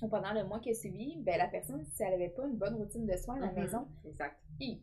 ou 0.03 0.09
pendant 0.09 0.33
le 0.33 0.45
mois 0.45 0.59
qui 0.59 0.71
a 0.71 0.75
suivi, 0.75 1.17
ben, 1.21 1.39
la 1.39 1.47
personne, 1.47 1.85
si 1.85 2.03
elle 2.03 2.11
n'avait 2.11 2.31
pas 2.31 2.45
une 2.47 2.57
bonne 2.57 2.75
routine 2.75 3.07
de 3.07 3.17
soins 3.17 3.37
à 3.37 3.41
la 3.41 3.47
mm-hmm. 3.49 3.61
maison, 3.61 3.89
exact. 4.05 4.37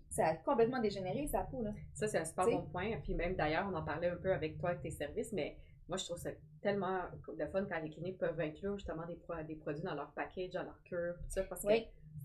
ça 0.09 0.27
a 0.27 0.35
complètement 0.35 0.79
dégénéré 0.79 1.27
sa 1.27 1.41
peau. 1.41 1.61
Là. 1.61 1.71
Ça, 1.93 2.07
c'est 2.07 2.19
un 2.19 2.25
super 2.25 2.45
bon 2.45 2.61
point. 2.71 2.91
Puis 3.03 3.15
même 3.15 3.35
d'ailleurs, 3.35 3.67
on 3.69 3.75
en 3.75 3.83
parlait 3.83 4.07
un 4.07 4.15
peu 4.15 4.31
avec 4.31 4.57
toi, 4.57 4.69
avec 4.69 4.81
tes 4.81 4.91
services, 4.91 5.33
mais 5.33 5.57
moi, 5.89 5.97
je 5.97 6.05
trouve 6.05 6.17
ça 6.17 6.29
tellement 6.61 7.01
de 7.35 7.45
fun 7.47 7.65
quand 7.65 7.79
les 7.81 7.89
cliniques 7.89 8.17
peuvent 8.17 8.39
inclure 8.39 8.77
justement 8.77 9.05
des, 9.07 9.17
des 9.45 9.55
produits 9.55 9.83
dans 9.83 9.95
leur 9.95 10.11
package, 10.13 10.51
dans 10.51 10.63
leur 10.63 10.81
cure, 10.83 11.15
tout 11.15 11.29
ça, 11.29 11.43
parce 11.43 11.63
que 11.63 11.73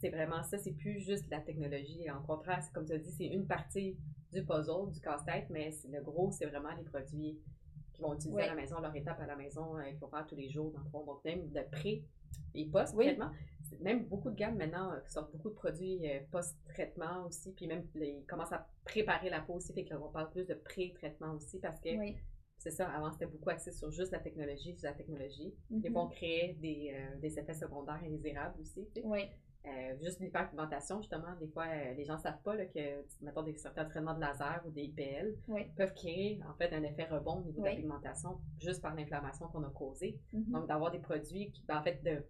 c'est 0.00 0.10
vraiment 0.10 0.42
ça, 0.42 0.58
c'est 0.58 0.72
plus 0.72 1.00
juste 1.00 1.28
la 1.30 1.40
technologie. 1.40 2.10
En 2.10 2.22
contraire, 2.22 2.60
comme 2.72 2.86
tu 2.86 2.92
as 2.92 2.98
dit, 2.98 3.10
c'est 3.10 3.26
une 3.26 3.46
partie 3.46 3.96
du 4.32 4.44
puzzle, 4.44 4.90
du 4.92 5.00
casse-tête, 5.00 5.46
mais 5.50 5.70
le 5.90 6.02
gros, 6.02 6.30
c'est 6.30 6.46
vraiment 6.46 6.74
les 6.76 6.84
produits 6.84 7.38
qu'ils 7.92 8.04
vont 8.04 8.14
utiliser 8.14 8.42
à 8.42 8.48
la 8.48 8.54
maison, 8.54 8.80
leur 8.80 8.94
étape 8.96 9.20
à 9.20 9.26
la 9.26 9.36
maison, 9.36 9.78
euh, 9.78 9.84
qu'il 9.84 9.98
faut 9.98 10.08
faire 10.08 10.26
tous 10.26 10.34
les 10.36 10.50
jours, 10.50 10.72
dans 10.72 10.80
le 10.80 10.90
fond. 10.90 11.04
Donc, 11.04 11.24
même 11.24 11.48
de 11.50 11.60
pré 11.70 12.02
et 12.54 12.66
post-traitement. 12.66 13.30
Même 13.80 14.04
beaucoup 14.04 14.30
de 14.30 14.36
gammes 14.36 14.56
maintenant 14.56 14.92
euh, 14.92 15.00
sortent 15.08 15.32
beaucoup 15.32 15.50
de 15.50 15.54
produits 15.54 16.08
euh, 16.08 16.20
post-traitement 16.30 17.26
aussi, 17.26 17.52
puis 17.52 17.66
même 17.66 17.84
ils 17.96 18.24
commencent 18.26 18.52
à 18.52 18.68
préparer 18.84 19.30
la 19.30 19.40
peau 19.40 19.54
aussi, 19.54 19.72
fait 19.72 19.84
qu'on 19.84 20.10
parle 20.10 20.30
plus 20.30 20.46
de 20.46 20.54
pré-traitement 20.54 21.32
aussi 21.34 21.58
parce 21.58 21.80
que 21.80 21.88
c'est 22.58 22.70
ça, 22.70 22.88
avant 22.88 23.12
c'était 23.12 23.26
beaucoup 23.26 23.50
axé 23.50 23.72
sur 23.72 23.90
juste 23.90 24.12
la 24.12 24.20
technologie, 24.20 24.76
sur 24.76 24.88
la 24.88 24.94
technologie. 24.94 25.52
Mm 25.70 25.80
-hmm. 25.80 25.98
on 25.98 26.08
créait 26.08 26.54
des, 26.60 26.94
euh, 26.94 27.20
des, 27.20 27.38
effets 27.38 27.54
secondaires 27.54 28.00
indésirables 28.02 28.60
aussi. 28.60 28.88
Oui. 29.02 29.22
Euh, 29.66 29.96
juste 30.02 30.20
l'hyperpigmentation, 30.20 30.98
justement, 31.00 31.34
des 31.40 31.48
fois, 31.48 31.64
euh, 31.64 31.94
les 31.94 32.04
gens 32.04 32.16
ne 32.16 32.20
savent 32.20 32.40
pas 32.44 32.54
là, 32.54 32.66
que, 32.66 33.02
mettons, 33.22 33.42
des, 33.42 33.56
certains 33.56 33.86
traitements 33.86 34.14
de 34.14 34.20
laser 34.20 34.62
ou 34.66 34.70
des 34.70 34.82
IPL 34.82 35.34
peuvent 35.76 35.94
créer, 35.94 36.38
en 36.48 36.54
fait, 36.54 36.74
un 36.74 36.82
effet 36.82 37.04
rebond 37.04 37.38
au 37.38 37.44
niveau 37.44 37.60
de 37.62 37.66
la 37.66 37.74
pigmentation 37.74 38.38
juste 38.60 38.82
par 38.82 38.94
l'inflammation 38.94 39.48
qu'on 39.48 39.64
a 39.64 39.70
causée. 39.70 40.18
Mm-hmm. 40.34 40.50
Donc, 40.50 40.66
d'avoir 40.66 40.90
des 40.90 40.98
produits 40.98 41.50
qui, 41.50 41.64
ben, 41.66 41.78
en 41.78 41.82
fait, 41.82 42.02
de 42.04 42.22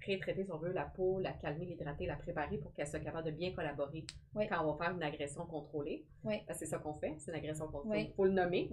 pré-traiter, 0.00 0.44
si 0.44 0.52
on 0.52 0.58
veut, 0.58 0.72
la 0.72 0.84
peau, 0.84 1.18
la 1.18 1.32
calmer, 1.32 1.66
l'hydrater, 1.66 2.06
la 2.06 2.16
préparer 2.16 2.58
pour 2.58 2.72
qu'elle 2.72 2.86
soit 2.86 3.00
capable 3.00 3.26
de 3.26 3.32
bien 3.32 3.52
collaborer 3.52 4.06
quand 4.34 4.64
on 4.64 4.72
va 4.72 4.84
faire 4.84 4.94
une 4.94 5.02
agression 5.02 5.44
contrôlée. 5.46 6.06
Oui. 6.24 6.36
c'est 6.52 6.66
ça 6.66 6.78
qu'on 6.78 6.94
fait, 6.94 7.16
c'est 7.18 7.32
une 7.32 7.38
agression 7.38 7.66
contrôlée. 7.66 8.06
Il 8.08 8.14
faut 8.14 8.24
le 8.24 8.32
nommer 8.32 8.70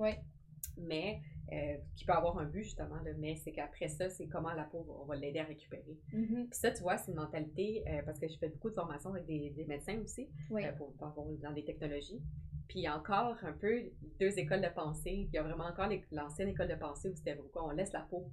mais 0.78 1.22
euh, 1.52 1.76
qui 1.96 2.06
peut 2.06 2.14
avoir 2.14 2.38
un 2.40 2.46
but 2.46 2.64
justement, 2.64 2.96
mais 3.18 3.36
c'est 3.36 3.52
qu'après 3.52 3.88
ça, 3.88 4.10
c'est 4.10 4.28
comment 4.28 4.54
la 4.54 4.64
peau, 4.64 4.86
on 5.02 5.06
va 5.06 5.16
l'aider 5.16 5.40
à 5.40 5.44
récupérer. 5.44 5.98
Mm-hmm. 6.14 6.48
Puis 6.48 6.60
ça, 6.60 6.72
tu 6.72 6.82
vois, 6.82 6.98
c'est 6.98 7.12
une 7.12 7.18
mentalité, 7.18 7.84
euh, 7.88 8.02
parce 8.06 8.18
que 8.18 8.28
je 8.28 8.38
fais 8.38 8.50
beaucoup 8.50 8.70
de 8.70 8.76
formations 8.76 9.12
avec 9.12 9.26
des, 9.26 9.66
médecins 9.68 10.00
aussi, 10.00 10.30
euh, 10.52 10.72
pour, 10.74 10.94
dans 10.98 11.52
des 11.52 11.64
technologies. 11.64 12.22
Puis 12.68 12.88
encore 12.88 13.36
un 13.44 13.52
peu 13.52 13.84
deux 14.20 14.40
écoles 14.40 14.62
de 14.62 14.70
pensée. 14.74 15.28
Il 15.30 15.34
y 15.34 15.38
a 15.38 15.44
vraiment 15.44 15.66
encore 15.66 15.90
l'ancienne 16.12 16.48
école 16.48 16.70
de 16.70 16.76
pensée 16.76 17.10
où 17.10 17.16
c'était 17.16 17.36
pourquoi 17.36 17.66
on 17.68 17.72
laisse 17.72 17.92
la 17.92 18.02
peau 18.02 18.32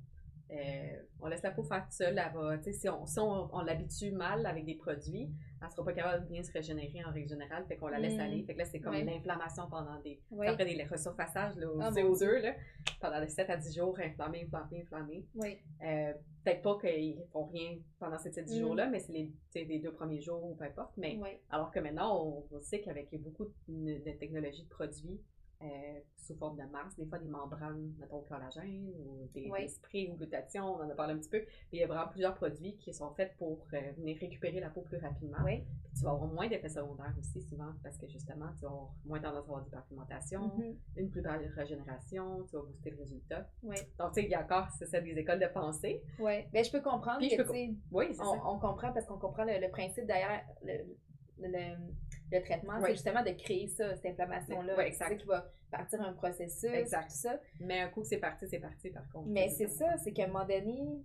euh, 0.53 1.03
on 1.21 1.29
laisse 1.29 1.43
la 1.43 1.51
peau 1.53 1.63
faire 1.63 1.85
tout 1.85 1.93
seul. 1.93 2.21
si 2.73 2.89
on, 2.89 3.07
si 3.07 3.19
on, 3.21 3.61
l'habitue 3.63 4.11
mal 4.11 4.45
avec 4.47 4.65
des 4.65 4.75
produits, 4.75 5.31
elle 5.61 5.67
ne 5.67 5.73
sera 5.73 5.85
pas 5.85 5.93
capable 5.93 6.25
de 6.25 6.33
bien 6.33 6.43
se 6.43 6.51
régénérer 6.53 7.05
en 7.05 7.13
règle 7.13 7.29
générale. 7.29 7.65
Fait 7.69 7.77
qu'on 7.77 7.89
la 7.89 7.99
laisse 7.99 8.17
mm. 8.17 8.21
aller. 8.21 8.43
Fait 8.45 8.55
que 8.55 8.59
là, 8.59 8.65
c'est 8.65 8.81
comme 8.81 8.95
l'inflammation 8.95 9.69
pendant 9.71 10.01
des. 10.01 10.21
Après 10.47 10.65
des 10.65 10.83
resurfaçages 10.85 11.57
là, 11.57 11.71
au 11.71 11.81
ah, 11.81 11.91
CO2, 11.91 12.41
là, 12.41 12.55
pendant 13.01 13.27
7 13.27 13.51
à 13.51 13.57
10 13.57 13.77
jours, 13.77 13.99
inflammé, 14.01 14.45
inflammé, 14.45 14.83
inflammé. 14.83 15.25
Euh, 15.37 16.13
peut-être 16.45 16.63
pas 16.63 16.79
qu'ils 16.81 17.19
ne 17.21 17.25
font 17.27 17.45
rien 17.47 17.79
pendant 17.99 18.19
ces 18.19 18.33
7 18.33 18.45
10 18.47 18.55
mm. 18.55 18.61
jours-là, 18.61 18.87
mais 18.89 18.99
c'est 18.99 19.13
les, 19.13 19.31
les, 19.55 19.79
deux 19.79 19.93
premiers 19.93 20.21
jours 20.21 20.45
ou 20.45 20.55
peu 20.55 20.65
importe. 20.65 20.93
Mais 20.97 21.21
alors 21.51 21.71
que 21.71 21.79
maintenant, 21.79 22.45
on, 22.51 22.61
sait 22.61 22.81
qu'avec 22.81 23.09
beaucoup 23.23 23.47
de 23.69 24.11
technologies 24.19 24.65
de 24.65 24.69
produits, 24.69 25.21
euh, 25.63 26.01
sous 26.17 26.35
forme 26.37 26.57
de 26.57 26.65
masse, 26.71 26.97
des 26.97 27.05
fois 27.07 27.19
des 27.19 27.29
membranes, 27.29 27.93
mettons 27.99 28.21
collagène 28.23 28.91
ou 28.99 29.29
des, 29.35 29.51
sprays 29.69 30.09
ou 30.11 30.17
glutation, 30.17 30.65
on 30.65 30.83
en 30.83 30.89
a 30.89 30.95
parlé 30.95 31.15
un 31.15 31.19
petit 31.19 31.29
peu. 31.29 31.39
Mais 31.39 31.79
il 31.79 31.81
y 31.81 31.83
a 31.83 31.87
vraiment 31.87 32.09
plusieurs 32.09 32.35
produits 32.35 32.77
qui 32.77 32.95
sont 32.95 33.11
faits 33.15 33.37
pour 33.37 33.67
euh, 33.75 33.93
venir 33.99 34.17
récupérer 34.19 34.61
la 34.61 34.71
peau 34.71 34.83
plus 34.83 34.99
rapidement. 34.99 35.39
Oui. 35.45 35.63
tu 35.97 36.05
vas 36.05 36.13
avoir 36.13 36.33
moins 36.33 36.49
d'effets 36.49 36.69
secondaires 36.69 37.15
aussi 37.19 37.43
souvent 37.43 37.73
parce 37.83 37.99
que 37.99 38.09
justement, 38.09 38.47
tu 38.57 38.63
vas 38.63 38.69
avoir 38.69 38.91
moins 39.05 39.21
tendance 39.21 39.37
à 39.37 39.41
avoir 39.41 39.63
d'hyperpigmentation, 39.63 40.49
mm-hmm. 40.49 40.77
une 40.97 41.11
plus 41.11 41.23
belle 41.23 41.53
régénération, 41.55 42.45
tu 42.49 42.57
vas 42.57 42.63
booster 42.63 42.91
le 42.91 42.99
résultat. 42.99 43.47
Oui. 43.63 43.77
Donc, 43.99 44.13
tu 44.13 44.21
sais, 44.21 44.27
il 44.27 44.31
y 44.31 44.35
a 44.35 44.43
encore, 44.43 44.69
c'est 44.79 44.87
ça, 44.87 45.01
des 45.01 45.11
écoles 45.11 45.41
de 45.41 45.49
pensée. 45.49 46.03
Oui. 46.19 46.45
Mais 46.53 46.65
je 46.65 46.73
peux 46.73 46.81
comprendre 46.81 47.21
que, 47.21 47.43
tu 47.43 47.77
oui, 47.91 48.09
on, 48.13 48.15
ça. 48.15 48.43
on, 48.47 48.59
comprend 48.59 48.93
parce 48.93 49.07
qu'on 49.07 49.19
comprend 49.19 49.45
le, 49.45 49.71
principe 49.71 50.07
derrière 50.07 50.43
le, 50.63 50.97
le, 51.39 51.77
le 52.33 52.43
traitement, 52.43 52.81
c'est 52.81 52.93
justement 52.93 53.22
de 53.22 53.31
créer 53.31 53.68
ça, 53.68 53.95
cette 53.97 54.07
inflammation-là. 54.12 54.74
Oui, 54.78 55.16
qui 55.18 55.26
va 55.26 55.51
partir 55.70 56.01
un 56.01 56.12
processus, 56.12 56.70
exact. 56.72 57.09
tout 57.09 57.16
ça. 57.16 57.41
Mais 57.61 57.81
un 57.81 57.89
coup 57.89 58.05
c'est 58.05 58.18
parti, 58.18 58.47
c'est 58.49 58.59
parti 58.59 58.91
par 58.91 59.09
contre. 59.11 59.28
Mais 59.28 59.49
c'est 59.49 59.68
ça, 59.68 59.97
c'est 59.99 60.12
qu'à 60.12 60.24
un 60.24 60.28
moment 60.28 60.47
donné, 60.47 61.03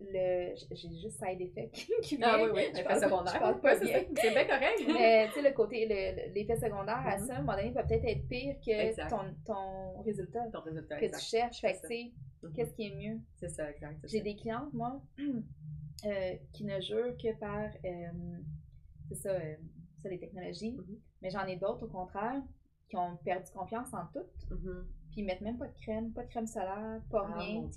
le 0.00 0.54
j'ai 0.70 0.88
juste 0.90 1.18
side 1.18 1.40
effect 1.40 1.74
qui 2.02 2.16
vient. 2.16 2.28
Ah 2.30 2.42
oui, 2.42 2.50
oui, 2.54 2.62
l'effet 2.74 3.00
secondaire. 3.00 3.34
Je 3.34 3.38
parle 3.38 3.60
pas 3.60 3.78
bien. 3.78 4.04
C'est 4.16 4.30
bien 4.30 4.44
correct. 4.44 4.82
Mais 4.86 5.28
tu 5.28 5.34
sais, 5.34 5.42
le 5.42 5.54
côté, 5.54 5.86
l'effet 6.34 6.56
secondaire 6.56 7.02
à 7.06 7.16
mm-hmm. 7.16 7.26
ça, 7.26 7.34
à 7.34 7.36
un 7.36 7.40
moment 7.40 7.56
donné, 7.56 7.72
peut 7.72 7.82
peut-être 7.86 8.04
être 8.04 8.28
pire 8.28 8.56
que 8.60 9.08
ton, 9.08 9.34
ton 9.44 10.02
résultat. 10.02 10.46
Ton 10.52 10.60
résultat, 10.60 10.98
Que 10.98 11.06
tu 11.06 11.20
cherches. 11.20 11.60
Fait 11.60 11.74
que 11.74 11.80
tu 11.80 11.86
sais, 11.86 12.12
mm-hmm. 12.42 12.52
qu'est-ce 12.52 12.74
qui 12.74 12.86
est 12.88 12.94
mieux? 12.94 13.18
C'est 13.36 13.48
ça, 13.48 13.70
exact. 13.70 13.98
J'ai 14.04 14.20
des 14.20 14.36
clientes, 14.36 14.72
moi, 14.72 15.00
euh, 16.04 16.34
qui 16.52 16.64
ne 16.64 16.80
jurent 16.80 17.16
que 17.16 17.34
par, 17.38 17.70
euh, 17.84 18.38
c'est 19.08 19.14
ça, 19.14 19.30
euh, 19.30 19.54
ça, 20.06 20.10
les 20.12 20.18
technologies. 20.18 20.76
Mm-hmm. 20.76 20.98
Mais 21.22 21.30
j'en 21.30 21.46
ai 21.46 21.56
d'autres, 21.56 21.84
au 21.84 21.88
contraire, 21.88 22.42
qui 22.88 22.96
ont 22.96 23.16
perdu 23.24 23.50
confiance 23.52 23.92
en 23.92 24.06
tout. 24.12 24.26
Mm-hmm. 24.54 24.84
Puis 25.10 25.20
ils 25.20 25.24
mettent 25.24 25.40
même 25.40 25.58
pas 25.58 25.66
de 25.66 25.74
crème, 25.74 26.12
pas 26.12 26.24
de 26.24 26.28
crème 26.28 26.46
solaire, 26.46 27.00
pas 27.10 27.28
ah, 27.28 27.38
rien. 27.38 27.68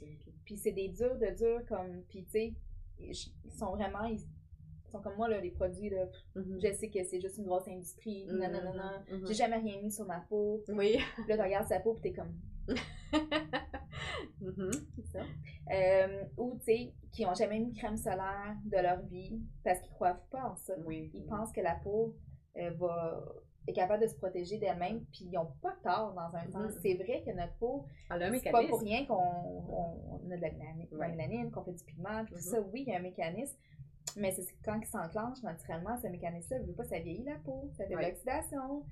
Puis 0.46 0.58
c'est 0.58 0.72
des 0.72 0.90
durs 0.90 1.18
de 1.18 1.36
durs 1.38 1.66
comme. 1.68 2.04
Puis 2.10 2.24
tu 2.26 2.32
sais, 2.32 2.54
ils 3.00 3.52
sont 3.52 3.76
vraiment. 3.76 4.06
Ils 4.06 4.20
sont 4.92 5.02
comme 5.02 5.16
moi, 5.16 5.30
là, 5.30 5.40
les 5.40 5.52
produits. 5.52 5.90
Là, 5.90 6.06
mm-hmm. 6.36 6.68
Je 6.68 6.74
sais 6.74 6.90
que 6.90 7.04
c'est 7.04 7.22
juste 7.22 7.38
une 7.38 7.46
grosse 7.46 7.68
industrie. 7.68 8.26
Non, 8.28 8.50
non, 8.52 8.64
non, 8.64 8.74
non. 8.74 9.26
J'ai 9.28 9.36
jamais 9.36 9.58
rien 9.58 9.82
mis 9.82 9.92
sur 9.92 10.06
ma 10.06 10.20
peau. 10.20 10.64
Oui. 10.70 10.98
là, 11.28 11.38
tu 11.38 11.44
regardes 11.44 11.68
sa 11.68 11.80
peau, 11.80 11.94
puis 11.94 12.02
t'es 12.02 12.14
comme. 12.14 12.34
c'est 14.95 15.05
ça. 15.12 15.20
Euh, 15.72 16.24
ou, 16.38 16.57
tu 16.60 16.66
sais, 16.66 16.93
qui 17.12 17.26
ont 17.26 17.34
jamais 17.34 17.60
mis 17.60 17.72
de 17.72 17.78
crème 17.78 17.97
solaire 17.97 18.55
de 18.66 18.78
leur 18.78 19.01
vie 19.03 19.41
parce 19.64 19.80
qu'ils 19.82 19.93
croient 19.93 20.20
pas 20.32 20.51
en 20.51 20.55
ça. 20.55 20.74
Oui. 20.86 21.12
Ils 21.14 21.26
pensent 21.26 21.51
que 21.51 21.62
la 21.62 21.76
peau 21.76 22.16
euh, 22.57 22.72
va 22.72 23.24
est 23.68 23.74
capable 23.74 24.01
de 24.01 24.07
se 24.07 24.16
protéger 24.16 24.57
d'elle-même, 24.57 25.01
puis 25.12 25.26
ils 25.26 25.32
n'ont 25.32 25.51
pas 25.62 25.76
tort 25.84 26.14
dans 26.14 26.36
un 26.36 26.49
sens. 26.49 26.74
Mhm. 26.76 26.80
C'est 26.82 26.93
vrai 26.95 27.22
que 27.24 27.32
notre 27.32 27.53
peau, 27.57 27.86
c'est 28.41 28.51
pas 28.51 28.62
pour 28.68 28.80
rien 28.82 29.05
qu'on 29.05 29.14
on, 29.16 30.22
on 30.26 30.32
a 30.32 30.38
de 30.38 30.41
la 30.97 31.07
mélanine, 31.10 31.51
qu'on 31.51 31.64
fait 31.64 31.74
du 31.74 31.84
pigment, 31.84 32.26
puis 32.26 32.34
tout 32.36 32.39
Mhm. 32.41 32.51
ça. 32.51 32.62
Oui, 32.62 32.84
il 32.88 32.91
y 32.91 32.95
a 32.95 32.97
un 32.97 33.01
mécanisme, 33.01 33.55
mais 34.18 34.32
c'est 34.32 34.45
quand 34.64 34.80
il 34.80 34.88
s'enclenche 34.88 35.43
naturellement, 35.43 35.95
ce 36.01 36.07
mécanisme-là 36.07 36.62
ne 36.62 36.66
veut 36.66 36.74
pas 36.74 36.86
ça 36.86 36.97
vieillit 36.99 37.24
la 37.26 37.36
peau, 37.36 37.70
ça 37.78 37.86
fait 37.86 37.93
de 37.93 37.99
l'oxydation. 37.99 38.84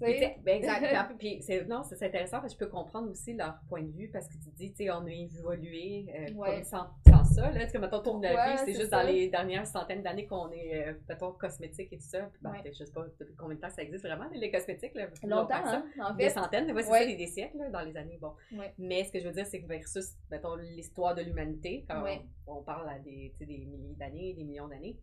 Ben, 0.00 0.56
exact. 0.56 1.14
Puis, 1.18 1.40
non, 1.68 1.82
c'est 1.82 2.02
intéressant 2.04 2.40
parce 2.40 2.54
que 2.54 2.60
je 2.60 2.64
peux 2.66 2.70
comprendre 2.70 3.10
aussi 3.10 3.34
leur 3.34 3.58
point 3.68 3.82
de 3.82 3.90
vue 3.92 4.08
parce 4.08 4.26
que 4.28 4.34
tu 4.34 4.48
dis, 4.56 4.70
tu 4.72 4.84
sais, 4.84 4.90
on 4.90 5.04
a 5.04 5.10
évolué 5.10 6.06
euh, 6.14 6.32
Ouais. 6.34 6.54
comme 6.54 6.64
sans, 6.64 6.86
sans 7.08 7.24
ça. 7.24 7.50
Là, 7.50 7.66
tu 7.66 7.72
comme, 7.72 7.82
mettons, 7.82 8.00
tourne 8.02 8.22
Pourquoi? 8.22 8.52
vie, 8.52 8.58
c'est 8.64 8.74
juste 8.74 8.90
ça. 8.90 9.02
dans 9.02 9.08
les 9.10 9.28
dernières 9.28 9.66
centaines 9.66 10.02
d'années 10.02 10.26
qu'on 10.26 10.50
est, 10.52 10.88
euh, 10.88 10.92
mettons, 11.08 11.32
cosmétique 11.32 11.92
et 11.92 11.98
tout 11.98 12.04
ça. 12.08 12.22
Puis, 12.32 12.40
ben, 12.42 12.50
Ouais. 12.52 12.62
je 12.72 12.84
sais 12.84 12.92
pas 12.92 13.04
depuis 13.18 13.34
combien 13.36 13.56
de 13.56 13.60
temps 13.60 13.70
ça 13.70 13.82
existe 13.82 14.04
vraiment, 14.04 14.24
les 14.32 14.50
cosmétiques. 14.50 14.94
Là, 14.94 15.06
longtemps, 15.24 15.64
ça. 15.64 15.76
hein, 15.76 15.84
en 16.02 16.14
Des 16.14 16.30
centaines, 16.30 16.66
des 16.66 16.72
fois, 16.72 16.82
c'est 16.82 16.90
ça, 16.90 17.06
des, 17.06 17.16
des 17.16 17.26
siècles, 17.26 17.58
là, 17.58 17.68
dans 17.70 17.82
les 17.82 17.96
années. 17.96 18.18
Bon. 18.20 18.32
Mais 18.78 19.04
ce 19.04 19.12
que 19.12 19.20
je 19.20 19.26
veux 19.26 19.34
dire, 19.34 19.46
c'est 19.46 19.60
que 19.60 19.66
versus, 19.66 20.14
mettons, 20.30 20.56
l'histoire 20.56 21.14
de 21.14 21.22
l'humanité, 21.22 21.84
quand 21.88 22.02
on, 22.46 22.58
on 22.58 22.62
parle 22.62 22.88
à 22.88 22.98
des, 22.98 23.34
des 23.40 23.46
milliers 23.66 23.94
d'années, 23.96 24.34
des 24.34 24.44
millions 24.44 24.68
d'années, 24.68 24.96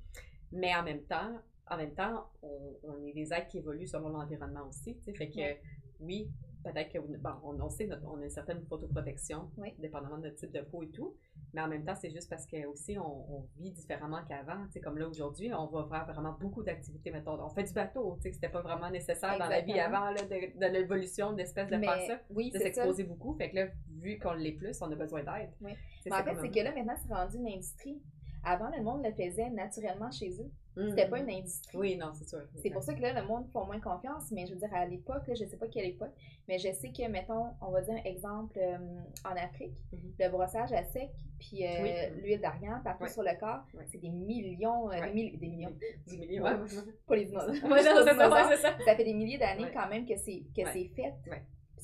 mais 0.52 0.74
en 0.76 0.84
même 0.84 1.02
temps, 1.04 1.32
en 1.70 1.78
même 1.78 1.93
temps, 1.93 2.26
on, 2.41 2.76
on 2.84 3.05
est 3.05 3.13
des 3.13 3.34
êtres 3.34 3.47
qui 3.47 3.57
évoluent 3.59 3.88
selon 3.88 4.09
l'environnement 4.09 4.68
aussi. 4.68 4.95
Fait 5.15 5.30
que, 5.30 5.38
Ouais. 5.38 5.61
oui, 5.99 6.30
peut-être 6.63 6.91
que 6.91 6.99
bon, 6.99 7.30
on, 7.43 7.59
on 7.61 7.70
sait 7.70 7.88
notre, 7.88 8.05
on 8.07 8.20
a 8.20 8.24
une 8.24 8.30
certaine 8.30 8.61
photoprotection, 8.65 9.49
Oui. 9.57 9.74
dépendamment 9.80 10.18
de 10.18 10.24
notre 10.24 10.36
type 10.36 10.51
de 10.51 10.61
peau 10.61 10.84
et 10.84 10.89
tout. 10.89 11.15
Mais 11.53 11.61
en 11.61 11.68
même 11.68 11.86
temps, 11.86 11.95
c'est 11.95 12.09
juste 12.09 12.30
parce 12.30 12.45
que 12.45 12.65
aussi 12.68 12.97
on, 12.99 13.36
on 13.38 13.47
vit 13.57 13.72
différemment 13.72 14.20
qu'avant. 14.28 14.65
Comme 14.84 14.97
là 14.97 15.07
aujourd'hui, 15.07 15.51
on 15.53 15.65
va 15.68 15.88
faire 15.89 16.05
vraiment 16.13 16.34
beaucoup 16.39 16.61
d'activités. 16.63 17.09
Mettons, 17.11 17.39
on 17.41 17.49
fait 17.49 17.63
du 17.63 17.74
bateau. 17.74 18.15
Tu 18.18 18.24
sais, 18.24 18.30
que 18.30 18.36
c'était 18.36 18.49
pas 18.49 18.61
vraiment 18.61 18.89
nécessaire 18.89 19.38
dans 19.39 19.47
la 19.47 19.61
vie 19.61 19.80
avant 19.80 20.09
là, 20.11 20.22
de, 20.24 20.59
de 20.59 20.65
l'évolution 20.74 21.32
d'espèces 21.34 21.70
de 21.70 21.78
faire 21.80 22.01
ça 22.07 22.20
oui, 22.32 22.51
de 22.51 22.59
s'exposer 22.59 23.03
beaucoup. 23.05 23.34
Fait 23.38 23.49
que 23.49 23.55
là, 23.55 23.68
vu 24.01 24.20
qu'on 24.20 24.34
l'est 24.34 24.51
plus, 24.53 24.82
on 24.82 24.91
a 24.91 24.95
besoin 24.95 25.24
d'aide. 25.24 25.51
Oui. 25.61 25.72
En 26.11 26.24
fait, 26.24 26.36
c'est 26.41 26.49
que 26.51 26.59
là, 26.63 26.74
maintenant, 26.74 26.95
c'est 27.05 27.13
rendu 27.13 27.38
une 27.38 27.47
industrie. 27.47 28.01
Avant, 28.43 28.70
le 28.76 28.82
monde 28.84 29.03
le 29.05 29.11
faisait 29.11 29.49
naturellement 29.49 30.11
chez 30.11 30.30
eux. 30.41 30.51
C'était 30.89 31.07
pas 31.07 31.19
une 31.19 31.30
industrie. 31.30 31.78
Oui, 31.78 31.95
non, 31.97 32.11
c'est 32.13 32.28
sûr. 32.28 32.41
C'est 32.61 32.69
pour 32.69 32.84
ça 32.84 32.93
que 32.93 33.01
là, 33.01 33.13
le 33.19 33.28
monde 33.28 33.47
font 33.51 33.65
moins 33.65 33.80
confiance, 33.80 34.32
mais 34.32 34.45
je 34.45 34.53
veux 34.53 34.59
dire, 34.59 34.73
à 34.73 34.86
l'époque, 34.86 35.23
je 35.28 35.43
sais 35.45 35.57
pas 35.57 35.67
quelle 35.67 35.86
époque, 35.86 36.13
mais 36.47 36.57
je 36.59 36.71
sais 36.71 36.91
que, 36.91 37.07
mettons, 37.09 37.47
on 37.61 37.71
va 37.71 37.82
dire 37.82 37.95
un 37.95 38.09
exemple 38.09 38.57
euh, 38.59 38.78
en 39.25 39.36
Afrique, 39.36 39.73
Mhm. 39.91 40.13
le 40.19 40.30
brossage 40.30 40.71
à 40.73 40.84
sec, 40.84 41.09
puis 41.39 41.65
euh, 41.65 41.82
Oui. 41.82 42.21
l'huile 42.21 42.41
d'argan 42.41 42.80
partout 42.84 43.03
Ouais. 43.03 43.09
sur 43.09 43.23
le 43.23 43.38
corps, 43.39 43.61
c'est 43.91 43.97
des 43.99 44.09
millions, 44.09 44.89
euh, 44.91 44.99
des, 45.01 45.11
milli- 45.13 45.38
des 45.39 45.47
millions, 45.47 45.71
Du 46.07 46.17
milieu. 46.17 46.43
Ouais. 46.43 46.51
Ouais. 46.51 46.67
pas 47.07 47.15
les 47.15 47.25
dinosaures. 47.25 47.53
Ça, 48.57 48.57
ça. 48.57 48.78
Ça 48.86 48.95
fait 48.95 49.03
des 49.03 49.13
milliers 49.13 49.38
d'années 49.38 49.71
quand 49.73 49.88
même 49.89 50.05
que 50.05 50.15
c'est 50.17 50.43
que 50.55 50.61
Ouais. 50.61 50.69
c'est 50.73 50.88
fait. 50.95 51.13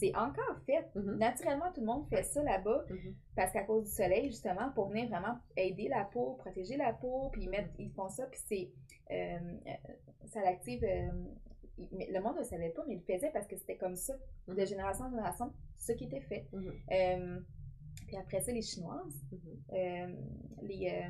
C'est 0.03 0.15
encore 0.17 0.57
fait. 0.65 0.85
Mhm. 0.95 1.17
Naturellement, 1.17 1.71
tout 1.73 1.79
le 1.79 1.85
monde 1.87 2.05
fait 2.09 2.23
ça 2.23 2.43
là-bas 2.43 2.83
Mhm. 2.89 3.15
parce 3.37 3.53
qu'à 3.53 3.63
cause 3.63 3.85
du 3.85 3.89
soleil, 3.91 4.27
justement, 4.27 4.69
pour 4.75 4.89
venir 4.89 5.07
vraiment 5.07 5.37
aider 5.55 5.87
la 5.87 6.03
peau, 6.03 6.33
protéger 6.33 6.75
la 6.75 6.91
peau, 6.91 7.29
puis 7.31 7.43
ils, 7.43 7.49
mettent, 7.49 7.71
ils 7.79 7.91
font 7.91 8.09
ça, 8.09 8.25
puis 8.27 8.39
c'est. 8.45 8.69
euh, 9.11 9.37
euh, 9.67 10.27
ça 10.27 10.41
l'active. 10.41 10.83
euh, 10.83 11.09
le 11.77 12.19
monde 12.19 12.33
ne 12.35 12.39
le 12.39 12.43
savait 12.45 12.69
pas, 12.69 12.83
mais 12.87 12.95
il 12.95 13.03
le 13.07 13.13
faisait 13.15 13.31
parce 13.31 13.47
que 13.47 13.55
c'était 13.55 13.77
comme 13.77 13.95
ça, 13.95 14.13
de 14.47 14.65
génération 14.65 15.05
en 15.05 15.09
génération, 15.09 15.53
ce 15.77 15.93
qui 15.93 16.05
était 16.05 16.21
fait. 16.21 16.47
Euh, 16.53 17.39
puis 18.07 18.17
après 18.17 18.41
ça, 18.41 18.51
les 18.51 18.61
Chinoises, 18.61 19.25
les. 20.61 21.07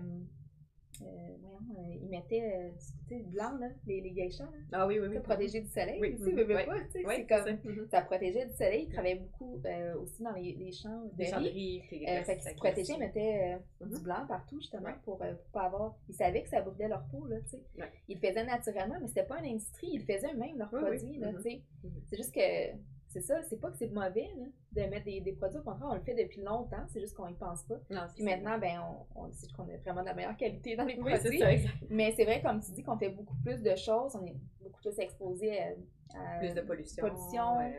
Euh, 1.01 1.05
euh, 1.05 1.35
voyons, 1.41 1.59
euh, 1.79 1.95
ils 2.01 2.09
mettaient 2.09 2.43
euh, 2.55 2.69
tu 3.07 3.15
sais, 3.17 3.23
blanc, 3.23 3.57
là, 3.59 3.69
les, 3.87 4.01
les 4.01 4.11
geishas, 4.13 4.43
là, 4.45 4.49
Ah 4.73 4.87
oui, 4.87 4.99
oui, 4.99 5.07
oui. 5.07 5.15
pour 5.15 5.23
protéger 5.23 5.61
du 5.61 5.67
soleil 5.69 5.99
Oui, 5.99 6.15
veux 6.19 6.45
ouais. 6.55 6.65
pas, 6.65 6.79
tu 6.85 6.91
sais, 6.91 7.05
Oui, 7.05 7.13
c'est 7.17 7.27
comme. 7.27 7.45
ça. 7.45 7.89
Ça 7.91 8.01
protégeait 8.01 8.45
du 8.47 8.53
soleil. 8.53 8.85
Ils 8.87 8.93
travaillaient 8.93 9.19
beaucoup 9.19 9.61
euh, 9.65 9.95
aussi 9.99 10.21
dans 10.23 10.31
les, 10.33 10.53
les 10.53 10.71
champs 10.71 11.03
de 11.03 11.23
riz. 11.49 11.81
les 11.91 11.99
glaces 11.99 12.25
fait 12.25 12.37
qu'ils 12.37 12.49
se 12.51 12.55
protégeaient, 12.55 12.93
ils 12.93 12.99
mettaient 12.99 13.57
du 13.81 13.99
blanc 14.01 14.25
partout, 14.27 14.59
justement, 14.59 14.93
pour, 15.03 15.17
pour 15.17 15.27
pas 15.51 15.63
avoir. 15.63 15.95
Ils 16.09 16.15
savaient 16.15 16.43
que 16.43 16.49
ça 16.49 16.61
brûlait 16.61 16.87
leur 16.87 17.03
peau, 17.07 17.25
là, 17.27 17.37
tu 17.41 17.49
sais. 17.49 17.61
Ils 18.07 18.19
le 18.21 18.27
faisaient 18.27 18.45
naturellement, 18.45 18.95
mais 19.01 19.07
c'était 19.07 19.23
pas 19.25 19.39
une 19.39 19.51
industrie. 19.55 19.89
Ils 19.93 19.99
le 19.99 20.05
faisaient 20.05 20.31
eux-mêmes, 20.33 20.57
leurs 20.57 20.73
Oui, 20.73 20.79
oui. 20.83 20.97
produits, 20.99 21.17
là, 21.19 21.31
Mhm. 21.31 21.37
tu 21.37 21.43
sais. 21.49 21.61
C'est 22.09 22.17
juste 22.17 22.33
que. 22.33 22.75
C'est 23.13 23.21
ça, 23.21 23.43
c'est 23.43 23.61
pas 23.61 23.69
que 23.69 23.77
c'est 23.77 23.89
mauvais, 23.89 24.27
là, 24.37 24.45
de 24.71 24.89
mettre 24.89 25.05
des, 25.05 25.21
des 25.21 25.33
produits. 25.33 25.59
Au 25.59 25.61
contraire, 25.61 25.87
on 25.91 25.93
le 25.95 26.01
fait 26.01 26.15
depuis 26.15 26.41
longtemps, 26.41 26.83
c'est 26.87 26.99
juste 26.99 27.15
qu'on 27.15 27.27
y 27.27 27.35
pense 27.35 27.61
pas. 27.63 27.75
Non, 27.91 28.01
Puis 28.15 28.23
maintenant, 28.23 28.57
ben, 28.57 28.81
on, 29.15 29.21
on 29.25 29.31
sait 29.31 29.47
qu'on 29.55 29.63
a 29.69 29.77
vraiment 29.77 30.01
de 30.01 30.07
la 30.07 30.13
meilleure 30.15 30.35
qualité 30.35 30.75
dans 30.75 30.83
les 30.85 30.99
Oui, 30.99 31.13
produits. 31.13 31.39
ça. 31.39 31.47
Mais 31.91 32.11
c'est 32.15 32.25
vrai, 32.25 32.41
comme 32.41 32.59
tu 32.59 32.71
dis, 32.71 32.81
qu'on 32.83 32.97
fait 32.97 33.09
beaucoup 33.09 33.35
plus 33.43 33.61
de 33.61 33.75
choses, 33.75 34.15
on 34.19 34.25
est 34.25 34.35
beaucoup 34.61 34.81
plus 34.81 34.97
exposé 34.99 35.59
à, 35.59 35.67
à 36.15 36.39
Plus 36.39 36.53
de 36.55 36.61
pollution. 36.61 37.07
pollution, 37.07 37.59
euh, 37.59 37.69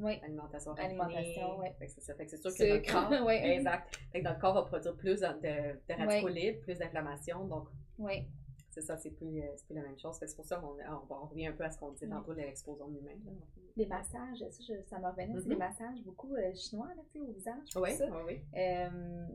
oui. 0.00 0.18
alimentation 0.24 0.72
Alimentation, 0.72 1.56
raffinée. 1.58 1.76
que 1.80 1.86
c'est 1.92 2.00
ça. 2.00 2.14
Fait 2.16 2.24
que 2.24 2.30
c'est 2.30 2.36
sûr 2.42 2.50
que 2.52 2.72
notre 2.74 2.92
corps, 2.92 3.22
ouais. 3.26 3.56
exact. 3.56 3.96
Fait 4.12 4.20
que 4.20 4.24
notre 4.24 4.40
corps 4.40 4.54
va 4.54 4.62
produire 4.62 4.96
plus 4.96 5.20
de, 5.20 5.26
de, 5.26 5.78
de 5.88 5.94
radicaux 6.04 6.28
libres, 6.28 6.60
plus 6.62 6.78
d'inflammation. 6.78 7.44
Donc, 7.46 7.68
Oui, 7.98 8.24
c'est 8.70 8.80
ça, 8.82 8.96
c'est 8.96 9.10
plus, 9.10 9.40
euh, 9.40 9.46
plus 9.66 9.74
la 9.74 9.82
même 9.82 9.98
chose. 9.98 10.16
C'est 10.20 10.34
pour 10.36 10.44
ça 10.44 10.56
qu'on 10.56 10.68
on, 10.72 11.06
va- 11.06 11.20
on 11.22 11.26
revient 11.26 11.46
un 11.48 11.52
peu 11.52 11.64
à 11.64 11.70
ce 11.70 11.78
qu'on 11.78 11.90
disait 11.92 12.08
tantôt 12.08 12.32
de 12.34 12.38
l'exposome 12.40 12.96
humain. 12.96 13.16
là. 13.24 13.32
les 13.76 13.86
massages, 13.86 14.38
ça, 14.50 14.62
je- 14.68 14.82
ça 14.88 14.98
me 14.98 15.06
revenait, 15.06 15.40
c'est 15.40 15.48
des 15.48 15.56
massages 15.56 16.02
beaucoup 16.04 16.34
euh, 16.34 16.52
chinois, 16.54 16.88
là, 16.96 17.02
tu 17.12 17.18
sais, 17.18 17.20
au 17.20 17.32
visage, 17.32 17.68
Oui, 17.76 17.94
ça. 17.96 18.06
oui. 18.26 18.40
Euh, 18.56 19.26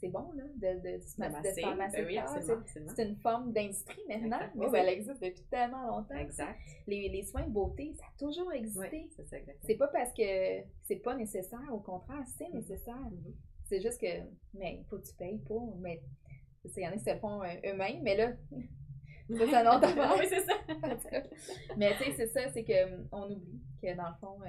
c'est 0.00 0.08
bon, 0.08 0.32
là, 0.32 0.42
de, 0.56 0.80
de, 0.80 0.96
de 0.96 1.02
se 1.02 1.18
masser, 1.20 1.62
ben 1.62 2.06
oui, 2.06 2.18
c'est- 2.94 3.08
une 3.08 3.16
forme 3.16 3.52
d'industrie 3.52 4.02
maintenant, 4.08 4.36
Exact. 4.38 4.54
mais 4.56 4.66
Oui, 4.66 4.70
ça 4.72 4.92
existe 4.92 5.22
depuis 5.22 5.44
tellement 5.50 5.86
longtemps. 5.86 6.14
Exact. 6.16 6.58
Les, 6.86 7.08
les 7.08 7.22
soins 7.22 7.44
de 7.46 7.50
beauté, 7.50 7.94
ça 7.94 8.04
a 8.06 8.18
toujours 8.18 8.52
existé. 8.52 9.08
Oui, 9.08 9.10
c'est 9.62 9.76
pas 9.76 9.88
parce 9.88 10.12
que 10.12 10.22
c'est 10.82 10.96
pas 10.96 11.14
nécessaire, 11.14 11.72
au 11.72 11.78
contraire, 11.78 12.24
c'est 12.36 12.50
nécessaire. 12.52 12.96
Mhm. 12.98 13.34
C'est 13.64 13.80
juste 13.80 14.00
que, 14.00 14.06
mais 14.54 14.78
il 14.80 14.84
faut 14.86 14.98
que 14.98 15.06
tu 15.06 15.14
payes 15.14 15.38
pour. 15.38 15.76
Mais 15.76 16.02
il 16.76 16.82
y 16.82 16.86
en 16.86 16.90
a 16.90 16.94
qui 16.94 17.00
se 17.04 17.10
le 17.10 17.18
font 17.18 17.42
euh, 17.42 17.46
eux-mêmes, 17.66 18.02
mais 18.02 18.16
là, 18.16 18.32
c'est 19.30 19.54
un 19.54 19.66
autre 19.76 19.84
affaire. 19.88 20.14
oui, 20.18 20.26
c'est 20.28 20.40
ça. 20.42 20.54
En 20.68 21.76
mais 21.76 21.92
tu 21.96 22.04
sais, 22.04 22.12
c'est 22.16 22.28
ça, 22.28 22.48
c'est 22.52 22.64
qu'on 22.64 23.30
oublie 23.30 23.60
que 23.82 23.94
dans 23.96 24.08
le 24.08 24.14
fond, 24.20 24.38
euh, 24.46 24.48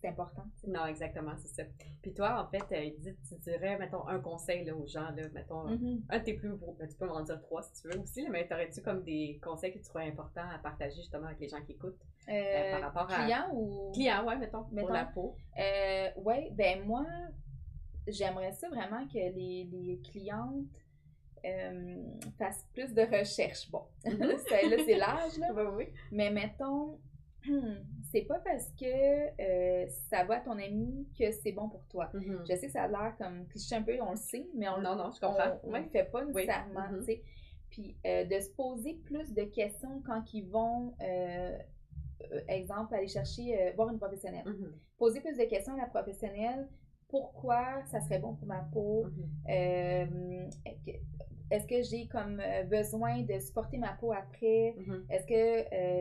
c'est 0.00 0.08
important. 0.08 0.44
Non, 0.66 0.86
exactement, 0.86 1.32
c'est 1.38 1.48
ça. 1.48 1.62
Puis 2.02 2.12
toi, 2.12 2.42
en 2.44 2.50
fait, 2.50 2.64
euh, 2.76 2.90
dis- 2.98 3.16
tu 3.28 3.34
dirais, 3.40 3.78
mettons, 3.78 4.06
un 4.06 4.20
conseil 4.20 4.64
là, 4.64 4.74
aux 4.76 4.86
gens, 4.86 5.10
là, 5.16 5.28
mettons, 5.32 5.66
un 5.66 6.18
de 6.18 6.24
tes 6.24 6.34
plus 6.34 6.54
gros, 6.56 6.76
ben, 6.78 6.86
tu 6.88 6.94
peux 6.96 7.06
m'en 7.06 7.22
dire 7.22 7.40
trois 7.40 7.62
si 7.62 7.80
tu 7.82 7.88
veux 7.88 8.00
aussi, 8.00 8.22
là, 8.22 8.28
mais 8.30 8.46
t'aurais-tu 8.46 8.82
comme 8.82 9.02
des 9.02 9.40
conseils 9.42 9.72
que 9.72 9.78
tu 9.78 9.84
trouves 9.84 10.02
importants 10.02 10.48
à 10.54 10.58
partager 10.58 10.96
justement 10.96 11.26
avec 11.26 11.40
les 11.40 11.48
gens 11.48 11.62
qui 11.62 11.72
écoutent? 11.72 11.98
Euh, 12.28 12.72
par 12.72 12.80
rapport 12.92 13.10
à- 13.18 13.22
client 13.24 13.50
ou. 13.54 13.92
Clients, 13.92 14.24
ouais, 14.26 14.36
mettons, 14.36 14.64
pour 14.64 14.72
Mettons. 14.74 14.92
la 14.92 15.04
peau. 15.06 15.36
Euh, 15.58 16.08
ouais, 16.22 16.50
ben 16.52 16.84
moi, 16.84 17.04
j'aimerais 18.06 18.52
ça 18.52 18.68
vraiment 18.68 19.06
que 19.08 19.14
les, 19.18 19.68
les 19.70 20.00
clientes 20.10 20.66
euh, 21.44 22.02
fassent 22.38 22.66
plus 22.72 22.92
de 22.94 23.02
recherche. 23.02 23.70
Bon, 23.70 23.82
Ça, 24.02 24.10
là, 24.70 24.76
c'est 24.84 24.96
l'âge, 24.96 25.38
là. 25.38 25.52
Oui, 25.54 25.62
oui. 25.76 25.84
Mais 26.12 26.30
mettons, 26.30 26.98
c'est 28.10 28.22
pas 28.22 28.38
parce 28.40 28.72
que 28.72 28.84
euh, 29.40 29.86
ça 30.10 30.24
va 30.24 30.36
à 30.36 30.40
ton 30.40 30.58
ami 30.58 31.06
que 31.18 31.30
c'est 31.32 31.52
bon 31.52 31.68
pour 31.68 31.84
toi. 31.86 32.10
Mhm. 32.14 32.44
Je 32.48 32.56
sais 32.56 32.66
que 32.66 32.72
ça 32.72 32.84
a 32.84 32.88
l'air 32.88 33.14
comme 33.18 33.46
cliché 33.48 33.74
un 33.76 33.82
peu, 33.82 33.96
on 34.00 34.10
le 34.12 34.16
sait, 34.16 34.46
mais 34.54 34.68
on, 34.68 34.80
Non, 34.80 34.96
non, 34.96 35.10
je 35.12 35.20
comprends. 35.20 35.60
on 35.62 35.70
Ouais. 35.72 35.84
fait 35.92 36.04
pas 36.10 36.24
nécessairement, 36.24 36.88
Mhm. 36.90 36.98
tu 37.00 37.04
sais. 37.04 37.22
Puis 37.70 37.96
euh, 38.06 38.24
de 38.24 38.40
se 38.40 38.50
poser 38.50 38.94
plus 39.04 39.32
de 39.34 39.42
questions 39.44 40.00
quand 40.06 40.32
ils 40.32 40.46
vont, 40.48 40.94
exemple, 42.48 42.94
aller 42.94 43.08
chercher, 43.08 43.72
voir 43.76 43.90
une 43.90 43.98
professionnelle. 43.98 44.44
Mhm. 44.46 44.72
Poser 44.98 45.20
plus 45.20 45.36
de 45.36 45.44
questions 45.44 45.74
à 45.74 45.78
la 45.78 45.86
professionnelle. 45.86 46.68
Pourquoi 47.08 47.84
ça 47.86 48.00
serait 48.00 48.18
bon 48.18 48.34
pour 48.34 48.46
ma 48.48 48.60
peau? 48.72 49.04
Mhm. 49.04 49.30
Euh, 49.48 50.48
est-ce 51.50 51.66
que 51.68 51.80
j'ai 51.82 52.08
comme 52.08 52.40
euh, 52.40 52.64
besoin 52.64 53.22
de 53.22 53.38
supporter 53.38 53.78
ma 53.78 53.92
peau 53.92 54.12
après? 54.12 54.74
Mhm. 54.76 55.06
Est-ce 55.08 55.26
que 55.26 55.34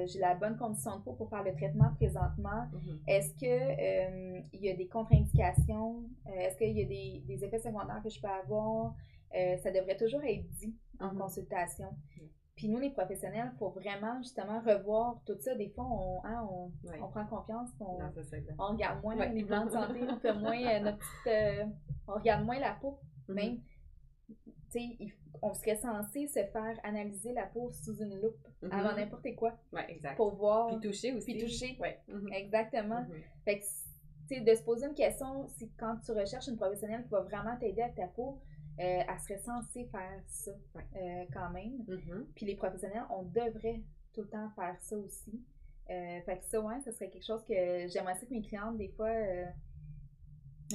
euh, 0.04 0.08
j'ai 0.08 0.20
la 0.20 0.34
bonne 0.34 0.58
condition 0.58 0.98
de 0.98 1.04
peau 1.04 1.14
pour 1.14 1.30
faire 1.30 1.44
le 1.44 1.54
traitement 1.54 1.94
présentement? 1.96 2.66
Mhm. 2.74 3.00
Est-ce 3.08 3.34
que 3.36 3.46
euh, 3.46 4.42
il 4.54 4.62
y 4.62 4.70
a 4.72 4.76
des 4.76 4.88
contre-indications? 4.88 6.04
Est-ce 6.34 6.58
qu'il 6.58 6.76
y 6.76 6.82
a 6.82 6.86
des, 6.86 7.24
des 7.28 7.46
effets 7.46 7.60
secondaires 7.60 8.02
que 8.04 8.10
je 8.10 8.20
peux 8.20 8.28
avoir? 8.28 8.96
Ça 9.62 9.70
devrait 9.70 9.98
toujours 9.98 10.24
être 10.24 10.50
dit 10.62 10.74
en 11.00 11.14
consultation. 11.14 11.90
Puis 12.56 12.70
nous, 12.70 12.80
les 12.80 12.90
professionnels, 12.92 13.52
il 13.54 13.58
faut 13.58 13.70
vraiment 13.70 14.18
justement 14.22 14.62
revoir 14.62 15.22
tout 15.26 15.38
ça. 15.40 15.54
Des 15.56 15.70
fois, 15.70 15.86
on, 15.86 16.22
hein, 16.24 16.48
on, 16.50 17.08
prend 17.10 17.26
confiance, 17.26 17.70
on, 17.82 18.00
Non, 18.00 18.68
regarde 18.70 19.02
moins 19.04 19.16
les 19.26 19.44
plans 19.44 19.66
de 19.66 19.72
santé, 19.72 20.00
on 20.10 20.20
fait 20.20 20.34
moins 20.34 20.58
euh, 20.66 20.80
notre 20.80 20.98
petite, 21.00 21.28
euh, 21.28 21.66
on 22.08 22.14
regarde 22.14 22.46
moins 22.46 22.60
la 22.60 22.72
peau. 22.80 22.98
Mhm. 23.28 23.36
Même, 23.36 23.58
tu 24.46 24.54
sais, 24.70 24.96
il- 25.00 25.14
on 25.42 25.54
serait 25.54 25.76
censé 25.76 26.28
se 26.28 26.40
faire 26.46 26.80
analyser 26.84 27.34
la 27.34 27.46
peau 27.46 27.70
sous 27.72 27.98
une 27.98 28.22
loupe 28.22 28.48
Mhm. 28.62 28.72
avant 28.72 28.96
n'importe 28.96 29.36
quoi 29.36 29.60
Ouais, 29.74 29.86
exact. 29.92 30.16
pour 30.16 30.34
voir. 30.36 30.68
Puis 30.70 30.80
toucher 30.90 31.12
aussi. 31.12 31.34
Puis 31.34 31.42
toucher. 31.44 31.78
Ouais. 31.82 32.00
Mhm. 32.08 32.32
Exactement. 32.32 33.06
Fait 33.44 33.60
que, 33.60 33.66
tu 34.30 34.36
sais, 34.36 34.40
de 34.40 34.56
se 34.56 34.64
poser 34.64 34.88
une 34.88 34.94
question, 34.96 35.46
c'est 35.58 35.70
quand 35.78 35.98
tu 36.06 36.14
recherches 36.14 36.48
une 36.48 36.56
professionnelle 36.56 37.04
qui 37.04 37.10
va 37.10 37.20
vraiment 37.20 37.58
t'aider 37.58 37.82
avec 37.82 37.96
ta 37.96 38.08
peau, 38.08 38.40
euh, 38.80 39.04
elle 39.08 39.20
serait 39.20 39.40
censée 39.40 39.86
faire 39.86 40.22
ça 40.28 40.52
euh, 40.76 41.26
quand 41.34 41.50
même. 41.52 41.84
Mhm. 41.88 42.28
Puis 42.36 42.46
les 42.46 42.56
professionnels, 42.56 43.06
on 43.10 43.24
devrait 43.24 43.82
tout 44.14 44.22
le 44.22 44.28
temps 44.28 44.50
faire 44.56 44.76
ça 44.82 44.98
aussi. 44.98 45.42
Euh, 45.90 46.20
fait 46.22 46.38
que 46.38 46.46
ça, 46.46 46.60
ouais, 46.60 46.80
ça 46.84 46.92
serait 46.92 47.10
quelque 47.10 47.26
chose 47.26 47.44
que 47.46 47.54
j'aimerais 47.54 48.16
ça 48.16 48.26
que 48.26 48.32
mes 48.32 48.42
clientes, 48.42 48.78
des 48.78 48.90
fois, 48.90 49.10
euh, 49.10 49.46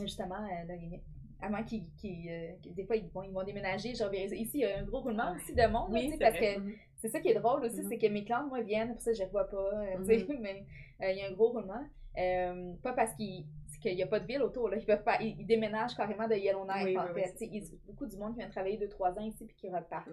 justement, 0.01 0.37
euh, 0.37 0.97
à 1.41 1.49
moins 1.49 1.65
qu'ils, 1.65 1.85
des 2.03 2.85
fois, 2.85 2.97
ils 2.97 3.09
vont, 3.09 3.23
ils 3.23 3.33
vont 3.33 3.43
déménager, 3.43 3.95
genre, 3.95 4.13
ici, 4.15 4.51
il 4.55 4.61
y 4.61 4.65
a 4.65 4.79
un 4.79 4.85
gros 4.85 5.01
roulement 5.01 5.35
aussi 5.35 5.55
de 5.55 5.67
monde, 5.67 5.89
oui, 5.91 6.15
parce 6.19 6.39
que 6.39 6.59
mm-hmm. 6.59 6.77
c'est 6.99 7.09
ça 7.09 7.21
qui 7.21 7.29
est 7.29 7.35
drôle 7.35 7.65
aussi, 7.65 7.81
mm-hmm. 7.81 7.89
c'est 7.89 7.99
que 7.99 8.07
mes 8.07 8.25
clientes, 8.25 8.49
moi, 8.49 8.61
viennent, 8.61 8.93
pour 8.93 9.01
ça, 9.01 9.13
je 9.13 9.21
les 9.21 9.27
vois 9.27 9.49
pas, 9.49 9.85
mm-hmm. 9.99 10.39
mais 10.41 10.65
il 11.01 11.19
y 11.19 11.23
a 11.23 11.29
un 11.29 11.33
gros 11.33 11.49
roulement. 11.51 11.85
pas 12.15 12.93
parce 12.93 13.13
qu'ils 13.15 13.47
qu'il 13.81 13.97
n'y 13.97 14.03
a 14.03 14.07
pas 14.07 14.21
de 14.21 14.27
ville 14.27 14.43
autour. 14.43 14.69
Là. 14.69 14.77
Ils, 14.77 14.85
peuvent 14.85 15.03
pas, 15.03 15.21
ils, 15.21 15.45
déménagent 15.47 15.95
carrément 15.95 16.29
de 16.29 16.35
Yellowknife, 16.35 16.99
en 16.99 17.15
fait. 17.15 17.35
il 17.41 17.63
a 17.63 17.67
beaucoup 17.87 18.07
du 18.07 18.17
monde 18.17 18.33
qui 18.33 18.39
vient 18.39 18.49
travailler 18.49 18.79
2-3 18.79 19.19
ans 19.19 19.25
ici 19.25 19.45
puis 19.45 19.57
qui 19.57 19.69
repartent. 19.69 20.09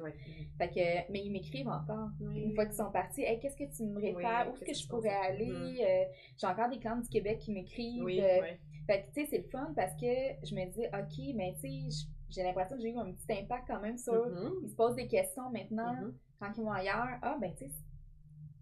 Fait 0.57 0.69
que, 0.69 1.11
mais 1.11 1.25
ils 1.25 1.31
m'écrivent 1.31 1.69
encore. 1.69 2.09
Une 2.19 2.53
fois 2.55 2.65
qu'ils 2.65 2.75
sont 2.75 2.91
partis, 2.91 3.21
hey, 3.21 3.39
qu'est-ce 3.39 3.57
que 3.57 3.75
tu 3.75 3.83
me 3.83 3.99
réfères? 3.99 4.47
Où 4.49 4.55
est-ce 4.55 4.65
que, 4.65 4.73
je 4.73 4.87
pourrais 4.87 5.09
aller? 5.09 5.51
Mm-hmm. 5.51 5.85
Euh, 5.85 6.05
j'ai 6.37 6.47
encore 6.47 6.69
des 6.69 6.79
clients 6.79 6.97
du 6.97 7.09
Québec 7.09 7.39
qui 7.39 7.51
m'écrivent. 7.51 8.07
Euh, 8.07 8.41
fait 8.87 9.01
que, 9.01 9.07
tu 9.07 9.21
sais, 9.21 9.27
c'est 9.29 9.37
le 9.39 9.49
fun 9.49 9.73
parce 9.75 9.93
que 9.95 10.07
je 10.43 10.55
me 10.55 10.65
dis, 10.71 10.85
OK, 10.87 11.35
mais 11.35 11.53
tu 11.61 11.89
sais, 11.89 12.07
j'ai 12.29 12.43
l'impression 12.43 12.75
que 12.75 12.81
j'ai 12.81 12.91
eu 12.91 12.97
un 12.97 13.11
petit 13.11 13.41
impact 13.41 13.67
quand 13.67 13.81
même 13.81 13.97
sur. 13.97 14.13
Mm-hmm. 14.13 14.51
Ils 14.63 14.69
se 14.69 14.75
posent 14.75 14.95
des 14.95 15.07
questions 15.07 15.49
maintenant 15.49 15.93
mm-hmm. 15.93 16.13
quand 16.39 16.51
ils 16.57 16.63
vont 16.63 16.71
ailleurs. 16.71 17.19
Ah, 17.21 17.37
ben, 17.39 17.53
tu 17.55 17.65
sais, 17.65 17.71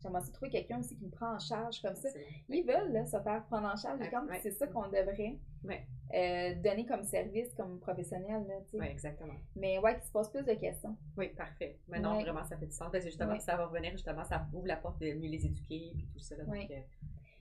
J'aimerais 0.06 0.22
aussi 0.22 0.32
trouver 0.32 0.52
quelqu'un 0.52 0.80
aussi 0.80 0.96
qui 0.96 1.04
me 1.04 1.10
prend 1.10 1.34
en 1.34 1.40
charge 1.40 1.82
comme 1.82 1.96
ça. 1.96 2.10
Ils 2.48 2.64
veulent 2.64 2.92
là, 2.92 3.06
se 3.06 3.20
faire 3.20 3.44
prendre 3.46 3.68
en 3.68 3.76
charge. 3.76 4.00
c'est 4.44 4.52
ça 4.52 4.68
qu'on 4.68 4.88
devrait 4.88 5.40
euh, 6.14 6.54
donner 6.62 6.86
comme 6.86 7.04
service, 7.04 7.52
comme 7.56 7.80
professionnel. 7.80 8.46
Oui, 8.74 8.86
exactement. 8.86 9.34
Mais 9.56 9.80
ouais, 9.80 9.96
qu'il 9.96 10.04
se 10.04 10.12
pose 10.12 10.30
plus 10.30 10.44
de 10.44 10.54
questions. 10.54 10.96
Oui, 11.18 11.30
parfait. 11.30 11.80
Maintenant, 11.88 12.20
vraiment, 12.22 12.44
ça 12.44 12.56
fait 12.56 12.68
du 12.68 12.72
sens. 12.72 12.90
Parce 12.92 13.04
que 13.04 13.10
justement, 13.10 13.40
ça 13.40 13.56
va 13.56 13.66
revenir, 13.66 13.92
justement, 13.94 14.24
ça 14.24 14.46
ouvre 14.54 14.68
la 14.68 14.78
porte 14.78 15.00
de 15.00 15.12
mieux 15.14 15.30
les 15.30 15.44
éduquer 15.44 15.88
et 15.98 16.08
tout 16.14 16.20
ça. 16.20 16.36
Là, 16.36 16.44
donc, 16.44 16.70
euh, 16.70 16.76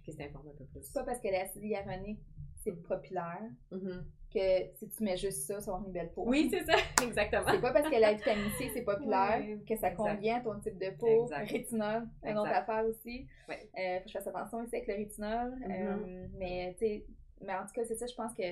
qu'ils 0.03 0.15
s'informent 0.15 0.49
un 0.49 0.57
peu 0.57 0.65
plus. 0.65 0.83
C'est 0.83 0.95
pas 0.95 1.05
parce 1.05 1.21
que 1.21 1.29
l'acide 1.29 1.65
hyaluronique, 1.65 2.21
c'est 2.65 2.73
populaire. 2.73 3.43
Mm-hmm 3.73 4.03
que 4.35 4.75
si 4.75 4.89
tu 4.89 5.05
mets 5.05 5.17
juste 5.17 5.43
ça, 5.47 5.61
ça 5.61 5.71
va 5.71 5.77
avoir 5.77 5.87
une 5.87 5.93
belle 5.93 6.11
peau. 6.11 6.25
Oui, 6.27 6.49
c'est 6.51 6.65
ça, 6.65 6.77
exactement. 7.03 7.45
C'est 7.49 7.61
pas 7.61 7.73
parce 7.73 7.89
que 7.89 8.01
la 8.01 8.13
vitamine 8.13 8.51
C, 8.59 8.71
c'est 8.75 8.83
populaire 8.83 9.43
que 9.67 9.77
ça 9.77 9.93
convient 9.93 10.39
à 10.39 10.41
ton 10.41 10.59
type 10.59 10.79
de 10.79 10.91
peau. 10.91 11.25
Exact. 11.25 11.51
Rétinol, 11.51 12.09
une 12.25 12.39
autre 12.39 12.51
affaire 12.51 12.85
aussi. 12.85 13.27
Ouais. 13.49 13.71
Euh, 13.79 13.99
faut 13.99 14.05
que 14.05 14.09
je 14.09 14.13
fasse 14.13 14.27
attention 14.27 14.59
aussi 14.59 14.75
avec 14.75 14.89
le 14.89 14.95
rétinol. 14.95 15.55
Mm-hmm. 15.61 15.71
euh, 15.71 16.27
mais, 16.39 16.77
mais 17.41 17.55
en 17.55 17.65
tout 17.65 17.73
cas, 17.75 17.85
c'est 17.85 17.95
ça, 17.95 18.07
je 18.07 18.15
pense 18.15 18.35
que 18.35 18.43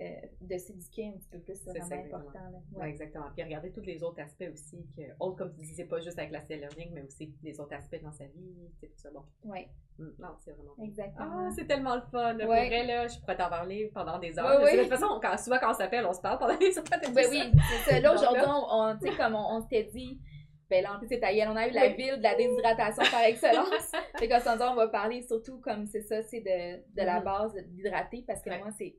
euh, 0.00 0.26
de 0.40 0.58
s'éduquer 0.58 1.08
un 1.08 1.12
petit 1.12 1.28
peu 1.28 1.38
plus, 1.38 1.54
c'est 1.54 1.78
vraiment 1.78 2.04
important. 2.04 2.62
Oui, 2.72 2.86
exactement. 2.86 3.26
Puis 3.34 3.44
regarder 3.44 3.70
tous 3.72 3.82
les 3.82 4.02
autres 4.02 4.20
aspects 4.20 4.50
aussi, 4.52 4.86
que, 4.96 5.02
autres, 5.20 5.36
comme 5.36 5.52
tu 5.52 5.60
disais, 5.60 5.84
pas 5.84 6.00
juste 6.00 6.18
avec 6.18 6.32
la 6.32 6.40
learning, 6.56 6.90
mais 6.92 7.02
aussi 7.02 7.34
les 7.42 7.60
autres 7.60 7.74
aspects 7.74 8.00
dans 8.02 8.12
sa 8.12 8.24
vie, 8.26 8.54
sais, 8.80 8.88
tout 8.88 8.98
ça. 8.98 9.10
Bon. 9.10 9.24
Oui. 9.44 9.66
Mm, 9.98 10.10
non, 10.18 10.28
c'est 10.40 10.52
vraiment. 10.52 10.74
Exactement. 10.82 11.46
Ah, 11.46 11.50
c'est 11.54 11.66
tellement 11.66 11.96
le 11.96 12.02
fun. 12.02 12.36
Ouais. 12.36 12.44
vrai, 12.44 12.86
là, 12.86 13.06
je 13.06 13.18
pourrais 13.20 13.36
t'en 13.36 13.48
parler 13.48 13.90
pendant 13.94 14.18
des 14.18 14.38
heures. 14.38 14.60
De 14.60 14.80
toute 14.80 14.88
façon, 14.88 15.20
quand, 15.22 15.36
souvent, 15.38 15.58
quand 15.60 15.70
on 15.70 15.74
s'appelle, 15.74 16.04
on 16.06 16.12
se 16.12 16.20
parle 16.20 16.38
pendant 16.38 16.56
des 16.58 16.76
heures. 16.76 16.84
Ben 16.90 17.26
oui, 17.30 17.52
c'est 17.70 17.90
ça. 17.90 18.00
Là, 18.00 18.14
aujourd'hui, 18.14 18.42
on, 18.46 18.96
tu 19.00 19.08
sais, 19.08 19.16
comme 19.16 19.34
on, 19.34 19.60
s'était 19.62 19.84
dit, 19.84 20.20
ben 20.68 20.82
là, 20.82 20.94
en 20.94 20.98
plus, 20.98 21.08
c'est 21.08 21.20
on 21.46 21.56
a 21.56 21.68
eu 21.68 21.70
la 21.70 21.88
ville 21.88 22.16
de 22.16 22.22
la 22.22 22.34
déshydratation 22.34 23.04
par 23.10 23.22
excellence. 23.22 23.92
fait 24.18 24.28
qu'en 24.28 24.40
ce 24.40 24.72
on 24.72 24.74
va 24.74 24.88
parler 24.88 25.22
surtout 25.22 25.60
comme 25.60 25.86
c'est 25.86 26.02
ça, 26.02 26.22
c'est 26.22 26.40
de, 26.40 26.76
de 26.78 27.06
la 27.06 27.20
mm-hmm. 27.20 27.24
base, 27.24 27.54
d'hydrater, 27.68 28.24
parce 28.26 28.42
que 28.42 28.50
moi, 28.58 28.70
c'est 28.76 28.96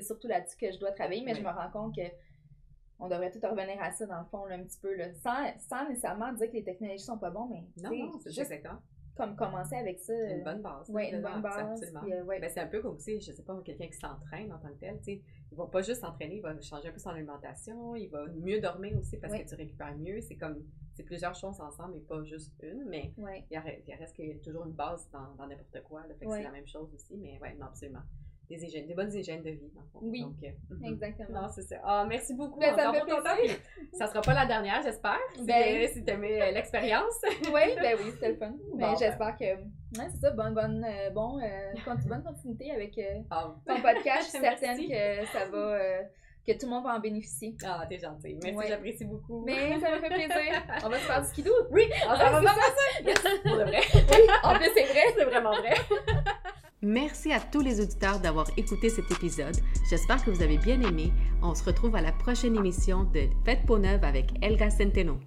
c'est 0.00 0.06
surtout 0.06 0.28
là-dessus 0.28 0.56
que 0.56 0.70
je 0.70 0.78
dois 0.78 0.92
travailler, 0.92 1.22
mais 1.24 1.34
je 1.34 1.42
me 1.42 1.48
rends 1.48 1.70
compte 1.70 1.94
que 1.94 2.02
on 2.98 3.08
devrait 3.08 3.30
tout 3.30 3.40
revenir 3.42 3.80
à 3.80 3.92
ça 3.92 4.06
dans 4.06 4.20
le 4.20 4.26
fond 4.26 4.46
un 4.46 4.62
petit 4.62 4.78
peu 4.80 4.94
là, 4.96 5.12
sans, 5.14 5.58
sans 5.68 5.88
nécessairement 5.88 6.32
dire 6.32 6.48
que 6.48 6.54
les 6.54 6.64
technologies 6.64 7.04
sont 7.04 7.18
pas 7.18 7.30
bonnes, 7.30 7.50
mais 7.50 7.66
non, 7.82 7.90
non 7.90 8.18
c'est 8.20 8.30
juste 8.30 8.50
exactement. 8.50 8.80
comme 9.16 9.36
commencer 9.36 9.76
avec 9.76 9.98
ça. 9.98 10.14
Une 10.14 10.42
bonne 10.42 10.62
base. 10.62 10.88
Oui, 10.88 11.10
une 11.12 11.20
bonne 11.20 11.42
base. 11.42 11.58
Absolument. 11.58 12.00
Euh, 12.10 12.24
ben, 12.24 12.50
c'est 12.50 12.60
un 12.60 12.66
peu 12.66 12.80
comme 12.80 12.96
aussi, 12.96 13.20
je 13.20 13.32
sais 13.32 13.42
pas, 13.42 13.60
quelqu'un 13.62 13.88
qui 13.88 13.98
s'entraîne 13.98 14.50
en 14.50 14.58
tant 14.58 14.68
que 14.68 14.80
tel, 14.80 14.96
tu 14.98 15.04
sais, 15.04 15.22
il 15.52 15.58
va 15.58 15.66
pas 15.66 15.82
juste 15.82 16.00
s'entraîner, 16.00 16.36
il 16.36 16.42
va 16.42 16.58
changer 16.60 16.88
un 16.88 16.92
peu 16.92 16.98
son 16.98 17.10
alimentation, 17.10 17.96
il 17.96 18.08
va 18.08 18.26
mieux 18.28 18.60
dormir 18.60 18.96
aussi 18.98 19.18
parce 19.18 19.34
que 19.34 19.46
tu 19.46 19.54
récupères 19.54 19.96
mieux. 19.98 20.22
C'est 20.22 20.36
comme, 20.36 20.64
c'est 20.94 21.04
plusieurs 21.04 21.34
choses 21.34 21.60
ensemble 21.60 21.98
et 21.98 22.00
pas 22.00 22.22
juste 22.24 22.54
une, 22.62 22.86
mais 22.88 23.12
il, 23.50 23.58
reste 23.98 24.16
qu'il 24.16 24.28
y 24.28 24.32
a 24.32 24.38
toujours 24.38 24.64
une 24.64 24.72
base 24.72 25.10
dans 25.10 25.46
n'importe 25.46 25.82
quoi, 25.84 26.02
fait 26.18 26.24
que 26.24 26.32
c'est 26.32 26.42
la 26.42 26.50
même 26.50 26.66
chose 26.66 26.94
aussi, 26.94 27.18
mais 27.18 27.38
ouais, 27.40 27.54
non, 27.54 27.66
absolument 27.66 28.02
des 28.48 28.64
hygiènes, 28.64 28.86
des 28.86 28.94
bonnes 28.94 29.12
hygiènes 29.12 29.42
de 29.42 29.50
vie, 29.50 29.70
dans. 29.74 30.00
Oui, 30.00 30.22
Donc, 30.22 30.36
euh, 30.42 30.74
mhm. 30.74 30.84
exactement. 30.84 31.42
Non, 31.42 31.48
c'est 31.48 31.62
ça. 31.62 31.76
Ah, 31.82 32.04
merci 32.08 32.34
beaucoup. 32.34 32.60
Ben, 32.60 32.76
ça 32.76 32.92
me 32.92 32.94
fait 32.94 33.60
Ça 33.92 34.06
sera 34.06 34.20
pas 34.20 34.34
la 34.34 34.46
dernière, 34.46 34.82
j'espère. 34.82 35.18
Ben, 35.42 35.88
si 35.88 36.04
t'aimais 36.04 36.40
euh, 36.40 36.52
l'expérience. 36.52 37.14
oui, 37.24 37.74
ben 37.80 37.96
oui, 37.98 38.10
c'était 38.12 38.30
le 38.30 38.36
fun. 38.36 38.54
Mais 38.74 38.84
ben, 38.84 38.94
j'espère 38.98 39.36
que, 39.36 39.44
ouais, 39.44 40.08
c'est 40.10 40.20
ça, 40.20 40.30
bonne, 40.30 40.54
bonne, 40.54 40.84
euh, 40.84 41.10
bon, 41.10 41.40
bonne 42.06 42.22
continuité 42.22 42.70
avec 42.70 43.00
ah. 43.30 43.54
ton 43.66 43.80
podcast. 43.80 44.22
Je 44.26 44.30
suis 44.30 44.38
certaine 44.38 44.78
que 44.78 45.26
ça 45.26 45.46
va 45.50 45.78
que 46.46 46.52
tout 46.52 46.66
le 46.66 46.70
monde 46.70 46.84
va 46.84 46.94
en 46.94 47.00
bénéficier. 47.00 47.56
Ah, 47.64 47.84
t'es 47.88 47.98
gentille. 47.98 48.38
Merci, 48.42 48.68
j'apprécie 48.68 49.04
beaucoup. 49.04 49.44
Mais 49.44 49.80
ça 49.80 49.90
me 49.90 50.00
fait 50.00 50.08
plaisir. 50.08 50.62
On 50.84 50.88
va 50.88 50.98
se 50.98 51.04
faire 51.04 51.22
du 51.22 51.28
skidoo. 51.28 51.50
Oui, 51.70 51.90
on 52.06 52.10
va 52.10 52.16
faire 52.16 52.40
ça. 52.40 53.30
Pour 53.44 53.56
de 53.56 53.64
vrai. 53.64 53.80
Oui, 53.92 54.18
en 54.44 54.54
plus, 54.54 54.70
c'est 54.76 54.84
vrai. 54.84 55.02
C'est 55.16 55.24
vraiment 55.24 55.52
vrai. 55.56 55.74
Merci 56.82 57.32
à 57.32 57.40
tous 57.40 57.62
les 57.62 57.80
auditeurs 57.80 58.20
d'avoir 58.20 58.46
écouté 58.58 58.90
cet 58.90 59.10
épisode. 59.10 59.56
J'espère 59.88 60.22
que 60.22 60.30
vous 60.30 60.42
avez 60.42 60.58
bien 60.58 60.80
aimé. 60.82 61.10
On 61.42 61.54
se 61.54 61.64
retrouve 61.64 61.96
à 61.96 62.02
la 62.02 62.12
prochaine 62.12 62.54
émission 62.54 63.04
de 63.04 63.22
Fête 63.46 63.64
Peau 63.66 63.78
Neuve 63.78 64.04
avec 64.04 64.32
Elga 64.42 64.68
Centeno. 64.68 65.18